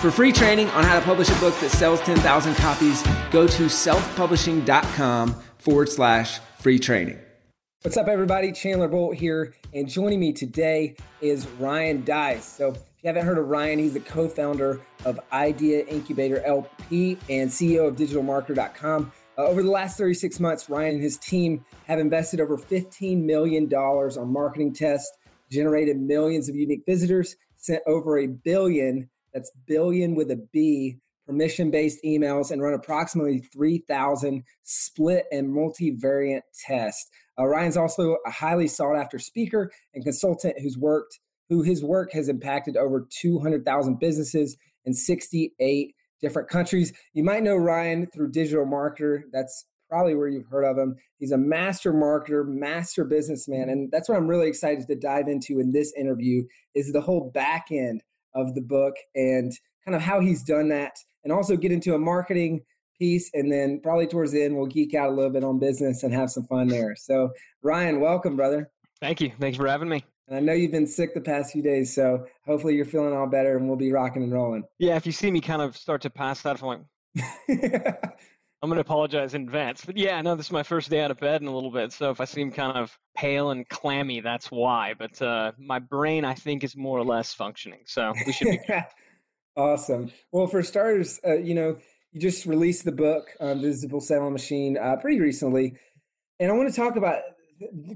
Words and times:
For 0.00 0.10
free 0.10 0.30
training 0.30 0.68
on 0.70 0.84
how 0.84 0.98
to 0.98 1.04
publish 1.04 1.30
a 1.30 1.34
book 1.40 1.58
that 1.60 1.70
sells 1.70 2.02
10,000 2.02 2.54
copies, 2.56 3.02
go 3.30 3.46
to 3.46 3.62
selfpublishing.com 3.64 5.34
forward 5.56 5.88
slash 5.88 6.38
free 6.58 6.78
training. 6.78 7.18
What's 7.80 7.96
up, 7.96 8.06
everybody? 8.06 8.52
Chandler 8.52 8.88
Bolt 8.88 9.16
here, 9.16 9.54
and 9.72 9.88
joining 9.88 10.20
me 10.20 10.34
today 10.34 10.96
is 11.22 11.46
Ryan 11.58 12.02
Deiss. 12.04 12.44
So, 12.44 12.72
if 12.72 12.76
you 13.02 13.06
haven't 13.06 13.24
heard 13.24 13.38
of 13.38 13.46
Ryan, 13.48 13.78
he's 13.78 13.94
the 13.94 14.00
co 14.00 14.28
founder 14.28 14.82
of 15.06 15.18
Idea 15.32 15.86
Incubator 15.86 16.44
LP 16.44 17.16
and 17.30 17.48
CEO 17.48 17.88
of 17.88 17.96
digitalmarketer.com. 17.96 19.12
Uh, 19.38 19.44
over 19.46 19.62
the 19.62 19.70
last 19.70 19.96
36 19.96 20.38
months, 20.40 20.68
Ryan 20.68 20.96
and 20.96 21.02
his 21.02 21.16
team 21.16 21.64
have 21.86 21.98
invested 21.98 22.38
over 22.40 22.58
$15 22.58 23.22
million 23.22 23.72
on 23.72 24.30
marketing 24.30 24.74
tests, 24.74 25.10
generated 25.50 25.96
millions 25.96 26.50
of 26.50 26.54
unique 26.54 26.82
visitors, 26.86 27.36
sent 27.56 27.82
over 27.86 28.18
a 28.18 28.26
billion 28.26 29.08
that's 29.36 29.52
billion 29.66 30.14
with 30.14 30.30
a 30.30 30.42
B 30.50 30.96
permission 31.26 31.70
based 31.70 32.02
emails 32.02 32.50
and 32.50 32.62
run 32.62 32.72
approximately 32.72 33.40
3,000 33.52 34.42
split 34.62 35.26
and 35.30 35.54
multivariate 35.54 36.40
tests. 36.66 37.10
Uh, 37.38 37.44
Ryan's 37.44 37.76
also 37.76 38.16
a 38.24 38.30
highly 38.30 38.66
sought 38.66 38.96
after 38.96 39.18
speaker 39.18 39.70
and 39.92 40.02
consultant 40.02 40.58
who's 40.58 40.78
worked, 40.78 41.20
who 41.50 41.62
his 41.62 41.84
work 41.84 42.12
has 42.12 42.30
impacted 42.30 42.78
over 42.78 43.06
200,000 43.20 44.00
businesses 44.00 44.56
in 44.86 44.94
68 44.94 45.94
different 46.22 46.48
countries. 46.48 46.94
You 47.12 47.22
might 47.22 47.42
know 47.42 47.56
Ryan 47.56 48.06
through 48.06 48.30
Digital 48.30 48.64
Marketer. 48.64 49.20
That's 49.32 49.66
probably 49.90 50.14
where 50.14 50.28
you've 50.28 50.48
heard 50.48 50.64
of 50.64 50.78
him. 50.78 50.96
He's 51.18 51.32
a 51.32 51.36
master 51.36 51.92
marketer, 51.92 52.46
master 52.46 53.04
businessman, 53.04 53.68
and 53.68 53.90
that's 53.92 54.08
what 54.08 54.16
I'm 54.16 54.28
really 54.28 54.48
excited 54.48 54.86
to 54.88 54.96
dive 54.96 55.28
into 55.28 55.60
in 55.60 55.72
this 55.72 55.92
interview 55.94 56.44
is 56.74 56.90
the 56.92 57.02
whole 57.02 57.30
back 57.34 57.66
end 57.70 58.02
of 58.36 58.54
the 58.54 58.60
book 58.60 58.94
and 59.16 59.52
kind 59.84 59.96
of 59.96 60.02
how 60.02 60.20
he's 60.20 60.44
done 60.44 60.68
that, 60.68 60.96
and 61.24 61.32
also 61.32 61.56
get 61.56 61.72
into 61.72 61.94
a 61.94 61.98
marketing 61.98 62.60
piece. 62.98 63.30
And 63.34 63.50
then 63.50 63.80
probably 63.82 64.06
towards 64.06 64.32
the 64.32 64.42
end, 64.42 64.56
we'll 64.56 64.66
geek 64.66 64.94
out 64.94 65.10
a 65.10 65.12
little 65.12 65.30
bit 65.30 65.42
on 65.42 65.58
business 65.58 66.02
and 66.02 66.14
have 66.14 66.30
some 66.30 66.44
fun 66.44 66.68
there. 66.68 66.94
So, 66.96 67.30
Ryan, 67.62 68.00
welcome, 68.00 68.36
brother. 68.36 68.70
Thank 69.00 69.20
you. 69.20 69.32
Thanks 69.40 69.56
for 69.56 69.66
having 69.66 69.88
me. 69.88 70.04
And 70.28 70.36
I 70.36 70.40
know 70.40 70.52
you've 70.52 70.72
been 70.72 70.86
sick 70.86 71.14
the 71.14 71.20
past 71.20 71.52
few 71.52 71.62
days, 71.62 71.94
so 71.94 72.26
hopefully 72.46 72.74
you're 72.74 72.84
feeling 72.84 73.14
all 73.14 73.26
better 73.26 73.56
and 73.56 73.68
we'll 73.68 73.76
be 73.76 73.92
rocking 73.92 74.22
and 74.22 74.32
rolling. 74.32 74.64
Yeah, 74.78 74.96
if 74.96 75.06
you 75.06 75.12
see 75.12 75.30
me 75.30 75.40
kind 75.40 75.62
of 75.62 75.76
start 75.76 76.02
to 76.02 76.10
pass 76.10 76.42
that 76.42 76.58
point, 76.58 76.82
I'm 78.62 78.70
going 78.70 78.76
to 78.76 78.80
apologize 78.80 79.34
in 79.34 79.42
advance. 79.42 79.84
But 79.84 79.96
yeah, 79.96 80.16
I 80.16 80.22
know 80.22 80.34
this 80.34 80.46
is 80.46 80.52
my 80.52 80.62
first 80.62 80.88
day 80.88 81.02
out 81.02 81.10
of 81.10 81.18
bed 81.18 81.42
in 81.42 81.48
a 81.48 81.54
little 81.54 81.70
bit. 81.70 81.92
So 81.92 82.10
if 82.10 82.20
I 82.20 82.24
seem 82.24 82.50
kind 82.50 82.76
of 82.76 82.98
pale 83.14 83.50
and 83.50 83.68
clammy, 83.68 84.20
that's 84.20 84.50
why. 84.50 84.94
But 84.98 85.20
uh, 85.20 85.52
my 85.58 85.78
brain, 85.78 86.24
I 86.24 86.34
think, 86.34 86.64
is 86.64 86.76
more 86.76 86.98
or 86.98 87.04
less 87.04 87.34
functioning. 87.34 87.80
So 87.84 88.12
we 88.26 88.32
should 88.32 88.48
be. 88.48 88.60
awesome. 89.56 90.10
Well, 90.32 90.46
for 90.46 90.62
starters, 90.62 91.20
uh, 91.26 91.36
you 91.36 91.54
know, 91.54 91.76
you 92.12 92.20
just 92.20 92.46
released 92.46 92.86
the 92.86 92.92
book, 92.92 93.28
um, 93.40 93.60
Visible 93.60 94.00
Selling 94.00 94.32
Machine, 94.32 94.78
uh, 94.78 94.96
pretty 94.96 95.20
recently. 95.20 95.74
And 96.40 96.50
I 96.50 96.54
want 96.54 96.70
to 96.70 96.74
talk 96.74 96.96
about 96.96 97.20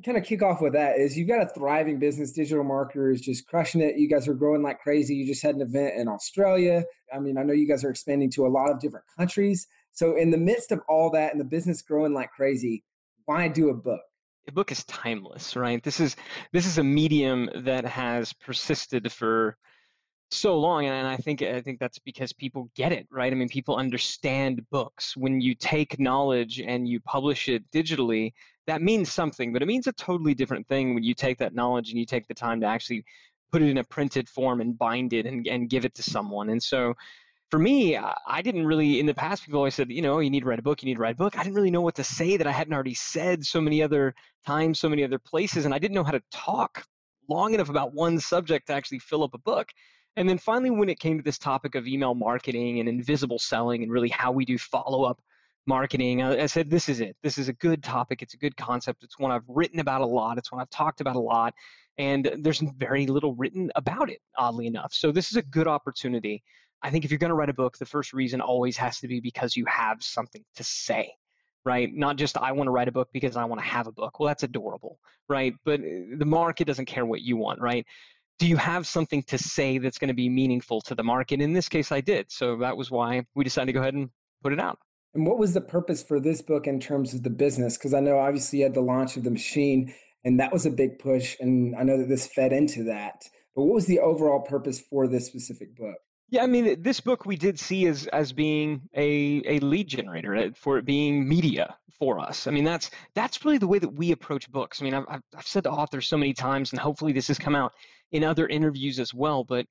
kind 0.05 0.17
of 0.17 0.25
kick 0.25 0.43
off 0.43 0.61
with 0.61 0.73
that 0.73 0.99
is 0.99 1.17
you've 1.19 1.29
got 1.29 1.43
a 1.43 1.49
thriving 1.51 1.99
business 1.99 2.33
digital 2.33 2.65
marketer 2.65 3.13
is 3.13 3.21
just 3.21 3.47
crushing 3.47 3.83
it 3.83 3.99
you 3.99 4.09
guys 4.09 4.27
are 4.27 4.33
growing 4.33 4.63
like 4.63 4.79
crazy 4.81 5.15
you 5.15 5.27
just 5.27 5.43
had 5.43 5.55
an 5.55 5.61
event 5.61 5.93
in 5.99 6.09
australia 6.09 6.83
i 7.13 7.19
mean 7.19 7.37
i 7.37 7.43
know 7.43 7.53
you 7.53 7.69
guys 7.69 7.85
are 7.85 7.91
expanding 7.91 8.31
to 8.31 8.47
a 8.47 8.49
lot 8.49 8.71
of 8.71 8.81
different 8.81 9.05
countries 9.19 9.67
so, 9.93 10.17
in 10.17 10.31
the 10.31 10.39
midst 10.39 10.73
of 10.73 10.81
all 10.89 11.11
that 11.11 11.33
and 11.33 11.41
the 11.41 11.45
business 11.45 11.83
growing 11.83 12.15
like 12.15 12.31
crazy, 12.33 12.85
why 13.25 13.49
do 13.49 13.71
a 13.71 13.75
book? 13.75 14.01
A 14.49 14.53
book 14.53 14.73
is 14.73 14.85
timeless, 14.85 15.57
right? 15.57 15.83
This 15.83 16.01
is 16.01 16.17
this 16.53 16.67
is 16.67 16.79
a 16.79 16.85
medium 16.85 17.51
that 17.55 17.85
has 17.85 18.33
persisted 18.33 19.13
for 19.13 19.57
so 20.33 20.57
long 20.59 20.87
and 20.87 21.09
I 21.09 21.17
think 21.17 21.43
I 21.43 21.61
think 21.61 21.81
that's 21.81 21.99
because 21.99 22.33
people 22.33 22.71
get 22.77 22.93
it, 22.93 23.07
right? 23.11 23.33
I 23.33 23.37
mean, 23.37 23.49
people 23.49 23.77
understand 23.77 24.65
books. 24.71 25.17
When 25.17 25.41
you 25.41 25.55
take 25.55 25.99
knowledge 25.99 26.61
and 26.61 26.89
you 26.89 27.01
publish 27.01 27.49
it 27.49 27.69
digitally, 27.71 28.33
that 28.67 28.83
means 28.83 29.13
something, 29.13 29.53
but 29.53 29.63
it 29.63 29.67
means 29.67 29.87
a 29.89 29.93
totally 29.93 30.35
different 30.35 30.67
thing 30.69 30.95
when 30.95 31.03
you 31.03 31.15
take 31.15 31.39
that 31.39 31.55
knowledge 31.55 31.91
and 31.91 31.99
you 31.99 32.07
take 32.07 32.29
the 32.29 32.35
time 32.35 32.61
to 32.61 32.67
actually 32.67 33.05
put 33.51 33.63
it 33.63 33.69
in 33.69 33.79
a 33.79 33.85
printed 33.85 34.29
form 34.29 34.61
and 34.61 34.79
bind 34.79 35.13
it 35.13 35.27
and, 35.27 35.47
and 35.49 35.69
give 35.69 35.85
it 35.85 35.95
to 35.97 36.03
someone. 36.03 36.51
And 36.51 36.63
so 36.63 36.95
for 37.51 37.59
me, 37.59 37.97
uh, 37.97 38.13
I 38.27 38.43
didn't 38.43 38.65
really, 38.65 39.01
in 39.01 39.07
the 39.07 39.15
past, 39.15 39.45
people 39.45 39.59
always 39.59 39.75
said, 39.75 39.91
you 39.91 40.03
know, 40.03 40.21
you 40.21 40.31
need 40.31 40.41
to 40.41 40.47
write 40.47 40.61
a 40.61 40.63
book, 40.63 40.83
you 40.83 40.87
need 40.87 40.95
to 40.95 41.01
write 41.01 41.15
a 41.15 41.19
book. 41.19 41.37
I 41.37 41.43
didn't 41.43 41.57
really 41.57 41.71
know 41.71 41.81
what 41.81 41.97
to 41.97 42.05
say 42.05 42.37
that 42.37 42.47
I 42.47 42.53
hadn't 42.53 42.73
already 42.73 42.95
said 42.95 43.45
so 43.45 43.61
many 43.61 43.83
other 43.83 44.15
times, 44.47 44.79
so 44.79 44.89
many 44.89 45.03
other 45.03 45.19
places. 45.19 45.65
And 45.65 45.75
I 45.75 45.79
didn't 45.79 45.95
know 45.95 46.05
how 46.05 46.13
to 46.13 46.23
talk 46.31 46.85
long 47.29 47.53
enough 47.55 47.69
about 47.69 47.93
one 47.93 48.21
subject 48.21 48.69
to 48.69 48.73
actually 48.73 49.01
fill 49.01 49.25
up 49.25 49.35
a 49.35 49.39
book. 49.39 49.69
And 50.17 50.29
then 50.29 50.39
finally, 50.39 50.71
when 50.71 50.89
it 50.89 51.01
came 51.01 51.19
to 51.19 51.25
this 51.25 51.39
topic 51.39 51.75
of 51.75 51.87
email 51.87 52.15
marketing 52.15 52.79
and 52.79 52.89
invisible 52.89 53.39
selling 53.39 53.83
and 53.83 53.91
really 53.91 54.09
how 54.09 54.31
we 54.31 54.45
do 54.45 54.57
follow 54.57 55.05
up 55.05 55.21
marketing, 55.67 56.23
I, 56.23 56.47
said, 56.47 56.71
this 56.71 56.89
is 56.89 57.01
it. 57.01 57.17
This 57.23 57.37
is 57.37 57.49
a 57.49 57.53
good 57.55 57.83
topic. 57.83 58.23
It's 58.23 58.35
a 58.35 58.39
good 58.39 58.57
concept. 58.57 59.03
It's 59.03 59.19
one 59.19 59.33
I've 59.33 59.49
written 59.49 59.81
about 59.81 60.03
a 60.03 60.07
lot. 60.07 60.39
It's 60.39 60.53
one 60.53 60.61
I've 60.61 60.71
talked 60.71 61.01
about 61.01 61.17
a 61.17 61.21
lot. 61.21 61.55
And 61.99 62.31
there's 62.39 62.61
very 62.61 63.07
little 63.07 63.35
written 63.35 63.71
about 63.75 64.09
it, 64.09 64.21
oddly 64.37 64.67
enough. 64.67 64.93
So 64.93 65.13
this 65.13 65.31
is 65.31 65.37
a 65.37 65.43
good 65.43 65.69
opportunity 65.69 66.43
I 66.83 66.91
think 66.91 67.05
if 67.05 67.11
you're 67.11 67.19
going 67.19 67.31
to 67.31 67.35
write 67.35 67.51
a 67.51 67.55
book, 67.55 67.79
the 67.79 67.87
first 67.87 68.13
reason 68.13 68.41
always 68.41 68.77
has 68.79 68.99
to 69.01 69.09
be 69.09 69.21
because 69.21 69.57
you 69.57 69.65
have 69.67 70.03
something 70.03 70.43
to 70.57 70.65
say, 70.65 71.13
right? 71.65 71.91
Not 71.93 72.17
just 72.17 72.37
I 72.39 72.53
want 72.53 72.69
to 72.69 72.73
write 72.73 72.89
a 72.89 72.93
book 72.93 73.09
because 73.13 73.37
I 73.37 73.45
want 73.45 73.61
to 73.61 73.67
have 73.67 73.87
a 73.87 73.93
book. 73.93 74.19
Well, 74.19 74.29
that's 74.29 74.43
adorable, 74.43 74.99
right? 75.29 75.55
But 75.65 75.81
uh, 75.81 76.17
the 76.17 76.27
market 76.27 76.67
doesn't 76.67 76.87
care 76.87 77.05
what 77.05 77.21
you 77.21 77.37
want, 77.37 77.61
right? 77.61 77.87
Do 78.39 78.47
you 78.47 78.57
have 78.57 78.87
something 78.87 79.23
to 79.25 79.37
say 79.37 79.77
that's 79.79 79.99
going 79.99 80.09
to 80.09 80.15
be 80.15 80.31
meaningful 80.31 80.81
to 80.83 80.95
the 80.95 81.05
market? 81.05 81.43
In 81.43 81.53
this 81.53 81.69
case, 81.69 81.93
I 81.93 82.01
did. 82.01 82.33
So 82.33 82.57
that 82.59 82.77
was 82.77 82.91
why 82.91 83.27
we 83.35 83.45
decided 83.45 83.67
to 83.67 83.73
go 83.73 83.81
ahead 83.81 83.95
and 83.95 84.09
put 84.43 84.55
it 84.55 84.61
out. 84.61 84.79
And 85.13 85.27
what 85.27 85.39
was 85.39 85.53
the 85.53 85.61
purpose 85.61 86.03
for 86.03 86.21
this 86.21 86.41
book 86.41 86.67
in 86.67 86.81
terms 86.81 87.13
of 87.13 87.23
the 87.23 87.31
business? 87.31 87.77
Because 87.77 87.93
I 87.93 88.01
know 88.01 88.19
obviously 88.19 88.61
you 88.61 88.65
had 88.65 88.75
the 88.75 88.81
launch 88.81 89.17
of 89.17 89.25
the 89.25 89.31
machine, 89.31 89.93
and 90.25 90.41
that 90.41 90.53
was 90.53 90.65
a 90.65 90.71
big 90.71 90.99
push. 90.99 91.37
And 91.41 91.77
I 91.77 91.83
know 91.83 91.99
that 91.99 92.09
this 92.09 92.27
fed 92.27 92.53
into 92.53 92.85
that. 92.85 93.25
But 93.55 93.65
what 93.65 93.75
was 93.75 93.87
the 93.87 93.99
overall 93.99 94.41
purpose 94.41 94.81
for 94.81 95.09
this 95.09 95.27
specific 95.27 95.77
book? 95.77 95.97
Yeah, 96.31 96.45
I 96.45 96.47
mean, 96.47 96.81
this 96.81 97.01
book 97.01 97.27
we 97.27 97.37
did 97.37 97.59
see 97.59 97.87
as 97.87 98.07
as 98.07 98.33
being 98.33 98.83
a 98.95 99.43
a 99.47 99.59
lead 99.61 99.89
generator 99.89 100.37
uh, 100.37 100.51
for 100.55 100.79
it 100.79 100.85
being 100.85 101.29
media 101.29 101.77
for 101.99 102.21
us. 102.21 102.47
I 102.47 102.53
mean, 102.53 102.65
that's 102.65 102.91
that's 103.15 103.45
really 103.45 103.59
the 103.59 103.67
way 103.67 103.81
that 103.81 103.93
we 103.93 104.13
approach 104.13 104.51
books. 104.51 104.81
I 104.81 104.85
mean, 104.85 104.95
I've 104.95 105.07
I've 105.09 105.47
said 105.47 105.65
to 105.65 105.71
authors 105.71 106.09
so 106.09 106.17
many 106.17 106.33
times, 106.33 106.71
and 106.73 106.81
hopefully 106.81 107.13
this 107.13 107.29
has 107.29 107.39
come 107.39 107.57
out 107.57 107.73
in 108.13 108.23
other 108.23 108.47
interviews 108.47 109.01
as 109.01 109.13
well. 109.13 109.43
But 109.43 109.67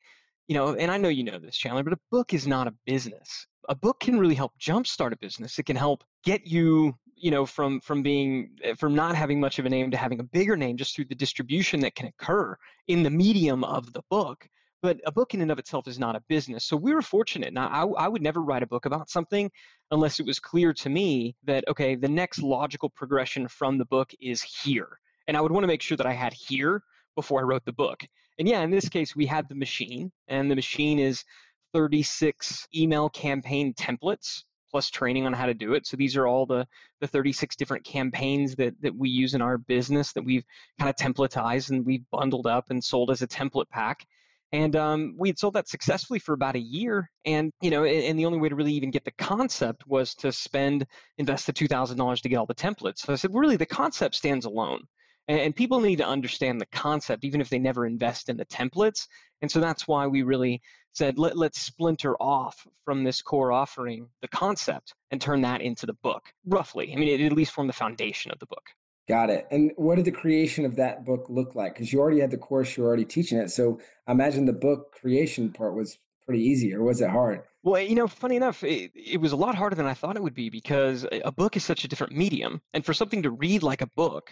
you 0.49 0.55
know, 0.55 0.75
and 0.75 0.91
I 0.91 0.97
know 0.97 1.07
you 1.07 1.23
know 1.23 1.39
this, 1.39 1.55
Chandler, 1.55 1.83
but 1.83 1.93
a 1.93 1.99
book 2.11 2.33
is 2.33 2.45
not 2.45 2.67
a 2.67 2.73
business. 2.85 3.47
A 3.69 3.75
book 3.75 4.01
can 4.01 4.19
really 4.19 4.35
help 4.35 4.51
jumpstart 4.59 5.13
a 5.13 5.17
business. 5.17 5.59
It 5.59 5.65
can 5.65 5.77
help 5.77 6.03
get 6.25 6.45
you 6.45 6.93
you 7.15 7.31
know 7.31 7.45
from 7.45 7.79
from 7.79 8.03
being 8.03 8.49
eh, 8.63 8.73
from 8.73 8.95
not 8.95 9.15
having 9.15 9.39
much 9.39 9.59
of 9.59 9.65
a 9.65 9.69
name 9.69 9.91
to 9.91 9.97
having 9.97 10.19
a 10.19 10.23
bigger 10.23 10.57
name 10.57 10.75
just 10.75 10.93
through 10.93 11.05
the 11.05 11.15
distribution 11.15 11.79
that 11.81 11.95
can 11.95 12.07
occur 12.07 12.57
in 12.89 13.03
the 13.03 13.09
medium 13.09 13.63
of 13.63 13.93
the 13.93 14.01
book 14.09 14.49
but 14.81 14.99
a 15.05 15.11
book 15.11 15.33
in 15.33 15.41
and 15.41 15.51
of 15.51 15.59
itself 15.59 15.87
is 15.87 15.99
not 15.99 16.15
a 16.15 16.23
business. 16.27 16.65
So 16.65 16.77
we 16.77 16.93
were 16.93 17.01
fortunate. 17.01 17.53
Now, 17.53 17.67
I, 17.67 18.05
I 18.05 18.07
would 18.07 18.21
never 18.21 18.41
write 18.41 18.63
a 18.63 18.67
book 18.67 18.85
about 18.85 19.09
something 19.09 19.51
unless 19.91 20.19
it 20.19 20.25
was 20.25 20.39
clear 20.39 20.73
to 20.73 20.89
me 20.89 21.35
that, 21.43 21.65
okay, 21.67 21.95
the 21.95 22.07
next 22.07 22.41
logical 22.41 22.89
progression 22.89 23.47
from 23.47 23.77
the 23.77 23.85
book 23.85 24.11
is 24.21 24.41
here. 24.41 24.99
And 25.27 25.35
I 25.35 25.41
would 25.41 25.51
want 25.51 25.63
to 25.63 25.67
make 25.67 25.81
sure 25.81 25.97
that 25.97 26.07
I 26.07 26.13
had 26.13 26.33
here 26.33 26.81
before 27.15 27.41
I 27.41 27.43
wrote 27.43 27.65
the 27.65 27.73
book. 27.73 28.03
And 28.37 28.47
yeah, 28.47 28.61
in 28.61 28.71
this 28.71 28.87
case, 28.87 29.15
we 29.15 29.25
had 29.25 29.49
the 29.49 29.55
machine, 29.55 30.11
and 30.29 30.49
the 30.49 30.55
machine 30.55 30.97
is 30.97 31.25
36 31.73 32.67
email 32.73 33.09
campaign 33.09 33.73
templates 33.73 34.43
plus 34.71 34.89
training 34.89 35.25
on 35.25 35.33
how 35.33 35.45
to 35.45 35.53
do 35.53 35.73
it. 35.73 35.85
So 35.85 35.97
these 35.97 36.15
are 36.15 36.27
all 36.27 36.45
the 36.45 36.67
the 37.01 37.07
36 37.07 37.55
different 37.55 37.83
campaigns 37.83 38.55
that 38.55 38.73
that 38.81 38.95
we 38.95 39.09
use 39.09 39.33
in 39.33 39.41
our 39.41 39.57
business 39.57 40.13
that 40.13 40.23
we've 40.23 40.45
kind 40.79 40.89
of 40.89 40.95
templatized 40.95 41.71
and 41.71 41.85
we've 41.85 42.09
bundled 42.11 42.47
up 42.47 42.69
and 42.69 42.83
sold 42.83 43.11
as 43.11 43.21
a 43.21 43.27
template 43.27 43.69
pack. 43.69 44.05
And 44.51 44.75
um, 44.75 45.15
we 45.17 45.29
had 45.29 45.37
sold 45.37 45.53
that 45.53 45.67
successfully 45.67 46.19
for 46.19 46.33
about 46.33 46.55
a 46.55 46.59
year. 46.59 47.09
And, 47.25 47.51
you 47.61 47.69
know, 47.69 47.83
and, 47.83 48.17
the 48.17 48.25
only 48.25 48.39
way 48.39 48.49
to 48.49 48.55
really 48.55 48.73
even 48.73 48.89
get 48.89 49.05
the 49.05 49.11
concept 49.11 49.85
was 49.85 50.15
to 50.15 50.31
spend, 50.31 50.87
invest 51.17 51.45
the 51.45 51.53
$2,000 51.53 52.21
to 52.21 52.29
get 52.29 52.37
all 52.37 52.47
the 52.47 52.55
templates. 52.55 52.99
So 52.99 53.13
I 53.13 53.15
said, 53.15 53.31
really, 53.33 53.57
the 53.57 53.65
concept 53.65 54.15
stands 54.15 54.45
alone. 54.45 54.81
And, 55.27 55.39
and 55.39 55.55
people 55.55 55.79
need 55.79 55.97
to 55.97 56.07
understand 56.07 56.59
the 56.59 56.65
concept, 56.67 57.23
even 57.23 57.41
if 57.41 57.49
they 57.49 57.59
never 57.59 57.85
invest 57.85 58.29
in 58.29 58.37
the 58.37 58.45
templates. 58.45 59.07
And 59.41 59.51
so 59.51 59.59
that's 59.59 59.87
why 59.87 60.07
we 60.07 60.23
really 60.23 60.61
said, 60.93 61.19
Let, 61.19 61.37
let's 61.37 61.61
splinter 61.61 62.15
off 62.15 62.65
from 62.85 63.03
this 63.03 63.21
core 63.21 63.51
offering 63.51 64.09
the 64.21 64.27
concept 64.27 64.95
and 65.11 65.21
turn 65.21 65.41
that 65.41 65.61
into 65.61 65.85
the 65.85 65.97
book, 66.01 66.23
roughly. 66.45 66.91
I 66.91 66.95
mean, 66.95 67.09
it 67.09 67.23
at 67.23 67.33
least 67.33 67.51
form 67.51 67.67
the 67.67 67.73
foundation 67.73 68.31
of 68.31 68.39
the 68.39 68.47
book. 68.47 68.63
Got 69.09 69.31
it. 69.31 69.47
And 69.49 69.71
what 69.75 69.95
did 69.95 70.05
the 70.05 70.11
creation 70.11 70.65
of 70.65 70.75
that 70.75 71.03
book 71.03 71.25
look 71.29 71.55
like? 71.55 71.73
Because 71.73 71.91
you 71.91 71.99
already 71.99 72.19
had 72.19 72.29
the 72.29 72.37
course, 72.37 72.77
you 72.77 72.83
were 72.83 72.89
already 72.89 73.05
teaching 73.05 73.39
it. 73.39 73.49
So 73.49 73.79
I 74.05 74.11
imagine 74.11 74.45
the 74.45 74.53
book 74.53 74.93
creation 74.93 75.51
part 75.51 75.73
was 75.73 75.97
pretty 76.27 76.43
easy, 76.43 76.75
or 76.75 76.83
was 76.83 77.01
it 77.01 77.09
hard? 77.09 77.41
Well, 77.63 77.81
you 77.81 77.95
know, 77.95 78.07
funny 78.07 78.35
enough, 78.35 78.63
it, 78.63 78.91
it 78.93 79.19
was 79.19 79.31
a 79.31 79.35
lot 79.35 79.55
harder 79.55 79.75
than 79.75 79.87
I 79.87 79.95
thought 79.95 80.15
it 80.15 80.21
would 80.21 80.35
be 80.35 80.51
because 80.51 81.07
a 81.11 81.31
book 81.31 81.57
is 81.57 81.63
such 81.63 81.83
a 81.83 81.87
different 81.87 82.13
medium. 82.13 82.61
And 82.75 82.85
for 82.85 82.93
something 82.93 83.23
to 83.23 83.31
read 83.31 83.63
like 83.63 83.81
a 83.81 83.87
book, 83.87 84.29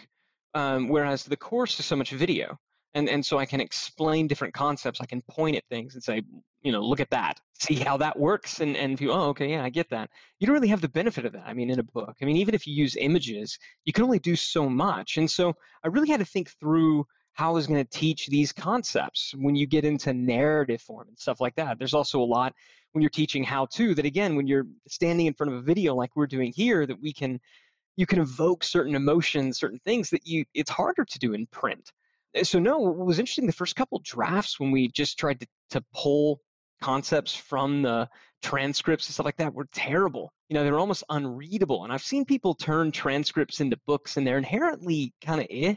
um, 0.54 0.88
whereas 0.88 1.24
the 1.24 1.36
course 1.36 1.80
is 1.80 1.84
so 1.84 1.96
much 1.96 2.12
video, 2.12 2.56
and 2.94 3.08
and 3.08 3.24
so 3.24 3.38
I 3.38 3.46
can 3.46 3.60
explain 3.60 4.26
different 4.26 4.54
concepts. 4.54 5.00
I 5.00 5.06
can 5.06 5.22
point 5.22 5.56
at 5.56 5.64
things 5.68 5.94
and 5.94 6.02
say, 6.02 6.22
you 6.62 6.72
know, 6.72 6.80
look 6.80 7.00
at 7.00 7.10
that, 7.10 7.40
see 7.58 7.74
how 7.74 7.96
that 7.98 8.18
works, 8.18 8.60
and 8.60 8.76
and 8.76 8.92
if 8.92 9.00
you 9.00 9.12
oh, 9.12 9.28
okay, 9.28 9.50
yeah, 9.50 9.64
I 9.64 9.70
get 9.70 9.90
that. 9.90 10.10
You 10.38 10.46
don't 10.46 10.54
really 10.54 10.68
have 10.68 10.80
the 10.80 10.88
benefit 10.88 11.24
of 11.24 11.32
that. 11.32 11.44
I 11.46 11.54
mean, 11.54 11.70
in 11.70 11.78
a 11.78 11.84
book, 11.84 12.16
I 12.20 12.24
mean, 12.24 12.36
even 12.36 12.54
if 12.54 12.66
you 12.66 12.74
use 12.74 12.96
images, 12.96 13.58
you 13.84 13.92
can 13.92 14.04
only 14.04 14.18
do 14.18 14.36
so 14.36 14.68
much, 14.68 15.16
and 15.16 15.30
so 15.30 15.54
I 15.84 15.88
really 15.88 16.08
had 16.08 16.20
to 16.20 16.26
think 16.26 16.50
through 16.60 17.06
how 17.34 17.50
I 17.50 17.52
was 17.52 17.68
going 17.68 17.84
to 17.84 17.90
teach 17.90 18.26
these 18.26 18.52
concepts 18.52 19.32
when 19.36 19.54
you 19.54 19.64
get 19.66 19.84
into 19.84 20.12
narrative 20.12 20.82
form 20.82 21.06
and 21.06 21.16
stuff 21.16 21.40
like 21.40 21.54
that. 21.54 21.78
There's 21.78 21.94
also 21.94 22.20
a 22.20 22.24
lot 22.24 22.52
when 22.92 23.02
you're 23.02 23.10
teaching 23.10 23.44
how 23.44 23.66
to 23.66 23.94
that 23.94 24.04
again 24.04 24.34
when 24.36 24.46
you're 24.46 24.66
standing 24.88 25.26
in 25.26 25.34
front 25.34 25.52
of 25.52 25.58
a 25.58 25.62
video 25.62 25.94
like 25.94 26.16
we're 26.16 26.26
doing 26.26 26.52
here 26.52 26.86
that 26.86 27.00
we 27.00 27.12
can 27.12 27.40
you 27.96 28.06
can 28.06 28.20
evoke 28.20 28.64
certain 28.64 28.94
emotions 28.94 29.58
certain 29.58 29.78
things 29.84 30.10
that 30.10 30.26
you 30.26 30.44
it's 30.54 30.70
harder 30.70 31.04
to 31.04 31.18
do 31.18 31.32
in 31.34 31.46
print 31.46 31.92
so 32.42 32.58
no, 32.58 32.78
what 32.78 33.06
was 33.06 33.18
interesting 33.18 33.46
the 33.46 33.52
first 33.52 33.76
couple 33.76 34.00
drafts 34.04 34.60
when 34.60 34.70
we 34.70 34.88
just 34.88 35.18
tried 35.18 35.40
to, 35.40 35.46
to 35.70 35.84
pull 35.94 36.40
concepts 36.82 37.34
from 37.34 37.82
the 37.82 38.08
transcripts 38.42 39.06
and 39.06 39.14
stuff 39.14 39.26
like 39.26 39.38
that 39.38 39.54
were 39.54 39.68
terrible. 39.72 40.32
You 40.48 40.54
know, 40.54 40.64
they 40.64 40.70
were 40.70 40.78
almost 40.78 41.04
unreadable. 41.08 41.84
And 41.84 41.92
I've 41.92 42.02
seen 42.02 42.24
people 42.24 42.54
turn 42.54 42.92
transcripts 42.92 43.60
into 43.60 43.78
books 43.86 44.16
and 44.16 44.26
they're 44.26 44.38
inherently 44.38 45.12
kind 45.24 45.40
of 45.40 45.46
eh, 45.50 45.74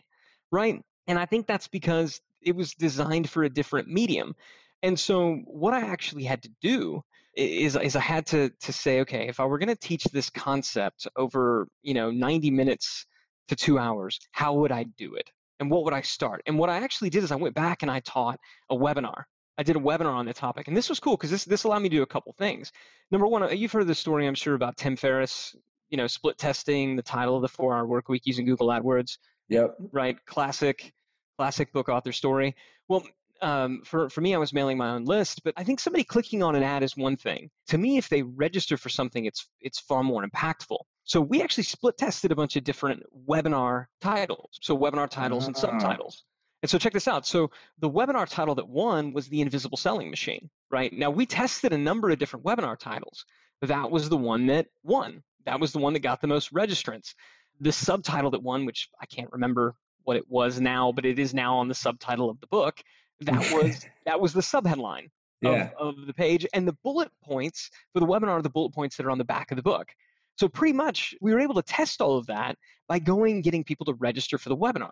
right? 0.51 0.81
And 1.07 1.18
I 1.18 1.25
think 1.25 1.48
that's 1.48 1.68
because 1.68 2.21
it 2.42 2.56
was 2.56 2.74
designed 2.74 3.30
for 3.30 3.44
a 3.44 3.50
different 3.50 3.88
medium. 3.88 4.36
And 4.83 5.00
so 5.00 5.36
what 5.45 5.74
I 5.74 5.81
actually 5.81 6.24
had 6.24 6.44
to 6.44 6.51
do 6.62 7.03
is, 7.36 7.75
is 7.75 7.95
I 7.95 8.01
had 8.01 8.25
to 8.27 8.50
to 8.62 8.74
say, 8.74 9.01
okay, 9.01 9.27
if 9.27 9.39
I 9.39 9.45
were 9.45 9.57
going 9.57 9.69
to 9.69 9.75
teach 9.75 10.03
this 10.06 10.30
concept 10.30 11.07
over, 11.15 11.68
you 11.81 11.94
know, 11.94 12.12
90 12.12 12.51
minutes 12.51 13.06
to 13.48 13.56
two 13.56 13.80
hours, 13.80 14.19
how 14.31 14.53
would 14.56 14.71
I 14.71 14.83
do 14.83 15.15
it? 15.15 15.30
And 15.62 15.69
what 15.69 15.86
would 15.86 15.94
I 15.94 16.02
start? 16.02 16.42
And 16.48 16.58
what 16.58 16.69
I 16.69 16.78
actually 16.78 17.12
did 17.12 17.24
is 17.24 17.31
I 17.31 17.38
went 17.38 17.56
back 17.56 17.84
and 17.84 17.90
I 17.90 18.02
taught 18.02 18.40
a 18.69 18.75
webinar. 18.75 19.24
I 19.58 19.63
did 19.63 19.75
a 19.75 19.80
webinar 19.80 20.13
on 20.13 20.25
the 20.25 20.34
topic, 20.34 20.68
and 20.68 20.75
this 20.75 20.90
was 20.90 21.00
cool 21.00 21.16
because 21.16 21.30
this 21.30 21.46
this 21.46 21.63
allowed 21.66 21.84
me 21.84 21.90
to 21.90 21.98
do 21.98 22.02
a 22.02 22.08
couple 22.08 22.34
things. 22.34 22.72
Number 23.12 23.28
one, 23.28 23.44
uh, 23.44 23.50
you've 23.50 23.72
heard 23.72 23.88
the 23.88 23.96
story, 23.96 24.25
I'm 24.28 24.36
sure, 24.36 24.56
about 24.56 24.75
Tim 24.75 24.96
Ferriss, 24.96 25.56
you 25.90 25.98
know, 25.98 26.08
split 26.08 26.38
testing 26.38 26.96
the 26.96 27.04
title 27.04 27.36
of 27.36 27.44
the 27.44 27.48
four-hour 27.48 27.86
work 27.86 28.10
week 28.10 28.24
using 28.25 28.46
Google 28.46 28.68
AdWords. 28.68 29.18
Yep. 29.50 29.75
Right. 29.92 30.18
Classic, 30.25 30.92
classic 31.38 31.72
book 31.74 31.90
author 31.90 32.12
story. 32.12 32.56
Well, 32.88 33.04
um, 33.42 33.81
for, 33.86 34.10
for 34.10 34.22
me, 34.22 34.34
I 34.34 34.38
was 34.38 34.54
mailing 34.54 34.78
my 34.78 34.92
own 34.92 35.06
list, 35.06 35.44
but 35.44 35.54
I 35.58 35.63
think 35.63 35.80
somebody 35.80 36.04
clicking 36.04 36.42
on 36.42 36.56
an 36.56 36.63
ad 36.63 36.81
is 36.84 36.96
one 36.96 37.18
thing. 37.18 37.50
To 37.68 37.78
me, 37.78 37.98
if 37.98 38.10
they 38.10 38.24
register 38.24 38.78
for 38.78 38.90
something, 38.90 39.25
it's 39.25 39.48
it's 39.60 39.80
far 39.80 40.04
more 40.04 40.25
impactful. 40.25 40.80
So 41.03 41.19
we 41.21 41.42
actually 41.42 41.63
split 41.63 41.98
tested 41.98 42.31
a 42.31 42.36
bunch 42.36 42.56
of 42.56 42.63
different 42.63 43.03
webinar 43.27 43.86
titles. 44.01 44.59
So 44.62 44.77
webinar 44.77 45.09
titles 45.09 45.48
and 45.48 45.56
ah. 45.56 45.59
subtitles. 45.59 46.24
And 46.62 46.69
so 46.69 46.77
check 46.77 46.94
this 46.94 47.07
out. 47.07 47.25
So 47.25 47.50
the 47.80 47.89
webinar 47.89 48.30
title 48.30 48.56
that 48.56 48.68
won 48.68 49.13
was 49.13 49.27
the 49.27 49.42
Invisible 49.42 49.77
Selling 49.77 50.09
Machine, 50.12 50.50
right? 50.69 50.94
Now 50.94 51.09
we 51.09 51.25
tested 51.25 51.74
a 51.74 51.77
number 51.77 52.09
of 52.12 52.19
different 52.19 52.45
webinar 52.45 52.77
titles. 52.77 53.25
That 53.62 53.89
was 53.89 54.09
the 54.09 54.18
one 54.18 54.45
that 54.48 54.68
won. 54.83 55.24
That 55.45 55.59
was 55.59 55.71
the 55.71 55.80
one 55.80 55.94
that 55.94 56.01
got 56.01 56.21
the 56.21 56.27
most 56.27 56.53
registrants. 56.53 57.13
The 57.59 57.71
subtitle 57.71 58.31
that 58.31 58.44
won, 58.44 58.65
which 58.65 58.89
I 59.01 59.06
can't 59.06 59.31
remember 59.31 59.75
what 60.03 60.18
it 60.18 60.30
was 60.30 60.59
now, 60.59 60.92
but 60.92 61.06
it 61.06 61.19
is 61.19 61.33
now 61.33 61.57
on 61.57 61.68
the 61.68 61.75
subtitle 61.75 62.30
of 62.30 62.39
the 62.39 62.48
book, 62.48 62.81
that 63.21 63.51
was 63.53 63.86
that 64.06 64.19
was 64.19 64.33
the 64.33 64.42
subheadline 64.42 65.09
yeah. 65.42 65.69
of, 65.80 65.98
of 65.98 66.07
the 66.07 66.13
page, 66.13 66.45
and 66.53 66.68
the 66.68 66.75
bullet 66.83 67.12
points 67.24 67.69
for 67.94 68.00
the 68.00 68.06
webinar 68.06 68.30
are 68.30 68.42
the 68.42 68.50
bullet 68.50 68.74
points 68.74 68.98
that 68.98 69.06
are 69.06 69.12
on 69.12 69.18
the 69.18 69.24
back 69.24 69.51
of 69.51 69.57
the 69.57 69.63
book. 69.63 69.92
So 70.38 70.48
pretty 70.48 70.74
much 70.74 71.13
we 71.22 71.33
were 71.33 71.39
able 71.39 71.56
to 71.56 71.62
test 71.62 72.01
all 72.01 72.18
of 72.18 72.28
that 72.28 72.57
by 72.88 73.00
going 73.00 73.42
getting 73.42 73.63
people 73.63 73.86
to 73.86 73.94
register 73.94 74.38
for 74.38 74.50
the 74.50 74.57
webinar. 74.57 74.92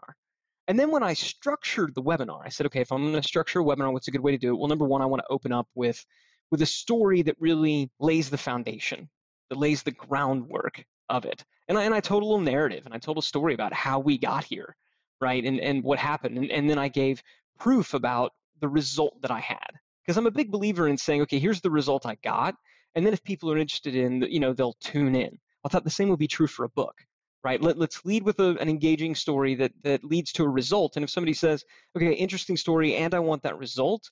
And 0.67 0.79
then 0.79 0.91
when 0.91 1.01
I 1.01 1.13
structured 1.13 1.95
the 1.95 2.03
webinar, 2.03 2.41
I 2.45 2.49
said, 2.49 2.67
okay, 2.67 2.81
if 2.81 2.91
I'm 2.91 3.01
going 3.01 3.21
to 3.21 3.27
structure 3.27 3.59
a 3.59 3.63
webinar, 3.63 3.91
what's 3.91 4.07
a 4.07 4.11
good 4.11 4.21
way 4.21 4.31
to 4.31 4.37
do 4.37 4.53
it? 4.53 4.57
Well, 4.57 4.67
number 4.67 4.85
one, 4.85 5.01
I 5.01 5.07
want 5.07 5.21
to 5.21 5.33
open 5.33 5.51
up 5.51 5.67
with 5.73 6.05
with 6.51 6.61
a 6.61 6.67
story 6.67 7.21
that 7.23 7.35
really 7.39 7.91
lays 7.99 8.29
the 8.29 8.37
foundation, 8.37 9.09
that 9.49 9.57
lays 9.57 9.83
the 9.83 9.91
groundwork 9.91 10.83
of 11.09 11.25
it. 11.25 11.43
And 11.67 11.77
I, 11.77 11.83
and 11.83 11.93
I 11.93 11.99
told 11.99 12.23
a 12.23 12.25
little 12.25 12.41
narrative 12.41 12.85
and 12.85 12.93
I 12.93 12.97
told 12.97 13.17
a 13.17 13.21
story 13.21 13.53
about 13.53 13.73
how 13.73 13.99
we 13.99 14.17
got 14.17 14.43
here, 14.43 14.75
right? 15.21 15.43
And, 15.43 15.59
and 15.59 15.83
what 15.83 15.99
happened. 15.99 16.37
And, 16.37 16.51
and 16.51 16.69
then 16.69 16.77
I 16.77 16.87
gave 16.87 17.21
proof 17.59 17.93
about 17.93 18.31
the 18.61 18.67
result 18.67 19.21
that 19.21 19.31
I 19.31 19.39
had. 19.39 19.69
Because 20.03 20.17
I'm 20.17 20.25
a 20.25 20.31
big 20.31 20.51
believer 20.51 20.87
in 20.87 20.97
saying, 20.97 21.21
okay, 21.23 21.37
here's 21.37 21.61
the 21.61 21.69
result 21.69 22.05
I 22.05 22.15
got. 22.23 22.55
And 22.95 23.05
then 23.05 23.13
if 23.13 23.23
people 23.23 23.51
are 23.51 23.57
interested 23.57 23.95
in, 23.95 24.21
you 24.23 24.39
know, 24.39 24.53
they'll 24.53 24.77
tune 24.81 25.15
in. 25.15 25.37
I 25.63 25.69
thought 25.69 25.83
the 25.83 25.89
same 25.89 26.09
would 26.09 26.19
be 26.19 26.27
true 26.27 26.47
for 26.47 26.63
a 26.63 26.69
book, 26.69 26.95
right? 27.43 27.61
Let, 27.61 27.77
let's 27.77 28.05
lead 28.05 28.23
with 28.23 28.39
a, 28.39 28.57
an 28.59 28.69
engaging 28.69 29.15
story 29.15 29.55
that, 29.55 29.71
that 29.83 30.03
leads 30.03 30.31
to 30.33 30.43
a 30.43 30.49
result. 30.49 30.95
And 30.95 31.03
if 31.03 31.09
somebody 31.09 31.33
says, 31.33 31.63
okay, 31.95 32.13
interesting 32.13 32.57
story, 32.57 32.95
and 32.95 33.13
I 33.13 33.19
want 33.19 33.43
that 33.43 33.57
result, 33.57 34.09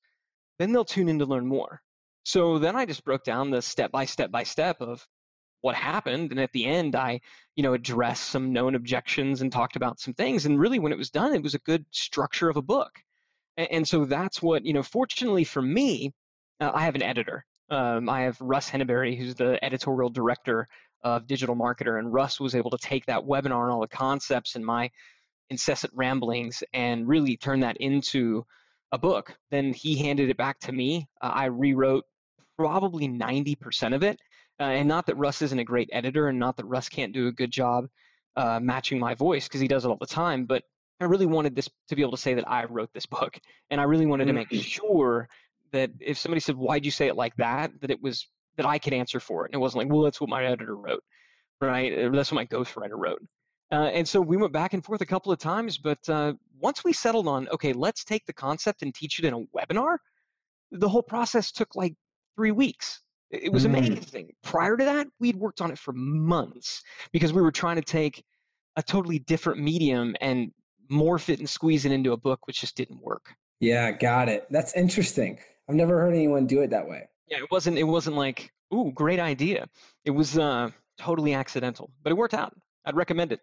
then 0.59 0.71
they'll 0.71 0.85
tune 0.85 1.09
in 1.09 1.19
to 1.19 1.25
learn 1.25 1.47
more. 1.47 1.81
So 2.24 2.59
then 2.59 2.75
I 2.75 2.85
just 2.85 3.06
broke 3.06 3.24
down 3.24 3.50
the 3.50 3.62
step 3.62 3.91
by 3.91 4.06
step 4.06 4.31
by 4.31 4.44
step 4.44 4.81
of 4.81 5.07
what 5.62 5.75
happened 5.75 6.30
and 6.30 6.39
at 6.39 6.51
the 6.51 6.65
end 6.65 6.95
i 6.95 7.19
you 7.56 7.63
know 7.63 7.73
addressed 7.73 8.25
some 8.25 8.53
known 8.53 8.75
objections 8.75 9.41
and 9.41 9.51
talked 9.51 9.75
about 9.75 10.00
some 10.00 10.13
things 10.13 10.45
and 10.45 10.59
really 10.59 10.77
when 10.77 10.91
it 10.91 10.97
was 10.97 11.09
done 11.09 11.33
it 11.33 11.41
was 11.41 11.56
a 11.56 11.59
good 11.59 11.83
structure 11.91 12.47
of 12.47 12.57
a 12.57 12.62
book 12.62 12.91
and, 13.57 13.68
and 13.71 13.88
so 13.88 14.06
that's 14.06 14.41
what, 14.41 14.65
you 14.65 14.73
know, 14.73 14.83
fortunately 14.83 15.44
for 15.44 15.62
me, 15.62 16.13
uh, 16.62 16.71
I 16.73 16.85
have 16.85 16.95
an 16.95 17.03
editor. 17.03 17.45
Um, 17.69 18.09
I 18.09 18.21
have 18.21 18.39
Russ 18.39 18.69
Henneberry, 18.69 19.17
who's 19.17 19.35
the 19.35 19.63
editorial 19.63 20.09
director 20.09 20.67
of 21.03 21.27
Digital 21.27 21.55
Marketer, 21.55 21.99
and 21.99 22.13
Russ 22.13 22.39
was 22.39 22.55
able 22.55 22.71
to 22.71 22.77
take 22.77 23.05
that 23.05 23.21
webinar 23.21 23.63
and 23.63 23.71
all 23.71 23.81
the 23.81 23.87
concepts 23.87 24.55
and 24.55 24.65
my 24.65 24.89
incessant 25.49 25.93
ramblings 25.95 26.63
and 26.73 27.07
really 27.07 27.37
turn 27.37 27.61
that 27.61 27.77
into 27.77 28.45
a 28.91 28.97
book. 28.97 29.37
Then 29.51 29.73
he 29.73 29.97
handed 29.97 30.29
it 30.29 30.37
back 30.37 30.59
to 30.61 30.71
me. 30.71 31.07
Uh, 31.21 31.31
I 31.33 31.45
rewrote 31.45 32.05
probably 32.57 33.07
90% 33.07 33.93
of 33.93 34.03
it. 34.03 34.19
Uh, 34.59 34.63
and 34.63 34.87
not 34.87 35.05
that 35.05 35.15
Russ 35.17 35.41
isn't 35.41 35.59
a 35.59 35.63
great 35.63 35.89
editor 35.91 36.27
and 36.27 36.39
not 36.39 36.57
that 36.57 36.65
Russ 36.65 36.89
can't 36.89 37.13
do 37.13 37.27
a 37.27 37.31
good 37.31 37.51
job 37.51 37.85
uh, 38.35 38.59
matching 38.61 38.99
my 38.99 39.13
voice 39.13 39.47
because 39.47 39.61
he 39.61 39.68
does 39.68 39.85
it 39.85 39.89
all 39.89 39.97
the 39.99 40.06
time, 40.06 40.45
but 40.45 40.63
I 40.99 41.06
really 41.06 41.25
wanted 41.25 41.56
this 41.56 41.69
to 41.89 41.95
be 41.95 42.01
able 42.01 42.11
to 42.11 42.18
say 42.18 42.33
that 42.35 42.49
I 42.49 42.65
wrote 42.65 42.92
this 42.94 43.06
book, 43.06 43.39
and 43.69 43.80
I 43.80 43.83
really 43.83 44.06
wanted 44.06 44.25
to 44.25 44.33
make 44.33 44.49
mm. 44.49 44.61
sure 44.61 45.27
that 45.71 45.92
if 46.00 46.18
somebody 46.18 46.40
said, 46.40 46.56
"Why'd 46.56 46.86
you 46.86 46.92
say 46.92 47.07
it 47.07 47.16
like 47.16 47.36
that?" 47.38 47.71
that 47.81 47.92
it 47.92 48.02
was 48.02 48.28
that 48.57 48.66
I 48.66 48.80
could 48.80 48.94
answer 48.94 49.19
for 49.19 49.45
it, 49.45 49.50
and 49.50 49.56
it 49.56 49.62
wasn't 49.62 49.83
like, 49.83 49.94
"Well, 49.94 50.04
that's 50.04 50.21
what 50.21 50.30
my 50.30 50.45
editor 50.45 50.76
wrote," 50.76 51.04
right? 51.62 52.12
That's 52.12 52.31
what 52.31 52.38
my 52.38 52.45
ghostwriter 52.45 52.94
wrote. 52.95 53.21
Uh, 53.71 53.90
and 53.94 54.07
so 54.07 54.21
we 54.21 54.38
went 54.38 54.54
back 54.54 54.74
and 54.74 54.83
forth 54.83 55.02
a 55.02 55.06
couple 55.06 55.31
of 55.31 55.40
times, 55.40 55.78
but 55.78 56.00
uh, 56.07 56.33
once 56.59 56.83
we 56.83 56.94
settled 56.94 57.28
on, 57.28 57.50
okay, 57.50 57.74
let's 57.74 58.04
take 58.04 58.26
the 58.26 58.33
concept 58.33 58.81
and 58.81 58.95
teach 58.95 59.19
it 59.19 59.26
in 59.26 59.33
a 59.33 59.40
webinar, 59.57 59.97
the 60.71 60.88
whole 60.88 61.04
process 61.04 61.52
took 61.52 61.76
like 61.76 61.94
three 62.36 62.52
weeks. 62.52 63.02
It 63.30 63.52
was 63.52 63.64
mm. 63.64 63.78
amazing. 63.78 64.31
Prior 64.42 64.78
to 64.78 64.86
that, 64.86 65.07
we'd 65.19 65.36
worked 65.36 65.59
on 65.59 65.69
it 65.69 65.78
for 65.78 65.94
months 65.94 66.81
because 67.12 67.33
we 67.33 67.42
were 67.42 67.52
trying 67.52 67.76
to 67.76 67.81
take 67.81 68.24
a 68.78 68.83
totally 68.83 69.19
different 69.19 69.59
medium 69.59 70.16
and 70.21 70.52
morph 70.90 71.28
it 71.28 71.40
and 71.40 71.50
squeeze 71.50 71.83
it 71.83 71.92
into 71.92 72.14
a 72.14 72.18
book, 72.18 72.47
which 72.47 72.62
just 72.62 72.78
didn't 72.78 73.02
work. 73.02 73.33
Yeah, 73.59 73.92
got 73.92 74.30
it. 74.30 74.47
That's 74.50 74.74
interesting. 74.76 75.40
I've 75.69 75.76
never 75.76 76.00
heard 76.00 76.14
anyone 76.14 76.47
do 76.47 76.62
it 76.62 76.69
that 76.69 76.88
way. 76.88 77.09
Yeah, 77.28 77.40
it 77.40 77.52
wasn't. 77.52 77.78
It 77.78 77.83
wasn't 77.83 78.16
like, 78.16 78.52
ooh, 78.74 78.92
great 78.94 79.19
idea. 79.19 79.68
It 80.06 80.12
was 80.12 80.38
uh, 80.38 80.69
totally 80.97 81.33
accidental, 81.33 81.92
but 82.04 82.12
it 82.12 82.16
worked 82.16 82.33
out. 82.33 82.56
I'd 82.86 82.95
recommend 82.95 83.31
it. 83.31 83.42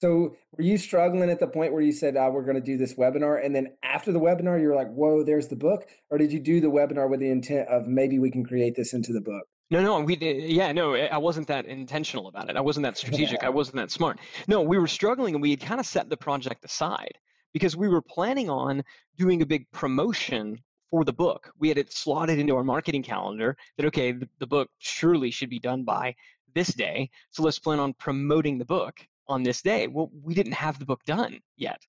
So, 0.00 0.34
were 0.56 0.64
you 0.64 0.78
struggling 0.78 1.30
at 1.30 1.38
the 1.38 1.46
point 1.46 1.72
where 1.72 1.82
you 1.82 1.92
said, 1.92 2.16
oh, 2.16 2.30
"We're 2.30 2.42
going 2.42 2.56
to 2.56 2.60
do 2.60 2.76
this 2.76 2.94
webinar," 2.94 3.44
and 3.44 3.54
then 3.54 3.76
after 3.84 4.10
the 4.10 4.18
webinar, 4.18 4.60
you 4.60 4.68
were 4.68 4.74
like, 4.74 4.92
"Whoa, 4.92 5.22
there's 5.22 5.46
the 5.46 5.56
book," 5.56 5.86
or 6.10 6.18
did 6.18 6.32
you 6.32 6.40
do 6.40 6.60
the 6.60 6.66
webinar 6.66 7.08
with 7.08 7.20
the 7.20 7.30
intent 7.30 7.68
of 7.68 7.86
maybe 7.86 8.18
we 8.18 8.30
can 8.30 8.44
create 8.44 8.74
this 8.74 8.92
into 8.92 9.12
the 9.12 9.20
book? 9.20 9.44
No, 9.70 9.80
no, 9.80 10.00
we 10.00 10.16
did. 10.16 10.50
Yeah, 10.50 10.72
no, 10.72 10.94
I 10.94 11.16
wasn't 11.16 11.46
that 11.46 11.64
intentional 11.64 12.28
about 12.28 12.50
it. 12.50 12.56
I 12.56 12.60
wasn't 12.60 12.84
that 12.84 12.98
strategic. 12.98 13.42
I 13.42 13.48
wasn't 13.60 13.76
that 13.76 13.90
smart. 13.90 14.18
No, 14.46 14.60
we 14.60 14.76
were 14.76 14.86
struggling 14.86 15.34
and 15.34 15.40
we 15.40 15.50
had 15.50 15.60
kind 15.60 15.80
of 15.80 15.86
set 15.86 16.10
the 16.10 16.16
project 16.16 16.62
aside 16.62 17.16
because 17.54 17.74
we 17.74 17.88
were 17.88 18.02
planning 18.02 18.50
on 18.50 18.82
doing 19.16 19.40
a 19.40 19.46
big 19.46 19.70
promotion 19.70 20.58
for 20.92 21.04
the 21.04 21.12
book. 21.12 21.50
We 21.58 21.68
had 21.68 21.78
it 21.78 21.90
slotted 21.90 22.38
into 22.38 22.54
our 22.54 22.62
marketing 22.62 23.02
calendar 23.02 23.56
that, 23.78 23.86
okay, 23.86 24.12
the, 24.12 24.28
the 24.38 24.46
book 24.46 24.68
surely 24.78 25.30
should 25.30 25.48
be 25.48 25.58
done 25.58 25.84
by 25.84 26.14
this 26.54 26.68
day. 26.68 27.08
So 27.30 27.42
let's 27.42 27.58
plan 27.58 27.80
on 27.80 27.94
promoting 27.94 28.58
the 28.58 28.66
book 28.66 29.00
on 29.26 29.42
this 29.42 29.62
day. 29.62 29.86
Well, 29.86 30.10
we 30.22 30.34
didn't 30.34 30.52
have 30.52 30.78
the 30.78 30.84
book 30.84 31.02
done 31.06 31.40
yet. 31.56 31.80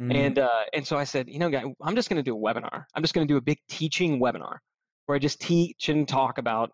Mm-hmm. 0.00 0.12
And 0.12 0.38
uh, 0.38 0.60
and 0.72 0.86
so 0.86 0.96
I 0.96 1.02
said, 1.02 1.28
you 1.28 1.40
know, 1.40 1.50
guy, 1.50 1.64
I'm 1.82 1.96
just 1.96 2.08
going 2.08 2.22
to 2.22 2.22
do 2.22 2.36
a 2.36 2.40
webinar. 2.40 2.84
I'm 2.94 3.02
just 3.02 3.14
going 3.14 3.26
to 3.26 3.34
do 3.34 3.36
a 3.36 3.42
big 3.42 3.58
teaching 3.68 4.20
webinar 4.20 4.58
where 5.06 5.16
I 5.16 5.18
just 5.18 5.40
teach 5.40 5.88
and 5.88 6.06
talk 6.06 6.38
about 6.38 6.70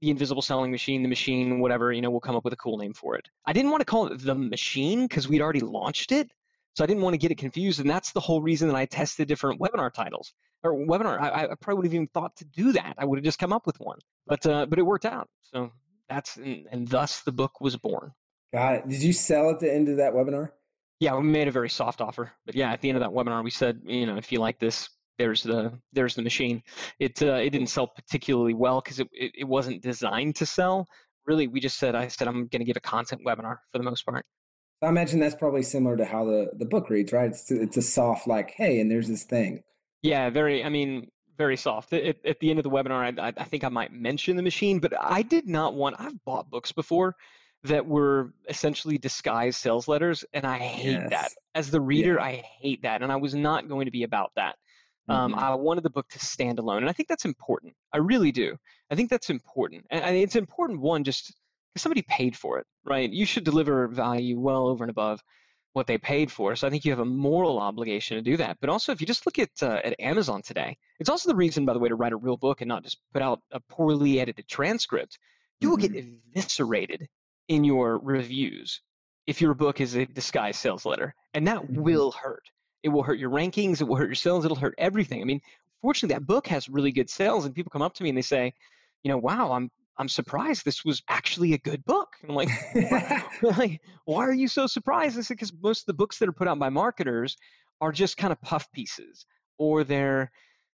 the 0.00 0.10
invisible 0.10 0.40
selling 0.40 0.70
machine, 0.70 1.02
the 1.02 1.08
machine, 1.08 1.58
whatever. 1.58 1.92
You 1.92 2.00
know, 2.00 2.10
we'll 2.10 2.20
come 2.20 2.36
up 2.36 2.44
with 2.44 2.52
a 2.52 2.56
cool 2.56 2.78
name 2.78 2.94
for 2.94 3.16
it. 3.16 3.28
I 3.44 3.52
didn't 3.52 3.72
want 3.72 3.80
to 3.80 3.86
call 3.86 4.06
it 4.06 4.22
the 4.22 4.36
machine 4.36 5.08
because 5.08 5.28
we'd 5.28 5.42
already 5.42 5.60
launched 5.60 6.12
it, 6.12 6.30
so 6.74 6.84
I 6.84 6.86
didn't 6.86 7.02
want 7.02 7.14
to 7.14 7.18
get 7.18 7.30
it 7.30 7.38
confused. 7.38 7.80
And 7.80 7.88
that's 7.88 8.12
the 8.12 8.20
whole 8.20 8.42
reason 8.42 8.68
that 8.68 8.76
I 8.76 8.86
tested 8.86 9.28
different 9.28 9.60
webinar 9.60 9.92
titles 9.92 10.34
or 10.62 10.74
webinar. 10.74 11.20
I, 11.20 11.44
I 11.44 11.54
probably 11.60 11.76
would 11.76 11.86
have 11.86 11.94
even 11.94 12.08
thought 12.08 12.36
to 12.36 12.44
do 12.44 12.72
that. 12.72 12.94
I 12.98 13.04
would 13.04 13.18
have 13.18 13.24
just 13.24 13.38
come 13.38 13.52
up 13.52 13.66
with 13.66 13.78
one, 13.78 13.98
but 14.26 14.44
uh, 14.46 14.66
but 14.66 14.78
it 14.78 14.82
worked 14.82 15.06
out. 15.06 15.28
So 15.42 15.70
that's 16.08 16.36
and, 16.36 16.66
and 16.70 16.88
thus 16.88 17.20
the 17.20 17.32
book 17.32 17.60
was 17.60 17.76
born. 17.76 18.12
Got 18.52 18.74
it. 18.74 18.88
Did 18.88 19.02
you 19.02 19.12
sell 19.12 19.50
at 19.50 19.60
the 19.60 19.72
end 19.72 19.88
of 19.88 19.96
that 19.96 20.12
webinar? 20.12 20.50
Yeah, 21.00 21.16
we 21.16 21.24
made 21.24 21.48
a 21.48 21.52
very 21.52 21.68
soft 21.68 22.00
offer. 22.00 22.32
But 22.46 22.54
yeah, 22.54 22.72
at 22.72 22.80
the 22.80 22.88
end 22.88 22.96
of 22.96 23.02
that 23.02 23.10
webinar, 23.10 23.42
we 23.42 23.50
said, 23.50 23.80
you 23.84 24.06
know, 24.06 24.16
if 24.16 24.30
you 24.30 24.38
like 24.38 24.58
this, 24.58 24.88
there's 25.18 25.42
the 25.42 25.78
there's 25.92 26.14
the 26.14 26.22
machine. 26.22 26.62
It 26.98 27.22
uh, 27.22 27.34
it 27.34 27.50
didn't 27.50 27.68
sell 27.68 27.86
particularly 27.86 28.54
well 28.54 28.80
because 28.80 29.00
it, 29.00 29.08
it, 29.12 29.32
it 29.38 29.44
wasn't 29.44 29.82
designed 29.82 30.36
to 30.36 30.46
sell. 30.46 30.86
Really, 31.26 31.46
we 31.46 31.60
just 31.60 31.78
said 31.78 31.94
I 31.94 32.08
said 32.08 32.28
I'm 32.28 32.46
going 32.48 32.60
to 32.60 32.64
give 32.64 32.76
a 32.76 32.80
content 32.80 33.22
webinar 33.26 33.58
for 33.70 33.78
the 33.78 33.84
most 33.84 34.04
part. 34.04 34.26
I 34.84 34.88
imagine 34.88 35.20
that's 35.20 35.34
probably 35.34 35.62
similar 35.62 35.96
to 35.96 36.04
how 36.04 36.24
the 36.24 36.50
the 36.54 36.64
book 36.64 36.90
reads, 36.90 37.12
right? 37.12 37.30
It's 37.30 37.50
it's 37.50 37.76
a 37.76 37.82
soft 37.82 38.26
like, 38.26 38.52
hey, 38.56 38.80
and 38.80 38.90
there's 38.90 39.08
this 39.08 39.24
thing. 39.24 39.62
Yeah, 40.02 40.30
very. 40.30 40.62
I 40.62 40.68
mean, 40.68 41.10
very 41.36 41.56
soft. 41.56 41.92
At, 41.92 42.24
at 42.24 42.40
the 42.40 42.50
end 42.50 42.58
of 42.58 42.62
the 42.62 42.70
webinar, 42.70 43.18
I, 43.18 43.32
I 43.36 43.44
think 43.44 43.64
I 43.64 43.68
might 43.68 43.92
mention 43.92 44.36
the 44.36 44.42
machine, 44.42 44.78
but 44.78 44.92
I 45.00 45.22
did 45.22 45.48
not 45.48 45.74
want. 45.74 45.96
I've 45.98 46.22
bought 46.24 46.50
books 46.50 46.72
before 46.72 47.16
that 47.64 47.86
were 47.86 48.34
essentially 48.48 48.98
disguised 48.98 49.58
sales 49.58 49.88
letters, 49.88 50.24
and 50.34 50.44
I 50.44 50.58
hate 50.58 50.92
yes. 50.92 51.10
that. 51.10 51.30
As 51.54 51.70
the 51.70 51.80
reader, 51.80 52.14
yeah. 52.14 52.24
I 52.24 52.44
hate 52.60 52.82
that, 52.82 53.02
and 53.02 53.10
I 53.10 53.16
was 53.16 53.34
not 53.34 53.68
going 53.68 53.86
to 53.86 53.90
be 53.90 54.02
about 54.02 54.32
that. 54.36 54.56
Um, 55.08 55.32
mm-hmm. 55.32 55.40
I 55.40 55.54
wanted 55.54 55.82
the 55.82 55.90
book 55.90 56.08
to 56.10 56.18
stand 56.18 56.58
alone, 56.58 56.78
and 56.78 56.88
I 56.88 56.92
think 56.92 57.08
that's 57.08 57.24
important. 57.24 57.74
I 57.92 57.98
really 57.98 58.32
do. 58.32 58.56
I 58.90 58.94
think 58.94 59.10
that's 59.10 59.30
important, 59.30 59.86
and 59.90 60.16
it's 60.16 60.36
important 60.36 60.80
one 60.80 61.04
just 61.04 61.34
somebody 61.76 62.02
paid 62.02 62.36
for 62.36 62.58
it, 62.58 62.66
right? 62.84 63.10
You 63.10 63.26
should 63.26 63.44
deliver 63.44 63.88
value 63.88 64.38
well 64.38 64.68
over 64.68 64.84
and 64.84 64.90
above 64.90 65.20
what 65.72 65.86
they 65.88 65.98
paid 65.98 66.30
for. 66.30 66.54
So 66.54 66.66
I 66.66 66.70
think 66.70 66.84
you 66.84 66.92
have 66.92 67.00
a 67.00 67.04
moral 67.04 67.58
obligation 67.58 68.16
to 68.16 68.22
do 68.22 68.36
that. 68.38 68.58
But 68.60 68.70
also, 68.70 68.92
if 68.92 69.00
you 69.00 69.06
just 69.06 69.26
look 69.26 69.38
at 69.38 69.50
uh, 69.60 69.80
at 69.84 70.00
Amazon 70.00 70.40
today, 70.42 70.78
it's 71.00 71.10
also 71.10 71.28
the 71.28 71.36
reason, 71.36 71.66
by 71.66 71.72
the 71.72 71.80
way, 71.80 71.88
to 71.88 71.96
write 71.96 72.12
a 72.12 72.16
real 72.16 72.36
book 72.36 72.60
and 72.60 72.68
not 72.68 72.84
just 72.84 72.98
put 73.12 73.22
out 73.22 73.40
a 73.50 73.60
poorly 73.60 74.20
edited 74.20 74.48
transcript. 74.48 75.18
You 75.60 75.70
will 75.70 75.76
mm-hmm. 75.76 75.94
get 75.94 76.04
eviscerated 76.36 77.08
in 77.48 77.64
your 77.64 77.98
reviews 77.98 78.80
if 79.26 79.40
your 79.40 79.54
book 79.54 79.80
is 79.80 79.96
a 79.96 80.06
disguised 80.06 80.60
sales 80.60 80.86
letter, 80.86 81.14
and 81.34 81.48
that 81.48 81.58
mm-hmm. 81.58 81.82
will 81.82 82.12
hurt. 82.12 82.44
It 82.82 82.90
will 82.90 83.02
hurt 83.02 83.18
your 83.18 83.30
rankings. 83.30 83.80
It 83.80 83.84
will 83.84 83.96
hurt 83.96 84.08
your 84.08 84.14
sales. 84.14 84.44
It'll 84.44 84.56
hurt 84.56 84.74
everything. 84.78 85.22
I 85.22 85.24
mean, 85.24 85.40
fortunately, 85.82 86.14
that 86.14 86.26
book 86.26 86.46
has 86.48 86.68
really 86.68 86.92
good 86.92 87.10
sales, 87.10 87.46
and 87.46 87.54
people 87.54 87.70
come 87.70 87.82
up 87.82 87.94
to 87.94 88.02
me 88.02 88.10
and 88.10 88.18
they 88.18 88.22
say, 88.22 88.52
you 89.02 89.10
know, 89.10 89.18
wow, 89.18 89.52
I'm 89.52 89.70
I'm 89.98 90.08
surprised 90.08 90.64
this 90.64 90.84
was 90.84 91.02
actually 91.08 91.52
a 91.52 91.58
good 91.58 91.84
book. 91.84 92.08
I'm 92.28 92.34
like, 92.34 92.48
why, 93.40 93.78
why 94.04 94.26
are 94.26 94.32
you 94.32 94.48
so 94.48 94.66
surprised? 94.66 95.18
It's 95.18 95.28
because 95.28 95.52
most 95.62 95.82
of 95.82 95.86
the 95.86 95.94
books 95.94 96.18
that 96.18 96.28
are 96.28 96.32
put 96.32 96.48
out 96.48 96.58
by 96.58 96.68
marketers 96.68 97.36
are 97.80 97.92
just 97.92 98.16
kind 98.16 98.32
of 98.32 98.40
puff 98.40 98.70
pieces, 98.72 99.26
or 99.58 99.84
they're 99.84 100.30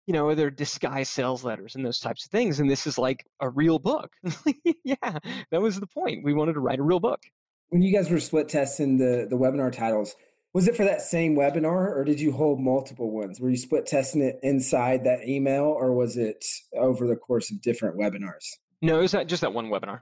you 0.07 0.13
know, 0.13 0.35
they're 0.35 0.51
disguised 0.51 1.11
sales 1.11 1.43
letters 1.43 1.75
and 1.75 1.83
those 1.83 1.99
types 1.99 2.25
of 2.25 2.31
things. 2.31 2.59
And 2.59 2.69
this 2.69 2.85
is 2.85 2.97
like 2.97 3.25
a 3.39 3.49
real 3.49 3.79
book. 3.79 4.11
yeah, 4.83 5.19
that 5.49 5.61
was 5.61 5.79
the 5.79 5.87
point. 5.87 6.23
We 6.23 6.33
wanted 6.33 6.53
to 6.53 6.59
write 6.59 6.79
a 6.79 6.83
real 6.83 6.99
book. 6.99 7.23
When 7.69 7.81
you 7.81 7.91
guys 7.91 8.11
were 8.11 8.19
split 8.19 8.47
testing 8.47 8.97
the 8.97 9.25
the 9.27 9.35
webinar 9.35 9.71
titles, 9.71 10.15
was 10.53 10.67
it 10.67 10.77
for 10.77 10.85
that 10.85 11.01
same 11.01 11.35
webinar 11.35 11.91
or 11.95 12.03
did 12.05 12.19
you 12.19 12.31
hold 12.31 12.59
multiple 12.59 13.11
ones? 13.11 13.41
Were 13.41 13.49
you 13.49 13.57
split 13.57 13.87
testing 13.87 14.21
it 14.21 14.39
inside 14.43 15.03
that 15.03 15.27
email 15.27 15.63
or 15.63 15.93
was 15.93 16.17
it 16.17 16.45
over 16.77 17.07
the 17.07 17.15
course 17.15 17.51
of 17.51 17.61
different 17.61 17.97
webinars? 17.97 18.57
No, 18.81 18.99
it 18.99 19.01
was 19.01 19.11
that, 19.11 19.27
just 19.27 19.41
that 19.41 19.53
one 19.53 19.69
webinar. 19.69 20.01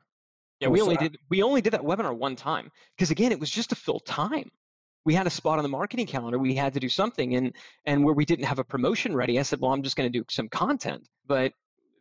Yeah, 0.59 0.69
we 0.69 0.81
only 0.81 0.95
did 0.95 1.17
we 1.29 1.43
only 1.43 1.61
did 1.61 1.73
that 1.73 1.81
webinar 1.81 2.15
one 2.15 2.35
time 2.35 2.71
because 2.95 3.11
again, 3.11 3.31
it 3.31 3.39
was 3.39 3.49
just 3.49 3.69
to 3.69 3.75
fill 3.75 3.99
time. 3.99 4.49
We 5.05 5.13
had 5.13 5.27
a 5.27 5.29
spot 5.29 5.57
on 5.57 5.63
the 5.63 5.69
marketing 5.69 6.07
calendar. 6.07 6.39
We 6.39 6.55
had 6.55 6.73
to 6.73 6.79
do 6.79 6.87
something, 6.89 7.35
and 7.35 7.53
and 7.85 8.03
where 8.05 8.13
we 8.13 8.23
didn't 8.23 8.45
have 8.45 8.59
a 8.59 8.63
promotion 8.63 9.15
ready, 9.15 9.39
I 9.39 9.43
said, 9.43 9.59
well, 9.59 9.73
I'm 9.73 9.83
just 9.83 9.97
going 9.97 10.11
to 10.11 10.17
do 10.17 10.23
some 10.29 10.47
content, 10.47 11.07
but 11.25 11.51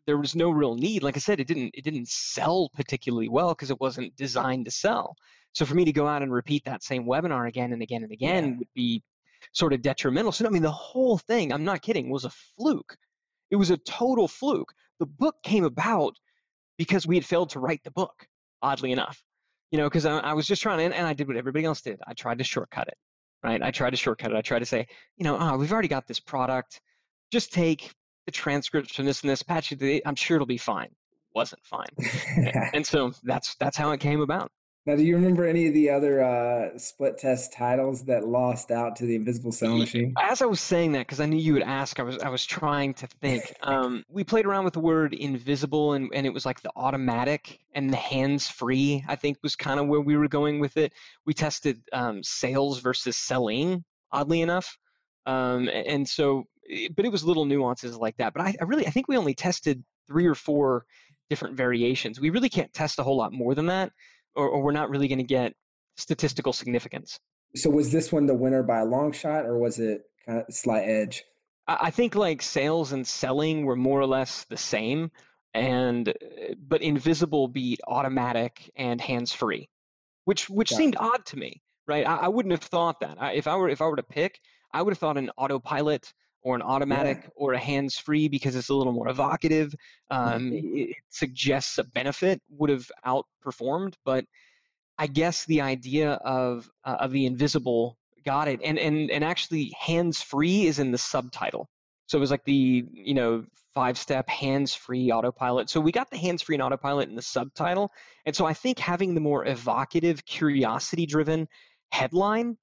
there 0.06 0.18
was 0.18 0.36
no 0.36 0.50
real 0.50 0.74
need. 0.74 1.02
Like 1.02 1.16
I 1.16 1.20
said, 1.20 1.40
it 1.40 1.46
didn't 1.46 1.72
it 1.74 1.84
didn't 1.84 2.08
sell 2.08 2.70
particularly 2.74 3.28
well 3.28 3.48
because 3.48 3.70
it 3.70 3.80
wasn't 3.80 4.14
designed 4.16 4.66
to 4.66 4.70
sell. 4.70 5.16
So 5.52 5.66
for 5.66 5.74
me 5.74 5.84
to 5.84 5.92
go 5.92 6.06
out 6.06 6.22
and 6.22 6.32
repeat 6.32 6.64
that 6.64 6.82
same 6.82 7.04
webinar 7.04 7.48
again 7.48 7.72
and 7.72 7.82
again 7.82 8.02
and 8.02 8.12
again 8.12 8.44
yeah. 8.44 8.58
would 8.58 8.74
be 8.74 9.02
sort 9.52 9.72
of 9.72 9.82
detrimental. 9.82 10.32
So 10.32 10.46
I 10.46 10.50
mean, 10.50 10.62
the 10.62 10.70
whole 10.70 11.18
thing, 11.18 11.52
I'm 11.52 11.64
not 11.64 11.82
kidding, 11.82 12.10
was 12.10 12.24
a 12.24 12.30
fluke. 12.30 12.96
It 13.50 13.56
was 13.56 13.70
a 13.70 13.76
total 13.78 14.28
fluke. 14.28 14.72
The 14.98 15.06
book 15.06 15.36
came 15.42 15.64
about 15.64 16.16
because 16.78 17.06
we 17.06 17.16
had 17.16 17.24
failed 17.24 17.50
to 17.50 17.60
write 17.60 17.82
the 17.84 17.90
book. 17.90 18.26
Oddly 18.64 18.92
enough, 18.92 19.20
you 19.72 19.78
know, 19.78 19.88
because 19.88 20.06
I, 20.06 20.18
I, 20.18 20.34
was 20.34 20.46
just 20.46 20.62
trying 20.62 20.78
to, 20.78 20.96
and 20.96 21.04
I 21.04 21.14
did 21.14 21.26
what 21.26 21.36
everybody 21.36 21.64
else 21.64 21.80
did. 21.80 21.98
I 22.06 22.14
tried 22.14 22.38
to 22.38 22.44
shortcut 22.44 22.86
it, 22.86 22.94
right? 23.42 23.60
I 23.60 23.72
tried 23.72 23.90
to 23.90 23.96
shortcut 23.96 24.30
it. 24.30 24.36
I 24.36 24.40
tried 24.42 24.60
to 24.60 24.66
say, 24.66 24.86
you 25.16 25.24
know, 25.24 25.36
oh, 25.36 25.56
we've 25.56 25.72
already 25.72 25.88
got 25.88 26.06
this 26.06 26.20
product. 26.20 26.80
Just 27.32 27.52
take 27.52 27.92
the 28.26 28.30
transcripts 28.30 28.94
from 28.94 29.06
this 29.06 29.22
and 29.22 29.30
this, 29.30 29.42
patch 29.42 29.72
it. 29.72 30.02
I'm 30.06 30.14
sure 30.14 30.36
it'll 30.36 30.46
be 30.46 30.58
fine. 30.58 30.90
Wasn't 31.34 31.64
fine, 31.64 31.88
and 32.74 32.86
so 32.86 33.12
that's 33.24 33.56
that's 33.56 33.76
how 33.76 33.92
it 33.92 34.00
came 34.00 34.20
about. 34.20 34.52
Now, 34.84 34.96
do 34.96 35.04
you 35.04 35.14
remember 35.14 35.46
any 35.46 35.68
of 35.68 35.74
the 35.74 35.90
other 35.90 36.24
uh, 36.24 36.76
split 36.76 37.16
test 37.16 37.52
titles 37.52 38.04
that 38.06 38.26
lost 38.26 38.72
out 38.72 38.96
to 38.96 39.06
the 39.06 39.14
Invisible 39.14 39.52
Selling 39.52 39.78
Machine? 39.78 40.12
As 40.20 40.42
I 40.42 40.46
was 40.46 40.60
saying 40.60 40.92
that, 40.92 41.06
because 41.06 41.20
I 41.20 41.26
knew 41.26 41.38
you 41.38 41.52
would 41.52 41.62
ask, 41.62 42.00
I 42.00 42.02
was 42.02 42.18
I 42.18 42.28
was 42.28 42.44
trying 42.44 42.94
to 42.94 43.06
think. 43.06 43.42
Um, 43.64 44.04
we 44.08 44.24
played 44.24 44.44
around 44.44 44.64
with 44.64 44.72
the 44.74 44.80
word 44.80 45.14
invisible, 45.14 45.92
and, 45.92 46.10
and 46.12 46.26
it 46.26 46.34
was 46.34 46.44
like 46.44 46.60
the 46.62 46.72
automatic 46.74 47.60
and 47.74 47.90
the 47.90 47.96
hands 47.96 48.48
free. 48.48 49.04
I 49.06 49.14
think 49.14 49.38
was 49.40 49.54
kind 49.54 49.78
of 49.78 49.86
where 49.86 50.00
we 50.00 50.16
were 50.16 50.26
going 50.26 50.58
with 50.58 50.76
it. 50.76 50.92
We 51.24 51.32
tested 51.32 51.80
um, 51.92 52.24
sales 52.24 52.80
versus 52.80 53.16
selling, 53.16 53.84
oddly 54.10 54.40
enough, 54.40 54.76
um, 55.26 55.68
and 55.68 56.08
so, 56.08 56.44
but 56.96 57.04
it 57.04 57.12
was 57.12 57.24
little 57.24 57.44
nuances 57.44 57.96
like 57.96 58.16
that. 58.16 58.32
But 58.34 58.42
I, 58.42 58.54
I 58.60 58.64
really, 58.64 58.86
I 58.86 58.90
think 58.90 59.06
we 59.06 59.16
only 59.16 59.34
tested 59.34 59.84
three 60.08 60.26
or 60.26 60.34
four 60.34 60.84
different 61.30 61.56
variations. 61.56 62.20
We 62.20 62.30
really 62.30 62.48
can't 62.48 62.72
test 62.72 62.98
a 62.98 63.04
whole 63.04 63.16
lot 63.16 63.32
more 63.32 63.54
than 63.54 63.66
that 63.66 63.92
or, 64.34 64.48
or 64.48 64.62
we're 64.62 64.72
not 64.72 64.90
really 64.90 65.08
going 65.08 65.18
to 65.18 65.24
get 65.24 65.54
statistical 65.96 66.52
significance. 66.52 67.18
So 67.54 67.70
was 67.70 67.92
this 67.92 68.12
one 68.12 68.26
the 68.26 68.34
winner 68.34 68.62
by 68.62 68.80
a 68.80 68.84
long 68.84 69.12
shot, 69.12 69.44
or 69.44 69.58
was 69.58 69.78
it 69.78 70.02
kind 70.26 70.38
of 70.40 70.54
slight 70.54 70.84
edge? 70.84 71.24
I 71.66 71.90
think 71.90 72.14
like 72.14 72.42
sales 72.42 72.92
and 72.92 73.06
selling 73.06 73.64
were 73.64 73.76
more 73.76 74.00
or 74.00 74.06
less 74.06 74.44
the 74.44 74.56
same, 74.56 75.10
and 75.54 76.08
uh, 76.08 76.12
but 76.58 76.82
invisible 76.82 77.46
beat 77.48 77.80
automatic 77.86 78.70
and 78.74 79.00
hands 79.00 79.32
free, 79.32 79.68
which 80.24 80.50
which 80.50 80.70
Got 80.70 80.76
seemed 80.76 80.94
it. 80.94 81.00
odd 81.00 81.24
to 81.26 81.36
me, 81.36 81.62
right? 81.86 82.06
I, 82.06 82.16
I, 82.16 82.28
wouldn't 82.28 82.52
have 82.52 82.62
thought 82.62 83.00
that. 83.00 83.16
I, 83.20 83.32
if 83.32 83.46
I 83.46 83.56
were 83.56 83.68
if 83.68 83.80
I 83.80 83.86
were 83.86 83.96
to 83.96 84.02
pick, 84.02 84.40
I 84.72 84.82
would 84.82 84.92
have 84.92 84.98
thought 84.98 85.18
an 85.18 85.30
autopilot 85.36 86.12
or 86.42 86.56
an 86.56 86.62
automatic 86.62 87.20
yeah. 87.22 87.30
or 87.36 87.52
a 87.52 87.58
hands 87.58 87.98
free 87.98 88.28
because 88.28 88.56
it's 88.56 88.68
a 88.68 88.74
little 88.74 88.92
more 88.92 89.08
evocative. 89.08 89.74
Um, 90.10 90.52
it, 90.52 90.64
it, 90.64 90.96
suggests 91.08 91.78
a 91.78 91.84
benefit 91.84 92.40
would 92.50 92.70
have 92.70 92.90
outperformed, 93.06 93.94
but 94.04 94.24
I 94.98 95.06
guess 95.06 95.44
the 95.44 95.60
idea 95.60 96.12
of 96.12 96.68
uh, 96.84 96.96
of 97.00 97.12
the 97.12 97.26
invisible 97.26 97.96
got 98.24 98.48
it, 98.48 98.60
and 98.62 98.78
and 98.78 99.10
and 99.10 99.24
actually 99.24 99.72
hands 99.78 100.20
free 100.20 100.66
is 100.66 100.78
in 100.78 100.92
the 100.92 100.98
subtitle. 100.98 101.68
So 102.06 102.18
it 102.18 102.20
was 102.20 102.30
like 102.30 102.44
the 102.44 102.84
you 102.92 103.14
know 103.14 103.44
five 103.74 103.96
step 103.96 104.28
hands 104.28 104.74
free 104.74 105.10
autopilot. 105.10 105.70
So 105.70 105.80
we 105.80 105.92
got 105.92 106.10
the 106.10 106.18
hands 106.18 106.42
free 106.42 106.56
and 106.56 106.62
autopilot 106.62 107.08
in 107.08 107.14
the 107.14 107.22
subtitle, 107.22 107.90
and 108.26 108.34
so 108.34 108.44
I 108.44 108.54
think 108.54 108.78
having 108.78 109.14
the 109.14 109.20
more 109.20 109.46
evocative, 109.46 110.24
curiosity 110.24 111.06
driven 111.06 111.48
headline 111.90 112.56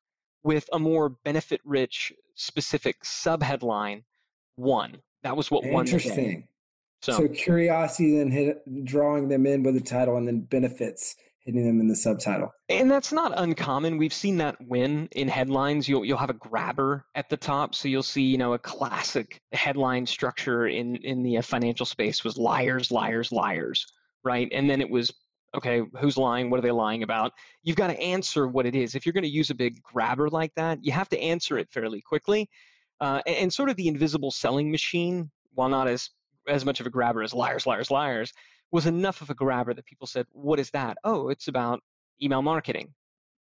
with 0.44 0.70
a 0.74 0.80
more 0.80 1.10
benefit 1.10 1.62
rich 1.66 2.14
specific 2.36 3.04
subheadline 3.04 4.04
won. 4.58 4.98
That 5.24 5.36
was 5.36 5.52
what 5.52 5.66
won. 5.66 5.86
Interesting. 5.86 6.48
So, 7.02 7.14
so 7.14 7.28
curiosity 7.30 8.18
then 8.18 8.30
hit, 8.30 8.86
drawing 8.86 9.30
them 9.30 9.46
in 9.46 9.64
with 9.64 9.76
the 9.76 9.82
title 9.82 10.18
and 10.18 10.28
then 10.28 10.42
benefits 10.42 11.16
hitting 11.40 11.66
them 11.66 11.80
in 11.80 11.88
the 11.88 11.96
subtitle. 11.96 12.54
And 12.68 12.92
that's 12.92 13.12
not 13.12 13.34
uncommon. 13.38 13.98
We've 13.98 14.14
seen 14.14 14.38
that 14.38 14.58
win 14.62 15.08
in 15.14 15.28
headlines. 15.28 15.88
You'll 15.88 16.06
you'll 16.06 16.18
have 16.18 16.30
a 16.30 16.34
grabber 16.34 17.06
at 17.16 17.30
the 17.30 17.38
top, 17.38 17.74
so 17.74 17.88
you'll 17.88 18.04
see 18.04 18.24
you 18.24 18.38
know 18.38 18.54
a 18.54 18.60
classic 18.60 19.42
headline 19.52 20.06
structure 20.06 20.68
in 20.68 20.98
in 20.98 21.24
the 21.24 21.42
financial 21.42 21.86
space 21.86 22.24
was 22.24 22.38
liars, 22.38 22.92
liars, 22.92 23.32
liars, 23.32 23.86
right? 24.24 24.50
And 24.52 24.70
then 24.70 24.82
it 24.82 24.90
was 24.90 25.12
okay, 25.56 25.82
who's 26.00 26.18
lying? 26.18 26.50
What 26.50 26.60
are 26.60 26.64
they 26.64 26.72
lying 26.72 27.04
about? 27.04 27.34
You've 27.64 27.76
got 27.76 27.88
to 27.88 28.00
answer 28.00 28.48
what 28.48 28.66
it 28.66 28.76
is. 28.76 28.96
If 28.96 29.06
you're 29.06 29.14
going 29.14 29.24
to 29.24 29.30
use 29.30 29.50
a 29.50 29.56
big 29.56 29.82
grabber 29.82 30.30
like 30.30 30.54
that, 30.56 30.84
you 30.84 30.92
have 30.92 31.10
to 31.10 31.20
answer 31.20 31.58
it 31.58 31.70
fairly 31.72 32.02
quickly. 32.02 32.50
Uh, 33.02 33.22
and, 33.26 33.36
and, 33.36 33.54
sort 33.54 33.70
of 33.70 33.78
the 33.78 33.88
invisible 33.88 34.30
selling 34.30 34.70
machine, 34.70 35.32
while 35.54 35.70
not 35.70 35.88
as 35.88 36.10
as 36.48 36.66
much 36.66 36.80
of 36.80 36.86
a 36.86 36.90
grabber 36.90 37.24
as 37.24 37.34
liars, 37.34 37.66
liars, 37.66 37.90
liars, 37.90 38.34
was 38.72 38.86
enough 38.88 39.22
of 39.22 39.30
a 39.30 39.34
grabber 39.34 39.74
that 39.74 39.86
people 39.86 40.06
said, 40.06 40.26
"What 40.32 40.60
is 40.60 40.70
that? 40.72 40.98
Oh, 41.06 41.30
it's 41.30 41.48
about 41.48 41.82
email 42.22 42.42
marketing. 42.42 42.94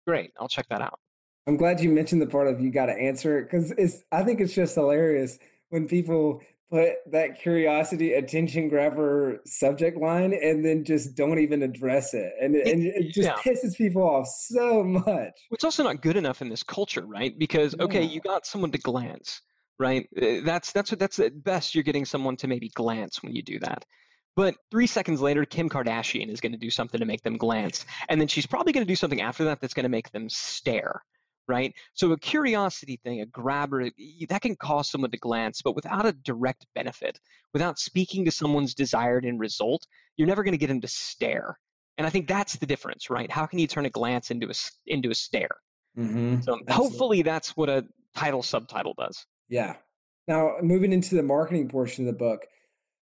Great, 0.07 0.31
I'll 0.39 0.47
check 0.47 0.67
that 0.69 0.81
out." 0.81 0.99
I'm 1.45 1.57
glad 1.57 1.81
you 1.81 1.89
mentioned 1.89 2.21
the 2.21 2.27
part 2.27 2.47
of 2.47 2.61
you 2.61 2.71
got 2.71 2.85
to 2.85 2.93
answer 2.93 3.39
it 3.39 3.43
because 3.43 3.71
it's. 3.71 4.01
I 4.13 4.23
think 4.23 4.39
it's 4.39 4.53
just 4.53 4.75
hilarious 4.75 5.39
when 5.69 5.87
people 5.87 6.41
put 6.73 6.93
that 7.11 7.39
curiosity 7.39 8.13
attention 8.13 8.67
grabber 8.67 9.39
subject 9.45 9.97
line 9.97 10.33
and 10.33 10.65
then 10.65 10.83
just 10.83 11.15
don't 11.15 11.39
even 11.39 11.61
address 11.61 12.13
it. 12.13 12.33
And, 12.41 12.55
it, 12.55 12.67
and 12.67 12.83
it 12.83 13.13
just 13.13 13.27
yeah. 13.27 13.35
pisses 13.35 13.77
people 13.77 14.01
off 14.01 14.27
so 14.27 14.83
much. 14.83 15.33
It's 15.51 15.63
also 15.63 15.83
not 15.83 16.01
good 16.01 16.17
enough 16.17 16.41
in 16.41 16.49
this 16.49 16.63
culture 16.63 17.05
right? 17.05 17.37
Because 17.37 17.75
okay 17.79 18.03
you 18.03 18.21
got 18.21 18.45
someone 18.45 18.71
to 18.71 18.77
glance 18.77 19.41
right? 19.79 20.07
Uh, 20.19 20.41
that's 20.43 20.71
that's 20.71 20.91
what 20.91 20.99
that's 20.99 21.19
at 21.19 21.43
best 21.43 21.75
you're 21.75 21.83
getting 21.83 22.05
someone 22.05 22.37
to 22.37 22.47
maybe 22.47 22.69
glance 22.69 23.21
when 23.21 23.33
you 23.33 23.41
do 23.41 23.59
that. 23.59 23.85
But 24.35 24.55
three 24.71 24.87
seconds 24.87 25.21
later, 25.21 25.45
Kim 25.45 25.69
Kardashian 25.69 26.31
is 26.31 26.41
going 26.41 26.53
to 26.53 26.57
do 26.57 26.71
something 26.71 26.99
to 26.99 27.05
make 27.05 27.21
them 27.21 27.37
glance. 27.37 27.85
And 28.09 28.19
then 28.19 28.27
she's 28.27 28.47
probably 28.47 28.73
going 28.73 28.85
to 28.85 28.91
do 28.91 28.95
something 28.95 29.21
after 29.21 29.43
that 29.45 29.61
that's 29.61 29.75
going 29.75 29.83
to 29.83 29.89
make 29.89 30.11
them 30.11 30.27
stare 30.27 31.03
right? 31.47 31.73
So 31.93 32.11
a 32.11 32.19
curiosity 32.19 32.99
thing, 33.03 33.21
a 33.21 33.25
grabber, 33.25 33.89
that 34.29 34.41
can 34.41 34.55
cause 34.55 34.89
someone 34.89 35.11
to 35.11 35.17
glance, 35.17 35.61
but 35.61 35.75
without 35.75 36.05
a 36.05 36.13
direct 36.13 36.65
benefit, 36.75 37.19
without 37.53 37.79
speaking 37.79 38.25
to 38.25 38.31
someone's 38.31 38.73
desired 38.73 39.25
end 39.25 39.39
result, 39.39 39.85
you're 40.17 40.27
never 40.27 40.43
going 40.43 40.53
to 40.53 40.57
get 40.57 40.67
them 40.67 40.81
to 40.81 40.87
stare. 40.87 41.57
And 41.97 42.07
I 42.07 42.09
think 42.09 42.27
that's 42.27 42.55
the 42.57 42.65
difference, 42.65 43.09
right? 43.09 43.29
How 43.29 43.45
can 43.45 43.59
you 43.59 43.67
turn 43.67 43.85
a 43.85 43.89
glance 43.89 44.31
into 44.31 44.49
a 44.49 44.53
into 44.87 45.11
a 45.11 45.15
stare? 45.15 45.57
Mm-hmm. 45.97 46.41
So 46.41 46.53
Absolutely. 46.53 46.73
hopefully 46.73 47.21
that's 47.21 47.55
what 47.55 47.69
a 47.69 47.85
title 48.15 48.41
subtitle 48.41 48.95
does. 48.97 49.25
Yeah. 49.49 49.75
Now 50.27 50.55
moving 50.61 50.93
into 50.93 51.15
the 51.15 51.23
marketing 51.23 51.69
portion 51.69 52.07
of 52.07 52.13
the 52.13 52.17
book, 52.17 52.47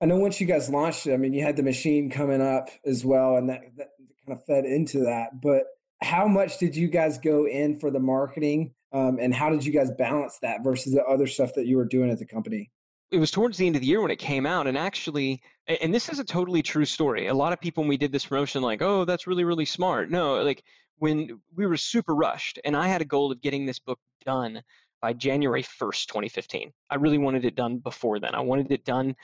I 0.00 0.06
know 0.06 0.16
once 0.16 0.40
you 0.40 0.46
guys 0.46 0.70
launched 0.70 1.06
it, 1.06 1.14
I 1.14 1.16
mean 1.16 1.32
you 1.32 1.42
had 1.42 1.56
the 1.56 1.62
machine 1.62 2.10
coming 2.10 2.40
up 2.40 2.68
as 2.84 3.04
well, 3.04 3.36
and 3.36 3.48
that, 3.48 3.62
that 3.76 3.88
kind 4.24 4.38
of 4.38 4.44
fed 4.44 4.64
into 4.64 5.00
that. 5.04 5.40
But 5.40 5.64
how 6.02 6.26
much 6.26 6.58
did 6.58 6.76
you 6.76 6.88
guys 6.88 7.18
go 7.18 7.46
in 7.46 7.78
for 7.78 7.90
the 7.90 8.00
marketing? 8.00 8.74
Um, 8.92 9.18
and 9.20 9.34
how 9.34 9.50
did 9.50 9.64
you 9.64 9.72
guys 9.72 9.90
balance 9.98 10.38
that 10.42 10.62
versus 10.62 10.92
the 10.92 11.04
other 11.04 11.26
stuff 11.26 11.54
that 11.54 11.66
you 11.66 11.76
were 11.76 11.84
doing 11.84 12.10
at 12.10 12.18
the 12.18 12.26
company? 12.26 12.70
It 13.10 13.18
was 13.18 13.30
towards 13.30 13.56
the 13.56 13.66
end 13.66 13.76
of 13.76 13.82
the 13.82 13.86
year 13.86 14.00
when 14.00 14.10
it 14.10 14.18
came 14.18 14.46
out 14.46 14.66
and 14.66 14.76
actually 14.76 15.40
and 15.68 15.94
this 15.94 16.08
is 16.08 16.18
a 16.18 16.24
totally 16.24 16.62
true 16.62 16.84
story. 16.84 17.28
A 17.28 17.34
lot 17.34 17.52
of 17.52 17.60
people 17.60 17.82
when 17.82 17.88
we 17.88 17.96
did 17.96 18.10
this 18.10 18.26
promotion 18.26 18.62
like 18.62 18.82
oh 18.82 19.04
that's 19.04 19.26
really 19.26 19.44
really 19.44 19.64
smart. 19.64 20.10
No 20.10 20.42
like 20.42 20.62
when 20.98 21.40
we 21.54 21.66
were 21.66 21.76
super 21.76 22.14
rushed 22.14 22.58
and 22.64 22.76
i 22.76 22.88
had 22.88 23.02
a 23.02 23.04
goal 23.04 23.30
of 23.30 23.40
getting 23.40 23.66
this 23.66 23.78
book 23.78 23.98
done 24.24 24.62
by 25.02 25.12
january 25.12 25.62
1st 25.62 26.06
2015 26.06 26.72
i 26.90 26.94
really 26.94 27.18
wanted 27.18 27.44
it 27.44 27.54
done 27.54 27.78
before 27.78 28.18
then. 28.18 28.34
I 28.34 28.40
wanted 28.40 28.70
it 28.72 28.84
done 28.84 29.14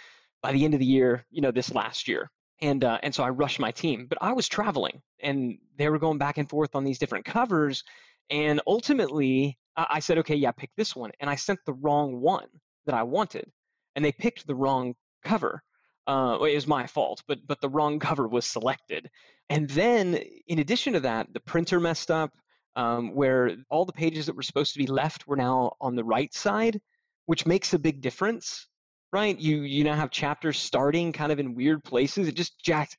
by 0.42 0.52
the 0.52 0.64
end 0.64 0.74
of 0.74 0.80
the 0.80 0.86
year 0.86 1.24
you 1.30 1.40
know 1.40 1.50
this 1.50 1.74
last 1.74 2.08
year 2.08 2.30
and 2.62 2.84
uh, 2.84 2.98
and 3.02 3.14
so 3.14 3.22
I 3.24 3.28
rushed 3.28 3.58
my 3.60 3.72
team. 3.72 4.06
But 4.08 4.18
I 4.22 4.32
was 4.32 4.48
traveling, 4.48 5.02
and 5.20 5.58
they 5.76 5.90
were 5.90 5.98
going 5.98 6.18
back 6.18 6.38
and 6.38 6.48
forth 6.48 6.74
on 6.74 6.84
these 6.84 6.98
different 6.98 7.26
covers, 7.26 7.84
and 8.30 8.62
ultimately 8.66 9.58
I 9.76 10.00
said, 10.00 10.18
okay, 10.18 10.36
yeah, 10.36 10.52
pick 10.52 10.70
this 10.76 10.96
one, 10.96 11.10
and 11.20 11.28
I 11.28 11.34
sent 11.34 11.58
the 11.66 11.74
wrong 11.74 12.20
one 12.20 12.46
that 12.86 12.94
I 12.94 13.02
wanted, 13.02 13.50
and 13.96 14.04
they 14.04 14.12
picked 14.12 14.46
the 14.46 14.54
wrong 14.54 14.94
cover. 15.24 15.62
Uh, 16.06 16.38
it 16.40 16.54
was 16.54 16.66
my 16.66 16.86
fault, 16.86 17.22
but 17.28 17.46
but 17.46 17.60
the 17.60 17.68
wrong 17.68 17.98
cover 18.08 18.26
was 18.28 18.46
selected, 18.46 19.10
and 19.50 19.68
then 19.68 20.14
in 20.46 20.60
addition 20.60 20.94
to 20.94 21.00
that, 21.00 21.32
the 21.34 21.40
printer 21.40 21.80
messed 21.80 22.10
up. 22.10 22.32
Um, 22.74 23.14
where 23.14 23.54
all 23.68 23.84
the 23.84 23.92
pages 23.92 24.24
that 24.24 24.34
were 24.34 24.42
supposed 24.42 24.72
to 24.72 24.78
be 24.78 24.86
left 24.86 25.26
were 25.26 25.36
now 25.36 25.72
on 25.78 25.94
the 25.94 26.04
right 26.04 26.32
side, 26.32 26.80
which 27.26 27.44
makes 27.44 27.74
a 27.74 27.78
big 27.78 28.00
difference 28.00 28.66
right? 29.12 29.38
You 29.38 29.62
you 29.62 29.84
now 29.84 29.94
have 29.94 30.10
chapters 30.10 30.58
starting 30.58 31.12
kind 31.12 31.32
of 31.32 31.38
in 31.38 31.54
weird 31.54 31.84
places. 31.84 32.28
It 32.28 32.34
just 32.34 32.58
jacked 32.62 32.96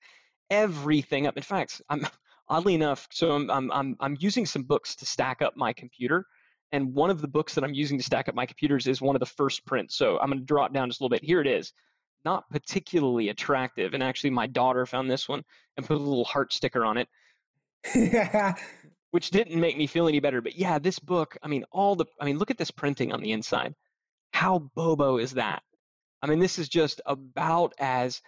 everything 0.50 1.28
up. 1.28 1.38
In 1.38 1.44
fact, 1.44 1.82
I'm 1.90 2.08
oddly 2.48 2.76
enough, 2.76 3.08
so 3.12 3.32
I'm 3.32 3.50
I'm 3.50 3.72
I'm, 3.72 3.96
I'm 4.00 4.18
using 4.20 4.46
some 4.46 4.64
books 4.64 4.96
to 4.98 5.06
stack 5.06 5.42
up 5.42 5.58
my 5.58 5.74
computer. 5.74 6.26
And 6.72 6.96
one 6.96 7.12
of 7.12 7.22
the 7.22 7.28
books 7.28 7.54
that 7.54 7.64
I'm 7.64 7.74
using 7.76 8.00
to 8.00 8.04
stack 8.04 8.28
up 8.28 8.34
my 8.34 8.48
computers 8.48 8.88
is 8.88 9.00
one 9.00 9.16
of 9.16 9.20
the 9.20 9.28
first 9.28 9.64
prints. 9.64 9.96
So 9.96 10.18
I'm 10.18 10.30
going 10.30 10.40
to 10.40 10.46
drop 10.46 10.74
down 10.74 10.90
just 10.90 11.02
a 11.02 11.04
little 11.04 11.16
bit. 11.16 11.24
Here 11.24 11.40
it 11.40 11.46
is. 11.46 11.72
Not 12.26 12.50
particularly 12.50 13.30
attractive. 13.30 13.94
And 13.94 14.02
actually, 14.02 14.32
my 14.32 14.48
daughter 14.48 14.88
found 14.88 15.10
this 15.10 15.30
one 15.30 15.44
and 15.78 15.86
put 15.86 15.98
a 15.98 16.00
little 16.00 16.26
heart 16.26 16.52
sticker 16.52 16.84
on 16.84 16.98
it. 16.98 17.08
which 19.12 19.30
didn't 19.30 19.60
make 19.60 19.78
me 19.78 19.86
feel 19.86 20.08
any 20.08 20.20
better. 20.20 20.42
But 20.42 20.58
yeah, 20.58 20.80
this 20.80 20.98
book, 20.98 21.38
I 21.44 21.48
mean, 21.48 21.64
all 21.72 21.96
the, 21.96 22.06
I 22.20 22.26
mean, 22.26 22.40
look 22.40 22.50
at 22.50 22.58
this 22.58 22.72
printing 22.72 23.14
on 23.14 23.22
the 23.22 23.34
inside. 23.34 23.76
How 24.32 24.58
bobo 24.74 25.20
is 25.20 25.34
that? 25.34 25.62
I 26.24 26.28
mean, 26.28 26.40
this 26.40 26.58
is 26.58 26.70
just 26.70 27.02
about 27.06 27.74
as 27.78 28.22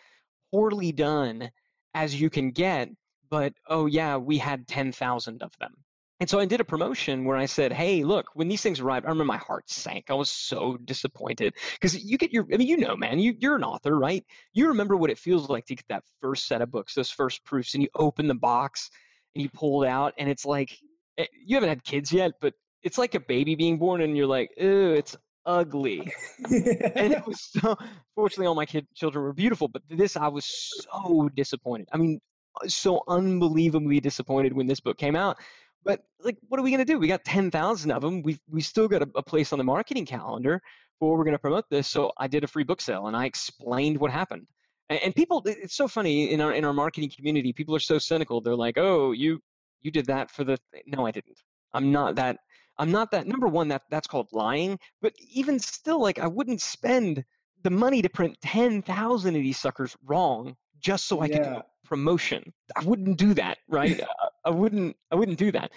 poorly 0.52 0.92
done 0.92 1.50
as 1.94 2.20
you 2.20 2.30
can 2.30 2.52
get. 2.52 2.90
But 3.30 3.54
oh, 3.68 3.88
yeah, 3.88 4.18
we 4.18 4.38
had 4.38 4.68
10,000 4.68 5.42
of 5.42 5.58
them. 5.60 5.74
And 6.20 6.30
so 6.30 6.40
I 6.40 6.46
did 6.46 6.62
a 6.62 6.66
promotion 6.66 7.26
where 7.26 7.36
I 7.36 7.46
said, 7.46 7.74
hey, 7.74 8.04
look, 8.04 8.28
when 8.36 8.48
these 8.48 8.62
things 8.62 8.80
arrived, 8.80 9.06
I 9.06 9.10
remember 9.10 9.26
my 9.26 9.38
heart 9.38 9.70
sank. 9.70 10.06
I 10.10 10.14
was 10.14 10.32
so 10.32 10.78
disappointed 10.78 11.56
because 11.74 12.02
you 12.02 12.18
get 12.18 12.32
your, 12.32 12.46
I 12.54 12.58
mean, 12.58 12.68
you 12.68 12.78
know, 12.78 12.96
man, 12.96 13.20
you, 13.20 13.36
you're 13.40 13.56
an 13.56 13.64
author, 13.64 13.98
right? 13.98 14.24
You 14.54 14.70
remember 14.70 14.96
what 14.96 15.10
it 15.10 15.18
feels 15.18 15.50
like 15.50 15.66
to 15.66 15.76
get 15.76 15.86
that 15.90 16.04
first 16.22 16.48
set 16.48 16.62
of 16.62 16.72
books, 16.72 16.94
those 16.94 17.10
first 17.10 17.44
proofs, 17.44 17.74
and 17.74 17.84
you 17.84 17.90
open 17.96 18.28
the 18.28 18.36
box 18.36 18.90
and 19.34 19.42
you 19.42 19.50
pull 19.50 19.84
it 19.84 19.88
out, 19.88 20.14
and 20.18 20.30
it's 20.30 20.46
like, 20.46 20.78
eh, 21.18 21.26
you 21.46 21.58
haven't 21.58 21.70
had 21.70 21.84
kids 21.84 22.14
yet, 22.14 22.34
but 22.40 22.54
it's 22.84 22.98
like 22.98 23.16
a 23.16 23.20
baby 23.20 23.56
being 23.56 23.78
born, 23.78 24.00
and 24.00 24.16
you're 24.16 24.28
like, 24.28 24.52
ew, 24.58 24.94
it's 24.94 25.18
ugly. 25.46 26.12
and 26.50 27.14
it 27.14 27.26
was 27.26 27.42
so, 27.42 27.76
fortunately, 28.16 28.48
all 28.48 28.56
my 28.56 28.66
kid, 28.66 28.88
children 28.96 29.24
were 29.24 29.34
beautiful, 29.34 29.68
but 29.68 29.82
this, 29.90 30.18
I 30.18 30.28
was 30.28 30.46
so 30.46 31.30
disappointed. 31.36 31.88
I 31.92 31.98
mean, 31.98 32.20
so 32.68 33.04
unbelievably 33.08 34.00
disappointed 34.00 34.54
when 34.54 34.68
this 34.68 34.80
book 34.80 34.98
came 34.98 35.16
out. 35.16 35.38
But 35.84 36.04
like, 36.20 36.38
what 36.48 36.60
are 36.60 36.64
we 36.64 36.72
going 36.72 36.86
to 36.86 36.92
do? 36.92 36.98
We 36.98 37.08
got 37.08 37.24
10,000 37.24 37.92
of 37.92 38.02
them. 38.02 38.24
We've, 38.24 38.40
we 38.50 38.62
still 38.62 38.88
got 38.88 39.04
a, 39.04 39.10
a 39.16 39.24
place 39.24 39.54
on 39.54 39.60
the 39.60 39.64
marketing 39.64 40.06
calendar 40.06 40.62
for 41.00 41.18
we're 41.18 41.24
going 41.24 41.36
to 41.36 41.40
promote 41.40 41.66
this. 41.70 41.88
So 41.88 42.12
I 42.18 42.28
did 42.28 42.44
a 42.44 42.48
free 42.48 42.64
book 42.64 42.82
sale 42.82 43.08
and 43.08 43.16
I 43.16 43.26
explained 43.26 44.00
what 44.00 44.12
happened. 44.12 44.48
And, 44.90 45.00
and 45.04 45.16
people, 45.16 45.44
it's 45.46 45.76
so 45.76 45.88
funny 45.88 46.32
in 46.32 46.42
our, 46.42 46.54
in 46.54 46.66
our 46.66 46.74
marketing 46.74 47.12
community, 47.16 47.54
people 47.54 47.76
are 47.76 47.80
so 47.80 48.00
cynical. 48.00 48.42
They're 48.42 48.56
like, 48.56 48.78
oh, 48.78 49.12
you, 49.12 49.40
you 49.82 49.92
did 49.92 50.08
that 50.08 50.32
for 50.32 50.44
the, 50.44 50.58
no, 50.88 51.06
I 51.06 51.12
didn't. 51.12 51.40
I'm 51.74 51.92
not 51.92 52.16
that 52.16 52.38
I'm 52.78 52.92
not 52.92 53.12
that 53.12 53.28
number 53.28 53.48
one 53.48 53.70
that 53.70 53.84
that's 53.90 54.08
called 54.08 54.28
lying, 54.32 54.80
but 55.02 55.14
even 55.20 55.60
still 55.60 56.02
like 56.02 56.20
I 56.20 56.28
wouldn't 56.28 56.62
spend 56.62 57.24
the 57.64 57.70
money 57.70 58.02
to 58.02 58.10
print 58.10 58.38
10,000 58.42 59.36
of 59.36 59.42
these 59.42 59.58
suckers 59.58 59.96
wrong 60.06 60.56
just 60.80 61.08
so 61.08 61.20
I 61.20 61.26
yeah. 61.26 61.38
could 61.38 61.44
do 61.44 61.56
a 61.56 61.66
promotion. 61.86 62.54
I 62.76 62.84
wouldn't 62.84 63.18
do 63.18 63.34
that, 63.36 63.58
right? 63.68 64.02
I 64.46 64.50
wouldn't 64.50 64.96
I 65.12 65.16
wouldn't 65.16 65.40
do 65.40 65.52
that. 65.52 65.72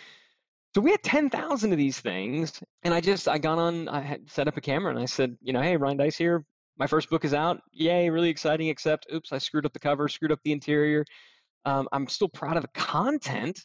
So 0.74 0.82
we 0.82 0.90
had 0.90 1.02
10,000 1.02 1.72
of 1.72 1.78
these 1.78 1.98
things 1.98 2.62
and 2.82 2.92
I 2.92 3.00
just 3.00 3.28
I 3.28 3.38
got 3.38 3.58
on 3.58 3.88
I 3.88 4.00
had 4.00 4.30
set 4.30 4.48
up 4.48 4.56
a 4.56 4.60
camera 4.60 4.90
and 4.90 5.00
I 5.00 5.06
said, 5.06 5.36
you 5.40 5.52
know, 5.52 5.62
hey, 5.62 5.76
Ryan 5.76 5.96
Deiss 5.96 6.16
here. 6.16 6.44
My 6.78 6.86
first 6.86 7.10
book 7.10 7.24
is 7.24 7.34
out. 7.34 7.60
Yay, 7.72 8.08
really 8.08 8.28
exciting 8.28 8.68
except 8.68 9.06
oops, 9.12 9.32
I 9.32 9.38
screwed 9.38 9.66
up 9.66 9.72
the 9.72 9.80
cover, 9.80 10.08
screwed 10.08 10.30
up 10.30 10.40
the 10.44 10.52
interior. 10.52 11.04
Um, 11.64 11.88
I'm 11.92 12.06
still 12.06 12.28
proud 12.28 12.56
of 12.56 12.62
the 12.62 12.68
content, 12.74 13.60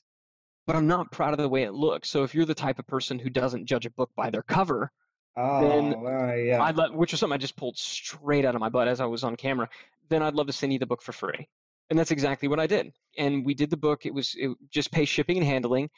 but 0.65 0.76
I'm 0.76 0.88
not 0.88 1.12
proud 1.12 1.34
of 1.34 1.39
the 1.39 1.49
way 1.49 1.63
it 1.63 1.73
looks. 1.73 2.10
So 2.10 2.23
if 2.23 2.34
you're 2.34 2.45
the 2.45 2.56
type 2.56 2.80
of 2.80 2.88
person 2.88 3.19
who 3.19 3.30
doesn't 3.30 3.65
judge 3.65 3.86
a 3.86 3.91
book 3.91 4.10
by 4.15 4.30
their 4.30 4.43
cover, 4.43 4.91
oh, 5.38 5.62
then 5.62 5.93
uh, 5.93 6.34
yeah. 6.34 6.62
I'd 6.62 6.78
let, 6.78 6.93
which 6.93 7.13
is 7.13 7.19
something 7.19 7.36
I 7.36 7.38
just 7.38 7.58
pulled 7.58 7.78
straight 7.78 8.45
out 8.45 8.56
of 8.56 8.62
my 8.62 8.69
butt 8.69 8.88
as 8.88 9.02
I 9.02 9.06
was 9.06 9.23
on 9.23 9.36
camera, 9.36 9.69
then 10.10 10.21
I'd 10.21 10.36
love 10.36 10.47
to 10.47 10.54
send 10.54 10.73
you 10.73 10.80
the 10.80 10.86
book 10.86 11.02
for 11.02 11.12
free. 11.12 11.47
And 11.89 11.99
that's 11.99 12.12
exactly 12.12 12.47
what 12.47 12.60
I 12.60 12.67
did. 12.67 12.91
And 13.17 13.45
we 13.45 13.54
did 13.54 13.69
the 13.69 13.78
book. 13.78 14.06
It 14.06 14.13
was 14.13 14.34
it 14.38 14.52
just 14.71 14.91
pay 14.91 15.06
shipping 15.06 15.38
and 15.38 15.45
handling. 15.45 15.89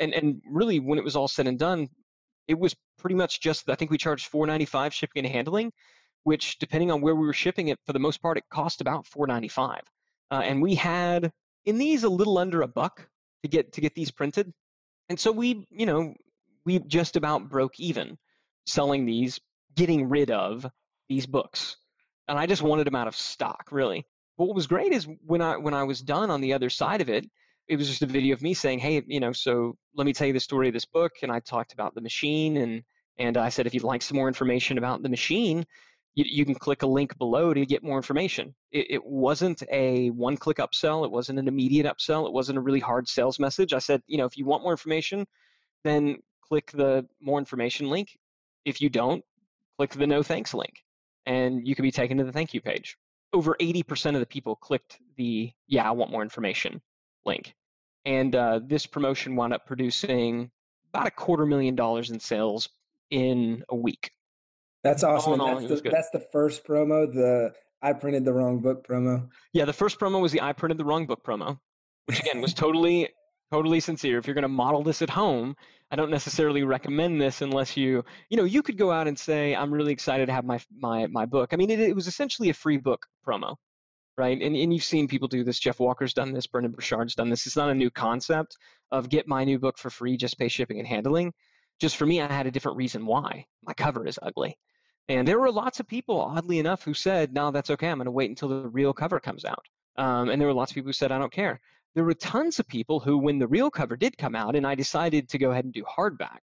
And 0.00 0.14
and 0.14 0.40
really 0.50 0.80
when 0.80 0.98
it 0.98 1.04
was 1.04 1.16
all 1.16 1.28
said 1.28 1.46
and 1.46 1.58
done, 1.58 1.88
it 2.48 2.58
was 2.58 2.74
pretty 2.98 3.14
much 3.14 3.40
just 3.40 3.68
I 3.68 3.74
think 3.74 3.90
we 3.90 3.98
charged 3.98 4.32
4.95 4.32 4.92
shipping 4.92 5.24
and 5.24 5.32
handling, 5.32 5.72
which 6.24 6.58
depending 6.58 6.90
on 6.90 7.02
where 7.02 7.14
we 7.14 7.26
were 7.26 7.34
shipping 7.34 7.68
it, 7.68 7.78
for 7.84 7.92
the 7.92 7.98
most 7.98 8.22
part, 8.22 8.38
it 8.38 8.44
cost 8.50 8.80
about 8.80 9.04
4.95. 9.04 9.80
Uh, 10.30 10.40
and 10.42 10.62
we 10.62 10.74
had 10.74 11.30
in 11.66 11.78
these 11.78 12.04
a 12.04 12.08
little 12.08 12.38
under 12.38 12.62
a 12.62 12.68
buck 12.68 13.06
to 13.44 13.48
get 13.48 13.74
to 13.74 13.80
get 13.80 13.94
these 13.94 14.10
printed. 14.10 14.52
And 15.08 15.20
so 15.20 15.30
we, 15.30 15.66
you 15.70 15.86
know, 15.86 16.14
we 16.64 16.78
just 16.80 17.16
about 17.16 17.48
broke 17.48 17.78
even 17.78 18.18
selling 18.66 19.06
these, 19.06 19.38
getting 19.74 20.08
rid 20.08 20.30
of 20.30 20.66
these 21.08 21.26
books. 21.26 21.76
And 22.26 22.38
I 22.38 22.46
just 22.46 22.62
wanted 22.62 22.86
them 22.86 22.94
out 22.94 23.06
of 23.06 23.14
stock, 23.14 23.68
really. 23.70 24.06
But 24.38 24.46
what 24.46 24.56
was 24.56 24.66
great 24.66 24.92
is 24.92 25.06
when 25.24 25.42
I 25.42 25.58
when 25.58 25.74
I 25.74 25.84
was 25.84 26.00
done 26.00 26.30
on 26.30 26.40
the 26.40 26.54
other 26.54 26.70
side 26.70 27.00
of 27.00 27.08
it, 27.08 27.26
it 27.68 27.76
was 27.76 27.88
just 27.88 28.02
a 28.02 28.06
video 28.06 28.34
of 28.34 28.42
me 28.42 28.54
saying, 28.54 28.80
"Hey, 28.80 29.02
you 29.06 29.20
know, 29.20 29.32
so 29.32 29.76
let 29.94 30.06
me 30.06 30.12
tell 30.12 30.26
you 30.26 30.32
the 30.32 30.40
story 30.40 30.68
of 30.68 30.74
this 30.74 30.86
book." 30.86 31.12
And 31.22 31.30
I 31.30 31.40
talked 31.40 31.72
about 31.72 31.94
the 31.94 32.00
machine, 32.00 32.56
and 32.56 32.82
and 33.18 33.36
I 33.36 33.48
said, 33.48 33.66
if 33.66 33.74
you'd 33.74 33.84
like 33.84 34.02
some 34.02 34.16
more 34.16 34.28
information 34.28 34.78
about 34.78 35.02
the 35.02 35.08
machine, 35.08 35.66
you, 36.14 36.24
you 36.26 36.44
can 36.44 36.54
click 36.54 36.82
a 36.82 36.86
link 36.86 37.16
below 37.18 37.52
to 37.52 37.66
get 37.66 37.82
more 37.82 37.96
information. 37.96 38.54
It, 38.70 38.86
it 38.90 39.04
wasn't 39.04 39.62
a 39.70 40.10
one 40.10 40.36
click 40.36 40.58
upsell, 40.58 41.04
it 41.04 41.10
wasn't 41.10 41.38
an 41.38 41.48
immediate 41.48 41.86
upsell, 41.86 42.26
it 42.26 42.32
wasn't 42.32 42.58
a 42.58 42.60
really 42.60 42.80
hard 42.80 43.08
sales 43.08 43.38
message. 43.38 43.72
I 43.72 43.78
said, 43.78 44.02
you 44.06 44.18
know, 44.18 44.26
if 44.26 44.36
you 44.36 44.44
want 44.44 44.62
more 44.62 44.72
information, 44.72 45.26
then 45.82 46.18
click 46.42 46.70
the 46.72 47.06
more 47.20 47.38
information 47.38 47.90
link. 47.90 48.16
If 48.64 48.80
you 48.80 48.88
don't, 48.88 49.24
click 49.76 49.90
the 49.90 50.06
no 50.06 50.22
thanks 50.22 50.54
link 50.54 50.84
and 51.26 51.66
you 51.66 51.74
can 51.74 51.82
be 51.82 51.90
taken 51.90 52.18
to 52.18 52.24
the 52.24 52.32
thank 52.32 52.54
you 52.54 52.60
page. 52.60 52.96
Over 53.32 53.56
80% 53.60 54.14
of 54.14 54.20
the 54.20 54.26
people 54.26 54.56
clicked 54.56 54.98
the 55.16 55.50
yeah, 55.66 55.88
I 55.88 55.92
want 55.92 56.10
more 56.10 56.22
information 56.22 56.80
link. 57.24 57.54
And 58.04 58.34
uh, 58.36 58.60
this 58.64 58.86
promotion 58.86 59.34
wound 59.34 59.54
up 59.54 59.66
producing 59.66 60.50
about 60.92 61.06
a 61.06 61.10
quarter 61.10 61.46
million 61.46 61.74
dollars 61.74 62.10
in 62.10 62.20
sales 62.20 62.68
in 63.10 63.64
a 63.68 63.74
week. 63.74 64.10
That's 64.84 65.02
oh, 65.02 65.10
awesome. 65.10 65.40
All 65.40 65.60
that's, 65.60 65.82
the, 65.82 65.90
that's 65.90 66.10
the 66.10 66.20
first 66.20 66.64
promo, 66.64 67.12
the 67.12 67.52
I 67.82 67.92
printed 67.94 68.24
the 68.24 68.32
wrong 68.32 68.60
book 68.60 68.86
promo. 68.86 69.28
Yeah, 69.52 69.64
the 69.64 69.72
first 69.72 69.98
promo 69.98 70.20
was 70.20 70.30
the 70.30 70.42
I 70.42 70.52
printed 70.52 70.78
the 70.78 70.84
wrong 70.84 71.06
book 71.06 71.24
promo, 71.24 71.58
which 72.06 72.20
again 72.20 72.40
was 72.40 72.54
totally, 72.54 73.08
totally 73.50 73.80
sincere. 73.80 74.18
If 74.18 74.26
you're 74.26 74.34
going 74.34 74.42
to 74.42 74.48
model 74.48 74.82
this 74.82 75.02
at 75.02 75.10
home, 75.10 75.56
I 75.90 75.96
don't 75.96 76.10
necessarily 76.10 76.62
recommend 76.62 77.20
this 77.20 77.42
unless 77.42 77.76
you, 77.76 78.04
you 78.28 78.36
know, 78.36 78.44
you 78.44 78.62
could 78.62 78.78
go 78.78 78.92
out 78.92 79.08
and 79.08 79.18
say, 79.18 79.54
I'm 79.56 79.72
really 79.72 79.92
excited 79.92 80.26
to 80.26 80.32
have 80.32 80.44
my 80.44 80.60
my 80.78 81.06
my 81.06 81.26
book. 81.26 81.52
I 81.52 81.56
mean, 81.56 81.70
it, 81.70 81.80
it 81.80 81.96
was 81.96 82.06
essentially 82.06 82.50
a 82.50 82.54
free 82.54 82.76
book 82.76 83.06
promo 83.26 83.56
right? 84.16 84.40
And, 84.40 84.54
and 84.56 84.72
you've 84.72 84.84
seen 84.84 85.08
people 85.08 85.28
do 85.28 85.44
this. 85.44 85.58
Jeff 85.58 85.80
Walker's 85.80 86.14
done 86.14 86.32
this. 86.32 86.46
Brendon 86.46 86.72
Burchard's 86.72 87.14
done 87.14 87.30
this. 87.30 87.46
It's 87.46 87.56
not 87.56 87.70
a 87.70 87.74
new 87.74 87.90
concept 87.90 88.56
of 88.92 89.08
get 89.08 89.26
my 89.26 89.44
new 89.44 89.58
book 89.58 89.78
for 89.78 89.90
free, 89.90 90.16
just 90.16 90.38
pay 90.38 90.48
shipping 90.48 90.78
and 90.78 90.86
handling. 90.86 91.32
Just 91.80 91.96
for 91.96 92.06
me, 92.06 92.20
I 92.20 92.32
had 92.32 92.46
a 92.46 92.50
different 92.50 92.76
reason 92.76 93.06
why. 93.06 93.46
My 93.64 93.74
cover 93.74 94.06
is 94.06 94.18
ugly. 94.22 94.56
And 95.08 95.28
there 95.28 95.38
were 95.38 95.50
lots 95.50 95.80
of 95.80 95.86
people, 95.86 96.20
oddly 96.20 96.58
enough, 96.58 96.82
who 96.82 96.94
said, 96.94 97.34
no, 97.34 97.50
that's 97.50 97.70
okay. 97.70 97.88
I'm 97.88 97.98
going 97.98 98.06
to 98.06 98.10
wait 98.10 98.30
until 98.30 98.48
the 98.48 98.68
real 98.68 98.92
cover 98.92 99.20
comes 99.20 99.44
out. 99.44 99.66
Um, 99.96 100.30
and 100.30 100.40
there 100.40 100.48
were 100.48 100.54
lots 100.54 100.70
of 100.70 100.74
people 100.74 100.88
who 100.88 100.94
said, 100.94 101.12
I 101.12 101.18
don't 101.18 101.32
care. 101.32 101.60
There 101.94 102.04
were 102.04 102.14
tons 102.14 102.58
of 102.58 102.66
people 102.66 103.00
who, 103.00 103.18
when 103.18 103.38
the 103.38 103.46
real 103.46 103.70
cover 103.70 103.96
did 103.96 104.18
come 104.18 104.34
out, 104.34 104.56
and 104.56 104.66
I 104.66 104.74
decided 104.74 105.28
to 105.28 105.38
go 105.38 105.50
ahead 105.50 105.64
and 105.64 105.74
do 105.74 105.84
hardback 105.84 106.40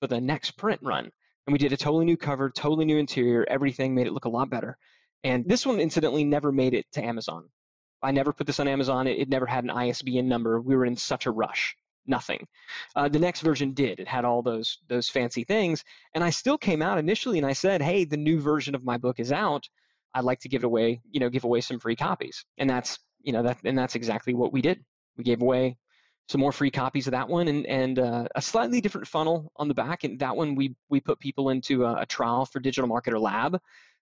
for 0.00 0.08
the 0.08 0.20
next 0.20 0.52
print 0.52 0.80
run, 0.82 1.10
and 1.46 1.52
we 1.52 1.58
did 1.58 1.72
a 1.72 1.76
totally 1.76 2.04
new 2.04 2.16
cover, 2.16 2.50
totally 2.50 2.84
new 2.84 2.98
interior, 2.98 3.46
everything 3.48 3.94
made 3.94 4.06
it 4.06 4.12
look 4.12 4.26
a 4.26 4.30
lot 4.30 4.50
better. 4.50 4.76
And 5.24 5.48
this 5.48 5.64
one, 5.64 5.80
incidentally, 5.80 6.24
never 6.24 6.52
made 6.52 6.74
it 6.74 6.86
to 6.92 7.04
Amazon. 7.04 7.48
I 8.02 8.12
never 8.12 8.32
put 8.32 8.46
this 8.46 8.60
on 8.60 8.68
Amazon. 8.68 9.06
It, 9.06 9.18
it 9.18 9.28
never 9.28 9.46
had 9.46 9.64
an 9.64 9.70
ISBN 9.70 10.28
number. 10.28 10.60
We 10.60 10.76
were 10.76 10.86
in 10.86 10.96
such 10.96 11.26
a 11.26 11.30
rush. 11.30 11.76
Nothing. 12.06 12.46
Uh, 12.96 13.08
the 13.08 13.18
next 13.18 13.40
version 13.40 13.72
did. 13.72 14.00
It 14.00 14.08
had 14.08 14.24
all 14.24 14.42
those 14.42 14.78
those 14.88 15.08
fancy 15.08 15.44
things, 15.44 15.84
and 16.14 16.24
I 16.24 16.30
still 16.30 16.58
came 16.58 16.82
out 16.82 16.98
initially 16.98 17.38
and 17.38 17.46
I 17.46 17.52
said, 17.52 17.82
"Hey, 17.82 18.04
the 18.04 18.16
new 18.16 18.40
version 18.40 18.74
of 18.74 18.84
my 18.84 18.96
book 18.96 19.20
is 19.20 19.32
out. 19.32 19.68
I'd 20.14 20.24
like 20.24 20.40
to 20.40 20.48
give 20.48 20.62
it 20.62 20.66
away. 20.66 21.00
You 21.10 21.20
know, 21.20 21.28
give 21.28 21.44
away 21.44 21.60
some 21.60 21.78
free 21.78 21.96
copies." 21.96 22.44
And 22.58 22.68
that's 22.68 22.98
you 23.22 23.32
know 23.32 23.42
that 23.42 23.58
and 23.64 23.78
that's 23.78 23.94
exactly 23.94 24.34
what 24.34 24.52
we 24.52 24.62
did. 24.62 24.82
We 25.16 25.24
gave 25.24 25.42
away 25.42 25.76
some 26.28 26.40
more 26.40 26.52
free 26.52 26.70
copies 26.70 27.06
of 27.06 27.12
that 27.12 27.28
one 27.28 27.48
and 27.48 27.66
and 27.66 27.98
uh, 27.98 28.28
a 28.34 28.42
slightly 28.42 28.80
different 28.80 29.06
funnel 29.06 29.52
on 29.56 29.68
the 29.68 29.74
back. 29.74 30.04
And 30.04 30.18
that 30.20 30.36
one 30.36 30.54
we 30.54 30.74
we 30.88 31.00
put 31.00 31.20
people 31.20 31.50
into 31.50 31.84
a, 31.84 32.02
a 32.02 32.06
trial 32.06 32.46
for 32.46 32.60
Digital 32.60 32.88
Marketer 32.88 33.20
Lab 33.20 33.60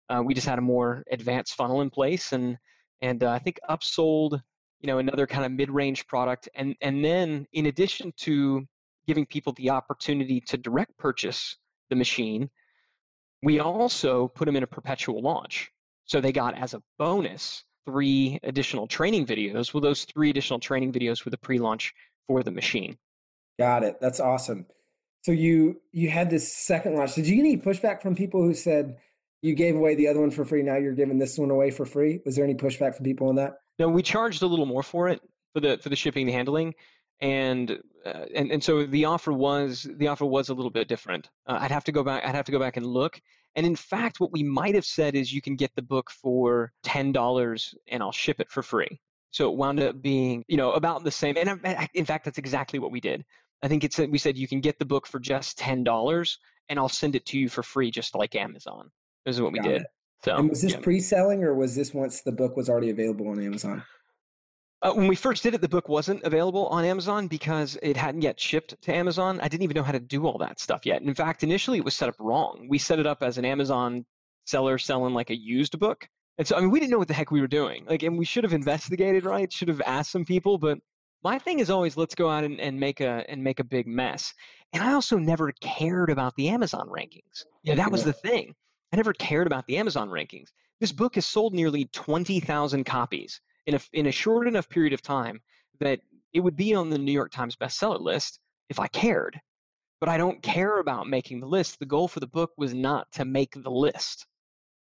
uh, 0.08 0.22
we 0.24 0.34
just 0.34 0.46
had 0.46 0.58
a 0.58 0.62
more 0.62 1.04
advanced 1.10 1.54
funnel 1.54 1.80
in 1.80 1.90
place, 1.90 2.32
and 2.32 2.58
and 3.00 3.22
uh, 3.22 3.30
I 3.30 3.38
think 3.38 3.60
upsold, 3.68 4.40
you 4.80 4.86
know, 4.86 4.98
another 4.98 5.26
kind 5.26 5.44
of 5.44 5.52
mid-range 5.52 6.06
product, 6.06 6.48
and 6.54 6.76
and 6.80 7.04
then 7.04 7.46
in 7.52 7.66
addition 7.66 8.12
to 8.18 8.66
giving 9.06 9.26
people 9.26 9.54
the 9.54 9.70
opportunity 9.70 10.40
to 10.40 10.56
direct 10.56 10.96
purchase 10.98 11.56
the 11.90 11.96
machine, 11.96 12.50
we 13.42 13.58
also 13.58 14.28
put 14.28 14.44
them 14.44 14.56
in 14.56 14.62
a 14.62 14.66
perpetual 14.66 15.22
launch. 15.22 15.70
So 16.04 16.20
they 16.20 16.32
got 16.32 16.56
as 16.56 16.74
a 16.74 16.82
bonus 16.98 17.64
three 17.86 18.38
additional 18.42 18.86
training 18.86 19.26
videos. 19.26 19.72
Well, 19.72 19.80
those 19.80 20.04
three 20.04 20.30
additional 20.30 20.58
training 20.58 20.92
videos 20.92 21.24
were 21.24 21.30
the 21.30 21.38
pre-launch 21.38 21.94
for 22.26 22.42
the 22.42 22.50
machine. 22.50 22.98
Got 23.58 23.82
it. 23.82 23.98
That's 24.00 24.20
awesome. 24.20 24.66
So 25.22 25.32
you 25.32 25.80
you 25.92 26.10
had 26.10 26.30
this 26.30 26.52
second 26.52 26.94
launch. 26.94 27.14
Did 27.14 27.26
you 27.26 27.36
get 27.36 27.42
any 27.42 27.56
pushback 27.56 28.02
from 28.02 28.14
people 28.14 28.42
who 28.42 28.54
said, 28.54 28.98
you 29.42 29.54
gave 29.54 29.76
away 29.76 29.94
the 29.94 30.08
other 30.08 30.20
one 30.20 30.30
for 30.30 30.44
free. 30.44 30.62
Now 30.62 30.76
you're 30.76 30.94
giving 30.94 31.18
this 31.18 31.38
one 31.38 31.50
away 31.50 31.70
for 31.70 31.86
free. 31.86 32.20
Was 32.24 32.36
there 32.36 32.44
any 32.44 32.54
pushback 32.54 32.94
from 32.94 33.04
people 33.04 33.28
on 33.28 33.36
that? 33.36 33.58
No, 33.78 33.88
we 33.88 34.02
charged 34.02 34.42
a 34.42 34.46
little 34.46 34.66
more 34.66 34.82
for 34.82 35.08
it 35.08 35.20
for 35.52 35.60
the 35.60 35.78
for 35.78 35.88
the 35.88 35.96
shipping 35.96 36.26
and 36.26 36.34
handling, 36.34 36.74
and 37.20 37.78
uh, 38.04 38.26
and 38.34 38.50
and 38.50 38.62
so 38.62 38.86
the 38.86 39.04
offer 39.04 39.32
was 39.32 39.86
the 39.96 40.08
offer 40.08 40.24
was 40.24 40.48
a 40.48 40.54
little 40.54 40.70
bit 40.70 40.88
different. 40.88 41.28
Uh, 41.46 41.58
I'd 41.60 41.70
have 41.70 41.84
to 41.84 41.92
go 41.92 42.02
back. 42.02 42.24
I'd 42.24 42.34
have 42.34 42.46
to 42.46 42.52
go 42.52 42.58
back 42.58 42.76
and 42.76 42.86
look. 42.86 43.20
And 43.56 43.66
in 43.66 43.76
fact, 43.76 44.20
what 44.20 44.32
we 44.32 44.42
might 44.42 44.74
have 44.74 44.84
said 44.84 45.14
is 45.14 45.32
you 45.32 45.42
can 45.42 45.56
get 45.56 45.74
the 45.74 45.82
book 45.82 46.10
for 46.10 46.72
ten 46.82 47.12
dollars, 47.12 47.74
and 47.88 48.02
I'll 48.02 48.12
ship 48.12 48.40
it 48.40 48.50
for 48.50 48.62
free. 48.62 49.00
So 49.30 49.50
it 49.50 49.56
wound 49.56 49.80
up 49.80 50.00
being, 50.00 50.44
you 50.48 50.56
know, 50.56 50.72
about 50.72 51.04
the 51.04 51.10
same. 51.10 51.36
And 51.36 51.60
in 51.94 52.04
fact, 52.04 52.24
that's 52.24 52.38
exactly 52.38 52.78
what 52.78 52.90
we 52.90 53.00
did. 53.00 53.24
I 53.62 53.68
think 53.68 53.84
it's 53.84 53.98
we 53.98 54.18
said 54.18 54.38
you 54.38 54.48
can 54.48 54.60
get 54.60 54.78
the 54.78 54.84
book 54.84 55.06
for 55.06 55.18
just 55.18 55.58
ten 55.58 55.84
dollars, 55.84 56.38
and 56.68 56.78
I'll 56.78 56.88
send 56.88 57.16
it 57.16 57.26
to 57.26 57.38
you 57.38 57.48
for 57.48 57.62
free, 57.62 57.90
just 57.90 58.14
like 58.14 58.36
Amazon. 58.36 58.90
This 59.26 59.36
is 59.36 59.42
what 59.42 59.52
we 59.52 59.60
did. 59.60 59.82
It. 59.82 59.86
So, 60.24 60.36
and 60.36 60.50
was 60.50 60.62
this 60.62 60.72
yeah. 60.72 60.80
pre-selling 60.80 61.44
or 61.44 61.54
was 61.54 61.74
this 61.74 61.94
once 61.94 62.22
the 62.22 62.32
book 62.32 62.56
was 62.56 62.68
already 62.68 62.90
available 62.90 63.28
on 63.28 63.40
Amazon? 63.40 63.84
Uh, 64.80 64.92
when 64.92 65.08
we 65.08 65.16
first 65.16 65.42
did 65.42 65.54
it, 65.54 65.60
the 65.60 65.68
book 65.68 65.88
wasn't 65.88 66.22
available 66.22 66.68
on 66.68 66.84
Amazon 66.84 67.26
because 67.26 67.76
it 67.82 67.96
hadn't 67.96 68.22
yet 68.22 68.38
shipped 68.38 68.80
to 68.82 68.94
Amazon. 68.94 69.40
I 69.40 69.48
didn't 69.48 69.64
even 69.64 69.74
know 69.74 69.82
how 69.82 69.92
to 69.92 70.00
do 70.00 70.26
all 70.26 70.38
that 70.38 70.60
stuff 70.60 70.86
yet. 70.86 71.02
In 71.02 71.14
fact, 71.14 71.42
initially 71.42 71.78
it 71.78 71.84
was 71.84 71.96
set 71.96 72.08
up 72.08 72.14
wrong. 72.20 72.66
We 72.68 72.78
set 72.78 73.00
it 73.00 73.06
up 73.06 73.22
as 73.22 73.38
an 73.38 73.44
Amazon 73.44 74.04
seller 74.44 74.78
selling 74.78 75.14
like 75.14 75.30
a 75.30 75.36
used 75.36 75.78
book. 75.78 76.08
And 76.38 76.46
so, 76.46 76.56
I 76.56 76.60
mean, 76.60 76.70
we 76.70 76.78
didn't 76.78 76.92
know 76.92 76.98
what 76.98 77.08
the 77.08 77.14
heck 77.14 77.32
we 77.32 77.40
were 77.40 77.48
doing. 77.48 77.84
Like, 77.86 78.04
and 78.04 78.16
we 78.16 78.24
should 78.24 78.44
have 78.44 78.52
investigated, 78.52 79.24
right? 79.24 79.52
Should 79.52 79.68
have 79.68 79.82
asked 79.84 80.12
some 80.12 80.24
people. 80.24 80.58
But 80.58 80.78
my 81.24 81.40
thing 81.40 81.58
is 81.58 81.70
always, 81.70 81.96
let's 81.96 82.14
go 82.14 82.30
out 82.30 82.44
and, 82.44 82.60
and 82.60 82.78
make 82.78 83.00
a 83.00 83.24
and 83.28 83.42
make 83.42 83.58
a 83.58 83.64
big 83.64 83.88
mess. 83.88 84.32
And 84.72 84.82
I 84.82 84.92
also 84.92 85.18
never 85.18 85.50
cared 85.60 86.10
about 86.10 86.36
the 86.36 86.50
Amazon 86.50 86.88
rankings. 86.88 87.44
Yeah, 87.64 87.74
that 87.74 87.90
was 87.90 88.04
the 88.04 88.12
thing. 88.12 88.54
I 88.92 88.96
never 88.96 89.12
cared 89.12 89.46
about 89.46 89.66
the 89.66 89.76
Amazon 89.76 90.08
rankings. 90.08 90.48
This 90.80 90.92
book 90.92 91.16
has 91.16 91.26
sold 91.26 91.54
nearly 91.54 91.86
20,000 91.86 92.84
copies 92.84 93.40
in 93.66 93.74
a, 93.74 93.80
in 93.92 94.06
a 94.06 94.12
short 94.12 94.48
enough 94.48 94.68
period 94.68 94.92
of 94.92 95.02
time 95.02 95.40
that 95.80 96.00
it 96.32 96.40
would 96.40 96.56
be 96.56 96.74
on 96.74 96.90
the 96.90 96.98
New 96.98 97.12
York 97.12 97.32
Times 97.32 97.56
bestseller 97.56 98.00
list 98.00 98.38
if 98.68 98.78
I 98.78 98.86
cared. 98.86 99.40
But 100.00 100.08
I 100.08 100.16
don't 100.16 100.42
care 100.42 100.78
about 100.78 101.08
making 101.08 101.40
the 101.40 101.46
list. 101.46 101.78
The 101.78 101.86
goal 101.86 102.08
for 102.08 102.20
the 102.20 102.26
book 102.26 102.52
was 102.56 102.72
not 102.72 103.10
to 103.12 103.24
make 103.24 103.52
the 103.54 103.70
list, 103.70 104.26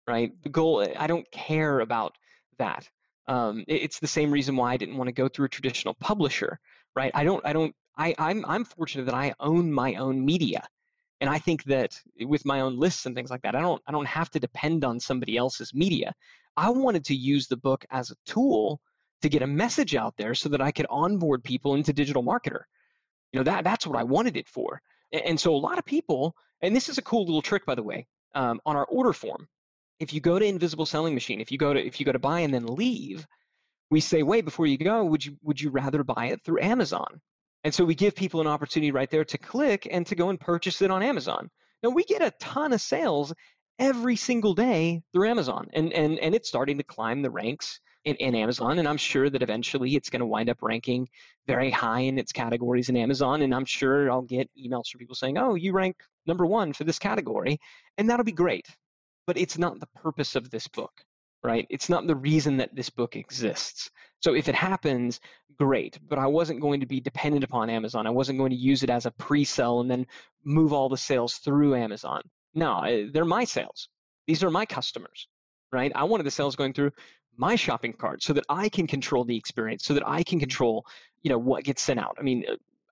right? 0.08 0.32
The 0.42 0.48
goal, 0.48 0.86
I 0.98 1.06
don't 1.06 1.30
care 1.30 1.80
about 1.80 2.16
that. 2.58 2.88
Um, 3.28 3.64
it's 3.68 4.00
the 4.00 4.06
same 4.06 4.30
reason 4.30 4.56
why 4.56 4.72
I 4.72 4.76
didn't 4.76 4.96
want 4.96 5.08
to 5.08 5.12
go 5.12 5.28
through 5.28 5.46
a 5.46 5.50
traditional 5.50 5.94
publisher, 5.94 6.58
right? 6.96 7.12
I 7.14 7.24
don't, 7.24 7.44
I 7.46 7.52
don't, 7.52 7.74
I, 7.96 8.14
I'm, 8.18 8.44
I'm 8.46 8.64
fortunate 8.64 9.04
that 9.04 9.14
I 9.14 9.34
own 9.38 9.72
my 9.72 9.94
own 9.94 10.24
media 10.24 10.66
and 11.20 11.30
i 11.30 11.38
think 11.38 11.64
that 11.64 12.00
with 12.22 12.44
my 12.44 12.60
own 12.60 12.78
lists 12.78 13.06
and 13.06 13.14
things 13.14 13.30
like 13.30 13.42
that 13.42 13.54
i 13.54 13.60
don't 13.60 13.82
i 13.86 13.92
don't 13.92 14.06
have 14.06 14.30
to 14.30 14.40
depend 14.40 14.84
on 14.84 15.00
somebody 15.00 15.36
else's 15.36 15.74
media. 15.74 16.12
I 16.56 16.70
wanted 16.70 17.04
to 17.04 17.14
use 17.14 17.46
the 17.46 17.56
book 17.56 17.84
as 17.92 18.10
a 18.10 18.16
tool 18.26 18.80
to 19.22 19.28
get 19.28 19.42
a 19.42 19.46
message 19.46 19.94
out 19.94 20.14
there 20.16 20.34
so 20.34 20.48
that 20.48 20.60
i 20.60 20.72
could 20.72 20.86
onboard 20.90 21.44
people 21.44 21.74
into 21.74 21.92
digital 21.92 22.22
marketer. 22.22 22.62
You 23.32 23.40
know 23.40 23.44
that 23.44 23.64
that's 23.64 23.86
what 23.86 23.98
i 23.98 24.04
wanted 24.04 24.36
it 24.36 24.48
for. 24.48 24.80
And 25.12 25.40
so 25.40 25.54
a 25.54 25.56
lot 25.56 25.78
of 25.78 25.84
people 25.84 26.34
and 26.60 26.74
this 26.74 26.88
is 26.88 26.98
a 26.98 27.02
cool 27.02 27.24
little 27.24 27.42
trick 27.42 27.64
by 27.64 27.74
the 27.74 27.82
way 27.82 28.06
um, 28.34 28.60
on 28.66 28.76
our 28.76 28.84
order 28.86 29.12
form. 29.12 29.48
If 30.00 30.12
you 30.12 30.20
go 30.20 30.38
to 30.38 30.44
invisible 30.44 30.86
selling 30.86 31.14
machine 31.14 31.40
if 31.40 31.50
you 31.52 31.58
go 31.58 31.72
to 31.72 31.80
if 31.84 32.00
you 32.00 32.06
go 32.06 32.12
to 32.12 32.18
buy 32.18 32.40
and 32.40 32.52
then 32.52 32.66
leave 32.66 33.26
we 33.90 34.00
say 34.00 34.22
wait 34.22 34.44
before 34.44 34.66
you 34.66 34.78
go 34.78 35.04
would 35.04 35.24
you 35.24 35.36
would 35.42 35.60
you 35.60 35.70
rather 35.70 36.04
buy 36.04 36.26
it 36.26 36.42
through 36.44 36.60
amazon 36.60 37.20
and 37.68 37.74
so 37.74 37.84
we 37.84 37.94
give 37.94 38.14
people 38.14 38.40
an 38.40 38.46
opportunity 38.46 38.92
right 38.92 39.10
there 39.10 39.26
to 39.26 39.36
click 39.36 39.86
and 39.90 40.06
to 40.06 40.14
go 40.14 40.30
and 40.30 40.40
purchase 40.40 40.80
it 40.80 40.90
on 40.90 41.02
Amazon. 41.02 41.50
Now 41.82 41.90
we 41.90 42.02
get 42.02 42.22
a 42.22 42.32
ton 42.40 42.72
of 42.72 42.80
sales 42.80 43.34
every 43.78 44.16
single 44.16 44.54
day 44.54 45.02
through 45.12 45.28
Amazon, 45.28 45.68
and 45.74 45.92
and 45.92 46.18
and 46.18 46.34
it's 46.34 46.48
starting 46.48 46.78
to 46.78 46.82
climb 46.82 47.20
the 47.20 47.30
ranks 47.30 47.78
in, 48.06 48.16
in 48.16 48.34
Amazon. 48.34 48.78
And 48.78 48.88
I'm 48.88 48.96
sure 48.96 49.28
that 49.28 49.42
eventually 49.42 49.96
it's 49.96 50.08
going 50.08 50.20
to 50.20 50.26
wind 50.26 50.48
up 50.48 50.62
ranking 50.62 51.10
very 51.46 51.70
high 51.70 52.00
in 52.00 52.18
its 52.18 52.32
categories 52.32 52.88
in 52.88 52.96
Amazon. 52.96 53.42
And 53.42 53.54
I'm 53.54 53.66
sure 53.66 54.10
I'll 54.10 54.22
get 54.22 54.48
emails 54.58 54.88
from 54.88 55.00
people 55.00 55.14
saying, 55.14 55.36
"Oh, 55.36 55.54
you 55.54 55.74
rank 55.74 55.96
number 56.26 56.46
one 56.46 56.72
for 56.72 56.84
this 56.84 56.98
category," 56.98 57.58
and 57.98 58.08
that'll 58.08 58.24
be 58.24 58.32
great. 58.32 58.66
But 59.26 59.36
it's 59.36 59.58
not 59.58 59.78
the 59.78 59.88
purpose 59.94 60.36
of 60.36 60.48
this 60.48 60.68
book, 60.68 61.04
right? 61.42 61.66
It's 61.70 61.88
not 61.88 62.06
the 62.06 62.16
reason 62.16 62.56
that 62.58 62.74
this 62.74 62.90
book 62.90 63.16
exists. 63.16 63.90
So 64.20 64.34
if 64.34 64.48
it 64.48 64.54
happens, 64.54 65.20
great. 65.58 65.98
But 66.08 66.18
I 66.18 66.26
wasn't 66.26 66.60
going 66.60 66.80
to 66.80 66.86
be 66.86 67.00
dependent 67.00 67.44
upon 67.44 67.70
Amazon. 67.70 68.06
I 68.06 68.10
wasn't 68.10 68.38
going 68.38 68.50
to 68.50 68.56
use 68.56 68.82
it 68.82 68.90
as 68.90 69.06
a 69.06 69.10
pre-sell 69.10 69.80
and 69.80 69.90
then 69.90 70.06
move 70.44 70.72
all 70.72 70.88
the 70.88 70.96
sales 70.96 71.34
through 71.34 71.74
Amazon. 71.74 72.22
No, 72.54 73.08
they're 73.12 73.24
my 73.24 73.44
sales. 73.44 73.88
These 74.26 74.42
are 74.42 74.50
my 74.50 74.66
customers, 74.66 75.28
right? 75.72 75.92
I 75.94 76.04
wanted 76.04 76.24
the 76.24 76.30
sales 76.30 76.56
going 76.56 76.72
through 76.72 76.90
my 77.36 77.54
shopping 77.54 77.92
cart 77.92 78.22
so 78.22 78.32
that 78.32 78.44
I 78.48 78.68
can 78.68 78.86
control 78.86 79.24
the 79.24 79.36
experience, 79.36 79.84
so 79.84 79.94
that 79.94 80.06
I 80.06 80.22
can 80.24 80.40
control, 80.40 80.84
you 81.22 81.30
know, 81.30 81.38
what 81.38 81.64
gets 81.64 81.82
sent 81.82 82.00
out. 82.00 82.16
I 82.18 82.22
mean, 82.22 82.44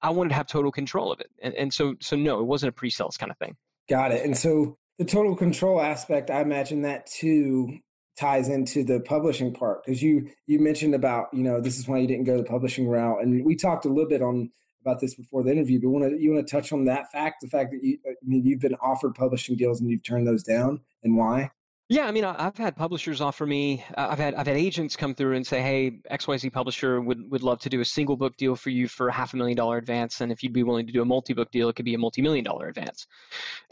I 0.02 0.10
wanted 0.10 0.28
to 0.30 0.34
have 0.36 0.46
total 0.46 0.70
control 0.70 1.10
of 1.10 1.20
it. 1.20 1.30
And, 1.42 1.54
and 1.54 1.74
so, 1.74 1.96
so 2.00 2.16
no, 2.16 2.38
it 2.38 2.44
wasn't 2.44 2.70
a 2.70 2.72
pre-sales 2.72 3.16
kind 3.16 3.32
of 3.32 3.38
thing. 3.38 3.56
Got 3.88 4.12
it. 4.12 4.24
And 4.24 4.36
so 4.36 4.78
the 4.98 5.04
total 5.04 5.34
control 5.34 5.80
aspect, 5.80 6.30
I 6.30 6.40
imagine 6.40 6.82
that 6.82 7.06
too 7.06 7.78
ties 8.18 8.48
into 8.48 8.82
the 8.82 9.00
publishing 9.00 9.52
part 9.52 9.84
because 9.84 10.02
you 10.02 10.28
you 10.46 10.58
mentioned 10.58 10.94
about 10.94 11.28
you 11.32 11.42
know 11.42 11.60
this 11.60 11.78
is 11.78 11.86
why 11.86 11.98
you 11.98 12.06
didn't 12.06 12.24
go 12.24 12.36
the 12.36 12.44
publishing 12.44 12.88
route 12.88 13.22
and 13.22 13.44
we 13.44 13.54
talked 13.54 13.84
a 13.84 13.88
little 13.88 14.08
bit 14.08 14.22
on 14.22 14.50
about 14.80 15.00
this 15.00 15.14
before 15.14 15.42
the 15.42 15.50
interview 15.50 15.80
but 15.80 15.88
want 15.88 16.04
to 16.04 16.20
you 16.20 16.32
want 16.32 16.46
to 16.46 16.50
touch 16.50 16.72
on 16.72 16.84
that 16.84 17.10
fact 17.12 17.42
the 17.42 17.48
fact 17.48 17.72
that 17.72 17.82
you 17.82 17.98
I 18.06 18.14
mean 18.22 18.44
you've 18.44 18.60
been 18.60 18.76
offered 18.76 19.14
publishing 19.14 19.56
deals 19.56 19.80
and 19.80 19.90
you've 19.90 20.02
turned 20.02 20.26
those 20.26 20.42
down 20.42 20.80
and 21.02 21.16
why 21.16 21.50
Yeah, 21.88 22.06
I 22.06 22.10
mean, 22.10 22.24
I- 22.24 22.42
have 22.42 22.56
had 22.56 22.74
publishers 22.74 23.20
offer 23.20 23.46
me. 23.46 23.84
I've 23.96 24.18
had 24.18 24.34
I've 24.34 24.48
had 24.48 24.56
agents 24.56 24.96
come 24.96 25.14
through 25.14 25.36
and 25.36 25.46
say, 25.46 25.62
"Hey, 25.62 26.00
XYZ 26.10 26.50
publisher 26.50 27.00
would 27.00 27.30
would 27.30 27.44
love 27.44 27.60
to 27.60 27.68
do 27.68 27.80
a 27.80 27.84
single 27.84 28.16
book 28.16 28.36
deal 28.36 28.56
for 28.56 28.70
you 28.70 28.88
for 28.88 29.08
a 29.08 29.12
half 29.12 29.34
a 29.34 29.36
million 29.36 29.56
dollar 29.56 29.76
advance, 29.78 30.20
and 30.20 30.32
if 30.32 30.42
you'd 30.42 30.52
be 30.52 30.64
willing 30.64 30.86
to 30.88 30.92
do 30.92 31.00
a 31.02 31.04
multi 31.04 31.32
book 31.32 31.50
deal, 31.52 31.68
it 31.68 31.76
could 31.76 31.84
be 31.84 31.94
a 31.94 31.98
multi 31.98 32.22
million 32.22 32.44
dollar 32.44 32.66
advance." 32.66 33.06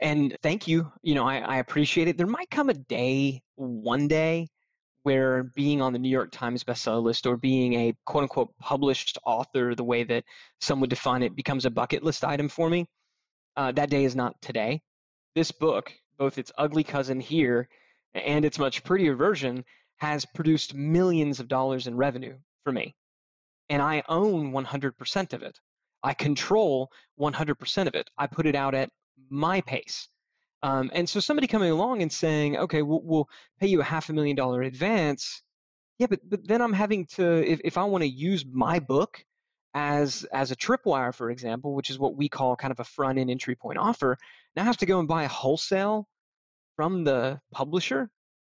And 0.00 0.36
thank 0.42 0.68
you. 0.68 0.92
You 1.02 1.16
know, 1.16 1.26
I, 1.26 1.38
I 1.38 1.56
appreciate 1.56 2.06
it. 2.06 2.16
There 2.16 2.28
might 2.28 2.50
come 2.50 2.68
a 2.70 2.74
day, 2.74 3.42
one 3.56 4.06
day, 4.06 4.46
where 5.02 5.42
being 5.56 5.82
on 5.82 5.92
the 5.92 5.98
New 5.98 6.08
York 6.08 6.30
Times 6.30 6.62
bestseller 6.62 7.02
list 7.02 7.26
or 7.26 7.36
being 7.36 7.74
a 7.74 7.94
quote 8.06 8.22
unquote 8.22 8.56
published 8.60 9.18
author, 9.26 9.74
the 9.74 9.84
way 9.84 10.04
that 10.04 10.24
some 10.60 10.80
would 10.80 10.90
define 10.90 11.24
it, 11.24 11.34
becomes 11.34 11.64
a 11.64 11.70
bucket 11.70 12.04
list 12.04 12.24
item 12.24 12.48
for 12.48 12.70
me. 12.70 12.86
Uh, 13.56 13.72
that 13.72 13.90
day 13.90 14.04
is 14.04 14.14
not 14.14 14.40
today. 14.40 14.82
This 15.34 15.50
book, 15.50 15.92
both 16.16 16.38
its 16.38 16.52
ugly 16.56 16.84
cousin 16.84 17.18
here 17.18 17.68
and 18.14 18.44
its 18.44 18.58
much 18.58 18.84
prettier 18.84 19.14
version 19.14 19.64
has 19.98 20.24
produced 20.24 20.74
millions 20.74 21.40
of 21.40 21.48
dollars 21.48 21.86
in 21.86 21.96
revenue 21.96 22.36
for 22.64 22.72
me. 22.72 22.94
And 23.68 23.80
I 23.80 24.02
own 24.08 24.52
100% 24.52 25.32
of 25.32 25.42
it. 25.42 25.58
I 26.02 26.14
control 26.14 26.90
100% 27.18 27.86
of 27.86 27.94
it. 27.94 28.10
I 28.18 28.26
put 28.26 28.46
it 28.46 28.54
out 28.54 28.74
at 28.74 28.90
my 29.30 29.60
pace. 29.62 30.08
Um, 30.62 30.90
and 30.94 31.08
so 31.08 31.20
somebody 31.20 31.46
coming 31.46 31.70
along 31.70 32.02
and 32.02 32.12
saying, 32.12 32.56
okay, 32.56 32.82
we'll, 32.82 33.02
we'll, 33.02 33.28
pay 33.60 33.66
you 33.66 33.80
a 33.80 33.84
half 33.84 34.08
a 34.08 34.12
million 34.12 34.36
dollar 34.36 34.62
advance. 34.62 35.42
Yeah, 35.98 36.06
but, 36.08 36.20
but 36.28 36.46
then 36.46 36.60
I'm 36.60 36.72
having 36.72 37.06
to, 37.14 37.46
if, 37.46 37.60
if 37.64 37.78
I 37.78 37.84
want 37.84 38.02
to 38.02 38.08
use 38.08 38.44
my 38.50 38.80
book 38.80 39.24
as 39.74 40.24
as 40.32 40.52
a 40.52 40.56
tripwire, 40.56 41.14
for 41.14 41.30
example, 41.30 41.74
which 41.74 41.90
is 41.90 41.98
what 41.98 42.16
we 42.16 42.28
call 42.28 42.56
kind 42.56 42.70
of 42.70 42.80
a 42.80 42.84
front 42.84 43.18
end 43.18 43.30
entry 43.30 43.56
point 43.56 43.78
offer, 43.78 44.16
now 44.56 44.62
I 44.62 44.64
have 44.66 44.76
to 44.78 44.86
go 44.86 45.00
and 45.00 45.08
buy 45.08 45.24
a 45.24 45.28
wholesale 45.28 46.08
from 46.76 47.04
the 47.04 47.40
publisher. 47.52 48.10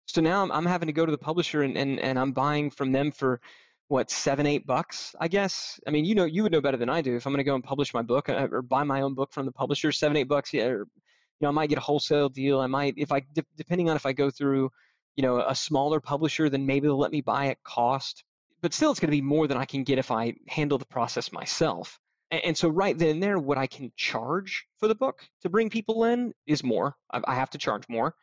So 0.06 0.22
now 0.22 0.44
I'm, 0.44 0.52
I'm 0.52 0.66
having 0.66 0.88
to 0.88 0.94
go 0.94 1.06
to 1.06 1.12
the 1.12 1.18
publisher 1.18 1.64
and, 1.64 1.78
and, 1.78 2.00
and 2.00 2.18
I'm 2.18 2.32
buying 2.32 2.70
from 2.72 2.92
them 2.92 3.12
for 3.12 3.42
what 3.90 4.12
seven 4.12 4.46
eight 4.46 4.66
bucks 4.66 5.16
i 5.20 5.28
guess? 5.28 5.80
I 5.88 5.92
mean 5.92 6.06
you 6.06 6.16
know 6.16 6.26
you 6.26 6.44
would 6.44 6.52
know 6.52 6.62
better 6.62 6.78
than 6.78 6.90
i 6.90 7.02
do. 7.02 7.16
If 7.16 7.26
i'm 7.26 7.34
going 7.34 7.44
to 7.44 7.50
go 7.50 7.56
and 7.56 7.64
publish 7.64 7.94
my 7.94 8.02
book 8.02 8.30
uh, 8.30 8.48
or 8.52 8.62
buy 8.62 8.84
my 8.84 9.02
own 9.02 9.14
book 9.14 9.32
from 9.32 9.46
the 9.46 9.52
publisher 9.52 9.92
seven 9.92 10.18
eight 10.18 10.28
bucks 10.28 10.54
yeah 10.54 10.66
or, 10.66 10.80
you 10.80 11.42
know 11.42 11.50
i 11.50 11.52
might 11.52 11.70
get 11.70 11.78
a 11.78 11.82
wholesale 11.82 12.30
deal. 12.30 12.60
I 12.60 12.68
might 12.68 12.96
if 12.98 13.12
i 13.12 13.22
depending 13.56 13.90
on 13.90 13.96
if 13.96 14.06
i 14.06 14.14
go 14.14 14.30
through 14.30 14.72
you 15.16 15.24
know 15.24 15.40
a 15.40 15.56
smaller 15.56 16.00
publisher 16.00 16.50
then 16.50 16.66
maybe 16.66 16.88
they'll 16.88 16.98
let 16.98 17.12
me 17.12 17.22
buy 17.22 17.48
at 17.48 17.64
cost. 17.64 18.24
But 18.62 18.74
still 18.74 18.92
it's 18.92 19.00
going 19.00 19.12
to 19.12 19.18
be 19.18 19.22
more 19.22 19.48
than 19.48 19.58
i 19.58 19.66
can 19.66 19.84
get 19.84 20.00
if 20.00 20.12
i 20.12 20.34
handle 20.48 20.78
the 20.78 20.86
process 20.86 21.32
myself 21.32 22.00
and, 22.32 22.58
so 22.58 22.70
right 22.70 22.98
then 22.98 23.10
and 23.10 23.24
there 23.24 23.40
what 23.40 23.58
i 23.58 23.68
can 23.68 23.92
charge 23.96 24.66
for 24.80 24.88
the 24.88 24.96
book 24.96 25.28
to 25.42 25.50
bring 25.50 25.70
people 25.70 26.04
in 26.04 26.34
is 26.46 26.64
more 26.64 26.96
i, 27.12 27.22
I 27.26 27.36
have 27.36 27.50
to 27.52 27.58
charge 27.58 27.84
more 27.90 28.16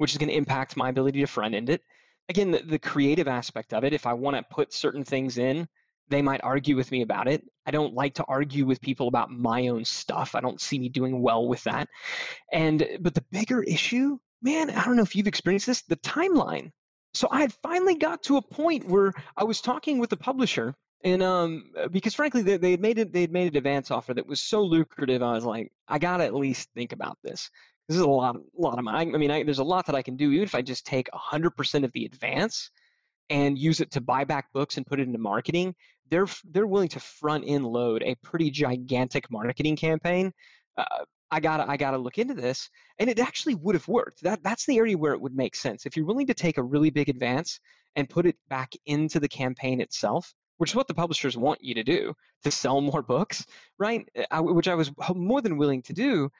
which 0.00 0.12
is 0.12 0.18
going 0.18 0.30
to 0.30 0.34
impact 0.34 0.78
my 0.78 0.88
ability 0.88 1.20
to 1.20 1.26
front 1.26 1.54
end 1.54 1.68
it. 1.68 1.82
Again, 2.30 2.52
the, 2.52 2.60
the 2.60 2.78
creative 2.78 3.28
aspect 3.28 3.74
of 3.74 3.84
it, 3.84 3.92
if 3.92 4.06
I 4.06 4.14
want 4.14 4.34
to 4.34 4.42
put 4.50 4.72
certain 4.72 5.04
things 5.04 5.36
in, 5.36 5.68
they 6.08 6.22
might 6.22 6.40
argue 6.42 6.74
with 6.74 6.90
me 6.90 7.02
about 7.02 7.28
it. 7.28 7.44
I 7.66 7.70
don't 7.70 7.92
like 7.92 8.14
to 8.14 8.24
argue 8.24 8.64
with 8.64 8.80
people 8.80 9.08
about 9.08 9.30
my 9.30 9.68
own 9.68 9.84
stuff. 9.84 10.34
I 10.34 10.40
don't 10.40 10.58
see 10.58 10.78
me 10.78 10.88
doing 10.88 11.20
well 11.20 11.46
with 11.46 11.62
that. 11.64 11.86
And 12.50 12.82
but 12.98 13.12
the 13.12 13.24
bigger 13.30 13.62
issue, 13.62 14.16
man, 14.40 14.70
I 14.70 14.86
don't 14.86 14.96
know 14.96 15.02
if 15.02 15.14
you've 15.14 15.26
experienced 15.26 15.66
this, 15.66 15.82
the 15.82 15.96
timeline. 15.96 16.70
So 17.12 17.28
I 17.30 17.42
had 17.42 17.52
finally 17.62 17.96
got 17.96 18.22
to 18.22 18.38
a 18.38 18.42
point 18.42 18.88
where 18.88 19.12
I 19.36 19.44
was 19.44 19.60
talking 19.60 19.98
with 19.98 20.08
the 20.08 20.16
publisher 20.16 20.74
and 21.02 21.22
um 21.22 21.72
because 21.90 22.14
frankly 22.14 22.42
they, 22.42 22.56
they 22.56 22.76
made 22.76 22.98
it 22.98 23.12
they 23.12 23.22
had 23.22 23.32
made 23.32 23.52
an 23.52 23.56
advance 23.56 23.90
offer 23.90 24.12
that 24.12 24.26
was 24.26 24.40
so 24.40 24.62
lucrative 24.62 25.22
i 25.22 25.32
was 25.32 25.44
like 25.44 25.72
i 25.88 25.98
gotta 25.98 26.24
at 26.24 26.34
least 26.34 26.68
think 26.74 26.92
about 26.92 27.18
this 27.22 27.50
this 27.90 27.96
is 27.96 28.04
a 28.04 28.08
lot, 28.08 28.36
a 28.36 28.40
lot 28.56 28.78
of 28.78 28.84
money. 28.84 29.12
I 29.12 29.18
mean, 29.18 29.32
I, 29.32 29.42
there's 29.42 29.58
a 29.58 29.64
lot 29.64 29.86
that 29.86 29.96
I 29.96 30.02
can 30.02 30.14
do 30.14 30.30
even 30.30 30.44
if 30.44 30.54
I 30.54 30.62
just 30.62 30.86
take 30.86 31.08
100% 31.10 31.84
of 31.84 31.90
the 31.90 32.04
advance 32.04 32.70
and 33.30 33.58
use 33.58 33.80
it 33.80 33.90
to 33.90 34.00
buy 34.00 34.22
back 34.22 34.52
books 34.52 34.76
and 34.76 34.86
put 34.86 35.00
it 35.00 35.08
into 35.08 35.18
marketing. 35.18 35.74
They're 36.08 36.28
they're 36.44 36.68
willing 36.68 36.90
to 36.90 37.00
front 37.00 37.44
end 37.48 37.66
load 37.66 38.04
a 38.04 38.14
pretty 38.22 38.48
gigantic 38.52 39.28
marketing 39.28 39.74
campaign. 39.74 40.32
Uh, 40.76 40.84
I 41.32 41.40
gotta 41.40 41.68
I 41.68 41.76
gotta 41.76 41.98
look 41.98 42.18
into 42.18 42.34
this, 42.34 42.70
and 43.00 43.10
it 43.10 43.18
actually 43.18 43.56
would 43.56 43.74
have 43.74 43.88
worked. 43.88 44.22
That 44.22 44.44
that's 44.44 44.66
the 44.66 44.78
area 44.78 44.96
where 44.96 45.14
it 45.14 45.20
would 45.20 45.34
make 45.34 45.56
sense 45.56 45.84
if 45.84 45.96
you're 45.96 46.06
willing 46.06 46.28
to 46.28 46.34
take 46.34 46.58
a 46.58 46.62
really 46.62 46.90
big 46.90 47.08
advance 47.08 47.58
and 47.96 48.08
put 48.08 48.24
it 48.24 48.36
back 48.48 48.72
into 48.86 49.18
the 49.18 49.28
campaign 49.28 49.80
itself 49.80 50.32
which 50.60 50.70
is 50.70 50.76
what 50.76 50.88
the 50.88 50.94
publishers 50.94 51.36
want 51.36 51.62
you 51.62 51.74
to 51.74 51.82
do 51.82 52.14
to 52.44 52.50
sell 52.50 52.80
more 52.80 53.02
books, 53.02 53.46
right? 53.78 54.08
Eh, 54.14 54.24
I, 54.30 54.40
which 54.40 54.68
I 54.68 54.74
was 54.74 54.92
more 55.14 55.40
than 55.40 55.56
willing 55.56 55.82
to 55.82 55.92
do 55.92 56.30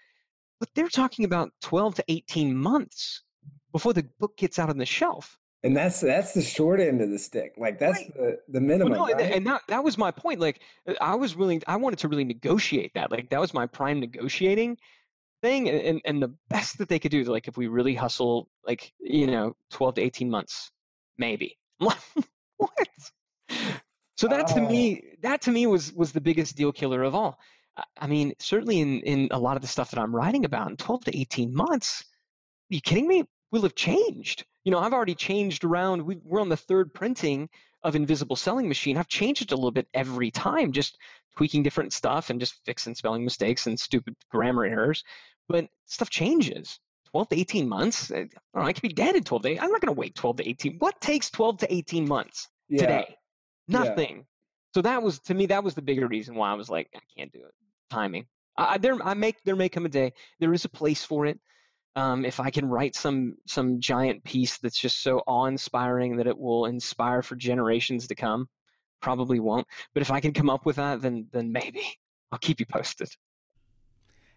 but 0.60 0.68
they're 0.74 0.88
talking 0.88 1.24
about 1.24 1.50
12 1.62 1.96
to 1.96 2.04
18 2.06 2.54
months 2.54 3.24
before 3.72 3.94
the 3.94 4.06
book 4.20 4.36
gets 4.36 4.58
out 4.58 4.68
on 4.68 4.78
the 4.78 4.86
shelf. 4.86 5.38
And 5.62 5.76
that's 5.76 6.00
that's 6.00 6.32
the 6.32 6.40
short 6.40 6.80
end 6.80 7.02
of 7.02 7.10
the 7.10 7.18
stick. 7.18 7.54
Like 7.58 7.78
that's 7.78 7.98
right. 7.98 8.14
the, 8.14 8.38
the 8.48 8.60
minimum. 8.62 8.92
Well, 8.92 9.08
no, 9.08 9.14
right? 9.14 9.32
and 9.32 9.46
that 9.46 9.60
that 9.68 9.84
was 9.84 9.98
my 9.98 10.10
point. 10.10 10.40
Like 10.40 10.60
eh, 10.86 10.94
I 11.02 11.16
was 11.16 11.36
willing, 11.36 11.62
I 11.66 11.76
wanted 11.76 11.98
to 11.98 12.08
really 12.08 12.24
negotiate 12.24 12.92
that. 12.94 13.10
Like 13.10 13.28
that 13.28 13.40
was 13.40 13.52
my 13.52 13.66
prime 13.66 14.00
negotiating 14.00 14.78
thing. 15.42 15.68
And 15.68 16.00
and 16.06 16.22
the 16.22 16.34
best 16.48 16.78
that 16.78 16.88
they 16.88 16.98
could 16.98 17.10
do, 17.10 17.24
like 17.24 17.46
if 17.46 17.58
we 17.58 17.66
really 17.66 17.94
hustle, 17.94 18.48
like 18.66 18.90
you 19.00 19.26
know, 19.26 19.54
twelve 19.68 19.96
to 19.96 20.00
eighteen 20.00 20.30
months, 20.30 20.70
maybe. 21.18 21.58
what? 21.78 21.98
So 24.20 24.28
that 24.28 24.48
to 24.48 24.60
me, 24.60 25.02
oh. 25.02 25.16
that 25.22 25.40
to 25.42 25.50
me 25.50 25.66
was 25.66 25.94
was 25.94 26.12
the 26.12 26.20
biggest 26.20 26.54
deal 26.54 26.72
killer 26.72 27.02
of 27.02 27.14
all. 27.14 27.38
I 27.98 28.06
mean, 28.06 28.34
certainly 28.38 28.78
in, 28.80 29.00
in 29.00 29.28
a 29.30 29.38
lot 29.38 29.56
of 29.56 29.62
the 29.62 29.68
stuff 29.68 29.92
that 29.92 29.98
I'm 29.98 30.14
writing 30.14 30.44
about 30.44 30.68
in 30.68 30.76
12 30.76 31.04
to 31.06 31.18
18 31.18 31.54
months, 31.54 32.02
are 32.70 32.74
you 32.74 32.82
kidding 32.82 33.08
me? 33.08 33.24
We'll 33.50 33.62
have 33.62 33.74
changed. 33.74 34.44
You 34.64 34.72
know, 34.72 34.78
I've 34.78 34.92
already 34.92 35.14
changed 35.14 35.64
around. 35.64 36.02
We, 36.02 36.18
we're 36.22 36.42
on 36.42 36.50
the 36.50 36.56
third 36.58 36.92
printing 36.92 37.48
of 37.82 37.96
Invisible 37.96 38.36
Selling 38.36 38.68
Machine. 38.68 38.98
I've 38.98 39.08
changed 39.08 39.40
it 39.40 39.52
a 39.52 39.56
little 39.56 39.70
bit 39.70 39.88
every 39.94 40.30
time, 40.30 40.72
just 40.72 40.98
tweaking 41.38 41.62
different 41.62 41.94
stuff 41.94 42.28
and 42.28 42.38
just 42.38 42.62
fixing 42.66 42.94
spelling 42.94 43.24
mistakes 43.24 43.66
and 43.66 43.80
stupid 43.80 44.16
grammar 44.30 44.66
errors. 44.66 45.02
But 45.48 45.68
stuff 45.86 46.10
changes. 46.10 46.78
12 47.12 47.30
to 47.30 47.40
18 47.40 47.68
months. 47.70 48.12
I, 48.12 48.28
know, 48.54 48.60
I 48.60 48.74
could 48.74 48.82
be 48.82 48.90
dead 48.90 49.16
in 49.16 49.24
12 49.24 49.42
to 49.44 49.48
18. 49.48 49.64
I'm 49.64 49.70
not 49.70 49.80
going 49.80 49.94
to 49.94 49.98
wait 49.98 50.14
12 50.14 50.36
to 50.36 50.48
18. 50.50 50.76
What 50.78 51.00
takes 51.00 51.30
12 51.30 51.60
to 51.60 51.74
18 51.74 52.06
months 52.06 52.48
yeah. 52.68 52.80
today? 52.82 53.16
Nothing. 53.70 54.16
Yeah. 54.16 54.22
So 54.74 54.82
that 54.82 55.02
was 55.02 55.18
to 55.20 55.34
me 55.34 55.46
that 55.46 55.64
was 55.64 55.74
the 55.74 55.82
bigger 55.82 56.06
reason 56.06 56.34
why 56.34 56.50
I 56.50 56.54
was 56.54 56.70
like 56.70 56.88
I 56.94 57.00
can't 57.16 57.32
do 57.32 57.40
it. 57.40 57.54
Timing. 57.90 58.26
I 58.56 58.78
there 58.78 58.96
I 59.02 59.14
make 59.14 59.42
there 59.44 59.56
may 59.56 59.68
come 59.68 59.86
a 59.86 59.88
day. 59.88 60.12
There 60.38 60.54
is 60.54 60.64
a 60.64 60.68
place 60.68 61.04
for 61.04 61.26
it. 61.26 61.40
Um, 61.96 62.24
if 62.24 62.38
I 62.38 62.50
can 62.50 62.68
write 62.68 62.94
some 62.94 63.36
some 63.46 63.80
giant 63.80 64.22
piece 64.22 64.58
that's 64.58 64.78
just 64.78 65.02
so 65.02 65.22
awe-inspiring 65.26 66.16
that 66.16 66.28
it 66.28 66.38
will 66.38 66.66
inspire 66.66 67.22
for 67.22 67.34
generations 67.34 68.06
to 68.08 68.14
come, 68.14 68.48
probably 69.00 69.40
won't. 69.40 69.66
But 69.92 70.02
if 70.02 70.10
I 70.12 70.20
can 70.20 70.32
come 70.32 70.50
up 70.50 70.66
with 70.66 70.76
that, 70.76 71.02
then 71.02 71.26
then 71.32 71.50
maybe 71.52 71.82
I'll 72.30 72.38
keep 72.38 72.60
you 72.60 72.66
posted. 72.66 73.08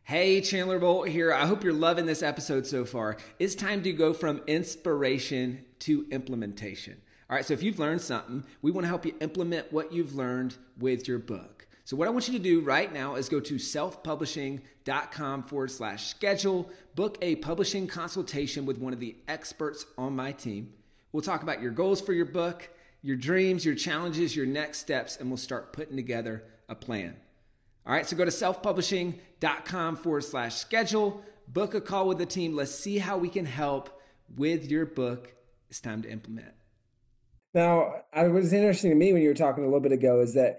Hey, 0.05 0.41
Chandler 0.41 0.79
Bolt 0.79 1.07
here. 1.07 1.31
I 1.31 1.45
hope 1.45 1.63
you're 1.63 1.71
loving 1.71 2.07
this 2.07 2.21
episode 2.21 2.67
so 2.67 2.83
far. 2.83 3.15
It's 3.39 3.55
time 3.55 3.83
to 3.83 3.93
go 3.93 4.13
from 4.13 4.41
inspiration 4.47 5.63
to 5.79 6.05
implementation. 6.11 7.01
All 7.33 7.37
right, 7.37 7.43
so 7.43 7.55
if 7.55 7.63
you've 7.63 7.79
learned 7.79 8.01
something, 8.01 8.43
we 8.61 8.69
want 8.69 8.83
to 8.83 8.89
help 8.89 9.07
you 9.07 9.15
implement 9.19 9.73
what 9.73 9.91
you've 9.91 10.13
learned 10.13 10.55
with 10.77 11.07
your 11.07 11.17
book. 11.17 11.65
So, 11.83 11.97
what 11.97 12.07
I 12.07 12.11
want 12.11 12.27
you 12.27 12.33
to 12.33 12.43
do 12.43 12.61
right 12.61 12.93
now 12.93 13.15
is 13.15 13.27
go 13.27 13.39
to 13.39 13.55
selfpublishing.com 13.55 15.41
forward 15.41 15.71
slash 15.71 16.05
schedule, 16.05 16.69
book 16.93 17.17
a 17.23 17.37
publishing 17.37 17.87
consultation 17.87 18.67
with 18.67 18.77
one 18.77 18.93
of 18.93 18.99
the 18.99 19.15
experts 19.27 19.87
on 19.97 20.15
my 20.15 20.31
team. 20.31 20.73
We'll 21.11 21.23
talk 21.23 21.41
about 21.41 21.59
your 21.59 21.71
goals 21.71 22.01
for 22.01 22.13
your 22.13 22.27
book, 22.27 22.69
your 23.01 23.15
dreams, 23.15 23.65
your 23.65 23.73
challenges, 23.73 24.35
your 24.35 24.45
next 24.45 24.77
steps, 24.77 25.17
and 25.17 25.27
we'll 25.27 25.37
start 25.37 25.73
putting 25.73 25.95
together 25.95 26.43
a 26.69 26.75
plan. 26.75 27.15
All 27.87 27.93
right, 27.93 28.05
so 28.05 28.15
go 28.15 28.25
to 28.25 28.29
selfpublishing.com 28.29 29.95
forward 29.95 30.23
slash 30.23 30.57
schedule, 30.57 31.23
book 31.47 31.73
a 31.73 31.81
call 31.81 32.07
with 32.07 32.19
the 32.19 32.27
team. 32.27 32.55
Let's 32.55 32.75
see 32.75 32.99
how 32.99 33.17
we 33.17 33.29
can 33.29 33.45
help 33.45 33.99
with 34.35 34.69
your 34.69 34.85
book. 34.85 35.33
It's 35.71 35.81
time 35.81 36.03
to 36.03 36.11
implement. 36.11 36.53
Now, 37.53 37.93
I 38.11 38.27
was 38.27 38.51
interesting 38.51 38.89
to 38.89 38.95
me 38.95 39.13
when 39.13 39.21
you 39.21 39.29
were 39.29 39.35
talking 39.35 39.63
a 39.63 39.67
little 39.67 39.79
bit 39.79 39.91
ago 39.91 40.21
is 40.21 40.33
that 40.33 40.57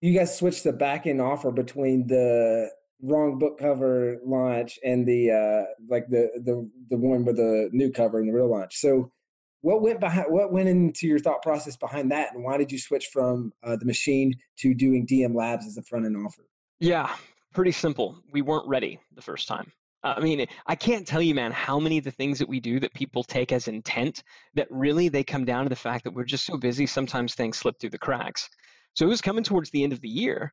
you 0.00 0.16
guys 0.16 0.36
switched 0.36 0.64
the 0.64 0.72
back 0.72 1.06
end 1.06 1.20
offer 1.20 1.50
between 1.50 2.06
the 2.06 2.70
wrong 3.02 3.38
book 3.38 3.58
cover 3.58 4.18
launch 4.24 4.78
and 4.84 5.06
the 5.06 5.30
uh 5.30 5.64
like 5.88 6.06
the 6.08 6.30
the 6.36 6.70
the 6.88 6.96
one 6.96 7.24
with 7.24 7.36
the 7.36 7.68
new 7.72 7.90
cover 7.90 8.18
and 8.18 8.28
the 8.28 8.32
real 8.32 8.50
launch. 8.50 8.76
So 8.76 9.10
what 9.60 9.82
went 9.82 10.00
behind 10.00 10.26
what 10.28 10.52
went 10.52 10.68
into 10.68 11.06
your 11.06 11.18
thought 11.18 11.42
process 11.42 11.76
behind 11.76 12.10
that 12.12 12.34
and 12.34 12.44
why 12.44 12.58
did 12.58 12.72
you 12.72 12.78
switch 12.78 13.06
from 13.06 13.52
uh, 13.62 13.76
the 13.76 13.84
machine 13.84 14.34
to 14.58 14.74
doing 14.74 15.06
DM 15.06 15.34
Labs 15.34 15.66
as 15.66 15.76
a 15.76 15.82
front 15.82 16.06
end 16.06 16.16
offer? 16.16 16.46
Yeah, 16.80 17.14
pretty 17.52 17.72
simple. 17.72 18.16
We 18.30 18.42
weren't 18.42 18.66
ready 18.68 18.98
the 19.14 19.22
first 19.22 19.48
time. 19.48 19.72
I 20.04 20.20
mean, 20.20 20.46
I 20.66 20.74
can't 20.74 21.06
tell 21.06 21.22
you, 21.22 21.34
man, 21.34 21.52
how 21.52 21.78
many 21.78 21.98
of 21.98 22.04
the 22.04 22.10
things 22.10 22.38
that 22.40 22.48
we 22.48 22.58
do 22.58 22.80
that 22.80 22.92
people 22.92 23.22
take 23.22 23.52
as 23.52 23.68
intent 23.68 24.24
that 24.54 24.66
really 24.70 25.08
they 25.08 25.22
come 25.22 25.44
down 25.44 25.64
to 25.64 25.68
the 25.68 25.76
fact 25.76 26.04
that 26.04 26.12
we're 26.12 26.24
just 26.24 26.44
so 26.44 26.56
busy. 26.56 26.86
Sometimes 26.86 27.34
things 27.34 27.58
slip 27.58 27.78
through 27.78 27.90
the 27.90 27.98
cracks. 27.98 28.48
So 28.94 29.06
it 29.06 29.08
was 29.08 29.20
coming 29.20 29.44
towards 29.44 29.70
the 29.70 29.84
end 29.84 29.92
of 29.92 30.00
the 30.00 30.08
year, 30.08 30.52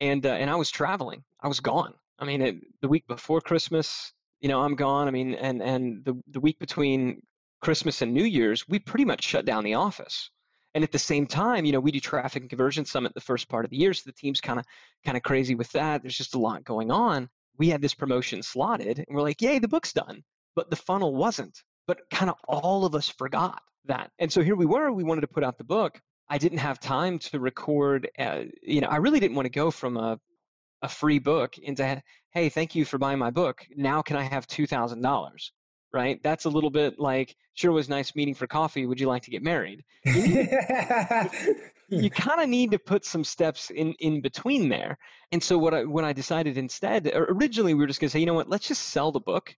and 0.00 0.24
uh, 0.24 0.30
and 0.30 0.50
I 0.50 0.56
was 0.56 0.70
traveling. 0.70 1.22
I 1.40 1.48
was 1.48 1.60
gone. 1.60 1.94
I 2.18 2.24
mean, 2.24 2.42
it, 2.42 2.56
the 2.80 2.88
week 2.88 3.06
before 3.06 3.40
Christmas, 3.40 4.12
you 4.40 4.48
know, 4.48 4.62
I'm 4.62 4.74
gone. 4.74 5.06
I 5.06 5.10
mean, 5.10 5.34
and 5.34 5.62
and 5.62 6.04
the 6.04 6.20
the 6.28 6.40
week 6.40 6.58
between 6.58 7.22
Christmas 7.60 8.02
and 8.02 8.14
New 8.14 8.24
Year's, 8.24 8.66
we 8.68 8.78
pretty 8.78 9.04
much 9.04 9.22
shut 9.22 9.44
down 9.44 9.64
the 9.64 9.74
office. 9.74 10.30
And 10.74 10.84
at 10.84 10.92
the 10.92 10.98
same 10.98 11.26
time, 11.26 11.64
you 11.64 11.72
know, 11.72 11.80
we 11.80 11.90
do 11.90 12.00
traffic 12.00 12.42
and 12.42 12.50
conversion 12.50 12.84
summit 12.84 13.14
the 13.14 13.20
first 13.20 13.48
part 13.48 13.64
of 13.64 13.70
the 13.70 13.76
year, 13.76 13.92
so 13.94 14.02
the 14.06 14.12
team's 14.12 14.40
kind 14.40 14.58
of 14.58 14.66
kind 15.04 15.16
of 15.16 15.22
crazy 15.22 15.54
with 15.54 15.70
that. 15.72 16.02
There's 16.02 16.16
just 16.16 16.34
a 16.34 16.38
lot 16.38 16.64
going 16.64 16.90
on. 16.90 17.28
We 17.58 17.68
had 17.68 17.82
this 17.82 17.94
promotion 17.94 18.42
slotted, 18.42 18.98
and 18.98 19.06
we're 19.10 19.22
like, 19.22 19.42
"Yay, 19.42 19.58
the 19.58 19.68
book's 19.68 19.92
done!" 19.92 20.22
But 20.54 20.70
the 20.70 20.76
funnel 20.76 21.14
wasn't. 21.14 21.62
But 21.86 22.00
kind 22.10 22.30
of 22.30 22.36
all 22.46 22.84
of 22.84 22.94
us 22.94 23.08
forgot 23.08 23.62
that, 23.86 24.10
and 24.18 24.32
so 24.32 24.42
here 24.42 24.56
we 24.56 24.66
were. 24.66 24.92
We 24.92 25.04
wanted 25.04 25.22
to 25.22 25.28
put 25.28 25.44
out 25.44 25.58
the 25.58 25.64
book. 25.64 26.00
I 26.28 26.38
didn't 26.38 26.58
have 26.58 26.78
time 26.78 27.18
to 27.20 27.40
record. 27.40 28.10
Uh, 28.18 28.44
you 28.62 28.80
know, 28.80 28.88
I 28.88 28.96
really 28.96 29.20
didn't 29.20 29.36
want 29.36 29.46
to 29.46 29.50
go 29.50 29.70
from 29.70 29.96
a 29.96 30.18
a 30.82 30.88
free 30.88 31.18
book 31.18 31.58
into, 31.58 32.02
"Hey, 32.32 32.48
thank 32.48 32.74
you 32.74 32.84
for 32.84 32.98
buying 32.98 33.18
my 33.18 33.30
book. 33.30 33.66
Now 33.76 34.02
can 34.02 34.16
I 34.16 34.22
have 34.22 34.46
two 34.46 34.66
thousand 34.66 35.02
dollars?" 35.02 35.52
Right? 35.92 36.20
That's 36.22 36.44
a 36.44 36.50
little 36.50 36.70
bit 36.70 36.98
like, 36.98 37.34
sure 37.54 37.72
was 37.72 37.88
nice 37.88 38.14
meeting 38.14 38.34
for 38.34 38.46
coffee. 38.46 38.86
Would 38.86 39.00
you 39.00 39.06
like 39.06 39.24
to 39.24 39.30
get 39.30 39.42
married? 39.42 39.84
You, 40.04 40.10
kind 42.10 42.40
of 42.40 42.48
need 42.48 42.72
to 42.72 42.78
put 42.78 43.04
some 43.04 43.24
steps 43.24 43.70
in 43.70 43.94
in 43.94 44.20
between 44.20 44.68
there. 44.68 44.98
And 45.32 45.42
so 45.42 45.58
what 45.58 45.74
I 45.74 45.84
when 45.84 46.04
I 46.04 46.12
decided 46.12 46.58
instead, 46.58 47.10
originally 47.14 47.74
we 47.74 47.80
were 47.80 47.86
just 47.86 48.00
going 48.00 48.08
to 48.08 48.12
say, 48.12 48.20
you 48.20 48.26
know 48.26 48.34
what, 48.34 48.48
let's 48.48 48.68
just 48.68 48.88
sell 48.88 49.12
the 49.12 49.20
book. 49.20 49.54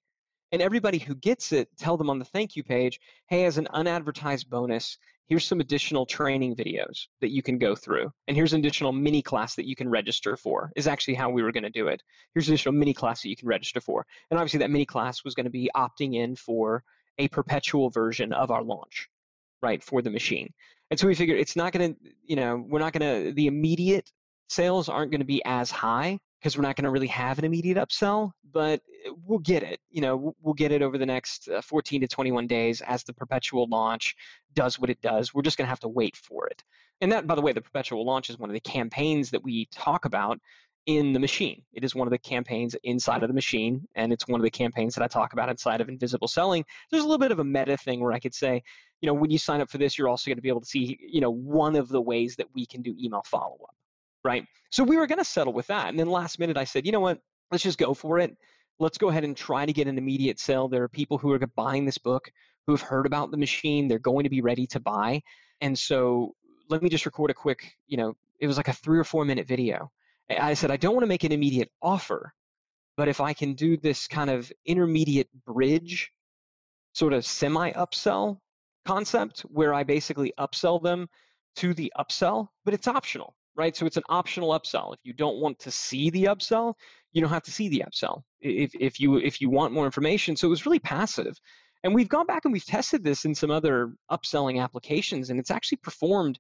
And 0.53 0.61
everybody 0.61 0.99
who 0.99 1.15
gets 1.15 1.53
it, 1.53 1.69
tell 1.79 1.97
them 1.97 2.11
on 2.11 2.19
the 2.19 2.25
thank 2.25 2.57
you 2.57 2.65
page, 2.65 2.99
hey, 3.29 3.45
as 3.45 3.57
an 3.57 3.69
unadvertised 3.73 4.51
bonus, 4.51 4.99
here's 5.31 5.47
some 5.47 5.61
additional 5.61 6.05
training 6.05 6.57
videos 6.57 7.07
that 7.21 7.31
you 7.31 7.41
can 7.41 7.57
go 7.57 7.77
through 7.77 8.13
and 8.27 8.37
here's 8.37 8.53
an 8.53 8.59
additional 8.59 8.93
mini 8.93 9.23
class 9.23 9.55
that 9.55 9.67
you 9.67 9.77
can 9.77 9.89
register 9.89 10.37
for 10.37 10.73
is 10.75 10.89
actually 10.89 11.15
how 11.15 11.31
we 11.31 11.43
were 11.43 11.53
going 11.53 11.63
to 11.63 11.71
do 11.71 11.87
it. 11.87 12.03
Here's 12.35 12.49
an 12.49 12.55
additional 12.55 12.75
mini 12.75 12.93
class 12.93 13.23
that 13.23 13.29
you 13.29 13.37
can 13.37 13.49
register 13.49 13.81
for. 13.81 14.05
And 14.31 14.39
obviously 14.39 14.59
that 14.59 14.71
mini 14.71 14.85
class 14.85 15.25
was 15.25 15.37
going 15.37 15.45
to 15.45 15.51
be 15.51 15.71
opting 15.75 16.17
in 16.17 16.35
for 16.35 16.83
a 17.17 17.29
perpetual 17.29 17.91
version 17.91 18.33
of 18.33 18.51
our 18.51 18.65
launch 18.65 19.09
right 19.63 19.83
for 19.83 20.03
the 20.03 20.11
machine. 20.11 20.53
And 20.91 20.99
so 20.99 21.07
we 21.07 21.15
figured 21.15 21.39
it's 21.39 21.57
not 21.57 21.73
going 21.73 21.95
to 21.95 22.01
you 22.25 22.35
know 22.35 22.63
we're 22.69 22.81
not 22.81 22.93
going 22.93 23.27
to 23.27 23.33
the 23.33 23.47
immediate 23.47 24.11
sales 24.49 24.89
aren't 24.89 25.13
going 25.13 25.21
to 25.21 25.25
be 25.27 25.43
as 25.45 25.71
high 25.71 26.19
because 26.41 26.57
we're 26.57 26.63
not 26.63 26.77
going 26.77 26.85
to 26.85 26.91
really 26.91 27.07
have 27.09 27.39
an 27.39 27.45
immediate 27.45 27.77
upsell, 27.77 28.31
but 28.51 28.81
we'll 29.27 29.39
get 29.39 29.63
it. 29.63 29.79
You 29.91 30.01
know, 30.01 30.35
we'll 30.41 30.55
get 30.55 30.73
it 30.73 30.81
over 30.81 30.97
the 30.97 31.07
next 31.07 31.49
uh, 31.49 31.61
14 31.61 32.01
to 32.01 32.09
21 32.09 32.47
days 32.47 32.81
as 32.81 33.05
the 33.05 33.13
perpetual 33.13 33.69
launch 33.69 34.17
does 34.55 34.79
what 34.79 34.91
it 34.91 35.01
does. 35.03 35.35
We're 35.35 35.43
just 35.43 35.59
going 35.59 35.67
to 35.67 35.71
have 35.71 35.81
to 35.81 35.89
wait 35.89 36.17
for 36.17 36.47
it. 36.47 36.63
And 37.03 37.13
that, 37.13 37.27
by 37.27 37.35
the 37.35 37.43
way, 37.43 37.53
the 37.53 37.61
perpetual 37.61 38.07
launch 38.07 38.31
is 38.31 38.39
one 38.39 38.49
of 38.49 38.55
the 38.55 38.61
campaigns 38.61 39.31
that 39.31 39.45
we 39.45 39.69
talk 39.71 40.07
about 40.07 40.39
in 40.87 41.13
the 41.13 41.21
machine. 41.21 41.63
It 41.75 41.85
is 41.85 41.95
one 41.95 42.07
of 42.07 42.11
the 42.11 42.19
campaigns 42.19 42.75
inside 42.83 43.23
of 43.23 43.29
the 43.29 43.35
machine, 43.35 43.87
and 43.95 44.13
it's 44.13 44.27
one 44.27 44.41
of 44.41 44.45
the 44.45 44.51
campaigns 44.51 44.95
that 44.95 45.05
I 45.05 45.09
talk 45.09 45.35
about 45.35 45.51
inside 45.51 45.83
of 45.83 45.91
Invisible 45.91 46.29
Selling. 46.29 46.65
There's 46.91 47.03
a 47.03 47.07
little 47.07 47.19
bit 47.19 47.33
of 47.33 47.39
a 47.39 47.45
meta 47.45 47.77
thing 47.77 48.01
where 48.01 48.13
I 48.13 48.19
could 48.19 48.35
say, 48.35 48.63
you 49.03 49.07
know, 49.07 49.15
when 49.15 49.31
you 49.31 49.39
sign 49.39 49.61
up 49.61 49.71
for 49.71 49.79
this, 49.79 49.99
you're 49.99 50.09
also 50.09 50.31
going 50.31 50.39
to 50.39 50.43
be 50.43 50.49
able 50.49 50.63
to 50.63 50.67
see, 50.67 50.99
you 51.01 51.21
know, 51.21 51.31
one 51.31 51.77
of 51.77 51.89
the 51.89 52.01
ways 52.01 52.37
that 52.37 52.47
we 52.55 52.65
can 52.65 52.81
do 52.81 52.95
email 52.99 53.23
follow 53.27 53.59
up 53.63 53.75
right? 54.25 54.45
So 54.71 54.85
we 54.85 54.97
were 54.97 55.07
going 55.07 55.19
to 55.19 55.25
settle 55.25 55.53
with 55.53 55.67
that. 55.69 55.89
And 55.89 55.99
then 55.99 56.09
last 56.09 56.39
minute, 56.39 56.57
I 56.57 56.65
said, 56.65 56.87
you 56.87 56.93
know 56.93 57.01
what? 57.01 57.19
Let's 57.51 57.65
just 57.65 57.79
go 57.79 57.95
for 57.95 58.19
it. 58.19 58.37
Let's 58.79 58.99
go 58.99 59.09
ahead 59.09 59.25
and 59.25 59.37
try 59.37 59.67
to 59.67 59.73
get 59.73 59.89
an 59.89 59.99
immediate 59.99 60.39
sale. 60.39 60.69
There 60.69 60.83
are 60.83 60.89
people 60.89 61.19
who 61.19 61.33
are 61.33 61.39
buying 61.39 61.85
this 61.85 61.99
book 61.99 62.31
who 62.67 62.73
have 62.73 62.81
heard 62.81 63.07
about 63.07 63.31
the 63.31 63.37
machine. 63.37 63.89
They're 63.89 63.99
going 63.99 64.25
to 64.25 64.31
be 64.31 64.41
ready 64.41 64.67
to 64.69 64.81
buy. 64.81 65.23
And 65.61 65.79
so 65.79 66.35
let 66.69 66.83
me 66.83 66.89
just 66.89 67.07
record 67.07 67.31
a 67.31 67.35
quick, 67.35 67.73
you 67.89 67.97
know, 67.97 68.15
it 68.39 68.47
was 68.47 68.57
like 68.57 68.69
a 68.69 68.73
three 68.73 68.99
or 68.99 69.05
four 69.05 69.25
minute 69.25 69.47
video. 69.47 69.91
I 70.31 70.55
said, 70.55 70.71
I 70.71 70.77
don't 70.77 70.95
want 70.95 71.03
to 71.03 71.09
make 71.09 71.25
an 71.25 71.33
immediate 71.33 71.71
offer, 71.83 72.33
but 72.97 73.09
if 73.09 73.21
I 73.21 73.33
can 73.33 73.55
do 73.55 73.77
this 73.77 74.07
kind 74.07 74.31
of 74.31 74.51
intermediate 74.65 75.29
bridge, 75.45 76.13
sort 76.93 77.13
of 77.13 77.27
semi 77.27 77.73
upsell 77.73 78.39
concept 78.87 79.41
where 79.41 79.75
I 79.75 79.83
basically 79.83 80.33
upsell 80.39 80.83
them 80.83 81.09
to 81.57 81.75
the 81.75 81.93
upsell, 81.99 82.49
but 82.65 82.75
it's 82.75 82.89
optional 82.89 83.35
right? 83.61 83.77
So 83.77 83.85
it's 83.85 83.99
an 83.99 84.03
optional 84.09 84.59
upsell. 84.59 84.95
If 84.95 85.01
you 85.05 85.13
don't 85.13 85.37
want 85.37 85.59
to 85.61 85.71
see 85.71 86.09
the 86.09 86.25
upsell, 86.25 86.73
you 87.13 87.21
don't 87.21 87.31
have 87.31 87.43
to 87.43 87.51
see 87.51 87.69
the 87.69 87.85
upsell. 87.87 88.23
If, 88.41 88.71
if 88.75 88.99
you 88.99 89.19
if 89.19 89.41
you 89.43 89.51
want 89.51 89.75
more 89.75 89.85
information, 89.85 90.35
so 90.35 90.47
it 90.47 90.51
was 90.51 90.65
really 90.65 90.79
passive. 90.79 91.39
And 91.85 91.95
we've 91.95 92.09
gone 92.09 92.27
back 92.27 92.47
and 92.47 92.53
we've 92.53 92.65
tested 92.65 93.05
this 93.05 93.27
in 93.27 93.35
some 93.35 93.51
other 93.51 93.93
upselling 94.11 94.63
applications, 94.63 95.29
and 95.29 95.39
it's 95.39 95.51
actually 95.51 95.79
performed 95.83 96.39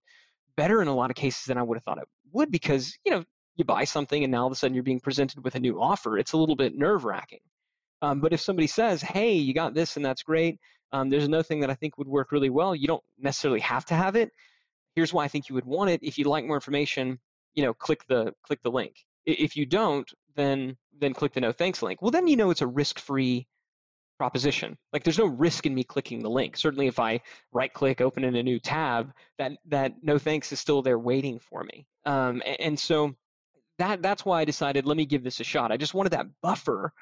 better 0.57 0.81
in 0.81 0.89
a 0.89 0.95
lot 0.95 1.11
of 1.11 1.17
cases 1.17 1.45
than 1.45 1.59
I 1.59 1.63
would 1.63 1.77
have 1.77 1.85
thought 1.85 1.99
it 1.99 2.09
would 2.33 2.51
because 2.51 2.97
you 3.05 3.13
know 3.13 3.23
you 3.57 3.65
buy 3.65 3.85
something 3.85 4.25
and 4.25 4.33
now 4.33 4.43
all 4.43 4.47
of 4.47 4.53
a 4.53 4.57
sudden 4.57 4.75
you're 4.75 4.83
being 4.83 5.01
presented 5.01 5.45
with 5.45 5.57
a 5.57 5.61
new 5.61 5.79
offer. 5.79 6.17
It's 6.17 6.33
a 6.33 6.39
little 6.39 6.57
bit 6.57 6.75
nerve 6.75 7.05
wracking. 7.05 7.45
Um, 8.01 8.21
but 8.21 8.33
if 8.33 8.41
somebody 8.41 8.67
says, 8.67 9.03
"Hey, 9.03 9.35
you 9.35 9.53
got 9.53 9.75
this 9.75 9.97
and 9.97 10.05
that's 10.05 10.23
great," 10.23 10.59
um, 10.93 11.11
there's 11.11 11.27
another 11.27 11.43
thing 11.43 11.61
that 11.61 11.71
I 11.71 11.75
think 11.75 11.99
would 11.99 12.09
work 12.09 12.33
really 12.33 12.49
well. 12.49 12.75
You 12.75 12.87
don't 12.87 13.05
necessarily 13.19 13.61
have 13.61 13.85
to 13.87 13.95
have 13.95 14.17
it 14.17 14.31
here's 14.95 15.13
why 15.13 15.25
I 15.25 15.29
think 15.29 15.49
you 15.49 15.55
would 15.55 15.65
want 15.65 15.91
it. 15.91 16.01
If 16.03 16.19
you'd 16.19 16.27
like 16.27 16.45
more 16.45 16.57
information, 16.57 17.19
you 17.55 17.63
know, 17.63 17.75
click 17.75 18.07
the 18.09 18.35
click 18.43 18.61
the 18.63 18.71
link. 18.71 19.05
If 19.27 19.57
you 19.57 19.67
don't, 19.67 20.11
then 20.37 20.77
then 20.99 21.15
click 21.15 21.33
the 21.33 21.41
no 21.41 21.53
thanks 21.53 21.83
link. 21.83 22.03
Well, 22.03 22.11
then 22.11 22.27
you 22.27 22.37
know 22.37 22.51
it's 22.51 22.63
a 22.63 22.67
risk-free 22.67 23.47
proposition. 24.19 24.77
Like 24.93 25.03
there's 25.03 25.19
no 25.19 25.27
risk 25.27 25.65
in 25.65 25.75
me 25.75 25.83
clicking 25.83 26.21
the 26.21 26.29
link. 26.29 26.57
Certainly 26.57 26.89
if 26.89 26.99
I 26.99 27.21
right 27.53 27.73
click, 27.73 28.01
open 28.01 28.25
in 28.25 28.37
a 28.37 28.43
new 28.43 28.59
tab, 28.59 29.13
that 29.39 29.53
that 29.67 29.95
no 30.03 30.19
thanks 30.19 30.53
is 30.53 30.61
still 30.61 30.83
there 30.83 30.99
waiting 30.99 31.39
for 31.39 31.65
me. 31.65 31.87
Um, 32.05 32.43
and, 32.45 32.61
and 32.61 32.79
so 32.79 33.15
that 33.79 34.03
that's 34.03 34.25
why 34.25 34.41
I 34.41 34.45
decided 34.45 34.87
let 34.87 34.97
me 34.97 35.07
give 35.07 35.25
this 35.25 35.41
a 35.41 35.45
shot. 35.45 35.73
I 35.73 35.79
just 35.79 35.95
wanted 35.95 36.11
that 36.11 36.27
buffer 36.43 36.93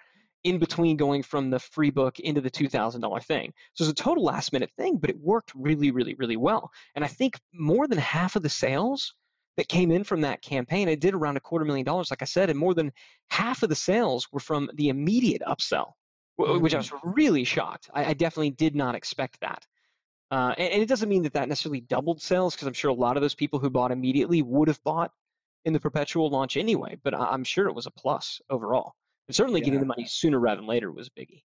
in 0.44 0.58
between 0.58 0.96
going 0.96 1.22
from 1.22 1.50
the 1.50 1.58
free 1.58 1.90
book 1.90 2.18
into 2.20 2.40
the 2.40 2.50
$2,000 2.50 3.24
thing. 3.24 3.52
So 3.74 3.84
it's 3.84 3.92
a 3.92 4.02
total 4.02 4.24
last 4.24 4.52
minute 4.52 4.70
thing, 4.76 4.96
but 4.96 5.10
it 5.10 5.18
worked 5.18 5.52
really, 5.54 5.90
really, 5.90 6.14
really 6.14 6.36
well. 6.36 6.70
And 6.94 7.04
I 7.04 7.08
think 7.08 7.38
more 7.52 7.86
than 7.86 7.98
half 7.98 8.36
of 8.36 8.42
the 8.42 8.48
sales 8.48 9.14
that 9.56 9.68
came 9.68 9.90
in 9.90 10.04
from 10.04 10.20
that 10.20 10.40
campaign, 10.40 10.88
it 10.88 11.00
did 11.00 11.14
around 11.14 11.36
a 11.36 11.40
quarter 11.40 11.64
million 11.64 11.84
dollars, 11.84 12.10
like 12.10 12.22
I 12.22 12.26
said, 12.26 12.50
and 12.50 12.58
more 12.58 12.74
than 12.74 12.92
half 13.30 13.62
of 13.62 13.68
the 13.68 13.74
sales 13.74 14.28
were 14.32 14.40
from 14.40 14.70
the 14.74 14.88
immediate 14.88 15.42
upsell, 15.46 15.92
which 16.36 16.74
I 16.74 16.78
was 16.78 16.90
mm. 16.90 17.00
really 17.02 17.44
shocked. 17.44 17.90
I, 17.92 18.06
I 18.06 18.14
definitely 18.14 18.50
did 18.50 18.76
not 18.76 18.94
expect 18.94 19.40
that. 19.40 19.66
Uh, 20.30 20.54
and, 20.58 20.72
and, 20.74 20.82
it 20.82 20.88
doesn't 20.88 21.08
mean 21.08 21.22
that 21.22 21.32
that 21.32 21.48
necessarily 21.48 21.80
doubled 21.80 22.20
sales 22.20 22.54
because 22.54 22.68
I'm 22.68 22.74
sure 22.74 22.90
a 22.90 22.94
lot 22.94 23.16
of 23.16 23.22
those 23.22 23.34
people 23.34 23.58
who 23.58 23.70
bought 23.70 23.90
immediately 23.90 24.42
would 24.42 24.68
have 24.68 24.82
bought 24.84 25.10
in 25.64 25.72
the 25.72 25.80
perpetual 25.80 26.30
launch 26.30 26.56
anyway, 26.56 26.98
but 27.02 27.14
I'm 27.14 27.44
sure 27.44 27.66
it 27.66 27.74
was 27.74 27.86
a 27.86 27.90
plus 27.90 28.40
overall. 28.50 28.94
And 29.28 29.34
certainly 29.34 29.60
yeah. 29.60 29.66
getting 29.66 29.80
the 29.80 29.86
money 29.86 30.06
sooner 30.06 30.40
rather 30.40 30.60
than 30.60 30.66
later 30.66 30.90
was 30.90 31.08
biggie. 31.08 31.42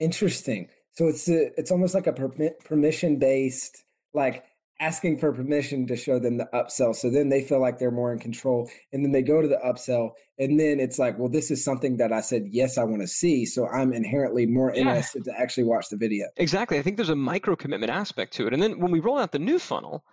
Interesting. 0.00 0.68
So 0.92 1.08
it's 1.08 1.28
a, 1.28 1.58
it's 1.58 1.70
almost 1.70 1.94
like 1.94 2.06
a 2.06 2.12
permission 2.12 3.18
based, 3.18 3.84
like 4.12 4.44
asking 4.80 5.18
for 5.18 5.32
permission 5.32 5.86
to 5.86 5.96
show 5.96 6.18
them 6.18 6.36
the 6.36 6.48
upsell. 6.52 6.94
So 6.94 7.08
then 7.08 7.28
they 7.28 7.42
feel 7.42 7.60
like 7.60 7.78
they're 7.78 7.92
more 7.92 8.12
in 8.12 8.18
control. 8.18 8.68
And 8.92 9.04
then 9.04 9.12
they 9.12 9.22
go 9.22 9.40
to 9.40 9.48
the 9.48 9.58
upsell. 9.64 10.10
And 10.38 10.58
then 10.58 10.80
it's 10.80 10.98
like, 10.98 11.18
well, 11.18 11.28
this 11.28 11.50
is 11.50 11.64
something 11.64 11.96
that 11.98 12.12
I 12.12 12.20
said, 12.20 12.48
yes, 12.50 12.76
I 12.76 12.84
want 12.84 13.02
to 13.02 13.08
see. 13.08 13.46
So 13.46 13.68
I'm 13.68 13.92
inherently 13.92 14.46
more 14.46 14.72
yeah. 14.72 14.80
interested 14.80 15.24
to 15.24 15.40
actually 15.40 15.64
watch 15.64 15.88
the 15.88 15.96
video. 15.96 16.26
Exactly. 16.36 16.78
I 16.78 16.82
think 16.82 16.96
there's 16.96 17.08
a 17.08 17.16
micro 17.16 17.54
commitment 17.54 17.92
aspect 17.92 18.32
to 18.34 18.46
it. 18.48 18.52
And 18.52 18.62
then 18.62 18.80
when 18.80 18.90
we 18.90 19.00
roll 19.00 19.18
out 19.18 19.30
the 19.32 19.38
new 19.38 19.60
funnel, 19.60 20.04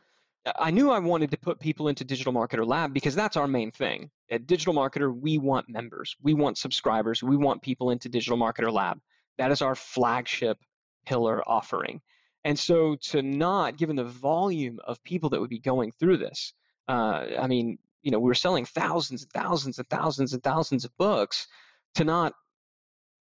I 0.57 0.71
knew 0.71 0.89
I 0.89 0.99
wanted 0.99 1.31
to 1.31 1.37
put 1.37 1.59
people 1.59 1.87
into 1.87 2.03
Digital 2.03 2.33
Marketer 2.33 2.65
Lab 2.65 2.93
because 2.93 3.13
that's 3.13 3.37
our 3.37 3.47
main 3.47 3.71
thing. 3.71 4.09
At 4.31 4.47
Digital 4.47 4.73
Marketer, 4.73 5.15
we 5.15 5.37
want 5.37 5.69
members, 5.69 6.15
we 6.21 6.33
want 6.33 6.57
subscribers, 6.57 7.21
we 7.21 7.37
want 7.37 7.61
people 7.61 7.91
into 7.91 8.09
Digital 8.09 8.37
Marketer 8.37 8.71
Lab. 8.71 8.99
That 9.37 9.51
is 9.51 9.61
our 9.61 9.75
flagship 9.75 10.57
pillar 11.05 11.47
offering. 11.47 12.01
And 12.43 12.57
so, 12.57 12.95
to 13.09 13.21
not, 13.21 13.77
given 13.77 13.95
the 13.95 14.03
volume 14.03 14.79
of 14.83 15.03
people 15.03 15.29
that 15.29 15.39
would 15.39 15.49
be 15.49 15.59
going 15.59 15.91
through 15.91 16.17
this, 16.17 16.53
uh, 16.87 17.25
I 17.39 17.45
mean, 17.45 17.77
you 18.01 18.09
know, 18.09 18.19
we 18.19 18.27
were 18.27 18.33
selling 18.33 18.65
thousands 18.65 19.21
and 19.21 19.31
thousands 19.31 19.77
and 19.77 19.87
thousands 19.89 20.33
and 20.33 20.43
thousands 20.43 20.85
of 20.85 20.97
books. 20.97 21.47
To 21.95 22.03
not 22.03 22.33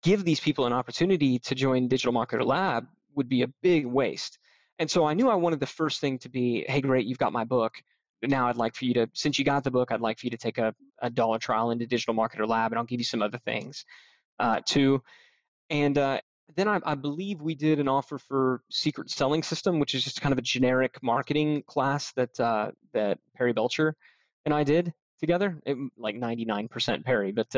give 0.04 0.24
these 0.24 0.40
people 0.40 0.68
an 0.68 0.74
opportunity 0.74 1.40
to 1.40 1.56
join 1.56 1.88
Digital 1.88 2.14
Marketer 2.14 2.46
Lab 2.46 2.88
would 3.16 3.28
be 3.28 3.42
a 3.42 3.48
big 3.62 3.86
waste. 3.86 4.38
And 4.80 4.90
so 4.90 5.06
I 5.06 5.14
knew 5.14 5.30
I 5.30 5.36
wanted 5.36 5.60
the 5.60 5.68
first 5.68 6.00
thing 6.00 6.18
to 6.20 6.30
be, 6.30 6.66
hey, 6.68 6.82
great, 6.82 7.06
you've 7.06 7.18
got 7.18 7.34
my 7.34 7.44
book. 7.44 7.76
Now 8.24 8.48
I'd 8.48 8.58
like 8.58 8.76
for 8.76 8.86
you 8.86 8.94
to, 8.96 9.10
since 9.14 9.38
you 9.38 9.46
got 9.46 9.64
the 9.64 9.72
book, 9.72 9.92
I'd 9.92 10.02
like 10.02 10.20
for 10.20 10.26
you 10.26 10.32
to 10.32 10.38
take 10.38 10.58
a, 10.58 10.74
a 11.02 11.10
dollar 11.10 11.38
trial 11.38 11.72
into 11.72 11.86
Digital 11.86 12.14
Marketer 12.14 12.48
Lab, 12.48 12.72
and 12.72 12.80
I'll 12.80 12.86
give 12.86 13.00
you 13.00 13.06
some 13.06 13.22
other 13.22 13.38
things 13.38 13.86
uh, 14.40 14.62
too. 14.66 15.02
And 15.70 15.98
uh, 15.98 16.22
then 16.56 16.68
I, 16.68 16.80
I, 16.84 16.96
believe 16.96 17.42
we 17.42 17.56
did 17.56 17.80
an 17.80 17.88
offer 17.88 18.18
for 18.18 18.62
Secret 18.72 19.10
Selling 19.10 19.44
System, 19.44 19.80
which 19.80 19.94
is 19.94 20.04
just 20.04 20.22
kind 20.22 20.34
of 20.34 20.40
a 20.40 20.42
generic 20.42 20.98
marketing 21.04 21.64
class 21.68 22.12
that 22.14 22.40
uh, 22.40 22.72
that 22.94 23.20
Perry 23.36 23.54
Belcher 23.54 23.96
and 24.46 24.54
I 24.54 24.64
did 24.64 24.94
together. 25.20 25.62
It, 25.66 25.78
like 25.98 26.16
99% 26.16 27.06
Perry, 27.06 27.32
but 27.32 27.56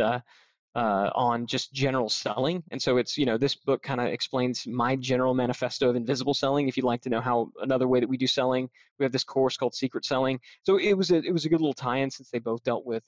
uh, 0.76 1.10
on 1.16 1.48
just 1.48 1.74
general 1.74 2.10
selling. 2.10 2.64
And 2.72 2.82
so 2.82 2.98
it's, 2.98 3.18
you 3.18 3.26
know, 3.26 3.38
this 3.38 3.56
book 3.56 3.84
kind 3.84 4.00
of 4.00 4.08
explains 4.08 4.66
my 4.66 4.96
general 4.96 5.34
manifesto 5.34 5.90
of 5.90 5.96
invisible 5.96 6.34
selling. 6.34 6.68
If 6.68 6.78
you'd 6.78 6.86
like 6.86 7.02
to 7.02 7.10
know 7.10 7.20
how 7.20 7.52
another 7.62 7.88
way 7.88 8.00
that 8.00 8.08
we 8.08 8.18
do 8.18 8.28
selling, 8.28 8.70
we 8.98 9.04
have 9.04 9.12
this 9.12 9.24
course 9.24 9.58
called 9.58 9.76
Secret 9.76 10.06
Selling. 10.06 10.40
So 10.64 10.78
it 10.78 10.94
was 10.94 11.12
a 11.12 11.18
it 11.18 11.34
was 11.34 11.46
a 11.46 11.50
good 11.50 11.60
little 11.60 11.74
tie-in 11.74 12.12
since 12.12 12.30
they 12.30 12.40
both 12.40 12.64
dealt 12.64 12.86
with 12.86 13.04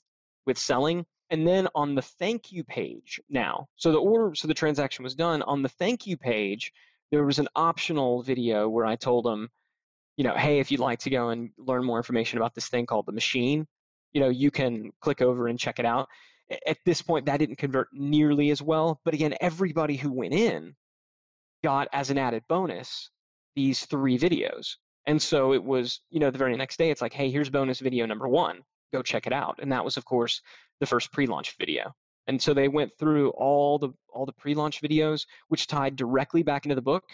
with 0.46 0.58
selling. 0.58 1.06
And 1.30 1.46
then 1.46 1.68
on 1.74 1.94
the 1.94 2.02
thank 2.02 2.52
you 2.52 2.64
page 2.64 3.18
now, 3.30 3.66
so 3.76 3.92
the 3.92 3.98
order, 3.98 4.34
so 4.34 4.46
the 4.46 4.54
transaction 4.54 5.02
was 5.02 5.14
done 5.14 5.40
on 5.42 5.62
the 5.62 5.70
thank 5.70 6.06
you 6.06 6.16
page. 6.16 6.70
there 7.10 7.24
was 7.24 7.38
an 7.38 7.48
optional 7.54 8.22
video 8.22 8.68
where 8.68 8.84
I 8.84 8.96
told 8.96 9.24
them, 9.24 9.48
you 10.16 10.24
know, 10.24 10.34
hey, 10.34 10.58
if 10.58 10.70
you'd 10.70 10.80
like 10.80 10.98
to 11.00 11.10
go 11.10 11.30
and 11.30 11.50
learn 11.56 11.84
more 11.84 11.96
information 11.96 12.38
about 12.38 12.54
this 12.54 12.68
thing 12.68 12.86
called 12.86 13.06
the 13.06 13.12
machine, 13.12 13.66
you 14.12 14.20
know, 14.20 14.28
you 14.28 14.50
can 14.50 14.92
click 15.00 15.22
over 15.22 15.48
and 15.48 15.58
check 15.58 15.78
it 15.78 15.86
out. 15.86 16.08
At 16.66 16.78
this 16.84 17.02
point, 17.02 17.26
that 17.26 17.38
didn't 17.38 17.58
convert 17.58 17.88
nearly 17.92 18.50
as 18.50 18.60
well. 18.60 19.00
But 19.04 19.14
again, 19.14 19.34
everybody 19.40 19.96
who 19.96 20.12
went 20.12 20.34
in 20.34 20.74
got 21.62 21.88
as 21.92 22.10
an 22.10 22.18
added 22.18 22.44
bonus 22.48 23.10
these 23.56 23.86
three 23.86 24.18
videos. 24.18 24.76
And 25.06 25.20
so 25.20 25.52
it 25.52 25.62
was, 25.62 26.00
you 26.10 26.20
know, 26.20 26.30
the 26.30 26.38
very 26.38 26.56
next 26.56 26.76
day, 26.76 26.90
it's 26.90 27.02
like, 27.02 27.12
hey, 27.12 27.30
here's 27.30 27.50
bonus 27.50 27.80
video 27.80 28.06
number 28.06 28.28
one. 28.28 28.60
Go 28.92 29.02
check 29.02 29.26
it 29.26 29.32
out. 29.32 29.58
And 29.60 29.72
that 29.72 29.84
was, 29.84 29.96
of 29.96 30.04
course, 30.04 30.40
the 30.80 30.86
first 30.86 31.12
pre-launch 31.12 31.56
video. 31.58 31.92
And 32.26 32.40
so 32.40 32.54
they 32.54 32.68
went 32.68 32.92
through 32.98 33.30
all 33.30 33.78
the 33.78 33.90
all 34.08 34.24
the 34.24 34.32
pre-launch 34.32 34.80
videos, 34.80 35.26
which 35.48 35.66
tied 35.66 35.96
directly 35.96 36.42
back 36.42 36.64
into 36.64 36.74
the 36.74 36.82
book, 36.82 37.04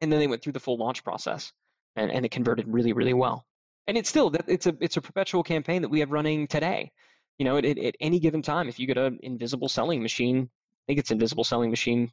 and 0.00 0.12
then 0.12 0.20
they 0.20 0.26
went 0.26 0.42
through 0.42 0.52
the 0.52 0.60
full 0.60 0.76
launch 0.76 1.02
process, 1.02 1.52
and, 1.96 2.10
and 2.10 2.26
it 2.26 2.30
converted 2.30 2.66
really, 2.68 2.92
really 2.92 3.14
well. 3.14 3.46
And 3.86 3.96
it's 3.96 4.10
still 4.10 4.30
it's 4.46 4.66
a 4.66 4.76
it's 4.80 4.98
a 4.98 5.00
perpetual 5.00 5.42
campaign 5.42 5.82
that 5.82 5.88
we 5.88 6.00
have 6.00 6.10
running 6.10 6.46
today. 6.46 6.92
You 7.38 7.44
know, 7.44 7.56
at, 7.56 7.64
at 7.64 7.94
any 8.00 8.18
given 8.18 8.42
time, 8.42 8.68
if 8.68 8.78
you 8.78 8.86
go 8.86 8.94
to 8.94 9.16
Invisible 9.22 9.68
Selling 9.68 10.02
Machine, 10.02 10.48
I 10.50 10.82
think 10.86 10.98
it's 10.98 11.10
Invisible 11.10 11.44
Selling 11.44 11.70
Machine 11.70 12.10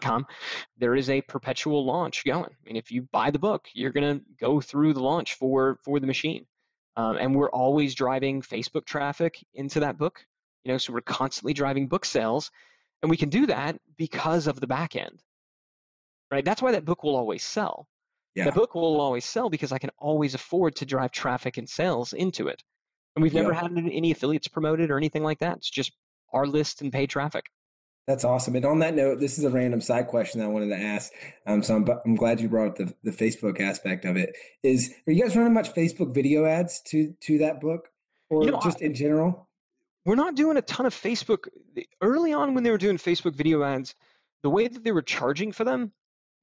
com 0.00 0.26
there 0.78 0.94
is 0.94 1.10
a 1.10 1.20
perpetual 1.22 1.84
launch 1.84 2.24
going. 2.24 2.44
I 2.44 2.66
mean 2.66 2.76
if 2.76 2.90
you 2.90 3.02
buy 3.12 3.30
the 3.30 3.38
book 3.38 3.68
you're 3.74 3.92
going 3.92 4.18
to 4.18 4.24
go 4.40 4.60
through 4.60 4.94
the 4.94 5.02
launch 5.02 5.34
for 5.34 5.78
for 5.84 6.00
the 6.00 6.06
machine. 6.06 6.46
Um, 6.96 7.16
and 7.16 7.34
we're 7.34 7.50
always 7.50 7.94
driving 7.94 8.40
facebook 8.40 8.86
traffic 8.86 9.44
into 9.54 9.80
that 9.80 9.98
book 9.98 10.24
you 10.64 10.72
know 10.72 10.78
so 10.78 10.92
we're 10.92 11.00
constantly 11.00 11.52
driving 11.52 11.88
book 11.88 12.04
sales 12.04 12.50
and 13.02 13.10
we 13.10 13.16
can 13.16 13.28
do 13.28 13.46
that 13.46 13.76
because 13.98 14.46
of 14.46 14.60
the 14.60 14.66
back 14.66 14.96
end. 14.96 15.20
Right? 16.30 16.44
That's 16.44 16.62
why 16.62 16.72
that 16.72 16.84
book 16.84 17.02
will 17.04 17.16
always 17.16 17.44
sell. 17.44 17.86
Yeah. 18.34 18.46
the 18.46 18.52
book 18.52 18.74
will 18.74 19.00
always 19.00 19.24
sell 19.24 19.48
because 19.48 19.70
i 19.70 19.78
can 19.78 19.90
always 19.96 20.34
afford 20.34 20.74
to 20.74 20.84
drive 20.84 21.12
traffic 21.12 21.56
and 21.56 21.68
sales 21.68 22.12
into 22.12 22.48
it 22.48 22.64
and 23.16 23.22
we've 23.22 23.34
never 23.34 23.52
yeah. 23.52 23.62
had 23.62 23.72
any 23.76 24.10
affiliates 24.10 24.48
promoted 24.48 24.90
or 24.90 24.96
anything 24.96 25.22
like 25.22 25.38
that 25.38 25.56
it's 25.56 25.70
just 25.70 25.92
our 26.32 26.46
list 26.46 26.82
and 26.82 26.92
paid 26.92 27.08
traffic 27.08 27.46
that's 28.06 28.24
awesome. 28.24 28.54
And 28.54 28.66
on 28.66 28.80
that 28.80 28.94
note, 28.94 29.18
this 29.18 29.38
is 29.38 29.44
a 29.44 29.50
random 29.50 29.80
side 29.80 30.08
question 30.08 30.40
that 30.40 30.46
I 30.46 30.48
wanted 30.48 30.68
to 30.68 30.78
ask. 30.78 31.10
Um, 31.46 31.62
so 31.62 31.76
I'm, 31.76 31.88
I'm 32.04 32.14
glad 32.16 32.38
you 32.38 32.48
brought 32.48 32.68
up 32.68 32.76
the, 32.76 32.94
the 33.02 33.10
Facebook 33.10 33.60
aspect 33.60 34.04
of 34.04 34.16
it. 34.16 34.36
Is 34.62 34.94
are 35.06 35.12
you 35.12 35.22
guys 35.22 35.36
running 35.36 35.54
much 35.54 35.72
Facebook 35.72 36.14
video 36.14 36.44
ads 36.44 36.80
to 36.88 37.14
to 37.22 37.38
that 37.38 37.60
book, 37.60 37.88
or 38.28 38.44
you 38.44 38.50
know, 38.50 38.60
just 38.62 38.82
in 38.82 38.94
general? 38.94 39.48
We're 40.04 40.16
not 40.16 40.34
doing 40.34 40.58
a 40.58 40.62
ton 40.62 40.84
of 40.84 40.94
Facebook. 40.94 41.48
Early 42.02 42.34
on, 42.34 42.54
when 42.54 42.62
they 42.62 42.70
were 42.70 42.78
doing 42.78 42.98
Facebook 42.98 43.34
video 43.34 43.62
ads, 43.62 43.94
the 44.42 44.50
way 44.50 44.68
that 44.68 44.84
they 44.84 44.92
were 44.92 45.02
charging 45.02 45.50
for 45.50 45.64
them 45.64 45.90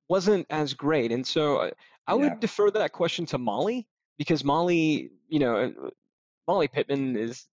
wasn't 0.09 0.47
as 0.49 0.73
great, 0.73 1.11
and 1.11 1.25
so 1.25 1.57
uh, 1.57 1.69
I 2.07 2.15
would 2.15 2.39
defer 2.39 2.71
that 2.71 2.91
question 2.91 3.27
to 3.27 3.37
Molly 3.37 3.87
because 4.17 4.43
Molly, 4.43 5.11
you 5.29 5.39
know, 5.39 5.57
uh, 5.57 5.89
Molly 6.47 6.67
Pittman 6.67 7.15
is 7.15 7.45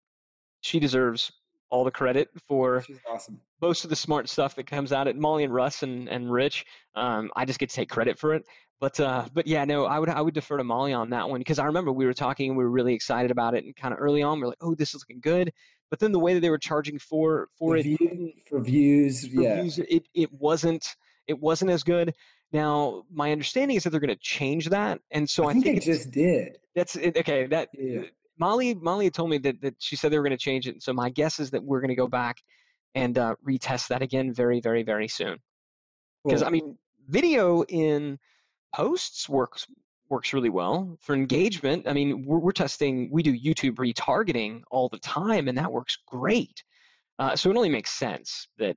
she 0.61 0.80
deserves 0.80 1.32
all 1.70 1.84
the 1.84 1.91
credit 1.91 2.28
for 2.47 2.84
awesome. 3.11 3.41
most 3.61 3.84
of 3.84 3.91
the 3.91 3.97
smart 3.97 4.28
stuff 4.28 4.55
that 4.57 4.66
comes 4.66 4.93
out 4.93 5.09
at 5.09 5.16
Molly 5.16 5.45
and 5.45 5.53
Russ 5.53 5.82
and, 5.82 6.09
and 6.09 6.30
Rich. 6.30 6.64
Um, 6.95 7.30
I 7.34 7.45
just 7.45 7.59
get 7.59 7.70
to 7.70 7.76
take 7.76 7.89
credit 7.89 8.18
for 8.18 8.34
it. 8.34 8.45
But 8.78 9.01
uh, 9.01 9.24
but 9.32 9.47
yeah, 9.47 9.64
no, 9.64 9.87
I 9.87 9.99
would 9.99 10.11
I 10.11 10.20
would 10.20 10.34
defer 10.34 10.59
to 10.59 10.64
Molly 10.64 10.93
on 10.93 11.11
that 11.11 11.30
one 11.30 11.41
because 11.41 11.59
I 11.59 11.64
remember 11.64 11.93
we 11.93 12.05
were 12.05 12.12
talking 12.12 12.51
and 12.51 12.59
we 12.59 12.64
were 12.64 12.70
really 12.70 12.93
excited 12.93 13.30
about 13.30 13.55
it 13.55 13.64
and 13.64 13.74
kind 13.74 13.95
of 13.95 14.01
early 14.01 14.22
on 14.22 14.39
we 14.39 14.45
are 14.45 14.49
like, 14.49 14.59
oh, 14.61 14.74
this 14.74 14.95
is 14.95 15.03
looking 15.03 15.20
good. 15.20 15.53
But 15.89 15.99
then 15.99 16.12
the 16.12 16.18
way 16.18 16.34
that 16.34 16.41
they 16.41 16.51
were 16.51 16.59
charging 16.59 16.99
for 16.99 17.49
for 17.59 17.80
the 17.80 17.95
it 17.95 17.99
view, 17.99 18.32
for 18.49 18.61
views, 18.61 19.26
for 19.26 19.41
yeah, 19.41 19.62
views, 19.62 19.78
it 19.78 20.07
it 20.12 20.30
wasn't 20.30 20.95
it 21.26 21.41
wasn't 21.41 21.70
as 21.70 21.84
good. 21.84 22.14
Now, 22.53 23.05
my 23.11 23.32
understanding 23.32 23.76
is 23.76 23.84
that 23.84 23.91
they're 23.91 24.01
going 24.01 24.09
to 24.09 24.20
change 24.20 24.68
that, 24.68 25.01
and 25.11 25.28
so 25.28 25.45
I, 25.45 25.51
I 25.51 25.53
think, 25.55 25.64
think 25.64 25.80
they 25.80 25.93
just 25.93 26.11
did. 26.11 26.59
That's 26.74 26.97
it, 26.97 27.16
okay. 27.16 27.47
That 27.47 27.70
yeah. 27.72 28.03
Molly 28.39 28.74
Molly 28.74 29.11
told 29.11 29.30
me 29.30 29.39
that, 29.39 29.61
that 29.62 29.74
she 29.78 29.97
said 29.97 30.12
they 30.12 30.18
were 30.18 30.24
going 30.24 30.30
to 30.30 30.45
change 30.45 30.68
it. 30.68 30.82
So 30.82 30.93
my 30.93 31.11
guess 31.11 31.41
is 31.41 31.51
that 31.51 31.62
we're 31.62 31.80
going 31.80 31.89
to 31.89 31.95
go 31.97 32.09
back 32.09 32.43
and 32.95 33.16
uh, 33.18 33.34
retest 33.47 33.89
that 33.89 34.03
again 34.03 34.32
very 34.32 34.61
very 34.61 34.82
very 34.82 35.09
soon. 35.09 35.39
Because 36.24 36.41
cool. 36.41 36.49
I 36.49 36.51
mean, 36.51 36.78
video 37.09 37.62
in 37.64 38.18
posts 38.74 39.28
works 39.28 39.66
works 40.09 40.32
really 40.32 40.51
well 40.51 40.97
for 41.01 41.14
engagement. 41.14 41.89
I 41.89 41.93
mean, 41.93 42.24
we're, 42.24 42.39
we're 42.39 42.53
testing. 42.53 43.09
We 43.11 43.22
do 43.22 43.37
YouTube 43.39 43.74
retargeting 43.74 44.62
all 44.70 44.89
the 44.89 44.99
time, 44.99 45.49
and 45.49 45.59
that 45.59 45.72
works 45.72 45.99
great. 46.07 46.62
Uh, 47.18 47.34
so 47.34 47.51
it 47.51 47.57
only 47.57 47.70
makes 47.70 47.91
sense 47.91 48.49
that 48.59 48.76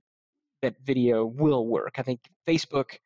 that 0.61 0.75
video 0.83 1.25
will 1.25 1.67
work. 1.67 1.95
I 1.97 2.03
think 2.03 2.21
Facebook. 2.47 2.97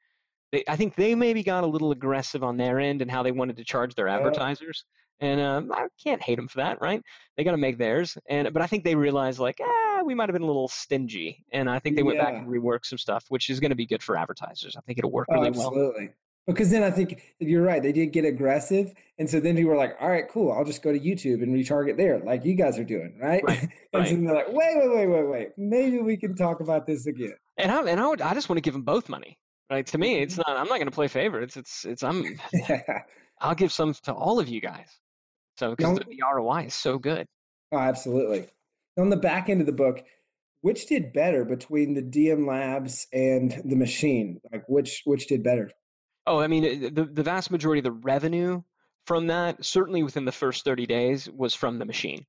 They, 0.51 0.63
I 0.67 0.75
think 0.75 0.93
they 0.93 1.15
maybe 1.15 1.41
got 1.41 1.63
a 1.63 1.67
little 1.67 1.91
aggressive 1.91 2.43
on 2.43 2.57
their 2.57 2.79
end 2.79 3.01
and 3.01 3.09
how 3.09 3.23
they 3.23 3.31
wanted 3.31 3.57
to 3.57 3.63
charge 3.63 3.95
their 3.95 4.07
advertisers 4.07 4.85
and 5.23 5.39
um, 5.39 5.71
I 5.71 5.87
can't 6.03 6.21
hate 6.21 6.35
them 6.35 6.49
for 6.49 6.57
that, 6.57 6.81
right? 6.81 7.01
They 7.37 7.45
got 7.45 7.51
to 7.51 7.57
make 7.57 7.77
theirs, 7.77 8.17
and 8.29 8.51
but 8.51 8.61
I 8.61 8.67
think 8.67 8.83
they 8.83 8.93
realized 8.93 9.39
like, 9.39 9.57
ah, 9.63 10.01
we 10.05 10.13
might 10.13 10.27
have 10.27 10.33
been 10.33 10.41
a 10.41 10.47
little 10.47 10.67
stingy, 10.67 11.45
and 11.53 11.69
I 11.69 11.79
think 11.79 11.95
they 11.95 12.03
went 12.03 12.17
yeah. 12.17 12.25
back 12.25 12.33
and 12.33 12.47
reworked 12.47 12.85
some 12.85 12.97
stuff, 12.97 13.23
which 13.29 13.49
is 13.49 13.61
going 13.61 13.69
to 13.69 13.75
be 13.75 13.85
good 13.85 14.03
for 14.03 14.17
advertisers. 14.17 14.75
I 14.75 14.81
think 14.81 14.99
it'll 14.99 15.11
work 15.11 15.27
really 15.29 15.45
oh, 15.45 15.47
absolutely. 15.47 15.79
well. 15.79 15.89
Absolutely. 15.89 16.09
Because 16.45 16.71
then 16.71 16.83
I 16.83 16.91
think 16.91 17.21
you're 17.39 17.63
right. 17.63 17.81
They 17.81 17.93
did 17.93 18.07
get 18.07 18.25
aggressive, 18.25 18.93
and 19.17 19.29
so 19.29 19.39
then 19.39 19.55
people 19.55 19.71
were 19.71 19.77
like, 19.77 19.95
"All 20.01 20.09
right, 20.09 20.27
cool. 20.29 20.51
I'll 20.51 20.65
just 20.65 20.83
go 20.83 20.91
to 20.91 20.99
YouTube 20.99 21.41
and 21.41 21.55
retarget 21.55 21.95
there, 21.95 22.19
like 22.19 22.43
you 22.43 22.55
guys 22.55 22.77
are 22.77 22.83
doing, 22.83 23.17
right?" 23.17 23.41
right 23.45 23.61
and 23.93 24.01
right. 24.01 24.09
so 24.09 24.15
they're 24.15 24.35
like, 24.35 24.51
"Wait, 24.51 24.75
wait, 24.75 24.89
wait, 24.89 25.07
wait, 25.07 25.29
wait. 25.29 25.49
Maybe 25.57 25.99
we 25.99 26.17
can 26.17 26.35
talk 26.35 26.59
about 26.59 26.85
this 26.85 27.05
again." 27.05 27.35
And 27.57 27.71
I 27.71 27.81
and 27.83 27.97
I 27.97 28.07
would 28.07 28.21
I 28.21 28.33
just 28.33 28.49
want 28.49 28.57
to 28.57 28.61
give 28.61 28.73
them 28.73 28.83
both 28.83 29.07
money, 29.07 29.39
right? 29.69 29.87
To 29.87 29.97
me, 29.97 30.17
it's 30.17 30.33
mm-hmm. 30.33 30.51
not. 30.51 30.59
I'm 30.59 30.67
not 30.67 30.75
going 30.75 30.87
to 30.87 30.91
play 30.91 31.07
favorites. 31.07 31.55
It's 31.55 31.85
it's 31.85 32.03
I'm. 32.03 32.37
yeah. 32.53 33.03
I'll 33.39 33.55
give 33.55 33.71
some 33.71 33.93
to 34.03 34.13
all 34.13 34.39
of 34.39 34.47
you 34.47 34.61
guys. 34.61 34.87
So 35.57 35.75
because 35.75 35.99
the 35.99 36.21
ROI 36.33 36.65
is 36.65 36.73
so 36.73 36.97
good. 36.97 37.27
Oh, 37.71 37.77
absolutely. 37.77 38.47
On 38.97 39.09
the 39.09 39.17
back 39.17 39.49
end 39.49 39.61
of 39.61 39.67
the 39.67 39.73
book, 39.73 40.03
which 40.61 40.87
did 40.87 41.13
better 41.13 41.45
between 41.45 41.93
the 41.93 42.01
DM 42.01 42.47
Labs 42.47 43.07
and 43.11 43.61
the 43.65 43.75
machine? 43.75 44.39
Like 44.51 44.63
which 44.67 45.01
which 45.05 45.27
did 45.27 45.43
better? 45.43 45.71
Oh, 46.25 46.39
I 46.39 46.47
mean, 46.47 46.93
the 46.93 47.05
the 47.05 47.23
vast 47.23 47.51
majority 47.51 47.79
of 47.79 47.83
the 47.83 47.91
revenue 47.91 48.61
from 49.05 49.27
that, 49.27 49.63
certainly 49.63 50.03
within 50.03 50.25
the 50.25 50.31
first 50.31 50.63
30 50.63 50.85
days, 50.85 51.29
was 51.29 51.53
from 51.53 51.79
the 51.79 51.85
machine. 51.85 52.25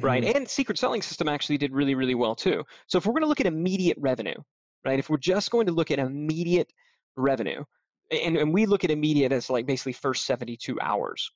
Right. 0.00 0.22
Mm-hmm. 0.24 0.36
And 0.36 0.48
secret 0.48 0.78
selling 0.78 1.02
system 1.02 1.28
actually 1.28 1.58
did 1.58 1.72
really, 1.72 1.94
really 1.94 2.14
well 2.14 2.34
too. 2.34 2.64
So 2.88 2.98
if 2.98 3.06
we're 3.06 3.12
going 3.12 3.22
to 3.22 3.28
look 3.28 3.40
at 3.40 3.46
immediate 3.46 3.96
revenue, 4.00 4.36
right? 4.84 4.98
If 4.98 5.08
we're 5.08 5.18
just 5.18 5.50
going 5.50 5.66
to 5.66 5.72
look 5.72 5.90
at 5.90 5.98
immediate 5.98 6.72
revenue, 7.16 7.64
and, 8.10 8.36
and 8.36 8.52
we 8.52 8.66
look 8.66 8.84
at 8.84 8.90
immediate 8.90 9.32
as 9.32 9.50
like 9.50 9.66
basically 9.66 9.92
first 9.92 10.26
72 10.26 10.80
hours, 10.80 11.30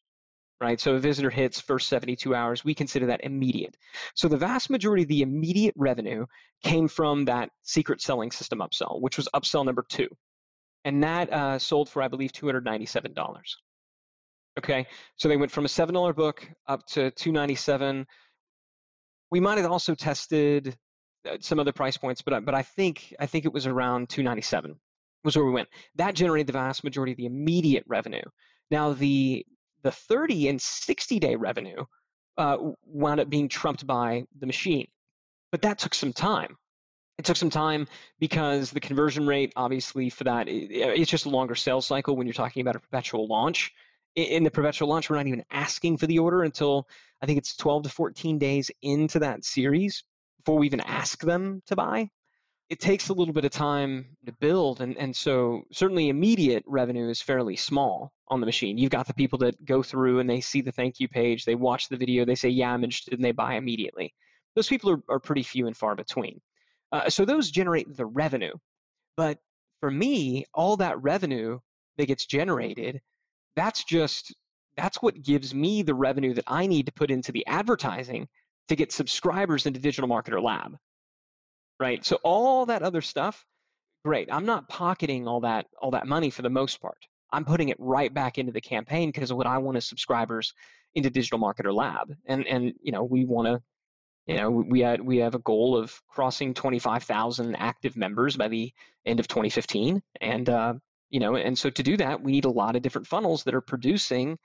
right? 0.60 0.80
So 0.80 0.94
a 0.94 0.98
visitor 0.98 1.30
hits 1.30 1.60
first 1.60 1.88
72 1.88 2.34
hours, 2.34 2.64
we 2.64 2.74
consider 2.74 3.06
that 3.06 3.24
immediate. 3.24 3.76
So 4.14 4.28
the 4.28 4.36
vast 4.36 4.70
majority 4.70 5.02
of 5.02 5.08
the 5.08 5.22
immediate 5.22 5.74
revenue 5.76 6.26
came 6.62 6.88
from 6.88 7.26
that 7.26 7.50
secret 7.62 8.00
selling 8.00 8.30
system 8.30 8.60
upsell, 8.60 9.00
which 9.00 9.16
was 9.16 9.28
upsell 9.34 9.64
number 9.64 9.84
two. 9.88 10.08
And 10.84 11.02
that 11.02 11.32
uh, 11.32 11.58
sold 11.58 11.88
for, 11.88 12.02
I 12.02 12.08
believe, 12.08 12.32
$297. 12.32 13.14
Okay, 14.58 14.86
so 15.16 15.28
they 15.28 15.36
went 15.36 15.52
from 15.52 15.64
a 15.64 15.68
$7 15.68 16.16
book 16.16 16.48
up 16.66 16.84
to 16.86 17.10
297 17.12 18.06
We 19.30 19.40
might 19.40 19.58
have 19.58 19.70
also 19.70 19.94
tested 19.94 20.76
uh, 21.28 21.36
some 21.40 21.60
other 21.60 21.72
price 21.72 21.96
points, 21.96 22.22
but, 22.22 22.44
but 22.44 22.54
I 22.54 22.62
think 22.62 23.14
I 23.20 23.26
think 23.26 23.44
it 23.44 23.52
was 23.52 23.66
around 23.66 24.08
297 24.08 24.74
was 25.24 25.36
where 25.36 25.46
we 25.46 25.52
went. 25.52 25.68
That 25.96 26.14
generated 26.14 26.46
the 26.46 26.52
vast 26.54 26.84
majority 26.84 27.12
of 27.12 27.18
the 27.18 27.26
immediate 27.26 27.84
revenue. 27.86 28.22
Now 28.70 28.92
the 28.92 29.44
the 29.82 29.92
30 29.92 30.48
and 30.48 30.60
60 30.60 31.18
day 31.18 31.36
revenue 31.36 31.84
uh, 32.36 32.56
wound 32.86 33.20
up 33.20 33.28
being 33.28 33.48
trumped 33.48 33.86
by 33.86 34.24
the 34.38 34.46
machine. 34.46 34.88
But 35.50 35.62
that 35.62 35.78
took 35.78 35.94
some 35.94 36.12
time. 36.12 36.56
It 37.18 37.24
took 37.24 37.36
some 37.36 37.50
time 37.50 37.88
because 38.20 38.70
the 38.70 38.80
conversion 38.80 39.26
rate, 39.26 39.52
obviously, 39.56 40.08
for 40.08 40.24
that, 40.24 40.46
it's 40.48 41.10
just 41.10 41.26
a 41.26 41.30
longer 41.30 41.56
sales 41.56 41.86
cycle 41.86 42.14
when 42.14 42.26
you're 42.26 42.34
talking 42.34 42.60
about 42.60 42.76
a 42.76 42.80
perpetual 42.80 43.26
launch. 43.26 43.72
In 44.14 44.44
the 44.44 44.50
perpetual 44.50 44.88
launch, 44.88 45.10
we're 45.10 45.16
not 45.16 45.26
even 45.26 45.44
asking 45.50 45.96
for 45.96 46.06
the 46.06 46.20
order 46.20 46.42
until 46.42 46.88
I 47.20 47.26
think 47.26 47.38
it's 47.38 47.56
12 47.56 47.84
to 47.84 47.88
14 47.88 48.38
days 48.38 48.70
into 48.82 49.18
that 49.20 49.44
series 49.44 50.04
before 50.38 50.58
we 50.58 50.66
even 50.66 50.80
ask 50.80 51.20
them 51.20 51.62
to 51.66 51.76
buy 51.76 52.10
it 52.70 52.80
takes 52.80 53.08
a 53.08 53.14
little 53.14 53.32
bit 53.32 53.44
of 53.44 53.50
time 53.50 54.04
to 54.26 54.32
build 54.32 54.80
and, 54.80 54.96
and 54.98 55.16
so 55.16 55.62
certainly 55.72 56.08
immediate 56.08 56.62
revenue 56.66 57.08
is 57.08 57.22
fairly 57.22 57.56
small 57.56 58.12
on 58.28 58.40
the 58.40 58.46
machine. 58.46 58.76
You've 58.76 58.90
got 58.90 59.06
the 59.06 59.14
people 59.14 59.38
that 59.38 59.64
go 59.64 59.82
through 59.82 60.18
and 60.18 60.28
they 60.28 60.40
see 60.40 60.60
the 60.60 60.72
thank 60.72 61.00
you 61.00 61.08
page 61.08 61.44
they 61.44 61.54
watch 61.54 61.88
the 61.88 61.96
video 61.96 62.24
they 62.24 62.34
say 62.34 62.50
yeah 62.50 62.72
i'm 62.72 62.84
interested 62.84 63.14
and 63.14 63.24
they 63.24 63.32
buy 63.32 63.54
immediately. 63.54 64.12
Those 64.54 64.68
people 64.68 64.90
are, 64.90 65.02
are 65.08 65.20
pretty 65.20 65.42
few 65.42 65.66
and 65.66 65.76
far 65.76 65.94
between. 65.94 66.40
Uh, 66.92 67.08
so 67.08 67.24
those 67.24 67.50
generate 67.50 67.96
the 67.96 68.06
revenue. 68.06 68.52
But 69.16 69.38
for 69.80 69.90
me 69.90 70.44
all 70.54 70.76
that 70.76 71.00
revenue 71.02 71.58
that 71.96 72.06
gets 72.06 72.26
generated 72.26 73.00
that's 73.56 73.84
just 73.84 74.34
that's 74.76 75.02
what 75.02 75.22
gives 75.22 75.54
me 75.54 75.82
the 75.82 75.94
revenue 75.94 76.34
that 76.34 76.44
i 76.46 76.66
need 76.66 76.86
to 76.86 76.92
put 76.92 77.10
into 77.10 77.32
the 77.32 77.46
advertising 77.46 78.28
to 78.68 78.76
get 78.76 78.92
subscribers 78.92 79.66
into 79.66 79.80
digital 79.80 80.08
marketer 80.08 80.42
lab 80.42 80.76
right? 81.78 82.04
So 82.04 82.18
all 82.22 82.66
that 82.66 82.82
other 82.82 83.00
stuff, 83.00 83.44
great. 84.04 84.28
I'm 84.30 84.46
not 84.46 84.68
pocketing 84.68 85.28
all 85.28 85.40
that 85.40 85.66
all 85.80 85.92
that 85.92 86.06
money 86.06 86.30
for 86.30 86.42
the 86.42 86.50
most 86.50 86.80
part. 86.80 86.98
I'm 87.32 87.44
putting 87.44 87.68
it 87.68 87.76
right 87.78 88.12
back 88.12 88.38
into 88.38 88.52
the 88.52 88.60
campaign 88.60 89.10
because 89.10 89.32
what 89.32 89.46
I 89.46 89.58
want 89.58 89.76
as 89.76 89.86
subscribers 89.86 90.54
into 90.94 91.10
Digital 91.10 91.38
Marketer 91.38 91.74
Lab. 91.74 92.14
And 92.26 92.46
and 92.46 92.72
you 92.82 92.92
know, 92.92 93.04
we 93.04 93.24
want 93.24 93.46
to 93.46 93.62
you 94.26 94.36
know, 94.36 94.50
we 94.50 94.80
had 94.80 95.00
we 95.00 95.18
have 95.18 95.34
a 95.34 95.40
goal 95.40 95.76
of 95.76 96.02
crossing 96.08 96.52
25,000 96.52 97.56
active 97.56 97.96
members 97.96 98.36
by 98.36 98.48
the 98.48 98.72
end 99.06 99.20
of 99.20 99.28
2015 99.28 100.02
and 100.20 100.48
uh, 100.48 100.74
you 101.10 101.20
know, 101.20 101.36
and 101.36 101.58
so 101.58 101.70
to 101.70 101.82
do 101.82 101.96
that, 101.96 102.22
we 102.22 102.32
need 102.32 102.44
a 102.44 102.50
lot 102.50 102.76
of 102.76 102.82
different 102.82 103.06
funnels 103.06 103.44
that 103.44 103.54
are 103.54 103.62
producing 103.62 104.38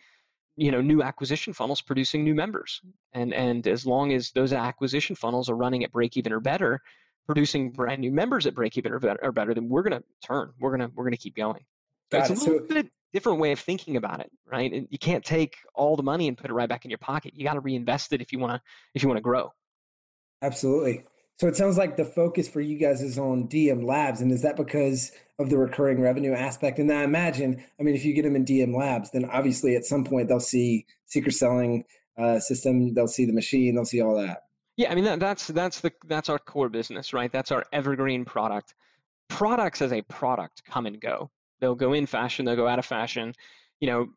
you 0.56 0.72
know 0.72 0.82
new 0.82 1.02
acquisition 1.02 1.52
funnels 1.52 1.82
producing 1.82 2.24
new 2.24 2.36
members 2.36 2.82
and 3.14 3.34
and 3.34 3.68
as 3.68 3.86
long 3.86 4.14
as 4.14 4.32
those 4.32 4.54
acquisition 4.54 5.16
funnels 5.16 5.50
are 5.50 5.56
running 5.56 5.84
at 5.84 5.92
break 5.92 6.16
even 6.16 6.32
or 6.32 6.40
better 6.40 6.80
producing 7.26 7.72
brand 7.72 8.02
new 8.02 8.12
members 8.12 8.46
at 8.46 8.56
break 8.56 8.78
even 8.78 8.92
or 8.92 9.00
better, 9.00 9.20
or 9.22 9.32
better 9.32 9.54
then 9.54 9.70
we're 9.70 9.84
going 9.84 10.00
to 10.00 10.04
turn 10.26 10.52
we're 10.60 10.76
going 10.76 10.88
to 10.88 10.94
we're 10.96 11.04
going 11.04 11.14
to 11.14 11.18
keep 11.18 11.36
going 11.36 11.64
Got 12.12 12.30
it's 12.32 12.42
it. 12.42 12.48
a 12.48 12.52
little 12.52 12.68
so, 12.68 12.74
bit 12.74 12.92
different 13.14 13.40
way 13.40 13.52
of 13.52 13.60
thinking 13.60 13.98
about 13.98 14.20
it 14.20 14.32
right 14.46 14.72
and 14.72 14.88
you 14.90 14.98
can't 14.98 15.24
take 15.24 15.58
all 15.76 15.96
the 15.96 16.04
money 16.04 16.28
and 16.28 16.38
put 16.38 16.50
it 16.50 16.54
right 16.54 16.70
back 16.70 16.86
in 16.86 16.92
your 16.92 16.98
pocket 16.98 17.34
you 17.36 17.44
got 17.44 17.54
to 17.54 17.60
reinvest 17.60 18.12
it 18.14 18.22
if 18.22 18.32
you 18.32 18.40
want 18.40 18.54
to 18.54 18.62
if 18.96 19.04
you 19.04 19.10
want 19.10 19.18
to 19.18 19.22
grow 19.22 19.52
absolutely 20.42 21.04
so 21.40 21.48
it 21.48 21.56
sounds 21.56 21.78
like 21.78 21.98
the 21.98 22.06
focus 22.06 22.48
for 22.48 22.62
you 22.62 22.78
guys 22.78 23.02
is 23.02 23.18
on 23.18 23.48
DM 23.48 23.84
Labs, 23.84 24.22
and 24.22 24.32
is 24.32 24.44
that 24.44 24.56
because 24.56 25.12
of 25.40 25.50
the 25.50 25.58
recurring 25.58 26.00
revenue 26.00 26.34
aspect? 26.34 26.80
And 26.80 26.92
I 26.92 27.04
imagine, 27.04 27.64
I 27.80 27.84
mean, 27.84 27.96
if 27.96 28.06
you 28.06 28.14
get 28.14 28.22
them 28.24 28.36
in 28.36 28.46
DM 28.46 28.76
Labs, 28.76 29.12
then 29.12 29.26
obviously 29.26 29.76
at 29.76 29.86
some 29.86 30.04
point 30.04 30.28
they'll 30.28 30.40
see 30.40 30.86
secret 31.06 31.34
selling 31.34 31.86
uh, 32.18 32.40
system, 32.40 32.94
they'll 32.94 33.08
see 33.08 33.26
the 33.26 33.34
machine, 33.34 33.76
they'll 33.76 33.86
see 33.86 34.02
all 34.02 34.16
that. 34.16 34.44
Yeah, 34.78 34.92
I 34.92 34.96
mean 34.96 35.04
that, 35.04 35.20
that's 35.20 35.48
that's 35.48 35.82
the 35.82 35.92
that's 36.06 36.30
our 36.30 36.40
core 36.40 36.70
business, 36.70 37.14
right? 37.14 37.32
That's 37.32 37.52
our 37.52 37.66
evergreen 37.72 38.26
product. 38.26 38.74
Products 39.30 39.82
as 39.82 39.94
a 39.94 40.02
product 40.04 40.64
come 40.66 40.86
and 40.86 41.00
go. 41.00 41.30
They'll 41.62 41.76
go 41.76 41.94
in 41.94 42.06
fashion, 42.08 42.46
they'll 42.46 42.56
go 42.56 42.68
out 42.68 42.80
of 42.80 42.86
fashion. 42.86 43.34
You 43.80 43.88
know, 43.88 44.08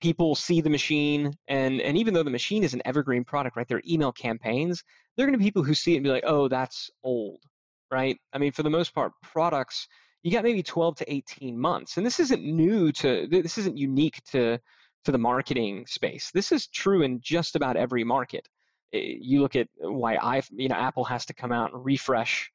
people 0.00 0.34
see 0.34 0.60
the 0.60 0.70
machine 0.70 1.36
and 1.48 1.80
and 1.80 1.96
even 1.96 2.14
though 2.14 2.22
the 2.22 2.30
machine 2.30 2.64
is 2.64 2.74
an 2.74 2.82
evergreen 2.84 3.24
product 3.24 3.56
right 3.56 3.68
their 3.68 3.82
email 3.88 4.12
campaigns 4.12 4.82
they're 5.16 5.26
going 5.26 5.34
to 5.34 5.38
be 5.38 5.44
people 5.44 5.62
who 5.62 5.74
see 5.74 5.92
it 5.92 5.96
and 5.96 6.04
be 6.04 6.10
like 6.10 6.24
oh 6.26 6.48
that's 6.48 6.90
old 7.04 7.42
right 7.90 8.18
i 8.32 8.38
mean 8.38 8.52
for 8.52 8.62
the 8.62 8.70
most 8.70 8.94
part 8.94 9.12
products 9.22 9.88
you 10.22 10.32
got 10.32 10.44
maybe 10.44 10.62
12 10.62 10.96
to 10.96 11.12
18 11.12 11.58
months 11.58 11.96
and 11.96 12.06
this 12.06 12.20
isn't 12.20 12.42
new 12.42 12.90
to 12.92 13.26
this 13.30 13.58
isn't 13.58 13.76
unique 13.76 14.22
to 14.24 14.58
to 15.04 15.12
the 15.12 15.18
marketing 15.18 15.86
space 15.86 16.30
this 16.32 16.52
is 16.52 16.66
true 16.66 17.02
in 17.02 17.20
just 17.20 17.56
about 17.56 17.76
every 17.76 18.04
market 18.04 18.48
you 18.92 19.40
look 19.40 19.56
at 19.56 19.68
why 19.78 20.16
i 20.16 20.42
you 20.50 20.68
know 20.68 20.74
apple 20.74 21.04
has 21.04 21.26
to 21.26 21.34
come 21.34 21.52
out 21.52 21.72
and 21.72 21.84
refresh 21.84 22.50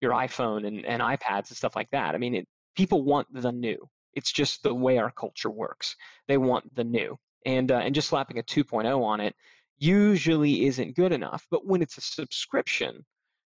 your 0.00 0.12
iphone 0.12 0.66
and, 0.66 0.84
and 0.84 1.02
ipads 1.02 1.48
and 1.48 1.56
stuff 1.56 1.74
like 1.74 1.90
that 1.90 2.14
i 2.14 2.18
mean 2.18 2.34
it, 2.34 2.46
people 2.76 3.02
want 3.02 3.26
the 3.32 3.50
new 3.50 3.88
it's 4.18 4.32
just 4.32 4.64
the 4.64 4.74
way 4.74 4.98
our 4.98 5.12
culture 5.12 5.48
works. 5.48 5.94
They 6.26 6.38
want 6.38 6.74
the 6.74 6.82
new. 6.82 7.16
And, 7.46 7.70
uh, 7.70 7.76
and 7.76 7.94
just 7.94 8.08
slapping 8.08 8.38
a 8.38 8.42
2.0 8.42 9.00
on 9.00 9.20
it 9.20 9.34
usually 9.78 10.66
isn't 10.66 10.96
good 10.96 11.12
enough. 11.12 11.46
But 11.52 11.64
when 11.64 11.82
it's 11.82 11.98
a 11.98 12.00
subscription, 12.00 13.04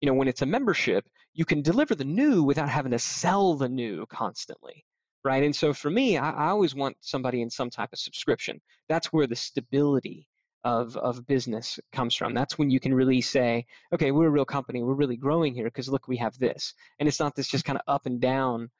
you 0.01 0.07
know, 0.07 0.15
when 0.15 0.27
it's 0.27 0.41
a 0.41 0.47
membership, 0.47 1.05
you 1.33 1.45
can 1.45 1.61
deliver 1.61 1.93
the 1.93 2.03
new 2.03 2.41
without 2.41 2.67
having 2.67 2.93
to 2.93 2.99
sell 2.99 3.53
the 3.53 3.69
new 3.69 4.07
constantly. 4.07 4.83
Right. 5.23 5.43
And 5.43 5.55
so 5.55 5.71
for 5.71 5.91
me, 5.91 6.17
I, 6.17 6.31
I 6.31 6.47
always 6.49 6.73
want 6.73 6.97
somebody 6.99 7.43
in 7.43 7.49
some 7.51 7.69
type 7.69 7.89
of 7.93 7.99
subscription. 7.99 8.59
That's 8.89 9.13
where 9.13 9.27
the 9.27 9.35
stability 9.35 10.27
of, 10.65 10.97
of 10.97 11.25
business 11.27 11.79
comes 11.93 12.15
from. 12.15 12.33
That's 12.33 12.57
when 12.57 12.71
you 12.71 12.79
can 12.81 12.93
really 12.93 13.21
say, 13.21 13.67
okay, 13.93 14.11
we're 14.11 14.27
a 14.27 14.31
real 14.31 14.45
company. 14.45 14.83
We're 14.83 14.95
really 14.95 15.15
growing 15.15 15.53
here 15.53 15.65
because 15.65 15.87
look, 15.87 16.07
we 16.07 16.17
have 16.17 16.37
this. 16.37 16.73
And 16.99 17.07
it's 17.07 17.19
not 17.19 17.35
this 17.35 17.47
just 17.47 17.63
kind 17.63 17.77
of 17.77 17.83
up 17.87 18.07
and 18.07 18.19
down 18.19 18.71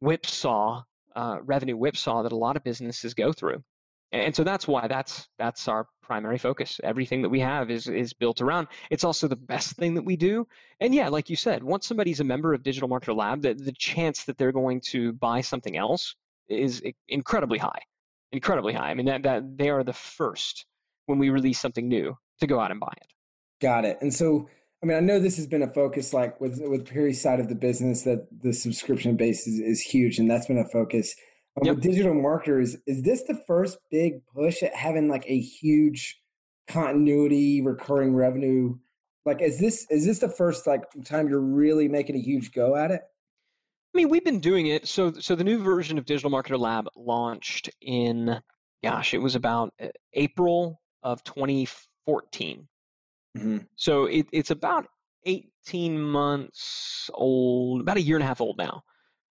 whipsaw 0.00 0.82
uh, 1.14 1.38
revenue 1.42 1.76
whipsaw 1.76 2.22
that 2.22 2.32
a 2.32 2.36
lot 2.36 2.56
of 2.56 2.64
businesses 2.64 3.14
go 3.14 3.32
through. 3.32 3.62
And 4.10 4.34
so 4.34 4.42
that's 4.42 4.66
why 4.66 4.88
that's 4.88 5.28
that's 5.38 5.68
our 5.68 5.86
primary 6.02 6.38
focus. 6.38 6.80
Everything 6.82 7.22
that 7.22 7.28
we 7.28 7.40
have 7.40 7.70
is 7.70 7.88
is 7.88 8.14
built 8.14 8.40
around. 8.40 8.68
It's 8.88 9.04
also 9.04 9.28
the 9.28 9.36
best 9.36 9.76
thing 9.76 9.94
that 9.96 10.04
we 10.04 10.16
do. 10.16 10.46
And 10.80 10.94
yeah, 10.94 11.08
like 11.08 11.28
you 11.28 11.36
said, 11.36 11.62
once 11.62 11.86
somebody's 11.86 12.20
a 12.20 12.24
member 12.24 12.54
of 12.54 12.62
Digital 12.62 12.88
Marketer 12.88 13.14
Lab, 13.14 13.42
the, 13.42 13.52
the 13.52 13.72
chance 13.72 14.24
that 14.24 14.38
they're 14.38 14.52
going 14.52 14.80
to 14.92 15.12
buy 15.12 15.42
something 15.42 15.76
else 15.76 16.14
is 16.48 16.82
incredibly 17.06 17.58
high. 17.58 17.82
Incredibly 18.32 18.72
high. 18.72 18.90
I 18.90 18.94
mean 18.94 19.06
that 19.06 19.24
that 19.24 19.58
they 19.58 19.68
are 19.68 19.84
the 19.84 19.92
first 19.92 20.64
when 21.08 21.18
we 21.18 21.30
release 21.30 21.58
something 21.58 21.88
new 21.88 22.16
to 22.40 22.46
go 22.46 22.60
out 22.60 22.70
and 22.70 22.78
buy 22.78 22.92
it. 22.96 23.06
Got 23.60 23.84
it. 23.84 23.98
And 24.00 24.14
so 24.14 24.48
I 24.82 24.86
mean, 24.86 24.96
I 24.96 25.00
know 25.00 25.18
this 25.18 25.36
has 25.36 25.46
been 25.46 25.62
a 25.62 25.72
focus, 25.72 26.12
like 26.12 26.40
with 26.40 26.60
with 26.60 26.88
Perry's 26.88 27.20
side 27.20 27.40
of 27.40 27.48
the 27.48 27.56
business, 27.56 28.02
that 28.02 28.28
the 28.42 28.52
subscription 28.52 29.16
base 29.16 29.46
is, 29.46 29.58
is 29.58 29.80
huge, 29.80 30.18
and 30.18 30.30
that's 30.30 30.46
been 30.46 30.58
a 30.58 30.68
focus. 30.68 31.16
Um, 31.56 31.66
yep. 31.66 31.74
With 31.76 31.84
digital 31.84 32.14
marketers, 32.14 32.76
is 32.86 33.02
this 33.02 33.24
the 33.24 33.42
first 33.46 33.78
big 33.90 34.24
push 34.26 34.62
at 34.62 34.74
having 34.74 35.08
like 35.08 35.24
a 35.26 35.38
huge 35.40 36.20
continuity, 36.68 37.60
recurring 37.60 38.14
revenue? 38.14 38.76
Like, 39.26 39.42
is 39.42 39.58
this 39.58 39.84
is 39.90 40.06
this 40.06 40.20
the 40.20 40.28
first 40.28 40.66
like 40.66 40.84
time 41.04 41.28
you're 41.28 41.40
really 41.40 41.88
making 41.88 42.14
a 42.14 42.20
huge 42.20 42.52
go 42.52 42.76
at 42.76 42.92
it? 42.92 43.00
I 43.02 43.98
mean, 43.98 44.10
we've 44.10 44.24
been 44.24 44.40
doing 44.40 44.68
it. 44.68 44.86
So, 44.86 45.12
so 45.12 45.34
the 45.34 45.42
new 45.42 45.60
version 45.60 45.98
of 45.98 46.04
Digital 46.04 46.30
Marketer 46.30 46.58
Lab 46.58 46.86
launched 46.94 47.70
in, 47.80 48.38
gosh, 48.84 49.14
it 49.14 49.18
was 49.18 49.34
about 49.34 49.72
uh, 49.82 49.88
April 50.12 50.80
of 51.02 51.22
2014. 51.24 52.68
Mm-hmm. 53.36 53.58
So 53.76 54.06
it, 54.06 54.26
it's 54.32 54.50
about 54.50 54.86
18 55.24 56.00
months 56.00 57.10
old, 57.14 57.80
about 57.80 57.96
a 57.96 58.02
year 58.02 58.16
and 58.16 58.24
a 58.24 58.26
half 58.26 58.40
old 58.40 58.58
now. 58.58 58.82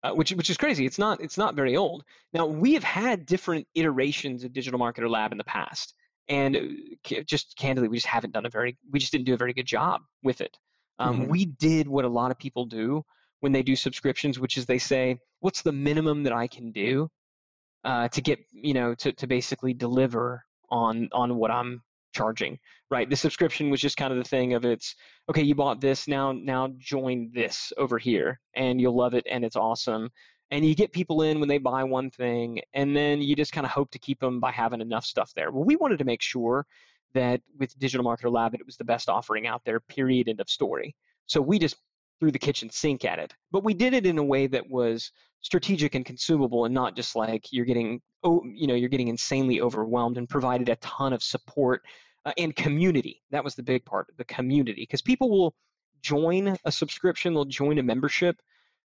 Uh, 0.02 0.12
which 0.12 0.32
which 0.32 0.50
is 0.50 0.58
crazy. 0.58 0.84
It's 0.84 0.98
not 0.98 1.22
it's 1.22 1.38
not 1.38 1.54
very 1.54 1.78
old. 1.78 2.04
Now 2.34 2.44
we 2.44 2.74
have 2.74 2.84
had 2.84 3.24
different 3.24 3.66
iterations 3.74 4.44
of 4.44 4.52
Digital 4.52 4.78
Marketer 4.78 5.08
Lab 5.08 5.32
in 5.32 5.38
the 5.38 5.44
past, 5.44 5.94
and 6.28 6.54
uh, 6.56 7.22
just 7.26 7.56
candidly, 7.56 7.88
we 7.88 7.96
just 7.96 8.06
haven't 8.06 8.34
done 8.34 8.44
a 8.44 8.50
very 8.50 8.76
we 8.90 8.98
just 8.98 9.12
didn't 9.12 9.24
do 9.24 9.32
a 9.32 9.38
very 9.38 9.54
good 9.54 9.64
job 9.64 10.02
with 10.22 10.42
it. 10.42 10.58
Um, 10.98 11.20
mm-hmm. 11.20 11.30
We 11.30 11.46
did 11.46 11.88
what 11.88 12.04
a 12.04 12.08
lot 12.08 12.30
of 12.30 12.38
people 12.38 12.66
do 12.66 13.02
when 13.40 13.52
they 13.52 13.62
do 13.62 13.74
subscriptions, 13.74 14.38
which 14.38 14.58
is 14.58 14.66
they 14.66 14.76
say, 14.76 15.20
"What's 15.40 15.62
the 15.62 15.72
minimum 15.72 16.24
that 16.24 16.34
I 16.34 16.48
can 16.48 16.70
do 16.70 17.10
uh, 17.84 18.08
to 18.08 18.20
get 18.20 18.40
you 18.52 18.74
know 18.74 18.94
to 18.96 19.12
to 19.12 19.26
basically 19.26 19.72
deliver 19.74 20.44
on 20.70 21.08
on 21.12 21.36
what 21.36 21.50
I'm 21.50 21.82
charging, 22.14 22.58
right? 22.90 23.10
The 23.10 23.16
subscription 23.16 23.70
was 23.70 23.80
just 23.80 23.96
kind 23.96 24.12
of 24.12 24.18
the 24.18 24.28
thing 24.28 24.54
of 24.54 24.64
it's 24.64 24.94
okay, 25.28 25.42
you 25.42 25.54
bought 25.54 25.80
this, 25.80 26.08
now 26.08 26.32
now 26.32 26.68
join 26.78 27.30
this 27.34 27.72
over 27.76 27.98
here 27.98 28.40
and 28.54 28.80
you'll 28.80 28.96
love 28.96 29.14
it 29.14 29.26
and 29.30 29.44
it's 29.44 29.56
awesome. 29.56 30.10
And 30.50 30.64
you 30.64 30.74
get 30.74 30.92
people 30.92 31.22
in 31.22 31.40
when 31.40 31.48
they 31.48 31.58
buy 31.58 31.82
one 31.84 32.10
thing 32.10 32.60
and 32.74 32.96
then 32.96 33.20
you 33.20 33.34
just 33.34 33.52
kind 33.52 33.66
of 33.66 33.72
hope 33.72 33.90
to 33.90 33.98
keep 33.98 34.20
them 34.20 34.40
by 34.40 34.52
having 34.52 34.80
enough 34.80 35.04
stuff 35.04 35.32
there. 35.34 35.50
Well, 35.50 35.64
we 35.64 35.76
wanted 35.76 35.98
to 35.98 36.04
make 36.04 36.22
sure 36.22 36.66
that 37.14 37.40
with 37.58 37.76
Digital 37.78 38.04
Marketer 38.04 38.30
Lab 38.30 38.54
it 38.54 38.66
was 38.66 38.76
the 38.76 38.84
best 38.84 39.08
offering 39.08 39.46
out 39.46 39.62
there, 39.64 39.80
period, 39.80 40.28
end 40.28 40.40
of 40.40 40.48
story. 40.48 40.94
So 41.26 41.40
we 41.40 41.58
just 41.58 41.76
threw 42.20 42.30
the 42.30 42.38
kitchen 42.38 42.70
sink 42.70 43.04
at 43.04 43.18
it. 43.18 43.34
But 43.50 43.64
we 43.64 43.74
did 43.74 43.94
it 43.94 44.06
in 44.06 44.18
a 44.18 44.24
way 44.24 44.46
that 44.46 44.68
was 44.68 45.12
strategic 45.40 45.94
and 45.94 46.04
consumable 46.04 46.64
and 46.64 46.74
not 46.74 46.96
just 46.96 47.14
like 47.14 47.52
you're 47.52 47.66
getting 47.66 48.00
oh 48.22 48.42
you 48.46 48.66
know 48.66 48.74
you're 48.74 48.88
getting 48.88 49.08
insanely 49.08 49.60
overwhelmed 49.60 50.16
and 50.16 50.26
provided 50.26 50.70
a 50.70 50.76
ton 50.76 51.12
of 51.12 51.22
support 51.22 51.82
uh, 52.24 52.32
and 52.38 52.56
community. 52.56 53.22
That 53.30 53.44
was 53.44 53.54
the 53.54 53.62
big 53.62 53.84
part, 53.84 54.06
the 54.16 54.24
community, 54.24 54.82
because 54.82 55.02
people 55.02 55.30
will 55.30 55.54
join 56.02 56.56
a 56.64 56.72
subscription, 56.72 57.34
they'll 57.34 57.44
join 57.44 57.78
a 57.78 57.82
membership 57.82 58.40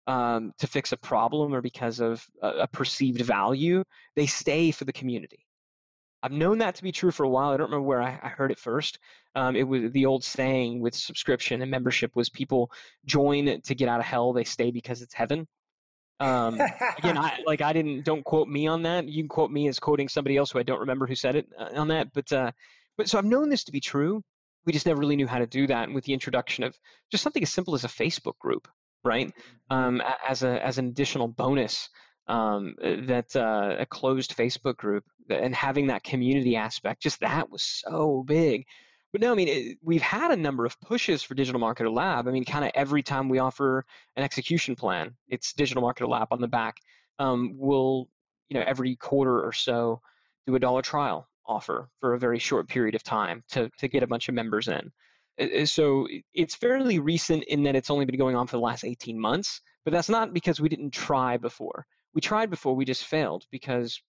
um, 0.07 0.53
to 0.59 0.67
fix 0.67 0.91
a 0.91 0.97
problem 0.97 1.53
or 1.53 1.61
because 1.61 1.99
of 1.99 2.25
a, 2.41 2.49
a, 2.49 2.67
perceived 2.67 3.21
value. 3.21 3.83
They 4.15 4.27
stay 4.27 4.71
for 4.71 4.85
the 4.85 4.93
community. 4.93 5.45
I've 6.25 6.31
known 6.31 6.57
that 6.57 6.73
to 6.75 6.83
be 6.83 6.91
true 6.91 7.11
for 7.11 7.23
a 7.23 7.29
while. 7.29 7.51
I 7.51 7.57
don't 7.57 7.67
remember 7.69 7.87
where 7.87 8.01
I, 8.01 8.19
I 8.19 8.29
heard 8.29 8.49
it 8.49 8.57
first. 8.57 8.97
Um, 9.35 9.55
it 9.55 9.67
was 9.67 9.91
the 9.91 10.07
old 10.07 10.23
saying 10.23 10.81
with 10.81 10.95
subscription 10.95 11.61
and 11.61 11.69
membership 11.69 12.15
was 12.15 12.29
people 12.29 12.71
join 13.05 13.61
to 13.61 13.75
get 13.75 13.89
out 13.89 13.99
of 13.99 14.07
hell, 14.07 14.33
they 14.33 14.43
stay 14.43 14.71
because 14.71 15.03
it's 15.03 15.13
heaven. 15.13 15.47
Um, 16.19 16.55
again, 16.97 17.15
I 17.15 17.41
like 17.45 17.61
I 17.61 17.73
didn't 17.73 18.05
don't 18.05 18.23
quote 18.23 18.47
me 18.47 18.65
on 18.65 18.81
that. 18.83 19.07
You 19.07 19.21
can 19.21 19.29
quote 19.29 19.51
me 19.51 19.67
as 19.67 19.79
quoting 19.79 20.09
somebody 20.09 20.35
else 20.35 20.49
who 20.49 20.57
I 20.57 20.63
don't 20.63 20.79
remember 20.79 21.05
who 21.05 21.13
said 21.13 21.35
it 21.35 21.47
uh, 21.59 21.69
on 21.75 21.89
that. 21.89 22.11
But 22.11 22.33
uh, 22.33 22.51
but 22.97 23.07
so 23.07 23.19
I've 23.19 23.25
known 23.25 23.49
this 23.49 23.65
to 23.65 23.71
be 23.71 23.79
true. 23.79 24.23
We 24.65 24.73
just 24.73 24.87
never 24.87 24.99
really 24.99 25.17
knew 25.17 25.27
how 25.27 25.37
to 25.37 25.45
do 25.45 25.67
that. 25.67 25.83
And 25.83 25.93
with 25.93 26.05
the 26.05 26.13
introduction 26.13 26.63
of 26.63 26.75
just 27.11 27.21
something 27.21 27.43
as 27.43 27.53
simple 27.53 27.75
as 27.75 27.83
a 27.83 27.87
Facebook 27.87 28.39
group, 28.39 28.67
right, 29.03 29.31
um, 29.69 30.01
as 30.27 30.41
a 30.41 30.65
as 30.65 30.79
an 30.79 30.87
additional 30.87 31.27
bonus, 31.27 31.89
um, 32.27 32.75
that 32.79 33.35
uh, 33.35 33.75
a 33.77 33.85
closed 33.85 34.35
Facebook 34.35 34.77
group 34.77 35.03
and 35.29 35.55
having 35.55 35.87
that 35.87 36.03
community 36.03 36.55
aspect, 36.55 37.01
just 37.01 37.19
that 37.21 37.49
was 37.49 37.63
so 37.63 38.23
big. 38.25 38.65
But 39.11 39.21
no, 39.21 39.31
I 39.31 39.35
mean, 39.35 39.47
it, 39.47 39.77
we've 39.81 40.01
had 40.01 40.31
a 40.31 40.35
number 40.35 40.65
of 40.65 40.79
pushes 40.81 41.23
for 41.23 41.35
Digital 41.35 41.61
Marketer 41.61 41.89
Lab. 41.89 42.27
I 42.27 42.31
mean, 42.31 42.43
kind 42.43 42.65
of 42.65 42.71
every 42.75 43.01
time 43.01 43.29
we 43.29 43.39
offer 43.39 43.85
an 44.17 44.23
execution 44.23 44.75
plan, 44.75 45.15
it's 45.29 45.53
Digital 45.53 45.81
Marketer 45.81 46.09
Lab 46.09 46.27
on 46.31 46.41
the 46.41 46.49
back. 46.49 46.77
Um, 47.17 47.53
we'll, 47.55 48.09
you 48.49 48.59
know, 48.59 48.65
every 48.67 48.97
quarter 48.97 49.41
or 49.41 49.53
so 49.53 50.01
do 50.45 50.55
a 50.55 50.59
dollar 50.59 50.81
trial 50.81 51.29
offer 51.47 51.89
for 52.01 52.13
a 52.13 52.19
very 52.19 52.39
short 52.39 52.67
period 52.67 52.95
of 52.95 53.03
time 53.03 53.43
to, 53.51 53.69
to 53.77 53.87
get 53.87 54.03
a 54.03 54.07
bunch 54.07 54.27
of 54.27 54.35
members 54.35 54.67
in. 54.67 54.91
So 55.65 56.07
it's 56.33 56.55
fairly 56.55 56.99
recent 56.99 57.43
in 57.45 57.63
that 57.63 57.75
it's 57.75 57.89
only 57.89 58.05
been 58.05 58.17
going 58.17 58.35
on 58.35 58.47
for 58.47 58.57
the 58.57 58.63
last 58.63 58.83
18 58.83 59.19
months, 59.19 59.61
But 59.83 59.93
that's 59.93 60.09
not 60.09 60.33
because 60.33 60.59
we 60.59 60.69
didn't 60.69 60.91
try 60.91 61.37
before. 61.37 61.85
We 62.13 62.21
tried 62.21 62.49
before, 62.49 62.75
we 62.75 62.85
just 62.85 63.05
failed 63.05 63.45
because 63.51 64.01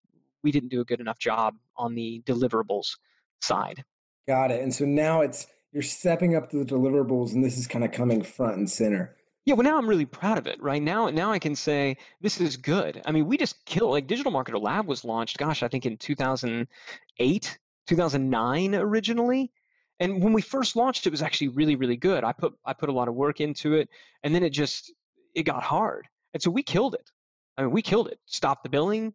we 0.46 0.52
didn't 0.52 0.68
do 0.68 0.80
a 0.80 0.84
good 0.84 1.00
enough 1.00 1.18
job 1.18 1.56
on 1.76 1.96
the 1.96 2.22
deliverables 2.24 2.98
side. 3.42 3.82
Got 4.28 4.52
it. 4.52 4.62
And 4.62 4.72
so 4.72 4.84
now 4.84 5.22
it's 5.22 5.48
you're 5.72 5.82
stepping 5.82 6.36
up 6.36 6.50
to 6.50 6.58
the 6.58 6.64
deliverables 6.64 7.32
and 7.32 7.44
this 7.44 7.58
is 7.58 7.66
kind 7.66 7.84
of 7.84 7.90
coming 7.90 8.22
front 8.22 8.56
and 8.56 8.70
center. 8.70 9.16
Yeah, 9.44 9.54
well 9.54 9.64
now 9.64 9.76
I'm 9.76 9.88
really 9.88 10.06
proud 10.06 10.38
of 10.38 10.46
it. 10.46 10.62
Right 10.62 10.80
now 10.80 11.10
now 11.10 11.32
I 11.32 11.40
can 11.40 11.56
say 11.56 11.96
this 12.20 12.40
is 12.40 12.56
good. 12.56 13.02
I 13.04 13.10
mean, 13.10 13.26
we 13.26 13.36
just 13.36 13.64
killed 13.64 13.90
like 13.90 14.06
Digital 14.06 14.30
Marketer 14.30 14.62
Lab 14.62 14.86
was 14.86 15.04
launched 15.04 15.36
gosh, 15.36 15.64
I 15.64 15.68
think 15.68 15.84
in 15.84 15.96
2008, 15.96 17.58
2009 17.88 18.74
originally. 18.76 19.50
And 19.98 20.22
when 20.22 20.32
we 20.32 20.42
first 20.42 20.76
launched 20.76 21.08
it 21.08 21.10
was 21.10 21.22
actually 21.22 21.48
really 21.48 21.74
really 21.74 21.96
good. 21.96 22.22
I 22.22 22.32
put 22.32 22.54
I 22.64 22.72
put 22.72 22.88
a 22.88 22.92
lot 22.92 23.08
of 23.08 23.16
work 23.16 23.40
into 23.40 23.74
it 23.74 23.88
and 24.22 24.32
then 24.32 24.44
it 24.44 24.50
just 24.50 24.92
it 25.34 25.42
got 25.42 25.64
hard. 25.64 26.06
And 26.34 26.40
so 26.40 26.52
we 26.52 26.62
killed 26.62 26.94
it. 26.94 27.10
I 27.56 27.62
mean, 27.62 27.72
we 27.72 27.82
killed 27.82 28.06
it. 28.06 28.20
Stopped 28.26 28.62
the 28.62 28.68
billing, 28.68 29.12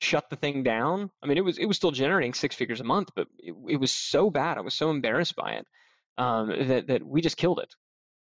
shut 0.00 0.28
the 0.30 0.36
thing 0.36 0.62
down. 0.62 1.10
I 1.22 1.26
mean, 1.26 1.38
it 1.38 1.44
was 1.44 1.58
it 1.58 1.66
was 1.66 1.76
still 1.76 1.90
generating 1.90 2.34
six 2.34 2.54
figures 2.54 2.80
a 2.80 2.84
month, 2.84 3.10
but 3.14 3.28
it, 3.38 3.54
it 3.68 3.76
was 3.76 3.92
so 3.92 4.30
bad. 4.30 4.58
I 4.58 4.62
was 4.62 4.74
so 4.74 4.90
embarrassed 4.90 5.36
by 5.36 5.52
it 5.52 5.66
um, 6.18 6.48
that 6.68 6.88
that 6.88 7.02
we 7.02 7.20
just 7.20 7.36
killed 7.36 7.60
it. 7.60 7.74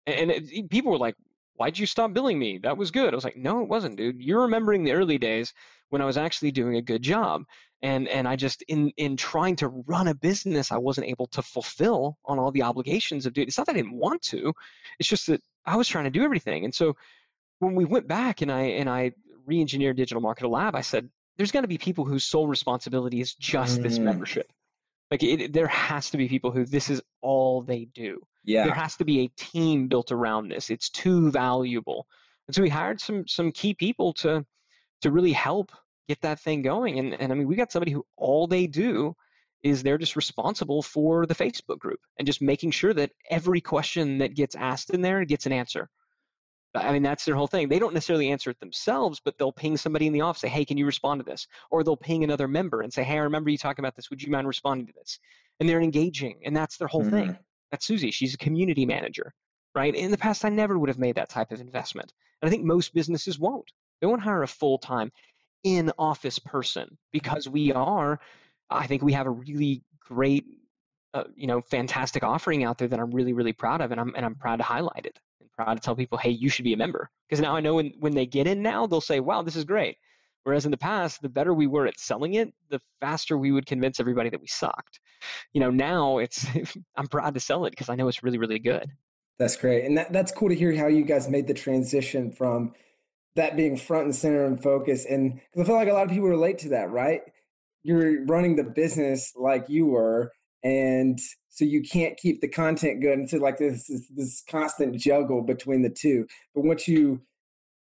And 0.07 0.31
it, 0.31 0.71
people 0.71 0.93
were 0.93 0.99
like, 0.99 1.17
"Why'd 1.55 1.79
you 1.79 1.87
stop 1.87 2.13
billing 2.13 2.39
me? 2.39 2.59
That 2.63 2.79
was 2.79 2.91
good." 2.91 3.13
I 3.13 3.17
was 3.17 3.25
like, 3.25 3.37
"No, 3.37 3.63
it 3.63 3.69
wasn't, 3.69 3.97
dude. 3.97 4.23
You're 4.23 4.43
remembering 4.43 4.85
the 4.85 4.93
early 4.93 5.19
days 5.19 5.53
when 5.91 6.03
I 6.03 6.07
was 6.07 6.17
actually 6.17 6.53
doing 6.53 6.77
a 6.77 6.83
good 6.83 7.03
job." 7.03 7.45
And 7.83 8.09
and 8.09 8.27
I 8.27 8.37
just 8.37 8.63
in 8.63 8.91
in 8.97 9.17
trying 9.17 9.57
to 9.57 9.69
run 9.69 10.09
a 10.09 10.15
business, 10.15 10.73
I 10.73 10.79
wasn't 10.79 11.09
able 11.09 11.27
to 11.29 11.43
fulfill 11.43 12.19
on 12.25 12.39
all 12.39 12.51
the 12.51 12.63
obligations 12.63 13.27
of 13.27 13.35
doing. 13.35 13.47
It's 13.47 13.59
not 13.59 13.67
that 13.67 13.75
I 13.75 13.79
didn't 13.79 13.99
want 13.99 14.23
to. 14.23 14.53
It's 14.99 15.09
just 15.09 15.27
that 15.29 15.43
I 15.65 15.77
was 15.77 15.87
trying 15.87 16.05
to 16.05 16.11
do 16.11 16.25
everything. 16.25 16.65
And 16.65 16.75
so 16.75 16.97
when 17.61 17.75
we 17.75 17.85
went 17.85 18.09
back 18.09 18.41
and 18.41 18.51
I 18.51 18.63
and 18.63 18.89
I 18.89 19.13
re-engineered 19.47 19.97
Digital 19.97 20.23
Marketer 20.23 20.51
Lab, 20.51 20.75
I 20.75 20.83
said, 20.83 21.09
"There's 21.39 21.53
going 21.53 21.65
to 21.65 21.69
be 21.69 21.79
people 21.79 22.05
whose 22.05 22.25
sole 22.25 22.47
responsibility 22.47 23.21
is 23.21 23.35
just 23.35 23.81
mm. 23.81 23.83
this 23.85 23.99
membership." 23.99 24.53
Like 25.11 25.23
it, 25.23 25.53
there 25.53 25.69
has 25.69 26.11
to 26.11 26.19
be 26.19 26.29
people 26.29 26.51
who 26.51 26.65
this 26.65 26.91
is 26.91 27.01
all 27.23 27.63
they 27.63 27.87
do. 27.87 28.21
Yeah. 28.45 28.65
There 28.65 28.75
has 28.75 28.97
to 28.97 29.05
be 29.05 29.21
a 29.21 29.29
team 29.37 29.89
built 29.89 30.13
around 30.13 30.49
this. 30.49 30.71
It's 30.71 30.91
too 30.91 31.31
valuable. 31.31 32.07
And 32.47 32.55
so 32.55 32.63
we 32.63 32.69
hired 32.69 33.01
some 33.01 33.27
some 33.27 33.53
key 33.53 33.75
people 33.75 34.13
to 34.15 34.45
to 35.03 35.11
really 35.11 35.33
help 35.33 35.73
get 36.09 36.21
that 36.23 36.41
thing 36.41 36.63
going. 36.63 36.99
And 36.99 37.15
and 37.15 37.33
I 37.33 37.35
mean 37.35 37.49
we 37.49 37.57
got 37.57 37.73
somebody 37.73 37.93
who 37.93 38.05
all 38.17 38.47
they 38.47 38.67
do 38.67 39.15
is 39.63 39.83
they're 39.83 39.99
just 39.99 40.17
responsible 40.17 40.83
for 40.83 41.27
the 41.27 41.35
Facebook 41.35 41.79
group 41.79 42.01
and 42.19 42.27
just 42.27 42.41
making 42.41 42.71
sure 42.71 42.95
that 42.95 43.13
every 43.29 43.61
question 43.61 44.19
that 44.19 44.35
gets 44.35 44.55
asked 44.55 44.91
in 44.91 45.03
there 45.03 45.25
gets 45.25 45.47
an 45.47 45.53
answer. 45.53 45.89
I 46.75 46.93
mean, 46.93 47.03
that's 47.03 47.25
their 47.25 47.35
whole 47.35 47.47
thing. 47.47 47.69
They 47.69 47.79
don't 47.79 47.95
necessarily 47.95 48.31
answer 48.31 48.51
it 48.51 48.61
themselves, 48.61 49.21
but 49.25 49.39
they'll 49.39 49.53
ping 49.53 49.77
somebody 49.77 50.07
in 50.07 50.13
the 50.13 50.21
office, 50.21 50.43
say, 50.43 50.49
hey, 50.49 50.65
can 50.65 50.77
you 50.77 50.87
respond 50.87 51.21
to 51.21 51.25
this? 51.25 51.47
Or 51.71 51.83
they'll 51.83 51.97
ping 51.97 52.25
another 52.25 52.47
member 52.47 52.83
and 52.83 52.93
say, 52.93 53.05
hey, 53.05 53.15
I 53.15 53.23
remember 53.23 53.51
you 53.51 53.59
talking 53.59 53.85
about 53.85 53.97
this. 53.97 54.11
Would 54.11 54.23
you 54.23 54.31
mind 54.31 54.47
responding 54.47 54.87
to 54.87 54.93
this? 54.93 55.19
And 55.61 55.69
they're 55.69 55.81
engaging, 55.81 56.41
and 56.45 56.57
that's 56.57 56.77
their 56.77 56.89
whole 56.89 57.03
mm-hmm. 57.03 57.11
thing. 57.11 57.39
That's 57.71 57.87
Susie. 57.87 58.11
She's 58.11 58.35
a 58.35 58.39
community 58.39 58.87
manager, 58.87 59.33
right? 59.75 59.95
In 59.95 60.11
the 60.11 60.19
past, 60.19 60.45
I 60.45 60.51
never 60.51 60.79
would 60.79 60.89
have 60.89 60.99
made 60.99 61.17
that 61.17 61.31
type 61.31 61.53
of 61.53 61.61
investment. 61.61 62.13
And 62.41 62.49
I 62.49 62.51
think 62.51 62.65
most 62.65 62.95
businesses 62.95 63.39
won't. 63.39 63.71
They 64.01 64.07
won't 64.07 64.23
hire 64.23 64.43
a 64.43 64.49
full 64.49 64.79
time 64.79 65.11
in 65.65 65.91
office 65.99 66.39
person 66.39 66.97
because 67.13 67.49
we 67.49 67.73
are, 67.73 68.21
I 68.71 68.87
think 68.87 69.03
we 69.03 69.15
have 69.15 69.27
a 69.27 69.31
really 69.31 69.83
great, 70.01 70.45
uh, 71.15 71.25
you 71.35 71.47
know, 71.47 71.61
fantastic 71.63 72.23
offering 72.23 72.63
out 72.63 72.79
there 72.79 72.89
that 72.89 73.01
I'm 73.01 73.11
really, 73.11 73.33
really 73.33 73.53
proud 73.53 73.81
of, 73.81 73.91
and 73.91 74.01
I'm 74.01 74.15
and 74.15 74.25
I'm 74.25 74.37
proud 74.37 74.57
to 74.57 74.63
highlight 74.63 75.07
it 75.07 75.19
proud 75.59 75.75
to 75.75 75.81
tell 75.81 75.97
people, 75.97 76.19
hey, 76.19 76.31
you 76.31 76.49
should 76.49 76.65
be 76.65 76.73
a 76.73 76.77
member. 76.77 77.11
Because 77.29 77.43
now 77.43 77.57
I 77.57 77.61
know 77.61 77.75
when, 77.75 77.93
when 77.99 78.15
they 78.15 78.27
get 78.27 78.47
in 78.47 78.63
now, 78.63 78.87
they'll 78.87 79.01
say, 79.01 79.21
wow, 79.21 79.43
this 79.43 79.57
is 79.57 79.65
great. 79.65 79.97
Whereas 80.45 80.65
in 80.65 80.71
the 80.71 80.79
past, 80.79 81.21
the 81.21 81.29
better 81.29 81.53
we 81.53 81.67
were 81.67 81.87
at 81.87 81.99
selling 81.99 82.35
it, 82.35 82.55
the 82.71 82.81
faster 83.01 83.37
we 83.37 83.51
would 83.53 83.67
convince 83.67 83.99
everybody 83.99 84.31
that 84.31 84.41
we 84.41 84.47
sucked. 84.47 85.01
You 85.53 85.61
know, 85.61 85.71
now 85.71 86.19
it's 86.19 86.47
I'm 86.97 87.09
proud 87.09 87.35
to 87.35 87.41
sell 87.41 87.67
it 87.67 87.71
because 87.71 87.89
I 87.89 87.97
know 87.97 88.09
it's 88.09 88.23
really, 88.23 88.39
really 88.39 88.61
good. 88.61 88.89
That's 89.39 89.57
great. 89.57 89.85
And 89.85 89.99
that, 89.99 90.13
that's 90.13 90.33
cool 90.33 90.49
to 90.49 90.55
hear 90.55 90.75
how 90.75 90.87
you 90.87 91.05
guys 91.05 91.29
made 91.29 91.47
the 91.49 91.55
transition 91.55 92.33
from 92.33 92.73
that 93.37 93.57
being 93.57 93.77
front 93.77 94.05
and 94.05 94.15
center 94.15 94.47
and 94.47 94.63
focus. 94.63 95.05
And 95.05 95.41
I 95.59 95.65
feel 95.65 95.75
like 95.75 95.89
a 95.89 95.93
lot 95.93 96.05
of 96.05 96.11
people 96.11 96.29
relate 96.29 96.59
to 96.61 96.71
that, 96.71 96.91
right? 96.91 97.23
You're 97.83 98.25
running 98.25 98.57
the 98.57 98.65
business 98.65 99.33
like 99.37 99.69
you 99.69 99.87
were, 99.87 100.33
and 100.65 101.19
so 101.49 101.65
you 101.65 101.83
can't 101.83 102.17
keep 102.17 102.41
the 102.41 102.49
content 102.49 103.01
good 103.01 103.29
So 103.29 103.39
like 103.39 103.59
this, 103.59 103.87
this 103.87 104.09
this 104.15 104.43
constant 104.49 104.97
juggle 104.97 105.43
between 105.43 105.83
the 105.83 105.91
two 105.91 106.27
but 106.55 106.65
once 106.65 106.89
you 106.89 107.21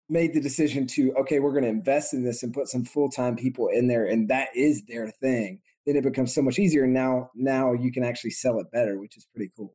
made 0.08 0.34
the 0.34 0.40
decision 0.40 0.86
to 0.88 1.12
okay 1.14 1.38
we're 1.38 1.52
going 1.52 1.64
to 1.64 1.68
invest 1.68 2.14
in 2.14 2.24
this 2.24 2.42
and 2.42 2.52
put 2.52 2.68
some 2.68 2.84
full-time 2.84 3.36
people 3.36 3.68
in 3.68 3.86
there 3.86 4.06
and 4.06 4.28
that 4.28 4.48
is 4.54 4.82
their 4.86 5.10
thing 5.10 5.60
then 5.86 5.96
it 5.96 6.04
becomes 6.04 6.34
so 6.34 6.42
much 6.42 6.58
easier 6.58 6.86
now 6.86 7.30
now 7.34 7.72
you 7.72 7.92
can 7.92 8.04
actually 8.04 8.30
sell 8.30 8.58
it 8.58 8.70
better 8.72 8.98
which 8.98 9.16
is 9.16 9.26
pretty 9.34 9.50
cool. 9.56 9.74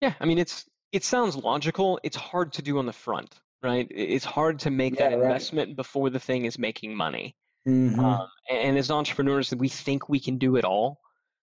Yeah 0.00 0.14
i 0.20 0.24
mean 0.24 0.38
it's 0.38 0.64
it 0.92 1.04
sounds 1.04 1.36
logical 1.36 2.00
it's 2.02 2.16
hard 2.16 2.52
to 2.54 2.62
do 2.62 2.78
on 2.78 2.86
the 2.86 2.92
front 2.92 3.40
right? 3.62 3.86
It's 3.90 4.24
hard 4.24 4.58
to 4.60 4.70
make 4.70 4.98
yeah, 4.98 5.10
that 5.10 5.12
investment 5.18 5.76
before 5.76 6.10
the 6.10 6.18
thing 6.18 6.44
is 6.44 6.58
making 6.58 6.94
money. 6.94 7.36
Mm-hmm. 7.68 8.00
um, 8.00 8.26
and 8.50 8.78
as 8.78 8.90
entrepreneurs 8.90 9.54
we 9.54 9.68
think 9.68 10.08
we 10.08 10.18
can 10.18 10.38
do 10.38 10.56
it 10.56 10.64
all 10.64 10.98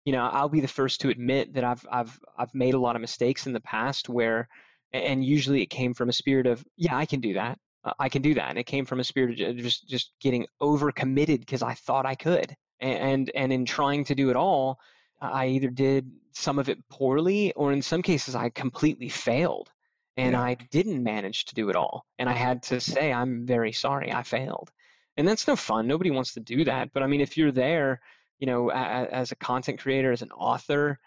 you 0.05 0.13
know, 0.13 0.25
I'll 0.25 0.49
be 0.49 0.61
the 0.61 0.69
first 0.69 1.03
to 1.03 1.11
admit 1.11 1.55
that 1.55 1.65
I've 1.65 1.87
I've 1.91 2.19
I've 2.37 2.55
made 2.55 2.75
a 2.75 2.79
lot 2.79 2.97
of 2.97 3.03
mistakes 3.03 3.47
in 3.47 3.53
the 3.53 3.61
past 3.61 4.09
where, 4.09 4.49
and 4.93 5.25
usually 5.25 5.63
it 5.63 5.67
came 5.67 5.95
from 5.95 6.09
a 6.09 6.13
spirit 6.13 6.47
of 6.47 6.65
yeah, 6.77 6.97
I 6.97 7.07
can 7.07 7.21
do 7.21 7.35
that, 7.35 7.59
I 7.99 8.09
can 8.09 8.23
do 8.23 8.35
that, 8.35 8.51
and 8.51 8.59
it 8.59 8.67
came 8.67 8.87
from 8.87 9.01
a 9.01 9.05
spirit 9.05 9.41
of 9.41 9.57
just 9.59 9.89
just 9.89 10.13
getting 10.21 10.47
overcommitted 10.61 11.41
because 11.41 11.63
I 11.63 11.75
thought 11.75 12.07
I 12.07 12.15
could, 12.15 12.55
and 12.81 13.31
and 13.35 13.53
in 13.53 13.67
trying 13.67 14.05
to 14.05 14.15
do 14.15 14.31
it 14.31 14.37
all, 14.37 14.79
I 15.21 15.49
either 15.49 15.69
did 15.69 16.11
some 16.33 16.59
of 16.59 16.69
it 16.69 16.79
poorly 16.89 17.53
or 17.53 17.73
in 17.73 17.83
some 17.83 18.03
cases 18.03 18.35
I 18.35 18.49
completely 18.49 19.11
failed, 19.11 19.71
and 20.17 20.33
yeah. 20.33 20.43
I 20.43 20.55
didn't 20.71 21.03
manage 21.03 21.45
to 21.47 21.55
do 21.55 21.69
it 21.69 21.77
all, 21.77 22.07
and 22.19 22.29
I 22.29 22.35
had 22.35 22.63
to 22.65 22.81
say 22.81 23.13
I'm 23.13 23.47
very 23.47 23.73
sorry, 23.73 24.13
I 24.13 24.23
failed, 24.23 24.71
and 25.19 25.29
that's 25.29 25.47
no 25.47 25.57
fun. 25.57 25.87
Nobody 25.87 26.11
wants 26.11 26.35
to 26.35 26.41
do 26.41 26.65
that, 26.65 26.95
but 26.95 27.03
I 27.03 27.07
mean 27.07 27.21
if 27.21 27.37
you're 27.37 27.53
there 27.53 28.01
you 28.41 28.47
know, 28.47 28.71
as 28.71 29.33
a 29.33 29.37
content 29.37 29.79
creator, 29.79 30.11
as 30.11 30.23
an 30.23 30.33
author, 30.33 30.99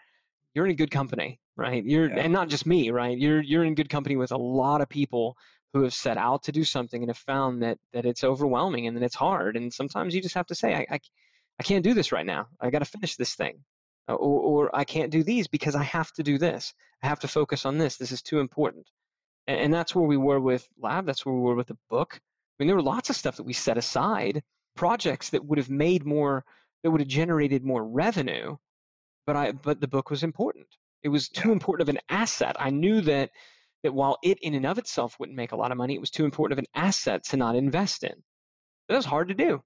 you're 0.54 0.66
in 0.66 0.76
good 0.76 0.90
company, 0.90 1.40
right? 1.56 1.84
You're 1.84 2.08
yeah. 2.08 2.22
and 2.22 2.32
not 2.32 2.48
just 2.48 2.64
me, 2.64 2.90
right? 2.90 3.18
You're 3.18 3.42
you're 3.42 3.64
in 3.64 3.74
good 3.74 3.90
company 3.90 4.16
with 4.16 4.30
a 4.32 4.36
lot 4.36 4.80
of 4.80 4.88
people 4.88 5.36
who 5.72 5.82
have 5.82 5.92
set 5.92 6.16
out 6.16 6.44
to 6.44 6.52
do 6.52 6.64
something 6.64 7.02
and 7.02 7.10
have 7.10 7.18
found 7.18 7.62
that 7.64 7.78
that 7.92 8.06
it's 8.06 8.22
overwhelming 8.22 8.86
and 8.86 8.96
that 8.96 9.02
it's 9.02 9.16
hard. 9.16 9.56
And 9.56 9.74
sometimes 9.74 10.14
you 10.14 10.22
just 10.22 10.36
have 10.36 10.46
to 10.46 10.54
say, 10.54 10.74
I 10.74 10.86
I, 10.94 11.00
I 11.58 11.62
can't 11.64 11.84
do 11.84 11.92
this 11.92 12.12
right 12.12 12.24
now. 12.24 12.46
I 12.60 12.70
got 12.70 12.78
to 12.78 12.84
finish 12.84 13.16
this 13.16 13.34
thing, 13.34 13.64
uh, 14.08 14.14
or, 14.14 14.40
or 14.40 14.76
I 14.76 14.84
can't 14.84 15.10
do 15.10 15.24
these 15.24 15.48
because 15.48 15.74
I 15.74 15.82
have 15.82 16.12
to 16.12 16.22
do 16.22 16.38
this. 16.38 16.72
I 17.02 17.08
have 17.08 17.20
to 17.20 17.28
focus 17.28 17.66
on 17.66 17.78
this. 17.78 17.96
This 17.96 18.12
is 18.12 18.22
too 18.22 18.38
important. 18.38 18.88
And, 19.48 19.58
and 19.60 19.74
that's 19.74 19.92
where 19.94 20.06
we 20.06 20.16
were 20.16 20.40
with 20.40 20.68
Lab. 20.78 21.04
That's 21.04 21.26
where 21.26 21.34
we 21.34 21.40
were 21.40 21.56
with 21.56 21.66
the 21.66 21.78
book. 21.90 22.14
I 22.14 22.62
mean, 22.62 22.68
there 22.68 22.76
were 22.76 22.82
lots 22.82 23.10
of 23.10 23.16
stuff 23.16 23.36
that 23.38 23.42
we 23.42 23.52
set 23.52 23.76
aside, 23.76 24.44
projects 24.76 25.30
that 25.30 25.44
would 25.44 25.58
have 25.58 25.70
made 25.70 26.06
more 26.06 26.44
that 26.84 26.90
would 26.90 27.00
have 27.00 27.08
generated 27.08 27.64
more 27.64 27.82
revenue, 27.82 28.56
but 29.26 29.34
I 29.34 29.52
but 29.52 29.80
the 29.80 29.88
book 29.88 30.10
was 30.10 30.22
important. 30.22 30.66
It 31.02 31.08
was 31.08 31.28
too 31.28 31.50
important 31.50 31.88
of 31.88 31.94
an 31.94 32.00
asset. 32.08 32.56
I 32.58 32.70
knew 32.70 33.00
that 33.00 33.30
that 33.82 33.94
while 33.94 34.18
it 34.22 34.38
in 34.40 34.54
and 34.54 34.66
of 34.66 34.78
itself 34.78 35.16
wouldn't 35.18 35.36
make 35.36 35.52
a 35.52 35.56
lot 35.56 35.72
of 35.72 35.78
money, 35.78 35.94
it 35.94 36.00
was 36.00 36.10
too 36.10 36.26
important 36.26 36.58
of 36.58 36.62
an 36.62 36.70
asset 36.80 37.24
to 37.24 37.36
not 37.36 37.56
invest 37.56 38.04
in. 38.04 38.22
That 38.88 38.96
was 38.96 39.06
hard 39.06 39.28
to 39.28 39.34
do. 39.34 39.62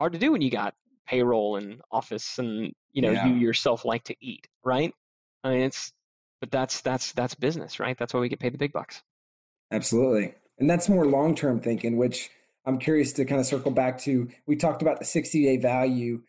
Hard 0.00 0.14
to 0.14 0.18
do 0.18 0.32
when 0.32 0.42
you 0.42 0.50
got 0.50 0.74
payroll 1.06 1.56
and 1.56 1.80
office 1.92 2.38
and 2.38 2.72
you 2.92 3.02
know 3.02 3.12
yeah. 3.12 3.26
you 3.26 3.34
yourself 3.34 3.84
like 3.84 4.04
to 4.04 4.16
eat, 4.20 4.48
right? 4.64 4.94
I 5.44 5.50
mean 5.50 5.60
it's 5.62 5.92
but 6.40 6.50
that's 6.50 6.80
that's 6.80 7.12
that's 7.12 7.34
business, 7.34 7.78
right? 7.78 7.96
That's 7.98 8.14
why 8.14 8.20
we 8.20 8.30
get 8.30 8.40
paid 8.40 8.54
the 8.54 8.58
big 8.58 8.72
bucks. 8.72 9.02
Absolutely. 9.70 10.34
And 10.58 10.68
that's 10.68 10.88
more 10.88 11.04
long-term 11.04 11.60
thinking, 11.60 11.98
which 11.98 12.30
I'm 12.64 12.78
curious 12.78 13.12
to 13.14 13.26
kind 13.26 13.38
of 13.38 13.46
circle 13.46 13.70
back 13.70 13.98
to. 14.00 14.28
We 14.46 14.56
talked 14.56 14.82
about 14.82 14.98
the 14.98 15.04
60-day 15.04 15.58
value 15.58 16.22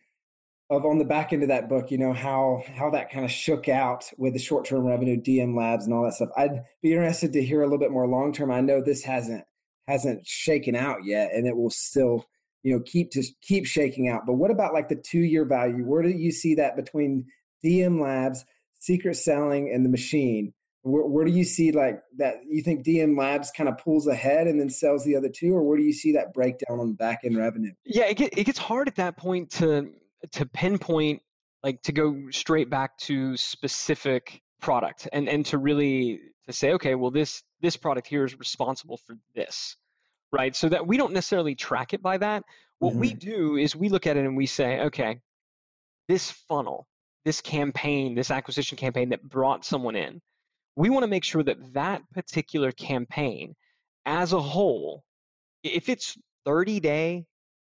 of 0.70 0.86
on 0.86 0.98
the 0.98 1.04
back 1.04 1.32
end 1.32 1.42
of 1.42 1.48
that 1.48 1.68
book, 1.68 1.90
you 1.90 1.98
know, 1.98 2.12
how 2.12 2.62
how 2.76 2.90
that 2.90 3.10
kind 3.10 3.24
of 3.24 3.30
shook 3.30 3.68
out 3.68 4.08
with 4.16 4.32
the 4.32 4.38
short 4.38 4.64
term 4.64 4.86
revenue, 4.86 5.20
DM 5.20 5.56
labs 5.56 5.84
and 5.84 5.92
all 5.92 6.04
that 6.04 6.14
stuff. 6.14 6.30
I'd 6.36 6.62
be 6.80 6.92
interested 6.92 7.32
to 7.32 7.42
hear 7.42 7.62
a 7.62 7.64
little 7.64 7.78
bit 7.78 7.90
more 7.90 8.06
long 8.06 8.32
term. 8.32 8.52
I 8.52 8.60
know 8.60 8.80
this 8.80 9.02
hasn't 9.02 9.44
hasn't 9.88 10.26
shaken 10.26 10.76
out 10.76 11.04
yet 11.04 11.32
and 11.34 11.46
it 11.46 11.56
will 11.56 11.70
still, 11.70 12.24
you 12.62 12.72
know, 12.72 12.80
keep 12.80 13.10
to 13.12 13.24
keep 13.42 13.66
shaking 13.66 14.08
out. 14.08 14.26
But 14.26 14.34
what 14.34 14.52
about 14.52 14.72
like 14.72 14.88
the 14.88 14.96
two 14.96 15.20
year 15.20 15.44
value? 15.44 15.84
Where 15.84 16.02
do 16.02 16.10
you 16.10 16.30
see 16.30 16.54
that 16.54 16.76
between 16.76 17.26
DM 17.64 18.00
labs, 18.00 18.44
secret 18.78 19.16
selling, 19.16 19.72
and 19.74 19.84
the 19.84 19.90
machine? 19.90 20.54
Where, 20.82 21.04
where 21.04 21.24
do 21.24 21.32
you 21.32 21.44
see 21.44 21.72
like 21.72 22.00
that? 22.18 22.36
You 22.48 22.62
think 22.62 22.86
DM 22.86 23.18
Labs 23.18 23.50
kind 23.50 23.68
of 23.68 23.76
pulls 23.76 24.06
ahead 24.06 24.46
and 24.46 24.58
then 24.58 24.70
sells 24.70 25.04
the 25.04 25.14
other 25.14 25.28
two, 25.28 25.52
or 25.52 25.62
where 25.62 25.76
do 25.76 25.82
you 25.82 25.92
see 25.92 26.12
that 26.12 26.32
breakdown 26.32 26.80
on 26.80 26.88
the 26.88 26.94
back 26.94 27.20
end 27.22 27.36
revenue? 27.36 27.72
Yeah, 27.84 28.04
it, 28.04 28.16
get, 28.16 28.38
it 28.38 28.44
gets 28.44 28.58
hard 28.58 28.88
at 28.88 28.94
that 28.94 29.18
point 29.18 29.50
to 29.52 29.90
to 30.32 30.46
pinpoint 30.46 31.22
like 31.62 31.82
to 31.82 31.92
go 31.92 32.30
straight 32.30 32.70
back 32.70 32.96
to 32.98 33.36
specific 33.36 34.40
product 34.60 35.08
and 35.12 35.28
and 35.28 35.46
to 35.46 35.58
really 35.58 36.20
to 36.46 36.52
say 36.52 36.72
okay 36.72 36.94
well 36.94 37.10
this 37.10 37.42
this 37.60 37.76
product 37.76 38.06
here 38.06 38.24
is 38.24 38.38
responsible 38.38 38.96
for 38.98 39.16
this 39.34 39.76
right? 40.32 40.54
So 40.54 40.68
that 40.68 40.86
we 40.86 40.96
don't 40.96 41.12
necessarily 41.12 41.54
track 41.54 41.92
it 41.92 42.02
by 42.02 42.18
that. 42.18 42.44
What 42.78 42.92
mm-hmm. 42.92 43.00
we 43.00 43.14
do 43.14 43.56
is 43.56 43.74
we 43.76 43.88
look 43.88 44.06
at 44.06 44.16
it 44.16 44.24
and 44.24 44.36
we 44.36 44.46
say, 44.46 44.80
okay, 44.82 45.20
this 46.08 46.30
funnel, 46.30 46.86
this 47.24 47.40
campaign, 47.40 48.14
this 48.14 48.30
acquisition 48.30 48.76
campaign 48.76 49.10
that 49.10 49.22
brought 49.22 49.64
someone 49.64 49.96
in, 49.96 50.20
we 50.76 50.90
want 50.90 51.02
to 51.02 51.08
make 51.08 51.24
sure 51.24 51.42
that 51.42 51.74
that 51.74 52.02
particular 52.12 52.72
campaign 52.72 53.54
as 54.06 54.32
a 54.32 54.40
whole, 54.40 55.04
if 55.62 55.88
it's 55.88 56.16
30 56.46 56.80
day, 56.80 57.26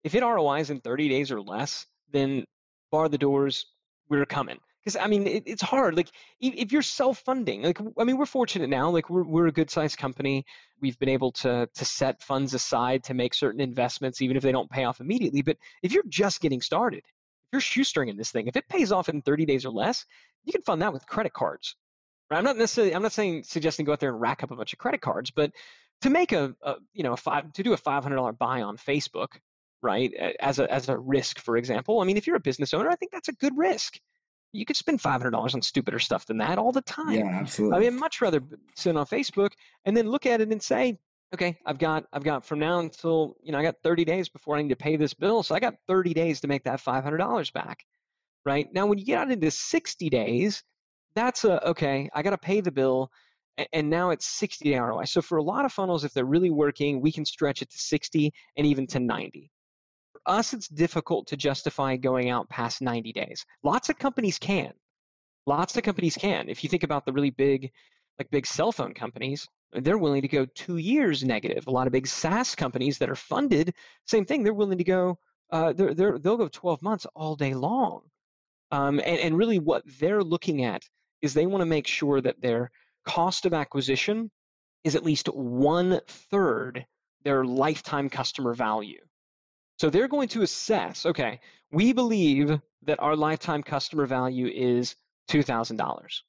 if 0.04 0.16
it 0.16 0.24
ROIs 0.24 0.70
in 0.70 0.82
30 0.82 1.10
days 1.10 1.32
or 1.32 1.42
less, 1.42 1.86
then 2.12 2.46
bar 2.92 3.10
the 3.10 3.18
doors, 3.18 3.66
we're 4.10 4.26
coming. 4.26 4.58
Because 4.84 4.98
I 4.98 5.08
mean, 5.08 5.26
it, 5.26 5.44
it's 5.48 5.64
hard. 5.64 5.98
Like 5.98 6.10
if 6.40 6.72
you're 6.72 6.84
self-funding, 6.84 7.64
like 7.64 7.80
I 7.98 8.04
mean, 8.04 8.18
we're 8.18 8.28
fortunate 8.28 8.70
now. 8.70 8.90
Like 8.92 9.10
we're 9.10 9.24
we're 9.24 9.48
a 9.48 9.52
good-sized 9.52 9.98
company. 9.98 10.46
We've 10.80 10.98
been 11.00 11.10
able 11.10 11.32
to 11.34 11.68
to 11.74 11.86
set 11.86 12.22
funds 12.22 12.54
aside 12.54 13.04
to 13.06 13.16
make 13.16 13.34
certain 13.34 13.62
investments, 13.62 14.22
even 14.22 14.38
if 14.38 14.44
they 14.44 14.52
don't 14.52 14.70
pay 14.70 14.84
off 14.84 15.00
immediately. 15.00 15.42
But 15.42 15.58
if 15.82 15.92
you're 15.92 16.04
just 16.08 16.40
getting 16.40 16.62
started, 16.62 17.00
if 17.00 17.52
you're 17.52 17.62
shoestringing 17.62 18.16
this 18.16 18.30
thing, 18.30 18.48
if 18.48 18.56
it 18.56 18.70
pays 18.70 18.92
off 18.92 19.10
in 19.10 19.24
30 19.24 19.46
days 19.46 19.66
or 19.66 19.72
less, 19.72 20.06
you 20.44 20.52
can 20.52 20.62
fund 20.62 20.84
that 20.84 20.94
with 20.94 21.08
credit 21.08 21.34
cards. 21.34 21.76
Right? 22.30 22.38
I'm 22.38 22.44
not 22.44 22.58
necessarily. 22.58 22.94
I'm 22.94 23.02
not 23.02 23.12
saying 23.12 23.44
suggesting 23.44 23.88
go 23.88 23.94
out 23.94 24.00
there 24.00 24.12
and 24.12 24.22
rack 24.22 24.44
up 24.44 24.52
a 24.52 24.56
bunch 24.56 24.74
of 24.74 24.80
credit 24.80 25.02
cards, 25.02 25.32
but 25.32 25.52
to 26.02 26.12
make 26.12 26.32
a, 26.32 26.56
a 26.62 26.76
you 26.94 27.02
know 27.04 27.14
a 27.14 27.18
five 27.18 27.52
to 27.54 27.64
do 27.64 27.74
a 27.74 27.78
$500 27.78 28.38
buy 28.38 28.62
on 28.62 28.78
Facebook, 28.78 29.30
right? 29.82 30.14
As 30.40 30.60
a 30.60 30.72
as 30.72 30.90
a 30.90 30.98
risk, 30.98 31.40
for 31.40 31.58
example. 31.58 32.02
I 32.02 32.06
mean, 32.06 32.18
if 32.18 32.28
you're 32.28 32.36
a 32.36 32.42
business 32.42 32.74
owner, 32.74 32.90
I 32.90 32.96
think 32.96 33.12
that's 33.12 33.30
a 33.30 33.34
good 33.34 33.58
risk 33.58 34.00
you 34.56 34.66
could 34.66 34.78
spend 34.78 35.02
five 35.02 35.22
hundred 35.22 35.32
dollars 35.32 35.54
on 35.54 35.62
stupider 35.62 36.00
stuff 36.00 36.26
than 36.26 36.38
that 36.38 36.58
all 36.58 36.72
the 36.72 36.82
time. 36.82 37.14
Yeah, 37.14 37.40
absolutely. 37.42 37.78
I 37.78 37.80
mean, 37.82 37.94
I'd 37.94 38.00
much 38.00 38.22
rather 38.22 38.42
sit 38.76 38.96
on 38.96 39.06
Facebook 39.06 39.52
and 39.86 39.96
then 39.96 40.10
look 40.10 40.26
at 40.26 40.42
it 40.42 40.52
and 40.52 40.62
say, 40.62 40.98
okay, 41.34 41.58
I've 41.66 41.78
got 41.78 42.06
I've 42.14 42.24
got 42.24 42.46
from 42.46 42.60
now 42.60 42.80
until 42.80 43.36
you 43.44 43.52
know 43.52 43.60
I 43.60 43.64
got 43.64 43.76
thirty 43.84 44.06
days 44.06 44.30
before 44.30 44.56
I 44.56 44.62
need 44.62 44.70
to 44.70 44.76
pay 44.76 44.96
this 44.96 45.14
bill, 45.14 45.44
so 45.44 45.54
I 45.54 45.60
got 45.60 45.76
thirty 45.88 46.14
days 46.14 46.42
to 46.42 46.48
make 46.48 46.64
that 46.64 46.80
five 46.80 47.04
hundred 47.04 47.18
dollars 47.18 47.52
back. 47.52 47.84
Right 48.46 48.68
now, 48.74 48.86
when 48.86 48.98
you 48.98 49.06
get 49.06 49.20
out 49.20 49.32
into 49.32 49.52
sixty 49.52 50.10
days, 50.10 50.64
that's 51.16 51.44
a 51.44 51.70
okay. 51.70 52.10
I 52.14 52.24
got 52.24 52.32
to 52.32 52.38
pay 52.38 52.62
the 52.62 52.72
bill, 52.72 53.12
and 53.74 53.90
now 53.90 54.12
it's 54.12 54.26
60 54.26 54.70
day 54.70 54.78
ROI. 54.78 55.06
So 55.06 55.22
for 55.22 55.38
a 55.38 55.44
lot 55.44 55.66
of 55.66 55.74
funnels, 55.74 56.04
if 56.04 56.14
they're 56.14 56.26
really 56.26 56.50
working, 56.50 57.02
we 57.02 57.12
can 57.12 57.26
stretch 57.26 57.62
it 57.62 57.70
to 57.72 57.78
60 57.78 58.32
and 58.58 58.68
even 58.68 58.86
to 58.88 59.00
90 59.00 59.50
us, 60.26 60.54
it's 60.54 60.68
difficult 60.68 61.28
to 61.28 61.38
justify 61.38 61.96
going 61.96 62.30
out 62.30 62.50
past 62.50 62.82
90 62.82 63.14
days. 63.14 63.46
Lots 63.64 63.90
of 63.90 63.98
companies 64.00 64.40
can. 64.40 64.74
Lots 65.46 65.78
of 65.78 65.84
companies 65.84 66.18
can. 66.18 66.50
If 66.50 66.64
you 66.64 66.70
think 66.70 66.84
about 66.84 67.06
the 67.06 67.14
really 67.14 67.30
big, 67.30 67.72
like 68.18 68.30
big 68.32 68.48
cell 68.48 68.72
phone 68.72 68.94
companies, 68.94 69.48
they're 69.74 69.98
willing 69.98 70.22
to 70.22 70.28
go 70.28 70.46
two 70.46 70.78
years 70.78 71.24
negative. 71.24 71.68
A 71.68 71.72
lot 71.72 71.88
of 71.88 71.94
big 71.94 72.08
SaaS 72.08 72.56
companies 72.56 72.98
that 73.00 73.10
are 73.10 73.16
funded, 73.16 73.74
same 74.08 74.26
thing. 74.26 74.44
They're 74.44 74.54
willing 74.54 74.78
to 74.78 74.84
go. 74.84 75.20
Uh, 75.52 75.74
they're, 75.74 75.94
they're, 75.94 76.18
they'll 76.18 76.38
go 76.38 76.48
12 76.48 76.82
months 76.82 77.06
all 77.16 77.36
day 77.36 77.54
long. 77.54 78.02
Um, 78.72 79.00
and, 79.00 79.20
and 79.20 79.38
really, 79.38 79.60
what 79.60 79.84
they're 80.00 80.24
looking 80.24 80.64
at 80.64 80.84
is 81.22 81.34
they 81.34 81.46
want 81.46 81.62
to 81.62 81.66
make 81.66 81.88
sure 81.88 82.20
that 82.22 82.42
their 82.42 82.72
cost 83.06 83.46
of 83.46 83.54
acquisition 83.54 84.32
is 84.84 84.96
at 84.96 85.06
least 85.06 85.28
one 85.28 86.00
third 86.08 86.86
their 87.24 87.44
lifetime 87.44 88.10
customer 88.10 88.54
value. 88.54 89.02
So 89.78 89.90
they're 89.90 90.08
going 90.08 90.30
to 90.30 90.42
assess, 90.42 91.06
okay, 91.06 91.40
we 91.72 91.92
believe 91.92 92.60
that 92.84 93.00
our 93.02 93.16
lifetime 93.16 93.62
customer 93.62 94.06
value 94.06 94.48
is 94.48 94.96
$2,000, 95.30 96.22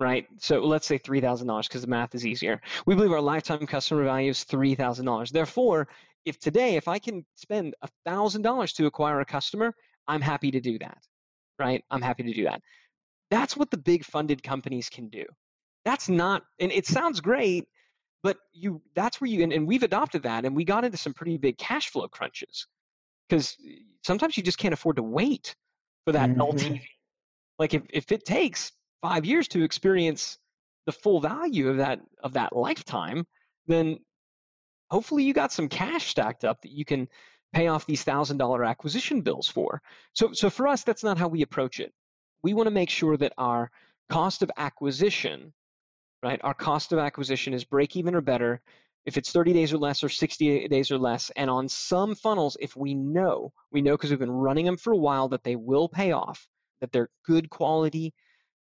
right? 0.00 0.26
So 0.38 0.60
let's 0.60 0.86
say 0.86 0.98
$3,000 0.98 1.68
because 1.68 1.82
the 1.82 1.88
math 1.88 2.14
is 2.14 2.24
easier. 2.24 2.60
We 2.86 2.94
believe 2.94 3.12
our 3.12 3.20
lifetime 3.20 3.66
customer 3.66 4.04
value 4.04 4.30
is 4.30 4.44
$3,000. 4.44 5.30
Therefore, 5.30 5.88
if 6.24 6.38
today, 6.38 6.76
if 6.76 6.88
I 6.88 6.98
can 6.98 7.24
spend 7.34 7.74
$1,000 8.06 8.74
to 8.76 8.86
acquire 8.86 9.20
a 9.20 9.26
customer, 9.26 9.74
I'm 10.08 10.22
happy 10.22 10.50
to 10.52 10.60
do 10.60 10.78
that, 10.78 10.98
right? 11.58 11.84
I'm 11.90 12.02
happy 12.02 12.22
to 12.22 12.32
do 12.32 12.44
that. 12.44 12.62
That's 13.30 13.56
what 13.56 13.70
the 13.70 13.78
big 13.78 14.04
funded 14.04 14.42
companies 14.42 14.88
can 14.88 15.08
do. 15.08 15.24
That's 15.84 16.08
not, 16.08 16.44
and 16.58 16.72
it 16.72 16.86
sounds 16.86 17.20
great, 17.20 17.68
but 18.22 18.38
you 18.52 18.82
that's 18.96 19.20
where 19.20 19.30
you 19.30 19.44
and, 19.44 19.52
and 19.52 19.68
we've 19.68 19.84
adopted 19.84 20.24
that 20.24 20.44
and 20.44 20.56
we 20.56 20.64
got 20.64 20.84
into 20.84 20.96
some 20.96 21.14
pretty 21.14 21.36
big 21.36 21.58
cash 21.58 21.90
flow 21.90 22.08
crunches 22.08 22.66
because 23.28 23.56
sometimes 24.04 24.36
you 24.36 24.42
just 24.42 24.58
can't 24.58 24.74
afford 24.74 24.96
to 24.96 25.02
wait 25.02 25.54
for 26.04 26.12
that 26.12 26.30
mm-hmm. 26.30 26.40
LTV. 26.40 26.82
Like 27.58 27.74
if, 27.74 27.82
if 27.90 28.12
it 28.12 28.24
takes 28.24 28.72
five 29.02 29.24
years 29.24 29.48
to 29.48 29.62
experience 29.62 30.38
the 30.86 30.92
full 30.92 31.20
value 31.20 31.68
of 31.68 31.78
that 31.78 32.00
of 32.22 32.34
that 32.34 32.54
lifetime, 32.54 33.26
then 33.66 33.98
hopefully 34.90 35.24
you 35.24 35.32
got 35.32 35.52
some 35.52 35.68
cash 35.68 36.08
stacked 36.08 36.44
up 36.44 36.62
that 36.62 36.70
you 36.70 36.84
can 36.84 37.08
pay 37.52 37.68
off 37.68 37.86
these 37.86 38.04
thousand 38.04 38.38
dollar 38.38 38.64
acquisition 38.64 39.22
bills 39.22 39.48
for. 39.48 39.80
So 40.12 40.32
so 40.32 40.50
for 40.50 40.68
us, 40.68 40.84
that's 40.84 41.04
not 41.04 41.18
how 41.18 41.28
we 41.28 41.42
approach 41.42 41.80
it. 41.80 41.92
We 42.42 42.54
want 42.54 42.66
to 42.68 42.74
make 42.74 42.90
sure 42.90 43.16
that 43.16 43.32
our 43.38 43.70
cost 44.10 44.42
of 44.42 44.50
acquisition, 44.56 45.52
right? 46.22 46.40
Our 46.44 46.54
cost 46.54 46.92
of 46.92 46.98
acquisition 46.98 47.54
is 47.54 47.64
break 47.64 47.96
even 47.96 48.14
or 48.14 48.20
better 48.20 48.60
if 49.06 49.16
it's 49.16 49.30
30 49.30 49.52
days 49.52 49.72
or 49.72 49.78
less 49.78 50.02
or 50.02 50.08
60 50.08 50.66
days 50.68 50.90
or 50.90 50.98
less. 50.98 51.30
And 51.36 51.48
on 51.48 51.68
some 51.68 52.16
funnels, 52.16 52.56
if 52.60 52.76
we 52.76 52.94
know, 52.94 53.52
we 53.70 53.80
know 53.80 53.92
because 53.92 54.10
we've 54.10 54.18
been 54.18 54.30
running 54.30 54.66
them 54.66 54.76
for 54.76 54.92
a 54.92 54.98
while 54.98 55.28
that 55.28 55.44
they 55.44 55.54
will 55.54 55.88
pay 55.88 56.10
off, 56.10 56.46
that 56.80 56.90
they're 56.92 57.08
good 57.24 57.48
quality 57.48 58.12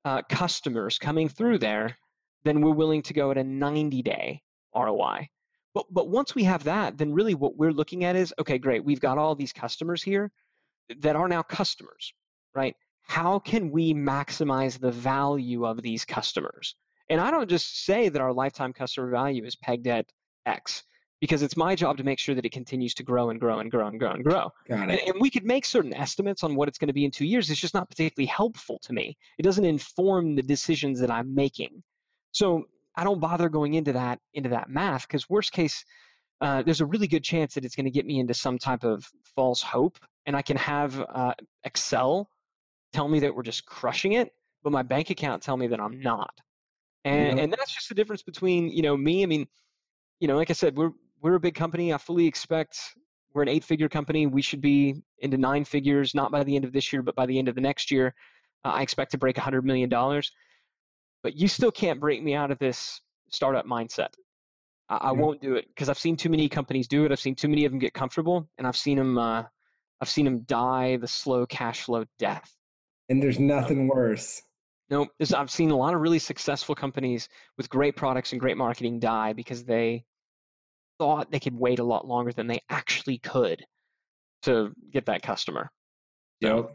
uh, 0.05 0.23
customers 0.31 0.99
coming 0.99 1.29
through 1.29 1.59
there, 1.59 1.99
then 2.45 2.61
we're 2.61 2.71
willing 2.71 3.03
to 3.03 3.13
go 3.13 3.31
at 3.33 3.39
a 3.39 3.45
90 3.45 4.03
day 4.03 4.41
ROI. 4.75 5.29
But, 5.75 5.87
but 5.91 6.09
once 6.09 6.35
we 6.35 6.45
have 6.45 6.65
that, 6.65 6.97
then 6.97 7.13
really 7.13 7.35
what 7.35 7.57
we're 7.57 7.73
looking 7.73 8.05
at 8.05 8.17
is 8.17 8.33
okay, 8.39 8.59
great, 8.59 8.85
we've 8.85 9.01
got 9.01 9.19
all 9.19 9.35
these 9.35 9.53
customers 9.53 10.03
here 10.03 10.31
that 11.01 11.17
are 11.17 11.29
now 11.29 11.43
customers, 11.43 12.13
right? 12.55 12.75
How 13.03 13.41
can 13.41 13.71
we 13.71 13.95
maximize 13.95 14.79
the 14.79 14.93
value 14.93 15.67
of 15.67 15.83
these 15.83 16.05
customers? 16.05 16.77
And 17.09 17.21
I 17.21 17.33
don't 17.33 17.51
just 17.51 17.85
say 17.85 18.09
that 18.09 18.23
our 18.23 18.33
lifetime 18.33 18.73
customer 18.73 19.11
value 19.11 19.45
is 19.45 19.57
pegged 19.57 19.89
at 19.89 20.07
X 20.47 20.83
because 21.21 21.43
it's 21.43 21.57
my 21.57 21.75
job 21.75 21.99
to 21.99 22.05
make 22.05 22.19
sure 22.19 22.35
that 22.35 22.47
it 22.47 22.53
continues 22.53 22.95
to 22.95 23.03
grow 23.03 23.29
and 23.29 23.39
grow 23.39 23.59
and 23.59 23.71
grow 23.71 23.87
and 23.87 23.99
grow 23.99 24.13
and 24.13 24.25
grow. 24.25 24.51
Got 24.67 24.91
it. 24.91 25.01
And, 25.01 25.09
and 25.09 25.21
we 25.21 25.29
could 25.29 25.45
make 25.45 25.67
certain 25.67 25.93
estimates 25.93 26.43
on 26.43 26.55
what 26.55 26.67
it's 26.67 26.79
going 26.79 26.89
to 26.89 26.95
be 26.95 27.05
in 27.05 27.11
two 27.11 27.27
years. 27.27 27.51
It's 27.51 27.61
just 27.61 27.75
not 27.75 27.91
particularly 27.91 28.27
helpful 28.27 28.79
to 28.85 28.93
me. 28.95 29.17
It 29.39 29.43
doesn't 29.43 29.65
inform 29.65 30.35
the 30.35 30.43
decisions 30.43 31.01
that 31.01 31.11
I'm 31.11 31.35
making. 31.35 31.83
So 32.33 32.65
I 32.97 33.05
don't 33.05 33.21
bother 33.21 33.49
going 33.49 33.75
into 33.75 33.93
that 33.93 34.19
into 34.33 34.51
that 34.51 34.71
math 34.71 35.07
because 35.07 35.29
worst 35.29 35.53
case, 35.53 35.85
uh, 36.41 36.63
there's 36.63 36.81
a 36.81 36.87
really 36.87 37.07
good 37.07 37.23
chance 37.23 37.55
that 37.55 37.65
it's 37.65 37.77
going 37.77 37.85
to 37.85 37.91
get 37.91 38.07
me 38.07 38.19
into 38.19 38.35
some 38.35 38.59
type 38.59 38.85
of 38.85 39.07
false 39.37 39.63
hope, 39.63 39.99
and 40.27 40.37
I 40.37 40.43
can 40.43 40.57
have 40.57 41.01
uh, 41.01 41.35
Excel 41.65 42.29
tell 42.93 43.09
me 43.09 43.21
that 43.21 43.35
we're 43.35 43.43
just 43.43 43.67
crushing 43.67 44.15
it, 44.15 44.33
but 44.63 44.73
my 44.73 44.83
bank 44.83 45.11
account 45.11 45.43
tell 45.43 45.57
me 45.57 45.69
that 45.69 45.81
I'm 45.81 46.01
not. 46.01 46.33
And, 47.05 47.39
and 47.39 47.53
that's 47.53 47.73
just 47.73 47.89
the 47.89 47.95
difference 47.95 48.23
between 48.23 48.69
you 48.69 48.83
know 48.83 48.97
me. 48.97 49.23
I 49.23 49.27
mean, 49.27 49.47
you 50.21 50.29
know, 50.29 50.37
like 50.37 50.51
I 50.51 50.55
said, 50.55 50.77
we're 50.77 50.93
we're 51.23 51.35
a 51.35 51.41
big 51.41 51.55
company. 51.55 51.93
I 51.93 51.99
fully 51.99 52.27
expect 52.27 52.79
we're 53.33 53.43
an 53.43 53.49
eight-figure 53.49 53.89
company. 53.89 54.27
We 54.27 54.43
should 54.43 54.61
be 54.61 55.03
into 55.19 55.37
nine 55.37 55.65
figures, 55.65 56.15
not 56.15 56.33
by 56.33 56.43
the 56.45 56.57
end 56.57 56.65
of 56.65 56.73
this 56.73 56.93
year, 56.93 57.03
but 57.03 57.15
by 57.15 57.27
the 57.27 57.39
end 57.39 57.49
of 57.49 57.55
the 57.55 57.61
next 57.61 57.91
year. 57.91 58.15
Uh, 58.65 58.71
I 58.71 58.83
expect 58.83 59.13
to 59.13 59.19
break 59.19 59.37
$100 59.37 59.63
million. 59.63 59.89
But 61.23 61.37
you 61.37 61.49
still 61.49 61.71
can't 61.71 62.01
break 62.01 62.23
me 62.23 62.35
out 62.35 62.51
of 62.51 62.59
this 62.59 63.01
startup 63.31 63.67
mindset. 63.67 64.09
I, 64.89 64.97
I 64.97 65.13
won't 65.13 65.41
do 65.41 65.55
it 65.55 65.67
because 65.69 65.89
I've 65.89 65.99
seen 65.99 66.17
too 66.17 66.29
many 66.29 66.49
companies 66.49 66.89
do 66.89 67.05
it. 67.05 67.13
I've 67.13 67.21
seen 67.21 67.35
too 67.35 67.49
many 67.49 67.65
of 67.65 67.73
them 67.73 67.79
get 67.79 67.95
comfortable, 67.95 68.49
and 68.59 68.67
I've 68.67 68.77
seen 68.77 68.97
them. 68.97 69.17
Uh, 69.17 69.45
I've 70.01 70.09
seen 70.09 70.25
them 70.25 70.41
die 70.41 70.97
the 70.97 71.07
slow 71.07 71.47
cash 71.47 71.83
flow 71.83 72.05
death. 72.19 72.51
And 73.11 73.23
there's 73.23 73.39
nothing 73.39 73.87
worse. 73.87 74.43
No, 74.89 75.07
I've 75.37 75.51
seen 75.51 75.71
a 75.71 75.77
lot 75.77 75.95
of 75.95 76.01
really 76.01 76.19
successful 76.19 76.75
companies 76.75 77.29
with 77.57 77.69
great 77.69 77.97
products 77.97 78.33
and 78.33 78.41
great 78.41 78.57
marketing 78.57 78.99
die 78.99 79.35
because 79.35 79.63
they 79.63 80.05
thought 81.01 81.33
they 81.33 81.41
could 81.41 81.59
wait 81.59 81.79
a 81.79 81.85
lot 81.85 82.07
longer 82.07 82.31
than 82.31 82.47
they 82.47 82.61
actually 82.69 83.17
could 83.17 83.65
to 84.43 84.71
get 84.93 85.07
that 85.07 85.23
customer. 85.23 85.71
Yep. 86.41 86.71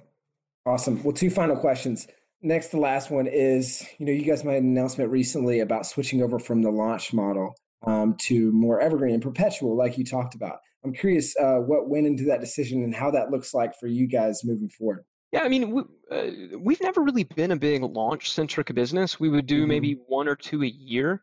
Awesome. 0.65 1.03
Well, 1.03 1.13
two 1.13 1.29
final 1.29 1.55
questions. 1.55 2.07
Next, 2.41 2.69
the 2.69 2.79
last 2.79 3.11
one 3.11 3.27
is 3.27 3.85
you 3.99 4.05
know, 4.07 4.11
you 4.11 4.23
guys 4.23 4.43
made 4.43 4.57
an 4.57 4.69
announcement 4.69 5.11
recently 5.11 5.59
about 5.59 5.85
switching 5.85 6.23
over 6.23 6.39
from 6.39 6.63
the 6.63 6.71
launch 6.71 7.13
model 7.13 7.55
um, 7.85 8.15
to 8.21 8.51
more 8.51 8.81
evergreen 8.81 9.13
and 9.13 9.21
perpetual, 9.21 9.77
like 9.77 9.97
you 9.97 10.03
talked 10.03 10.33
about. 10.33 10.57
I'm 10.83 10.93
curious 10.93 11.35
uh, 11.37 11.57
what 11.57 11.87
went 11.87 12.07
into 12.07 12.25
that 12.25 12.41
decision 12.41 12.83
and 12.83 12.95
how 12.95 13.11
that 13.11 13.29
looks 13.29 13.53
like 13.53 13.73
for 13.79 13.87
you 13.87 14.07
guys 14.07 14.41
moving 14.43 14.69
forward. 14.69 15.05
Yeah, 15.31 15.41
I 15.41 15.49
mean, 15.49 15.71
we, 15.71 15.81
uh, 16.11 16.57
we've 16.59 16.81
never 16.81 17.01
really 17.01 17.23
been 17.23 17.51
a 17.51 17.55
big 17.55 17.83
launch 17.83 18.31
centric 18.31 18.73
business. 18.73 19.19
We 19.19 19.29
would 19.29 19.45
do 19.45 19.61
mm-hmm. 19.61 19.69
maybe 19.69 19.99
one 20.07 20.27
or 20.27 20.35
two 20.35 20.63
a 20.63 20.67
year 20.67 21.21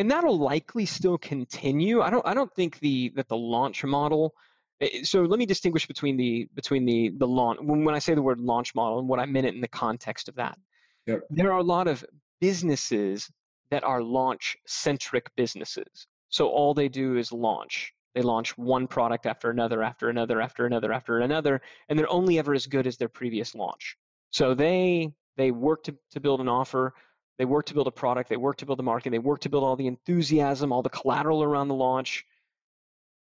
and 0.00 0.10
that'll 0.10 0.38
likely 0.38 0.86
still 0.86 1.18
continue. 1.18 2.00
I 2.00 2.10
don't 2.10 2.26
I 2.26 2.34
don't 2.34 2.52
think 2.54 2.78
the 2.80 3.12
that 3.16 3.28
the 3.28 3.36
launch 3.36 3.84
model. 3.84 4.34
Eh, 4.80 5.02
so 5.02 5.22
let 5.22 5.38
me 5.38 5.46
distinguish 5.46 5.86
between 5.86 6.16
the 6.16 6.48
between 6.54 6.86
the 6.86 7.12
the 7.18 7.26
launch 7.26 7.60
when, 7.60 7.84
when 7.84 7.94
I 7.94 7.98
say 7.98 8.14
the 8.14 8.22
word 8.22 8.40
launch 8.40 8.74
model 8.74 8.98
and 8.98 9.08
what 9.08 9.20
I 9.20 9.26
meant 9.26 9.46
it 9.46 9.54
in 9.54 9.60
the 9.60 9.68
context 9.68 10.28
of 10.28 10.36
that. 10.36 10.58
Yep. 11.06 11.20
There 11.30 11.52
are 11.52 11.58
a 11.58 11.62
lot 11.62 11.86
of 11.86 12.04
businesses 12.40 13.30
that 13.70 13.84
are 13.84 14.02
launch 14.02 14.56
centric 14.66 15.30
businesses. 15.36 16.06
So 16.30 16.48
all 16.48 16.72
they 16.72 16.88
do 16.88 17.16
is 17.16 17.30
launch. 17.30 17.92
They 18.14 18.22
launch 18.22 18.56
one 18.56 18.86
product 18.86 19.26
after 19.26 19.50
another, 19.50 19.82
after 19.82 20.08
another, 20.08 20.40
after 20.40 20.66
another, 20.66 20.92
after 20.92 21.18
another, 21.18 21.60
and 21.88 21.98
they're 21.98 22.10
only 22.10 22.38
ever 22.38 22.54
as 22.54 22.66
good 22.66 22.86
as 22.86 22.96
their 22.96 23.08
previous 23.08 23.54
launch. 23.54 23.96
So 24.30 24.54
they 24.54 25.12
they 25.36 25.50
work 25.50 25.84
to, 25.84 25.96
to 26.12 26.20
build 26.20 26.40
an 26.40 26.48
offer, 26.48 26.94
they 27.40 27.46
work 27.46 27.64
to 27.64 27.74
build 27.74 27.86
a 27.86 27.90
product, 27.90 28.28
they 28.28 28.36
work 28.36 28.58
to 28.58 28.66
build 28.66 28.78
the 28.78 28.82
market, 28.82 29.08
they 29.08 29.18
work 29.18 29.40
to 29.40 29.48
build 29.48 29.64
all 29.64 29.74
the 29.74 29.86
enthusiasm, 29.86 30.72
all 30.72 30.82
the 30.82 30.90
collateral 30.90 31.42
around 31.42 31.68
the 31.68 31.74
launch, 31.74 32.26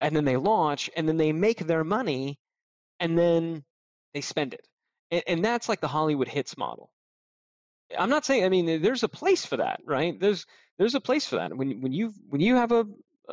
and 0.02 0.14
then 0.14 0.26
they 0.26 0.36
launch, 0.36 0.90
and 0.98 1.08
then 1.08 1.16
they 1.16 1.32
make 1.32 1.66
their 1.66 1.86
money, 1.86 2.38
and 3.00 3.18
then 3.18 3.64
they 4.14 4.20
spend 4.20 4.54
it. 4.54 4.68
And, 5.12 5.24
and 5.28 5.46
that's 5.46 5.70
like 5.70 5.80
the 5.80 5.88
Hollywood 5.88 6.28
hits 6.28 6.58
model. 6.58 6.92
I'm 7.98 8.10
not 8.10 8.26
saying 8.26 8.44
I 8.44 8.50
mean 8.50 8.82
there's 8.82 9.04
a 9.04 9.10
place 9.10 9.46
for 9.46 9.56
that, 9.58 9.80
right? 9.86 10.20
There's 10.20 10.46
there's 10.78 10.96
a 10.96 11.02
place 11.02 11.26
for 11.26 11.38
that. 11.38 11.56
When 11.56 11.80
when 11.80 11.94
you 11.94 12.14
when 12.28 12.42
you 12.42 12.58
have 12.58 12.74
a 12.74 12.86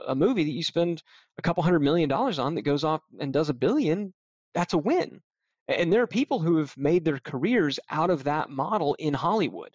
a 0.07 0.15
movie 0.15 0.45
that 0.45 0.53
you 0.53 0.63
spend 0.63 1.03
a 1.39 1.43
couple 1.43 1.65
hundred 1.65 1.81
million 1.81 2.09
dollars 2.09 2.39
on 2.39 2.55
that 2.55 2.63
goes 2.63 2.85
off 2.85 3.03
and 3.19 3.33
does 3.33 3.49
a 3.49 3.55
billion, 3.55 4.15
that's 4.55 4.75
a 4.75 4.79
win. 4.79 5.23
And 5.67 5.93
there 5.93 6.03
are 6.03 6.07
people 6.07 6.39
who 6.39 6.59
have 6.59 6.77
made 6.77 7.05
their 7.05 7.19
careers 7.19 7.81
out 7.91 8.11
of 8.11 8.25
that 8.25 8.49
model 8.49 8.95
in 8.95 9.13
Hollywood. 9.13 9.75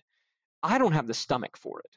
I 0.63 0.77
don't 0.77 0.93
have 0.93 1.07
the 1.07 1.13
stomach 1.13 1.57
for 1.57 1.79
it. 1.81 1.95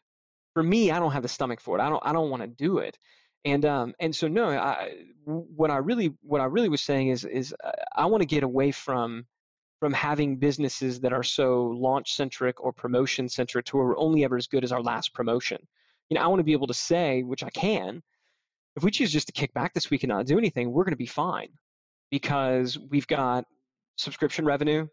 For 0.55 0.63
me, 0.63 0.91
I 0.91 0.99
don't 0.99 1.13
have 1.13 1.23
the 1.23 1.29
stomach 1.29 1.61
for 1.61 1.79
it. 1.79 1.83
I 1.83 1.89
don't 1.89 2.03
I 2.05 2.13
don't 2.13 2.31
want 2.31 2.43
to 2.43 2.49
do 2.49 2.79
it. 2.79 2.99
And 3.45 3.65
um 3.65 3.95
and 4.01 4.15
so 4.15 4.29
no, 4.29 4.49
I 4.49 4.95
what 5.25 5.71
I 5.71 5.77
really 5.77 6.15
what 6.23 6.41
I 6.41 6.47
really 6.47 6.69
was 6.69 6.83
saying 6.83 7.09
is 7.09 7.25
is 7.25 7.55
uh, 7.63 7.71
I 7.95 8.07
want 8.07 8.23
to 8.23 8.27
get 8.27 8.43
away 8.43 8.73
from 8.73 9.27
from 9.79 9.93
having 9.93 10.37
businesses 10.39 11.01
that 11.01 11.13
are 11.13 11.23
so 11.23 11.67
launch 11.67 12.15
centric 12.15 12.61
or 12.61 12.73
promotion 12.73 13.29
centric 13.29 13.67
to 13.67 13.77
where 13.77 13.87
we're 13.87 13.99
only 13.99 14.25
ever 14.25 14.37
as 14.37 14.47
good 14.47 14.65
as 14.65 14.73
our 14.73 14.83
last 14.83 15.13
promotion. 15.15 15.59
You 16.09 16.17
know, 16.17 16.23
I 16.23 16.27
want 16.29 16.41
to 16.41 16.45
be 16.45 16.53
able 16.53 16.69
to 16.69 16.75
say, 16.75 17.23
which 17.23 17.43
I 17.45 17.51
can, 17.51 18.03
if 18.77 18.83
we 18.83 18.91
choose 18.91 19.13
just 19.13 19.27
to 19.27 19.33
kick 19.33 19.53
back 19.55 19.75
this 19.75 19.91
week 19.91 20.03
and 20.03 20.11
not 20.11 20.27
do 20.27 20.39
anything, 20.39 20.73
we're 20.73 20.85
going 20.85 20.93
to 20.93 20.97
be 20.97 21.07
fine 21.07 21.49
because 22.11 22.79
we've 22.91 23.07
got 23.07 23.45
subscription 23.97 24.45
revenue 24.45 24.87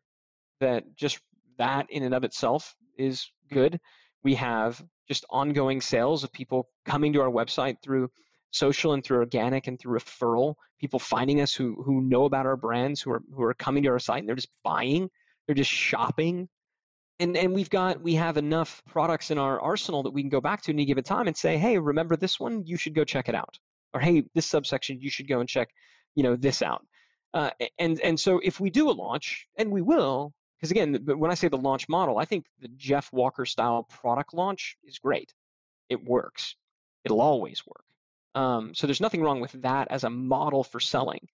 that 0.59 0.83
just 0.95 1.19
that 1.57 1.89
in 1.89 2.03
and 2.03 2.13
of 2.13 2.23
itself 2.23 2.75
is 2.97 3.31
good. 3.51 3.79
We 4.23 4.35
have 4.35 4.83
just 5.07 5.25
ongoing 5.29 5.81
sales 5.81 6.23
of 6.23 6.31
people 6.31 6.69
coming 6.85 7.13
to 7.13 7.21
our 7.21 7.29
website 7.29 7.77
through 7.81 8.09
social 8.51 8.93
and 8.93 9.03
through 9.03 9.17
organic 9.17 9.67
and 9.67 9.79
through 9.79 9.99
referral, 9.99 10.55
people 10.79 10.99
finding 10.99 11.41
us 11.41 11.53
who 11.53 11.81
who 11.83 12.01
know 12.01 12.25
about 12.25 12.45
our 12.45 12.55
brands, 12.55 13.01
who 13.01 13.11
are 13.11 13.21
who 13.33 13.43
are 13.43 13.53
coming 13.53 13.83
to 13.83 13.89
our 13.89 13.99
site 13.99 14.19
and 14.19 14.29
they're 14.29 14.35
just 14.35 14.51
buying, 14.63 15.09
they're 15.45 15.55
just 15.55 15.71
shopping. 15.71 16.47
And 17.19 17.35
and 17.35 17.53
we've 17.53 17.69
got 17.69 18.01
we 18.01 18.15
have 18.15 18.37
enough 18.37 18.81
products 18.87 19.31
in 19.31 19.37
our 19.37 19.59
arsenal 19.59 20.03
that 20.03 20.11
we 20.11 20.21
can 20.21 20.29
go 20.29 20.41
back 20.41 20.61
to 20.63 20.71
any 20.71 20.85
given 20.85 21.03
time 21.03 21.27
and 21.27 21.35
say, 21.35 21.57
hey, 21.57 21.77
remember 21.77 22.15
this 22.15 22.39
one? 22.39 22.65
You 22.65 22.77
should 22.77 22.95
go 22.95 23.03
check 23.03 23.29
it 23.29 23.35
out. 23.35 23.57
Or 23.93 23.99
hey, 23.99 24.23
this 24.33 24.45
subsection, 24.45 24.99
you 25.01 25.09
should 25.09 25.27
go 25.27 25.39
and 25.39 25.47
check, 25.49 25.69
you 26.15 26.23
know, 26.23 26.35
this 26.35 26.61
out. 26.61 26.85
Uh, 27.33 27.49
and 27.79 27.99
and 28.01 28.19
so 28.19 28.39
if 28.43 28.59
we 28.59 28.69
do 28.69 28.89
a 28.89 28.91
launch, 28.91 29.47
and 29.57 29.71
we 29.71 29.81
will, 29.81 30.33
because 30.63 30.71
again, 30.71 30.95
when 31.17 31.29
I 31.29 31.33
say 31.33 31.49
the 31.49 31.57
launch 31.57 31.89
model, 31.89 32.17
I 32.17 32.23
think 32.23 32.45
the 32.61 32.69
Jeff 32.69 33.11
Walker 33.11 33.45
style 33.45 33.83
product 33.83 34.33
launch 34.33 34.77
is 34.85 34.97
great. 34.97 35.33
It 35.89 36.05
works. 36.05 36.55
It'll 37.03 37.19
always 37.19 37.61
work. 37.67 37.83
Um, 38.33 38.73
so 38.73 38.87
there's 38.87 39.01
nothing 39.01 39.21
wrong 39.21 39.41
with 39.41 39.51
that 39.63 39.89
as 39.91 40.05
a 40.05 40.09
model 40.09 40.63
for 40.63 40.79
selling. 40.79 41.27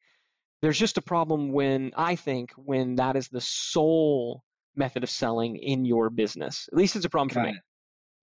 There's 0.63 0.79
just 0.79 0.97
a 0.97 1.03
problem 1.03 1.51
when 1.51 1.91
I 1.95 2.15
think 2.15 2.53
when 2.55 2.95
that 2.95 3.15
is 3.15 3.27
the 3.27 3.39
sole 3.39 4.41
method 4.75 5.03
of 5.03 5.11
selling 5.11 5.57
in 5.57 5.85
your 5.85 6.09
business. 6.09 6.67
At 6.71 6.79
least 6.79 6.95
it's 6.95 7.05
a 7.05 7.09
problem 7.09 7.27
Got 7.27 7.35
for 7.35 7.47
me. 7.51 7.59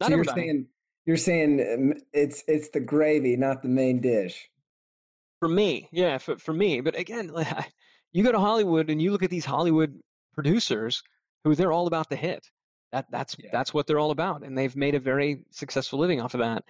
Not 0.00 0.08
so 0.08 0.16
you're 0.16 0.24
saying 0.24 0.66
you're 1.06 1.16
saying 1.16 1.60
um, 1.72 1.92
it's 2.12 2.42
it's 2.48 2.70
the 2.70 2.80
gravy, 2.80 3.36
not 3.36 3.62
the 3.62 3.68
main 3.68 4.00
dish. 4.00 4.50
For 5.38 5.48
me, 5.48 5.88
yeah, 5.92 6.18
for, 6.18 6.36
for 6.36 6.52
me. 6.52 6.80
But 6.80 6.98
again, 6.98 7.30
you 8.12 8.24
go 8.24 8.32
to 8.32 8.40
Hollywood 8.40 8.90
and 8.90 9.00
you 9.00 9.12
look 9.12 9.22
at 9.22 9.30
these 9.30 9.44
Hollywood 9.44 10.00
producers 10.36 11.02
who 11.42 11.56
they're 11.56 11.72
all 11.72 11.88
about 11.88 12.08
the 12.08 12.16
hit. 12.16 12.46
That 12.92 13.06
that's 13.10 13.36
yeah. 13.38 13.50
that's 13.52 13.74
what 13.74 13.88
they're 13.88 13.98
all 13.98 14.12
about, 14.12 14.42
and 14.44 14.56
they've 14.56 14.76
made 14.76 14.94
a 14.94 15.00
very 15.00 15.42
successful 15.50 15.98
living 15.98 16.20
off 16.20 16.34
of 16.34 16.40
that. 16.40 16.62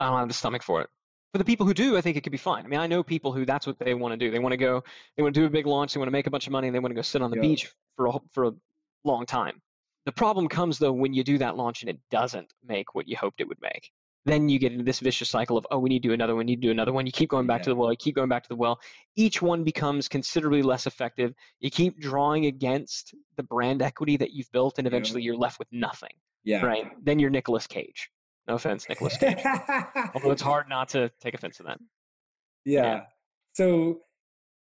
I 0.00 0.08
don't 0.08 0.18
have 0.18 0.28
the 0.28 0.34
stomach 0.34 0.64
for 0.64 0.82
it 0.82 0.90
for 1.36 1.38
the 1.38 1.44
people 1.44 1.66
who 1.66 1.74
do, 1.74 1.98
I 1.98 2.00
think 2.00 2.16
it 2.16 2.22
could 2.22 2.32
be 2.32 2.38
fine. 2.38 2.64
I 2.64 2.68
mean, 2.68 2.80
I 2.80 2.86
know 2.86 3.02
people 3.02 3.30
who 3.30 3.44
that's 3.44 3.66
what 3.66 3.78
they 3.78 3.92
want 3.92 4.12
to 4.12 4.16
do. 4.16 4.30
They 4.30 4.38
want 4.38 4.54
to 4.54 4.56
go, 4.56 4.82
they 5.16 5.22
want 5.22 5.34
to 5.34 5.40
do 5.40 5.44
a 5.46 5.50
big 5.50 5.66
launch, 5.66 5.92
they 5.92 5.98
want 5.98 6.08
to 6.08 6.12
make 6.12 6.26
a 6.26 6.30
bunch 6.30 6.46
of 6.46 6.52
money, 6.52 6.66
and 6.66 6.74
they 6.74 6.78
want 6.78 6.92
to 6.92 6.94
go 6.94 7.02
sit 7.02 7.20
on 7.20 7.30
the 7.30 7.36
yeah. 7.36 7.42
beach 7.42 7.70
for 7.96 8.06
a, 8.06 8.12
for 8.32 8.44
a 8.44 8.52
long 9.04 9.26
time. 9.26 9.60
The 10.06 10.12
problem 10.12 10.48
comes 10.48 10.78
though 10.78 10.92
when 10.92 11.12
you 11.12 11.22
do 11.24 11.36
that 11.38 11.56
launch 11.56 11.82
and 11.82 11.90
it 11.90 11.98
doesn't 12.10 12.50
make 12.66 12.94
what 12.94 13.06
you 13.06 13.18
hoped 13.18 13.42
it 13.42 13.48
would 13.48 13.60
make. 13.60 13.90
Then 14.26 14.48
you 14.48 14.58
get 14.58 14.72
into 14.72 14.84
this 14.84 14.98
vicious 14.98 15.30
cycle 15.30 15.56
of, 15.56 15.66
oh, 15.70 15.78
we 15.78 15.88
need 15.88 16.02
to 16.02 16.08
do 16.08 16.12
another 16.12 16.34
one, 16.34 16.40
we 16.40 16.52
need 16.52 16.60
to 16.60 16.66
do 16.66 16.70
another 16.72 16.92
one. 16.92 17.06
You 17.06 17.12
keep 17.12 17.30
going 17.30 17.46
back 17.46 17.60
yeah. 17.60 17.64
to 17.64 17.70
the 17.70 17.76
well, 17.76 17.90
you 17.92 17.96
keep 17.96 18.16
going 18.16 18.28
back 18.28 18.42
to 18.42 18.48
the 18.48 18.56
well. 18.56 18.80
Each 19.14 19.40
one 19.40 19.62
becomes 19.62 20.08
considerably 20.08 20.62
less 20.62 20.86
effective. 20.86 21.32
You 21.60 21.70
keep 21.70 22.00
drawing 22.00 22.46
against 22.46 23.14
the 23.36 23.44
brand 23.44 23.82
equity 23.82 24.16
that 24.18 24.32
you've 24.32 24.50
built, 24.52 24.78
and 24.78 24.86
eventually 24.86 25.22
yeah. 25.22 25.26
you're 25.26 25.36
left 25.36 25.58
with 25.58 25.68
nothing. 25.70 26.10
Yeah. 26.44 26.64
Right. 26.64 26.86
Then 27.02 27.18
you're 27.18 27.30
Nicolas 27.30 27.66
Cage. 27.66 28.10
No 28.48 28.54
offense, 28.54 28.88
Nicolas 28.88 29.16
Cage. 29.16 29.38
Although 30.14 30.32
it's 30.32 30.42
hard 30.42 30.68
not 30.68 30.88
to 30.90 31.10
take 31.20 31.34
offense 31.34 31.56
to 31.58 31.62
that. 31.64 31.78
Yeah. 32.64 32.82
yeah. 32.82 33.00
So 33.54 34.00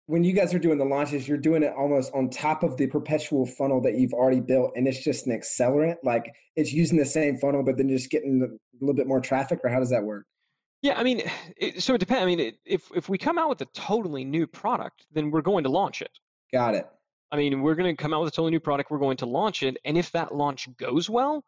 when 0.07 0.25
you 0.25 0.33
guys 0.33 0.53
are 0.53 0.59
doing 0.59 0.79
the 0.79 0.85
launches, 0.85 1.27
you're 1.27 1.39
doing 1.39 1.63
it 1.63 1.73
almost 1.77 2.13
on 2.15 2.29
top 2.29 2.63
of 2.63 2.77
the 2.77 2.87
perpetual 2.87 3.47
funnel 3.47 3.81
that 3.83 3.95
you've 3.95 4.13
already 4.13 4.41
built, 4.41 4.73
and 4.77 4.87
it's 4.87 5.03
just 5.03 5.27
an 5.27 5.39
accelerant. 5.39 5.97
Like 6.03 6.33
it's 6.57 6.73
using 6.73 6.99
the 6.99 7.07
same 7.07 7.39
funnel, 7.39 7.63
but 7.63 7.77
then 7.77 7.89
just 7.89 8.11
getting 8.11 8.43
a 8.43 8.85
little 8.85 8.95
bit 8.95 9.07
more 9.07 9.21
traffic, 9.21 9.61
or 9.63 9.71
how 9.71 9.79
does 9.79 9.91
that 9.91 10.03
work? 10.03 10.27
Yeah, 10.83 10.99
I 10.99 11.05
mean, 11.05 11.23
it, 11.57 11.83
so 11.83 11.95
it 11.95 11.99
depends. 11.99 12.23
I 12.23 12.27
mean, 12.27 12.41
it, 12.41 12.59
if 12.65 12.91
if 12.95 13.09
we 13.09 13.19
come 13.19 13.39
out 13.39 13.49
with 13.49 13.61
a 13.63 13.69
totally 13.75 14.25
new 14.25 14.47
product, 14.47 15.07
then 15.13 15.31
we're 15.31 15.43
going 15.43 15.65
to 15.65 15.71
launch 15.71 16.03
it. 16.03 16.11
Got 16.53 16.75
it. 16.75 16.87
I 17.31 17.37
mean, 17.37 17.63
we're 17.63 17.75
going 17.75 17.97
to 17.97 18.03
come 18.03 18.13
out 18.13 18.23
with 18.23 18.33
a 18.33 18.37
totally 18.37 18.51
new 18.51 18.61
product. 18.61 18.91
We're 18.91 18.99
going 18.99 19.17
to 19.19 19.27
launch 19.27 19.63
it, 19.63 19.79
and 19.85 19.97
if 19.97 20.13
that 20.13 20.35
launch 20.35 20.69
goes 20.77 21.09
well, 21.09 21.45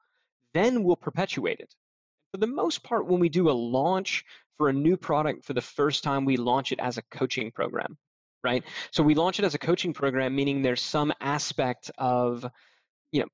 then 0.55 0.83
we'll 0.83 0.97
perpetuate 0.97 1.61
it 1.61 1.75
for 2.35 2.39
the 2.39 2.47
most 2.49 2.83
part, 2.83 3.07
when 3.07 3.21
we 3.21 3.29
do 3.29 3.49
a 3.49 3.53
launch 3.53 4.25
for 4.57 4.69
a 4.69 4.73
new 4.73 4.97
product 4.97 5.45
for 5.45 5.53
the 5.53 5.61
first 5.61 6.03
time, 6.03 6.25
we 6.25 6.37
launch 6.37 6.73
it 6.73 6.81
as 6.81 6.99
a 6.99 7.03
coaching 7.03 7.53
program, 7.53 7.97
right? 8.45 8.63
So 8.93 9.03
we 9.03 9.15
launch 9.15 9.39
it 9.39 9.45
as 9.45 9.55
a 9.55 9.59
coaching 9.59 9.93
program, 9.93 10.37
meaning 10.37 10.63
there's 10.63 10.83
some 10.83 11.13
aspect 11.21 11.91
of, 11.99 12.47
you 13.11 13.21
know, 13.21 13.29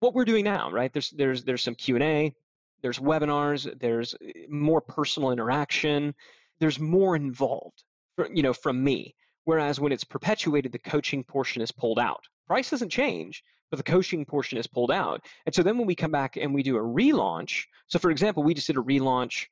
what 0.00 0.14
we're 0.14 0.24
doing 0.24 0.44
now, 0.44 0.70
right? 0.70 0.92
There's 0.92 1.10
there's 1.10 1.44
there's 1.44 1.62
some 1.62 1.76
Q 1.76 1.94
and 1.94 2.04
A, 2.04 2.34
there's 2.82 2.98
webinars, 2.98 3.72
there's 3.78 4.14
eh, 4.14 4.46
more 4.50 4.80
personal 4.80 5.30
interaction, 5.30 6.14
there's 6.60 6.78
more 6.78 7.16
involved, 7.16 7.84
you 8.34 8.42
know, 8.42 8.52
from 8.52 8.82
me. 8.82 9.14
Whereas 9.44 9.80
when 9.80 9.92
it's 9.92 10.04
perpetuated, 10.04 10.72
the 10.72 10.78
coaching 10.78 11.24
portion 11.24 11.62
is 11.62 11.72
pulled 11.72 11.98
out. 11.98 12.24
Price 12.46 12.70
doesn't 12.70 12.90
change, 12.90 13.42
but 13.70 13.76
the 13.76 13.82
coaching 13.82 14.24
portion 14.24 14.58
is 14.58 14.66
pulled 14.66 14.90
out. 14.90 15.24
And 15.46 15.54
so 15.54 15.62
then 15.62 15.78
when 15.78 15.86
we 15.86 15.94
come 15.94 16.10
back 16.10 16.36
and 16.36 16.54
we 16.54 16.62
do 16.62 16.76
a 16.76 16.80
relaunch, 16.80 17.64
so 17.86 17.98
for 17.98 18.10
example, 18.10 18.42
we 18.42 18.54
just 18.54 18.66
did 18.66 18.76
a 18.76 18.82
relaunch, 18.82 19.46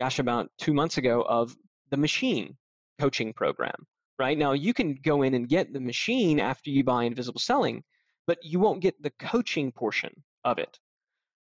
gosh, 0.00 0.18
about 0.18 0.50
two 0.58 0.72
months 0.72 0.96
ago 0.96 1.22
of 1.22 1.54
the 1.90 1.96
machine 1.96 2.56
coaching 2.98 3.32
program, 3.32 3.86
right? 4.18 4.36
Now 4.36 4.52
you 4.52 4.74
can 4.74 4.98
go 5.02 5.22
in 5.22 5.34
and 5.34 5.48
get 5.48 5.72
the 5.72 5.80
machine 5.80 6.40
after 6.40 6.70
you 6.70 6.84
buy 6.84 7.04
invisible 7.04 7.40
selling, 7.40 7.82
but 8.26 8.38
you 8.42 8.60
won't 8.60 8.80
get 8.80 9.00
the 9.02 9.10
coaching 9.10 9.72
portion 9.72 10.22
of 10.44 10.58
it. 10.58 10.78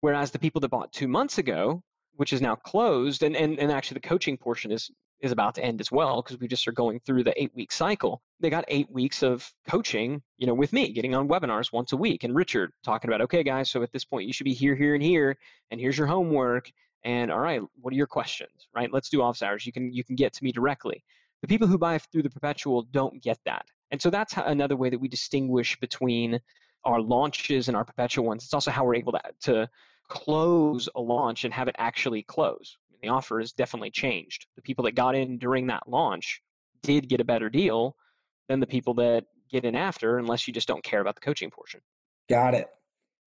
Whereas 0.02 0.32
the 0.32 0.40
people 0.40 0.62
that 0.62 0.70
bought 0.70 0.94
two 0.94 1.08
months 1.08 1.38
ago, 1.38 1.84
which 2.16 2.34
is 2.34 2.42
now 2.42 2.56
closed, 2.56 3.24
and, 3.24 3.36
and, 3.36 3.60
and 3.60 3.72
actually 3.72 3.96
the 3.96 4.08
coaching 4.08 4.38
portion 4.38 4.72
is 4.72 4.90
is 5.20 5.32
about 5.32 5.56
to 5.56 5.64
end 5.64 5.82
as 5.82 5.92
well 5.92 6.22
because 6.22 6.40
we 6.40 6.48
just 6.48 6.68
are 6.68 6.72
going 6.74 7.00
through 7.00 7.24
the 7.24 7.42
eight 7.42 7.52
week 7.56 7.72
cycle. 7.72 8.22
They 8.40 8.52
got 8.52 8.66
eight 8.68 8.92
weeks 8.92 9.24
of 9.24 9.52
coaching, 9.68 10.22
you 10.38 10.46
know, 10.46 10.54
with 10.54 10.72
me, 10.72 10.92
getting 10.92 11.16
on 11.16 11.28
webinars 11.28 11.74
once 11.74 11.92
a 11.92 11.98
week, 11.98 12.24
and 12.24 12.36
Richard 12.36 12.72
talking 12.84 13.10
about, 13.10 13.22
okay, 13.22 13.44
guys, 13.44 13.72
so 13.72 13.82
at 13.82 13.92
this 13.92 14.06
point 14.06 14.28
you 14.28 14.34
should 14.34 14.46
be 14.46 14.54
here, 14.54 14.76
here, 14.76 14.94
and 14.94 15.04
here, 15.04 15.38
and 15.72 15.82
here's 15.82 15.98
your 15.98 16.08
homework, 16.08 16.72
and 17.04 17.32
all 17.32 17.40
right, 17.40 17.62
what 17.82 17.94
are 17.94 17.98
your 17.98 18.08
questions, 18.08 18.68
right? 18.76 18.92
Let's 18.92 19.10
do 19.10 19.22
office 19.22 19.42
hours. 19.42 19.66
You 19.66 19.72
can 19.72 19.92
you 19.92 20.04
can 20.04 20.16
get 20.16 20.34
to 20.34 20.44
me 20.44 20.52
directly. 20.52 21.04
The 21.42 21.48
people 21.48 21.68
who 21.68 21.78
buy 21.78 21.98
through 21.98 22.24
the 22.24 22.30
perpetual 22.30 22.84
don't 22.84 23.22
get 23.22 23.40
that, 23.46 23.66
and 23.92 24.02
so 24.02 24.10
that's 24.10 24.34
another 24.38 24.76
way 24.76 24.90
that 24.90 25.00
we 25.00 25.08
distinguish 25.08 25.80
between 25.80 26.40
our 26.84 27.02
launches 27.02 27.68
and 27.68 27.78
our 27.78 27.86
perpetual 27.86 28.26
ones. 28.26 28.44
It's 28.44 28.54
also 28.54 28.72
how 28.72 28.86
we're 28.86 28.96
able 28.96 29.14
to, 29.14 29.22
to 29.42 29.70
close 30.08 30.88
a 30.96 31.02
launch 31.02 31.44
and 31.44 31.54
have 31.54 31.68
it 31.68 31.76
actually 31.78 32.24
close 32.24 32.78
the 33.02 33.10
offer 33.10 33.40
has 33.40 33.52
definitely 33.52 33.92
changed. 33.92 34.48
The 34.56 34.62
people 34.62 34.86
that 34.86 34.96
got 34.96 35.16
in 35.16 35.38
during 35.38 35.68
that 35.68 35.88
launch 35.88 36.42
did 36.82 37.08
get 37.08 37.22
a 37.22 37.26
better 37.26 37.50
deal 37.50 37.96
than 38.48 38.60
the 38.60 38.68
people 38.68 38.94
that 38.96 39.26
get 39.50 39.66
in 39.66 39.76
after, 39.76 40.18
unless 40.18 40.48
you 40.48 40.54
just 40.54 40.68
don't 40.68 40.84
care 40.84 41.02
about 41.02 41.16
the 41.16 41.22
coaching 41.22 41.50
portion. 41.50 41.82
Got 42.30 42.54
it. 42.54 42.68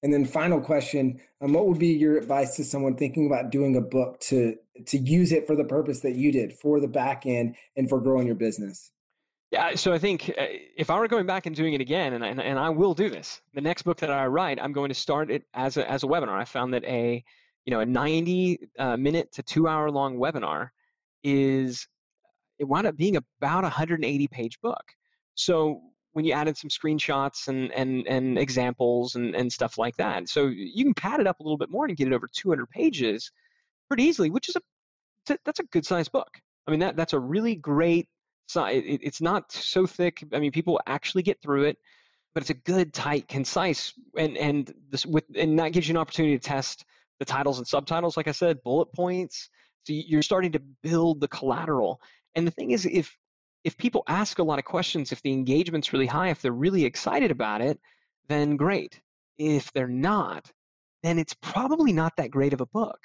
And 0.02 0.12
then 0.12 0.24
final 0.24 0.60
question, 0.60 1.20
um, 1.42 1.52
what 1.52 1.66
would 1.66 1.78
be 1.78 1.88
your 1.88 2.16
advice 2.16 2.56
to 2.56 2.64
someone 2.64 2.96
thinking 2.96 3.26
about 3.26 3.50
doing 3.50 3.76
a 3.76 3.80
book 3.80 4.18
to 4.20 4.56
to 4.86 4.96
use 4.96 5.30
it 5.30 5.46
for 5.46 5.54
the 5.54 5.64
purpose 5.64 6.00
that 6.00 6.14
you 6.14 6.32
did 6.32 6.54
for 6.54 6.80
the 6.80 6.88
back 6.88 7.26
end 7.26 7.54
and 7.76 7.88
for 7.88 8.00
growing 8.00 8.26
your 8.26 8.36
business? 8.36 8.92
Yeah, 9.50 9.74
so 9.74 9.92
I 9.92 9.98
think 9.98 10.32
uh, 10.38 10.46
if 10.76 10.90
I 10.90 10.98
were 10.98 11.08
going 11.08 11.26
back 11.26 11.46
and 11.46 11.56
doing 11.56 11.74
it 11.74 11.80
again, 11.80 12.12
and 12.12 12.24
I, 12.24 12.28
and 12.28 12.58
I 12.58 12.70
will 12.70 12.94
do 12.94 13.10
this, 13.10 13.42
the 13.52 13.60
next 13.60 13.82
book 13.82 13.98
that 13.98 14.10
I 14.10 14.26
write, 14.26 14.60
I'm 14.62 14.72
going 14.72 14.90
to 14.90 14.94
start 14.94 15.30
it 15.30 15.42
as 15.54 15.76
a 15.76 15.90
as 15.90 16.04
a 16.04 16.06
webinar. 16.06 16.38
I 16.38 16.44
found 16.44 16.72
that 16.74 16.84
a 16.84 17.22
you 17.66 17.70
know 17.72 17.80
a 17.80 17.86
90 17.86 18.58
uh, 18.78 18.96
minute 18.96 19.32
to 19.32 19.42
two 19.42 19.68
hour 19.68 19.90
long 19.90 20.16
webinar 20.16 20.70
is 21.22 21.86
it 22.58 22.64
wound 22.64 22.86
up 22.86 22.96
being 22.96 23.16
about 23.16 23.64
a 23.64 23.68
180 23.68 24.28
page 24.28 24.60
book. 24.60 24.84
So 25.34 25.82
when 26.12 26.24
you 26.24 26.32
added 26.32 26.56
some 26.56 26.70
screenshots 26.70 27.48
and 27.48 27.72
and 27.72 28.06
and 28.06 28.38
examples 28.38 29.14
and 29.14 29.34
and 29.34 29.52
stuff 29.52 29.78
like 29.78 29.96
that, 29.96 30.28
so 30.28 30.46
you 30.46 30.84
can 30.84 30.94
pad 30.94 31.20
it 31.20 31.26
up 31.26 31.40
a 31.40 31.42
little 31.42 31.58
bit 31.58 31.70
more 31.70 31.86
and 31.86 31.96
get 31.96 32.08
it 32.08 32.12
over 32.12 32.28
200 32.32 32.68
pages 32.70 33.30
pretty 33.88 34.04
easily, 34.04 34.30
which 34.30 34.48
is 34.48 34.56
a 34.56 35.36
that's 35.44 35.60
a 35.60 35.64
good 35.64 35.86
sized 35.86 36.12
book. 36.12 36.30
I 36.66 36.70
mean 36.70 36.80
that 36.80 36.96
that's 36.96 37.12
a 37.12 37.18
really 37.18 37.54
great 37.54 38.08
size. 38.46 38.82
It, 38.84 39.00
it's 39.02 39.20
not 39.20 39.52
so 39.52 39.86
thick. 39.86 40.24
I 40.32 40.40
mean 40.40 40.52
people 40.52 40.80
actually 40.86 41.22
get 41.22 41.40
through 41.42 41.64
it, 41.64 41.78
but 42.34 42.42
it's 42.42 42.50
a 42.50 42.54
good, 42.54 42.92
tight, 42.92 43.28
concise, 43.28 43.92
and 44.16 44.36
and 44.36 44.72
this 44.90 45.06
with 45.06 45.24
and 45.36 45.58
that 45.58 45.72
gives 45.72 45.88
you 45.88 45.92
an 45.92 45.98
opportunity 45.98 46.38
to 46.38 46.42
test 46.42 46.84
the 47.18 47.24
titles 47.24 47.58
and 47.58 47.66
subtitles. 47.66 48.16
Like 48.16 48.28
I 48.28 48.32
said, 48.32 48.62
bullet 48.62 48.92
points. 48.94 49.48
So 49.84 49.92
you're 49.94 50.22
starting 50.22 50.52
to 50.52 50.62
build 50.82 51.20
the 51.20 51.28
collateral. 51.28 52.00
And 52.34 52.46
the 52.46 52.50
thing 52.50 52.72
is, 52.72 52.86
if 52.86 53.16
if 53.64 53.76
people 53.76 54.02
ask 54.06 54.38
a 54.38 54.42
lot 54.42 54.58
of 54.58 54.64
questions, 54.64 55.12
if 55.12 55.22
the 55.22 55.32
engagement's 55.32 55.92
really 55.92 56.06
high, 56.06 56.28
if 56.28 56.40
they're 56.42 56.52
really 56.52 56.84
excited 56.84 57.30
about 57.30 57.60
it, 57.60 57.78
then 58.28 58.56
great. 58.56 59.00
If 59.38 59.72
they're 59.72 59.88
not, 59.88 60.50
then 61.02 61.18
it's 61.18 61.34
probably 61.34 61.92
not 61.92 62.16
that 62.16 62.30
great 62.30 62.52
of 62.52 62.60
a 62.60 62.66
book, 62.66 62.98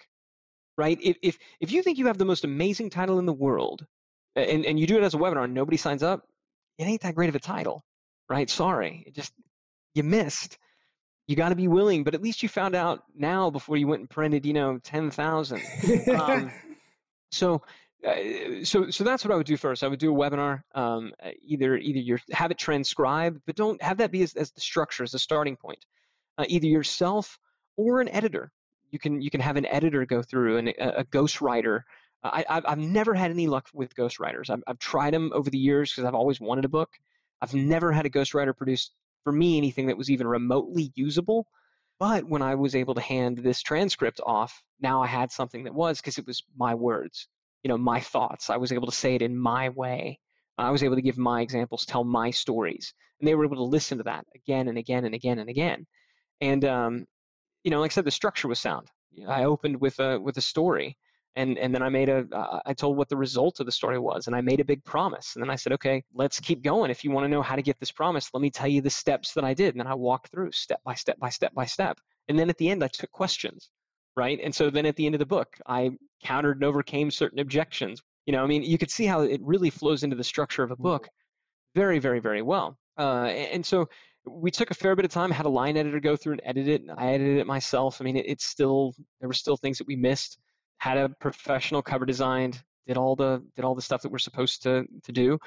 right? 0.77 0.97
If 1.01 1.17
if 1.21 1.37
if 1.59 1.71
you 1.71 1.81
think 1.81 1.97
you 1.97 2.07
have 2.07 2.17
the 2.17 2.25
most 2.25 2.43
amazing 2.43 2.89
title 2.89 3.19
in 3.19 3.25
the 3.25 3.33
world, 3.33 3.85
and 4.35 4.65
and 4.65 4.79
you 4.79 4.87
do 4.87 4.97
it 4.97 5.03
as 5.03 5.13
a 5.13 5.17
webinar 5.17 5.45
and 5.45 5.53
nobody 5.53 5.77
signs 5.77 6.03
up, 6.03 6.27
it 6.77 6.83
ain't 6.83 7.01
that 7.01 7.15
great 7.15 7.29
of 7.29 7.35
a 7.35 7.39
title, 7.39 7.83
right? 8.29 8.49
Sorry, 8.49 9.03
it 9.07 9.15
just 9.15 9.33
you 9.93 10.03
missed. 10.03 10.57
You 11.27 11.35
got 11.35 11.49
to 11.49 11.55
be 11.55 11.67
willing, 11.67 12.03
but 12.03 12.13
at 12.13 12.21
least 12.21 12.43
you 12.43 12.49
found 12.49 12.75
out 12.75 13.03
now 13.15 13.49
before 13.49 13.77
you 13.77 13.87
went 13.87 14.01
and 14.01 14.09
printed, 14.09 14.45
you 14.45 14.53
know, 14.53 14.79
ten 14.83 15.11
thousand. 15.11 15.61
Um, 16.15 16.51
so 17.31 17.63
so 18.63 18.89
so 18.89 19.03
that's 19.03 19.25
what 19.25 19.31
I 19.31 19.35
would 19.35 19.45
do 19.45 19.57
first. 19.57 19.83
I 19.83 19.87
would 19.87 19.99
do 19.99 20.13
a 20.13 20.17
webinar. 20.17 20.61
Um, 20.73 21.11
uh, 21.23 21.31
either 21.43 21.77
either 21.77 21.99
you 21.99 22.17
have 22.31 22.51
it 22.51 22.57
transcribed, 22.57 23.41
but 23.45 23.55
don't 23.55 23.81
have 23.81 23.97
that 23.97 24.11
be 24.11 24.23
as, 24.23 24.33
as 24.35 24.51
the 24.51 24.61
structure 24.61 25.03
as 25.03 25.11
the 25.11 25.19
starting 25.19 25.55
point. 25.55 25.83
Uh, 26.37 26.45
either 26.47 26.67
yourself 26.67 27.39
or 27.77 28.01
an 28.01 28.09
editor. 28.09 28.51
You 28.91 28.99
can 28.99 29.21
you 29.21 29.29
can 29.29 29.41
have 29.41 29.57
an 29.57 29.65
editor 29.65 30.05
go 30.05 30.21
through 30.21 30.57
and 30.57 30.69
a, 30.69 30.99
a 30.99 31.03
ghostwriter. 31.05 31.81
Uh, 32.23 32.43
I, 32.47 32.61
I've 32.65 32.77
never 32.79 33.13
had 33.13 33.31
any 33.31 33.47
luck 33.47 33.67
with 33.73 33.95
ghostwriters. 33.95 34.49
I've, 34.49 34.63
I've 34.67 34.79
tried 34.79 35.13
them 35.13 35.31
over 35.33 35.49
the 35.49 35.57
years 35.57 35.91
because 35.91 36.05
I've 36.05 36.15
always 36.15 36.39
wanted 36.39 36.65
a 36.65 36.69
book. 36.69 36.89
I've 37.41 37.53
never 37.53 37.91
had 37.91 38.05
a 38.05 38.09
ghostwriter 38.09 38.55
produce 38.55 38.91
for 39.23 39.31
me 39.31 39.57
anything 39.57 39.87
that 39.87 39.97
was 39.97 40.09
even 40.09 40.27
remotely 40.27 40.91
usable. 40.95 41.47
But 41.99 42.25
when 42.25 42.41
I 42.41 42.55
was 42.55 42.75
able 42.75 42.93
to 42.95 43.01
hand 43.01 43.37
this 43.37 43.61
transcript 43.61 44.19
off, 44.25 44.63
now 44.81 45.01
I 45.01 45.07
had 45.07 45.31
something 45.31 45.63
that 45.63 45.73
was 45.73 46.01
because 46.01 46.17
it 46.17 46.27
was 46.27 46.43
my 46.57 46.75
words 46.75 47.27
you 47.65 47.69
know 47.69 47.79
my 47.79 47.99
thoughts. 47.99 48.51
I 48.51 48.57
was 48.57 48.71
able 48.71 48.85
to 48.85 48.95
say 48.95 49.15
it 49.15 49.23
in 49.23 49.35
my 49.35 49.69
way. 49.69 50.19
I 50.55 50.69
was 50.69 50.83
able 50.83 50.97
to 50.97 51.01
give 51.01 51.17
my 51.17 51.41
examples 51.41 51.83
tell 51.83 52.03
my 52.03 52.29
stories 52.29 52.93
and 53.19 53.27
they 53.27 53.33
were 53.33 53.43
able 53.43 53.55
to 53.55 53.63
listen 53.63 53.97
to 53.97 54.03
that 54.03 54.23
again 54.35 54.67
and 54.67 54.77
again 54.77 55.03
and 55.03 55.15
again 55.15 55.39
and 55.39 55.49
again. 55.49 55.87
And 56.41 56.63
um, 56.63 57.07
you 57.63 57.71
know 57.71 57.79
like 57.79 57.91
i 57.91 57.95
said 57.95 58.05
the 58.05 58.11
structure 58.11 58.47
was 58.47 58.59
sound. 58.59 58.87
I 59.27 59.45
opened 59.45 59.81
with 59.81 59.99
a 59.99 60.19
with 60.19 60.37
a 60.37 60.41
story 60.41 60.95
and 61.35 61.57
and 61.57 61.73
then 61.73 61.81
i 61.81 61.89
made 61.89 62.07
a 62.07 62.27
uh, 62.31 62.59
I 62.67 62.75
told 62.75 62.97
what 62.97 63.09
the 63.09 63.17
result 63.17 63.59
of 63.59 63.65
the 63.65 63.71
story 63.71 63.97
was 63.97 64.27
and 64.27 64.35
i 64.35 64.41
made 64.41 64.59
a 64.59 64.71
big 64.73 64.83
promise. 64.83 65.35
And 65.35 65.41
then 65.41 65.49
i 65.49 65.55
said 65.55 65.73
okay 65.73 66.03
let's 66.13 66.39
keep 66.39 66.61
going. 66.61 66.91
If 66.91 67.03
you 67.03 67.09
want 67.09 67.25
to 67.25 67.33
know 67.35 67.41
how 67.41 67.55
to 67.55 67.63
get 67.63 67.79
this 67.79 67.91
promise 67.91 68.29
let 68.31 68.41
me 68.41 68.51
tell 68.51 68.67
you 68.67 68.81
the 68.81 68.91
steps 68.91 69.33
that 69.33 69.43
i 69.43 69.55
did. 69.55 69.73
And 69.73 69.79
then 69.79 69.87
i 69.87 69.95
walked 69.95 70.29
through 70.29 70.51
step 70.51 70.81
by 70.83 70.93
step 70.93 71.17
by 71.17 71.31
step 71.31 71.55
by 71.55 71.65
step. 71.65 71.97
And 72.27 72.37
then 72.37 72.51
at 72.51 72.59
the 72.59 72.69
end 72.69 72.83
i 72.83 72.89
took 72.89 73.11
questions 73.11 73.71
right? 74.15 74.39
And 74.41 74.53
so 74.53 74.69
then 74.69 74.85
at 74.85 74.95
the 74.95 75.05
end 75.05 75.15
of 75.15 75.19
the 75.19 75.25
book, 75.25 75.57
I 75.67 75.91
countered 76.25 76.57
and 76.57 76.63
overcame 76.63 77.11
certain 77.11 77.39
objections. 77.39 78.01
You 78.25 78.33
know, 78.33 78.43
I 78.43 78.47
mean, 78.47 78.63
you 78.63 78.77
could 78.77 78.91
see 78.91 79.05
how 79.05 79.21
it 79.21 79.41
really 79.43 79.69
flows 79.69 80.03
into 80.03 80.15
the 80.15 80.23
structure 80.23 80.63
of 80.63 80.71
a 80.71 80.75
book 80.75 81.03
mm-hmm. 81.03 81.79
very, 81.79 81.99
very, 81.99 82.19
very 82.19 82.41
well. 82.41 82.77
Uh, 82.97 83.25
and 83.53 83.65
so 83.65 83.87
we 84.27 84.49
took 84.51 84.71
a 84.71 84.73
fair 84.73 84.95
bit 84.95 85.05
of 85.05 85.11
time, 85.11 85.29
had 85.31 85.45
a 85.45 85.49
line 85.49 85.77
editor 85.77 85.99
go 85.99 86.15
through 86.15 86.33
and 86.33 86.41
edit 86.43 86.67
it. 86.67 86.81
and 86.81 86.91
I 86.91 87.13
edited 87.13 87.37
it 87.37 87.47
myself. 87.47 88.01
I 88.01 88.03
mean, 88.03 88.17
it, 88.17 88.25
it's 88.27 88.45
still 88.45 88.93
there 89.19 89.29
were 89.29 89.33
still 89.33 89.57
things 89.57 89.77
that 89.77 89.87
we 89.87 89.95
missed. 89.95 90.39
Had 90.77 90.97
a 90.97 91.09
professional 91.09 91.81
cover 91.81 92.05
designed, 92.05 92.61
did 92.87 92.97
all 92.97 93.15
the 93.15 93.43
did 93.55 93.63
all 93.65 93.75
the 93.75 93.81
stuff 93.81 94.01
that 94.01 94.11
we're 94.11 94.17
supposed 94.17 94.63
to 94.63 94.85
to 95.03 95.11
do, 95.11 95.39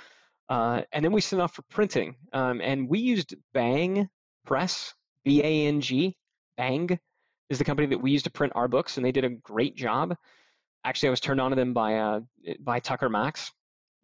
uh, 0.49 0.83
and 0.93 1.05
then 1.05 1.13
we 1.13 1.21
sent 1.21 1.43
off 1.43 1.55
for 1.55 1.63
printing. 1.63 2.17
Um, 2.33 2.61
and 2.61 2.89
we 2.89 2.99
used 2.99 3.35
Bang 3.53 4.09
Press, 4.47 4.95
B 5.25 5.43
A 5.43 5.67
N 5.67 5.81
G, 5.81 6.17
Bang 6.57 6.99
is 7.51 7.59
the 7.59 7.65
company 7.65 7.89
that 7.89 7.99
we 7.99 8.11
used 8.11 8.25
to 8.25 8.31
print 8.31 8.53
our 8.57 8.69
books, 8.69 8.97
and 8.97 9.05
they 9.05 9.13
did 9.13 9.25
a 9.25 9.31
great 9.31 9.75
job. 9.75 10.17
Actually, 10.85 11.09
I 11.09 11.11
was 11.11 11.21
turned 11.21 11.41
on 11.41 11.51
to 11.51 11.57
them 11.57 11.73
by 11.73 11.97
uh, 11.97 12.21
by 12.61 12.81
Tucker 12.81 13.09
Max. 13.09 13.53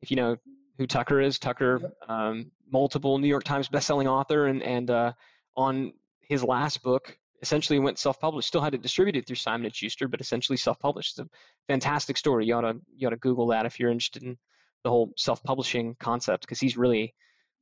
If 0.03 0.11
you 0.11 0.17
know 0.17 0.37
who 0.79 0.87
Tucker 0.87 1.21
is, 1.21 1.39
Tucker, 1.39 1.93
um, 2.09 2.51
multiple 2.71 3.19
New 3.19 3.29
York 3.29 3.45
Times 3.45 3.69
bestselling 3.69 4.07
author, 4.07 4.47
and 4.47 4.63
and 4.63 4.91
uh, 4.91 5.13
on 5.57 5.93
his 6.21 6.43
last 6.43 6.83
book, 6.83 7.17
essentially 7.43 7.79
went 7.79 7.99
self-published. 7.99 8.49
Still 8.49 8.61
had 8.61 8.75
it 8.75 8.83
distributed 8.83 9.27
through 9.27 9.37
Simon 9.37 9.67
and 9.67 9.75
Schuster, 9.75 10.09
but 10.09 10.21
essentially 10.21 10.57
self-published. 10.57 11.19
It's 11.19 11.27
a 11.27 11.31
fantastic 11.69 12.17
story. 12.17 12.47
You 12.47 12.55
ought 12.55 12.63
to 12.63 12.81
you 12.97 13.07
ought 13.07 13.11
to 13.11 13.17
Google 13.17 13.49
that 13.49 13.67
if 13.67 13.79
you're 13.79 13.91
interested 13.91 14.23
in 14.23 14.37
the 14.83 14.91
whole 14.91 15.13
self-publishing 15.17 15.97
concept, 16.01 16.43
because 16.43 16.61
he's 16.61 16.77
really 16.77 17.15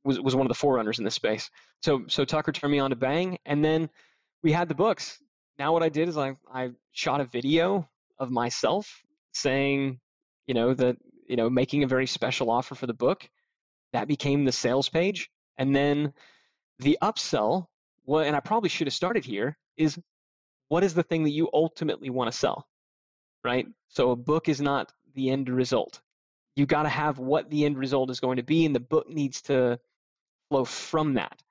was 0.03 0.19
was 0.19 0.35
one 0.35 0.45
of 0.45 0.49
the 0.49 0.55
forerunners 0.55 0.99
in 0.99 1.05
this 1.05 1.15
space. 1.15 1.49
So 1.81 2.05
so 2.07 2.25
Tucker 2.25 2.51
turned 2.51 2.71
me 2.71 2.79
on 2.79 2.89
to 2.89 2.95
Bang, 2.95 3.37
and 3.45 3.63
then 3.63 3.89
we 4.41 4.51
had 4.51 4.67
the 4.67 4.75
books 4.75 5.19
now 5.59 5.73
what 5.73 5.83
I 5.83 5.89
did 5.89 6.09
is 6.09 6.17
I 6.17 6.35
I 6.51 6.71
shot 6.91 7.21
a 7.21 7.25
video 7.25 7.87
of 8.19 8.31
myself 8.31 9.02
saying, 9.33 9.99
you 10.47 10.53
know, 10.53 10.73
that 10.73 10.97
you 11.27 11.35
know, 11.35 11.49
making 11.49 11.83
a 11.83 11.87
very 11.87 12.07
special 12.07 12.49
offer 12.49 12.75
for 12.75 12.87
the 12.87 12.93
book. 12.93 13.29
That 13.93 14.07
became 14.07 14.45
the 14.45 14.51
sales 14.51 14.89
page, 14.89 15.29
and 15.57 15.75
then 15.75 16.13
the 16.79 16.97
upsell. 17.01 17.67
Well, 18.05 18.23
and 18.23 18.35
I 18.35 18.39
probably 18.39 18.69
should 18.69 18.87
have 18.87 18.93
started 18.93 19.23
here. 19.23 19.57
Is 19.77 19.99
what 20.67 20.83
is 20.83 20.93
the 20.93 21.03
thing 21.03 21.23
that 21.23 21.31
you 21.31 21.49
ultimately 21.53 22.09
want 22.09 22.31
to 22.31 22.37
sell, 22.37 22.67
right? 23.43 23.67
So 23.89 24.11
a 24.11 24.15
book 24.15 24.49
is 24.49 24.61
not 24.61 24.91
the 25.13 25.29
end 25.29 25.49
result. 25.49 26.01
You 26.55 26.65
got 26.65 26.83
to 26.83 26.89
have 26.89 27.19
what 27.19 27.49
the 27.49 27.65
end 27.65 27.77
result 27.77 28.09
is 28.09 28.19
going 28.19 28.37
to 28.37 28.43
be, 28.43 28.65
and 28.65 28.75
the 28.75 28.79
book 28.79 29.09
needs 29.09 29.43
to 29.43 29.79
flow 30.49 30.65
from 30.65 31.15
that. 31.15 31.41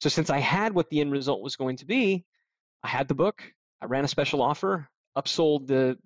So 0.00 0.08
since 0.08 0.28
I 0.30 0.38
had 0.38 0.74
what 0.74 0.90
the 0.90 1.00
end 1.00 1.12
result 1.12 1.42
was 1.42 1.56
going 1.56 1.78
to 1.78 1.86
be, 1.86 2.24
I 2.82 2.88
had 2.88 3.08
the 3.08 3.14
book. 3.14 3.42
I 3.80 3.86
ran 3.86 4.04
a 4.04 4.08
special 4.08 4.42
offer, 4.42 4.88
upsold 5.16 5.66
the 5.66 5.98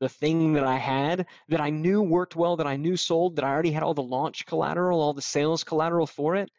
the 0.00 0.08
thing 0.08 0.54
that 0.54 0.64
I 0.64 0.76
had 0.76 1.26
that 1.48 1.60
I 1.60 1.70
knew 1.70 2.02
worked 2.02 2.36
well, 2.36 2.56
that 2.56 2.66
I 2.66 2.76
knew 2.76 2.96
sold, 2.96 3.36
that 3.36 3.44
I 3.44 3.50
already 3.50 3.70
had 3.70 3.82
all 3.82 3.94
the 3.94 4.02
launch 4.02 4.46
collateral, 4.46 5.00
all 5.00 5.14
the 5.14 5.22
sales 5.22 5.64
collateral 5.64 6.06
for 6.06 6.36
it. 6.36 6.50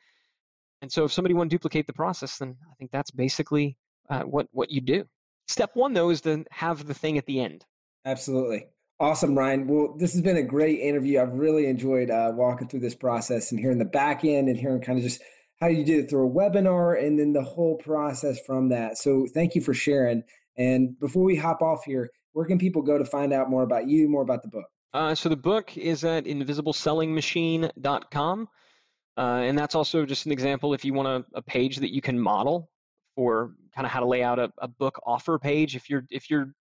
And 0.82 0.92
so, 0.92 1.06
if 1.06 1.12
somebody 1.12 1.34
want 1.34 1.50
to 1.50 1.56
duplicate 1.56 1.88
the 1.88 1.94
process, 1.94 2.38
then 2.38 2.56
I 2.70 2.76
think 2.76 2.92
that's 2.92 3.12
basically 3.12 3.78
uh, 4.10 4.24
what 4.24 4.48
what 4.52 4.72
you 4.72 4.82
do. 4.82 5.06
Step 5.48 5.72
one, 5.76 5.94
though, 5.94 6.10
is 6.10 6.22
to 6.22 6.46
have 6.52 6.86
the 6.86 6.94
thing 6.94 7.18
at 7.18 7.26
the 7.26 7.40
end. 7.40 7.66
Absolutely. 8.06 8.68
Awesome, 9.00 9.38
Ryan. 9.38 9.68
Well, 9.68 9.96
this 9.98 10.14
has 10.14 10.22
been 10.22 10.38
a 10.38 10.44
great 10.44 10.80
interview. 10.80 11.22
I've 11.22 11.34
really 11.34 11.68
enjoyed 11.68 12.10
uh, 12.10 12.32
walking 12.34 12.68
through 12.68 12.80
this 12.80 12.96
process 12.96 13.52
and 13.52 13.60
hearing 13.60 13.78
the 13.78 13.86
back 13.86 14.26
end 14.26 14.50
and 14.50 14.58
hearing 14.58 14.82
kind 14.82 14.98
of 14.98 15.04
just 15.04 15.22
how 15.62 15.68
you 15.68 15.84
did 15.84 16.00
it 16.00 16.10
through 16.10 16.28
a 16.28 16.32
webinar 16.32 17.02
and 17.02 17.20
then 17.20 17.34
the 17.34 17.44
whole 17.44 17.76
process 17.78 18.40
from 18.46 18.70
that. 18.70 18.98
So 18.98 19.28
thank 19.34 19.56
you 19.56 19.62
for 19.62 19.74
sharing. 19.74 20.24
And 20.58 21.00
before 21.00 21.24
we 21.24 21.36
hop 21.36 21.62
off 21.62 21.84
here, 21.84 22.12
where 22.38 22.46
can 22.46 22.60
people 22.60 22.84
go 22.84 23.00
to 23.00 23.04
find 23.04 23.34
out 23.34 23.50
more 23.50 23.64
about 23.64 23.90
you, 23.90 24.08
more 24.08 24.22
about 24.22 24.44
the 24.44 24.48
book? 24.48 24.68
Uh, 24.94 25.16
so 25.16 25.28
the 25.28 25.36
book 25.36 25.76
is 25.76 26.04
at 26.04 26.26
invisiblesellingmachine.com. 26.26 28.48
Uh, 29.18 29.22
and 29.22 29.58
that's 29.58 29.74
also 29.74 30.06
just 30.06 30.28
an 30.28 30.32
example 30.32 30.76
if 30.76 30.86
you 30.86 30.94
want 30.94 31.08
a, 31.08 31.26
a 31.34 31.42
page 31.42 31.78
that 31.78 31.92
you 31.92 32.00
can 32.00 32.20
model 32.20 32.70
for 33.16 33.54
kind 33.74 33.88
of 33.88 33.92
how 33.92 34.00
to 34.00 34.06
lay 34.06 34.22
out 34.22 34.38
a, 34.38 34.52
a, 34.60 34.68
book 34.68 35.00
offer 35.04 35.40
page 35.40 35.76
if 35.76 35.90
you're 35.90 36.06
if 36.12 36.30
you're 36.30 36.54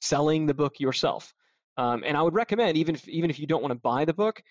selling 0.00 0.46
the 0.46 0.54
book 0.54 0.80
yourself. 0.80 1.34
Um, 1.76 2.02
and 2.06 2.16
I 2.16 2.22
would 2.22 2.32
recommend 2.32 2.78
even 2.78 2.94
if 2.94 3.06
even 3.06 3.28
if 3.28 3.38
you 3.38 3.46
don't 3.46 3.60
want 3.60 3.72
to 3.72 3.80
buy 3.80 4.06
the 4.06 4.14
book, 4.14 4.42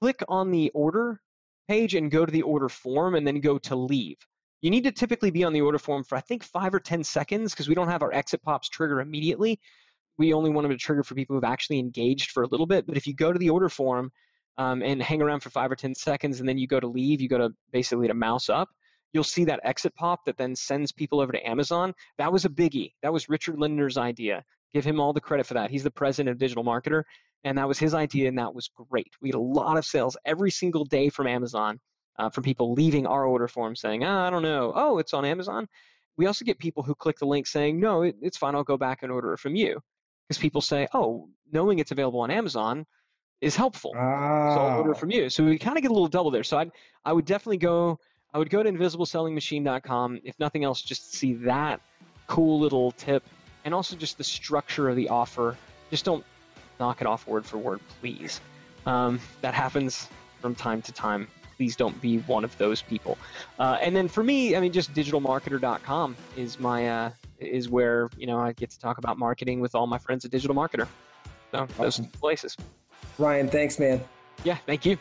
click 0.00 0.20
on 0.26 0.50
the 0.50 0.68
order 0.74 1.20
page 1.68 1.94
and 1.94 2.10
go 2.10 2.26
to 2.26 2.32
the 2.32 2.42
order 2.42 2.68
form 2.68 3.14
and 3.14 3.24
then 3.24 3.38
go 3.38 3.58
to 3.58 3.76
leave. 3.76 4.16
You 4.62 4.70
need 4.70 4.82
to 4.82 4.90
typically 4.90 5.30
be 5.30 5.44
on 5.44 5.52
the 5.52 5.60
order 5.60 5.78
form 5.78 6.02
for 6.02 6.18
I 6.18 6.22
think 6.22 6.42
five 6.42 6.74
or 6.74 6.80
10 6.80 7.04
seconds 7.04 7.52
because 7.52 7.68
we 7.68 7.76
don't 7.76 7.86
have 7.86 8.02
our 8.02 8.12
exit 8.12 8.42
pops 8.42 8.68
trigger 8.68 9.00
immediately. 9.00 9.60
We 10.18 10.32
only 10.32 10.50
want 10.50 10.64
them 10.64 10.72
to 10.72 10.78
trigger 10.78 11.02
for 11.02 11.14
people 11.14 11.34
who've 11.34 11.44
actually 11.44 11.78
engaged 11.78 12.30
for 12.30 12.42
a 12.42 12.48
little 12.48 12.66
bit. 12.66 12.86
But 12.86 12.96
if 12.96 13.06
you 13.06 13.14
go 13.14 13.32
to 13.32 13.38
the 13.38 13.50
order 13.50 13.68
form 13.68 14.12
um, 14.58 14.82
and 14.82 15.02
hang 15.02 15.22
around 15.22 15.40
for 15.40 15.50
five 15.50 15.70
or 15.70 15.76
10 15.76 15.94
seconds 15.94 16.40
and 16.40 16.48
then 16.48 16.58
you 16.58 16.66
go 16.66 16.80
to 16.80 16.86
leave, 16.86 17.20
you 17.20 17.28
go 17.28 17.38
to 17.38 17.50
basically 17.72 18.08
to 18.08 18.14
mouse 18.14 18.48
up, 18.48 18.68
you'll 19.12 19.24
see 19.24 19.44
that 19.44 19.60
exit 19.64 19.94
pop 19.94 20.24
that 20.26 20.36
then 20.36 20.54
sends 20.54 20.92
people 20.92 21.20
over 21.20 21.32
to 21.32 21.48
Amazon. 21.48 21.94
That 22.18 22.32
was 22.32 22.44
a 22.44 22.48
biggie. 22.48 22.92
That 23.02 23.12
was 23.12 23.28
Richard 23.28 23.56
Lindner's 23.56 23.96
idea. 23.96 24.44
Give 24.72 24.84
him 24.84 25.00
all 25.00 25.12
the 25.12 25.20
credit 25.20 25.46
for 25.46 25.54
that. 25.54 25.70
He's 25.70 25.84
the 25.84 25.90
president 25.90 26.32
of 26.32 26.38
Digital 26.38 26.64
Marketer. 26.64 27.04
And 27.44 27.58
that 27.58 27.68
was 27.68 27.78
his 27.78 27.92
idea, 27.94 28.28
and 28.28 28.38
that 28.38 28.54
was 28.54 28.70
great. 28.88 29.12
We 29.20 29.28
had 29.28 29.34
a 29.34 29.40
lot 29.40 29.76
of 29.76 29.84
sales 29.84 30.16
every 30.24 30.50
single 30.50 30.84
day 30.86 31.10
from 31.10 31.26
Amazon, 31.26 31.78
uh, 32.18 32.30
from 32.30 32.42
people 32.42 32.72
leaving 32.72 33.06
our 33.06 33.26
order 33.26 33.48
form 33.48 33.76
saying, 33.76 34.02
oh, 34.02 34.10
I 34.10 34.30
don't 34.30 34.42
know, 34.42 34.72
oh, 34.74 34.98
it's 34.98 35.12
on 35.12 35.26
Amazon. 35.26 35.68
We 36.16 36.26
also 36.26 36.44
get 36.44 36.58
people 36.58 36.82
who 36.82 36.94
click 36.94 37.18
the 37.18 37.26
link 37.26 37.46
saying, 37.46 37.78
no, 37.78 38.02
it, 38.02 38.16
it's 38.22 38.38
fine, 38.38 38.54
I'll 38.54 38.64
go 38.64 38.78
back 38.78 39.02
and 39.02 39.12
order 39.12 39.34
it 39.34 39.40
from 39.40 39.56
you. 39.56 39.80
Because 40.28 40.40
people 40.40 40.60
say, 40.60 40.88
oh, 40.94 41.28
knowing 41.52 41.78
it's 41.78 41.90
available 41.90 42.20
on 42.20 42.30
Amazon, 42.30 42.86
is 43.40 43.56
helpful. 43.56 43.92
Ah. 43.96 44.54
So 44.54 44.60
I'll 44.60 44.78
order 44.78 44.94
from 44.94 45.10
you. 45.10 45.28
So 45.28 45.44
we 45.44 45.58
kind 45.58 45.76
of 45.76 45.82
get 45.82 45.90
a 45.90 45.94
little 45.94 46.08
double 46.08 46.30
there. 46.30 46.44
So 46.44 46.58
I 46.58 46.70
I 47.04 47.12
would 47.12 47.26
definitely 47.26 47.58
go 47.58 47.98
I 48.32 48.38
would 48.38 48.50
go 48.50 48.62
to 48.62 48.70
invisibleSellingMachine.com. 48.70 50.20
If 50.24 50.38
nothing 50.40 50.64
else, 50.64 50.82
just 50.82 51.14
see 51.14 51.34
that 51.34 51.80
cool 52.26 52.58
little 52.58 52.90
tip 52.92 53.22
and 53.64 53.72
also 53.72 53.96
just 53.96 54.18
the 54.18 54.24
structure 54.24 54.88
of 54.88 54.96
the 54.96 55.08
offer. 55.08 55.56
Just 55.90 56.04
don't 56.04 56.24
knock 56.80 57.00
it 57.00 57.06
off 57.06 57.26
word 57.26 57.46
for 57.46 57.58
word, 57.58 57.80
please. 58.00 58.40
Um, 58.86 59.20
that 59.40 59.54
happens 59.54 60.08
from 60.40 60.54
time 60.54 60.82
to 60.82 60.92
time. 60.92 61.28
Please 61.56 61.76
don't 61.76 61.98
be 62.00 62.18
one 62.20 62.44
of 62.44 62.56
those 62.58 62.82
people. 62.82 63.16
Uh, 63.58 63.78
and 63.80 63.94
then 63.94 64.08
for 64.08 64.24
me, 64.24 64.56
I 64.56 64.60
mean, 64.60 64.72
just 64.72 64.92
digitalmarketer.com 64.92 66.16
is 66.36 66.58
my 66.58 66.88
uh, 66.88 67.10
is 67.44 67.68
where 67.68 68.08
you 68.16 68.26
know 68.26 68.38
I 68.38 68.52
get 68.52 68.70
to 68.70 68.78
talk 68.78 68.98
about 68.98 69.18
marketing 69.18 69.60
with 69.60 69.74
all 69.74 69.86
my 69.86 69.98
friends 69.98 70.24
at 70.24 70.30
Digital 70.30 70.56
Marketer. 70.56 70.86
So 71.52 71.66
those 71.78 72.00
Awesome. 72.00 72.06
places. 72.06 72.56
Ryan, 73.18 73.48
thanks, 73.48 73.78
man. 73.78 74.02
Yeah, 74.42 74.56
thank 74.66 74.84
you. 74.84 74.96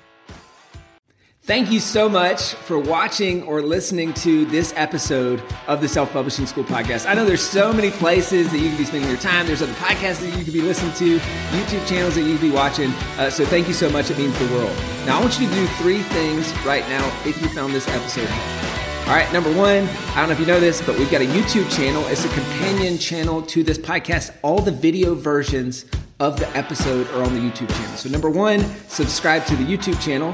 Thank 1.46 1.72
you 1.72 1.82
so 1.82 2.08
much 2.08 2.54
for 2.54 2.80
watching 2.80 3.44
or 3.44 3.62
listening 3.62 4.14
to 4.14 4.46
this 4.46 4.72
episode 4.78 5.44
of 5.68 5.82
the 5.82 5.90
Self 5.90 6.14
Publishing 6.14 6.46
School 6.46 6.64
podcast. 6.64 7.06
I 7.06 7.16
know 7.16 7.26
there's 7.26 7.42
so 7.46 7.74
many 7.74 7.92
places 7.92 8.50
that 8.52 8.60
you 8.60 8.70
can 8.70 8.78
be 8.78 8.86
spending 8.86 9.10
your 9.10 9.20
time. 9.20 9.46
There's 9.46 9.62
other 9.62 9.74
podcasts 9.74 10.22
that 10.22 10.38
you 10.38 10.46
could 10.46 10.54
be 10.54 10.62
listening 10.62 10.94
to, 10.94 11.18
YouTube 11.18 11.86
channels 11.86 12.16
that 12.16 12.22
you 12.22 12.34
could 12.38 12.42
be 12.48 12.52
watching. 12.52 12.92
Uh, 13.18 13.30
so 13.30 13.44
thank 13.46 13.68
you 13.68 13.74
so 13.74 13.90
much. 13.90 14.10
It 14.10 14.18
means 14.18 14.40
the 14.40 14.48
world. 14.56 14.72
Now, 15.06 15.18
I 15.18 15.22
want 15.22 15.38
you 15.38 15.50
to 15.50 15.54
do 15.54 15.68
three 15.82 16.02
things 16.04 16.50
right 16.66 16.88
now 16.88 17.06
if 17.26 17.42
you 17.42 17.50
found 17.50 17.74
this 17.74 17.90
episode 17.90 18.26
helpful. 18.28 18.63
All 19.06 19.10
right, 19.10 19.32
number 19.34 19.54
one, 19.54 19.84
I 19.84 20.16
don't 20.16 20.30
know 20.30 20.32
if 20.32 20.40
you 20.40 20.46
know 20.46 20.62
this, 20.62 20.82
but 20.82 20.98
we've 20.98 21.12
got 21.12 21.22
a 21.22 21.26
YouTube 21.26 21.70
channel. 21.76 22.06
It's 22.08 22.24
a 22.24 22.30
companion 22.30 22.98
channel 22.98 23.42
to 23.42 23.62
this 23.62 23.78
podcast. 23.78 24.34
All 24.44 24.60
the 24.60 24.72
video 24.72 25.14
versions 25.14 25.84
of 26.22 26.40
the 26.40 26.48
episode 26.56 27.10
are 27.10 27.22
on 27.22 27.34
the 27.34 27.42
YouTube 27.42 27.70
channel. 27.70 27.98
So, 27.98 28.08
number 28.08 28.30
one, 28.30 28.62
subscribe 28.88 29.46
to 29.48 29.58
the 29.58 29.66
YouTube 29.66 30.02
channel. 30.02 30.34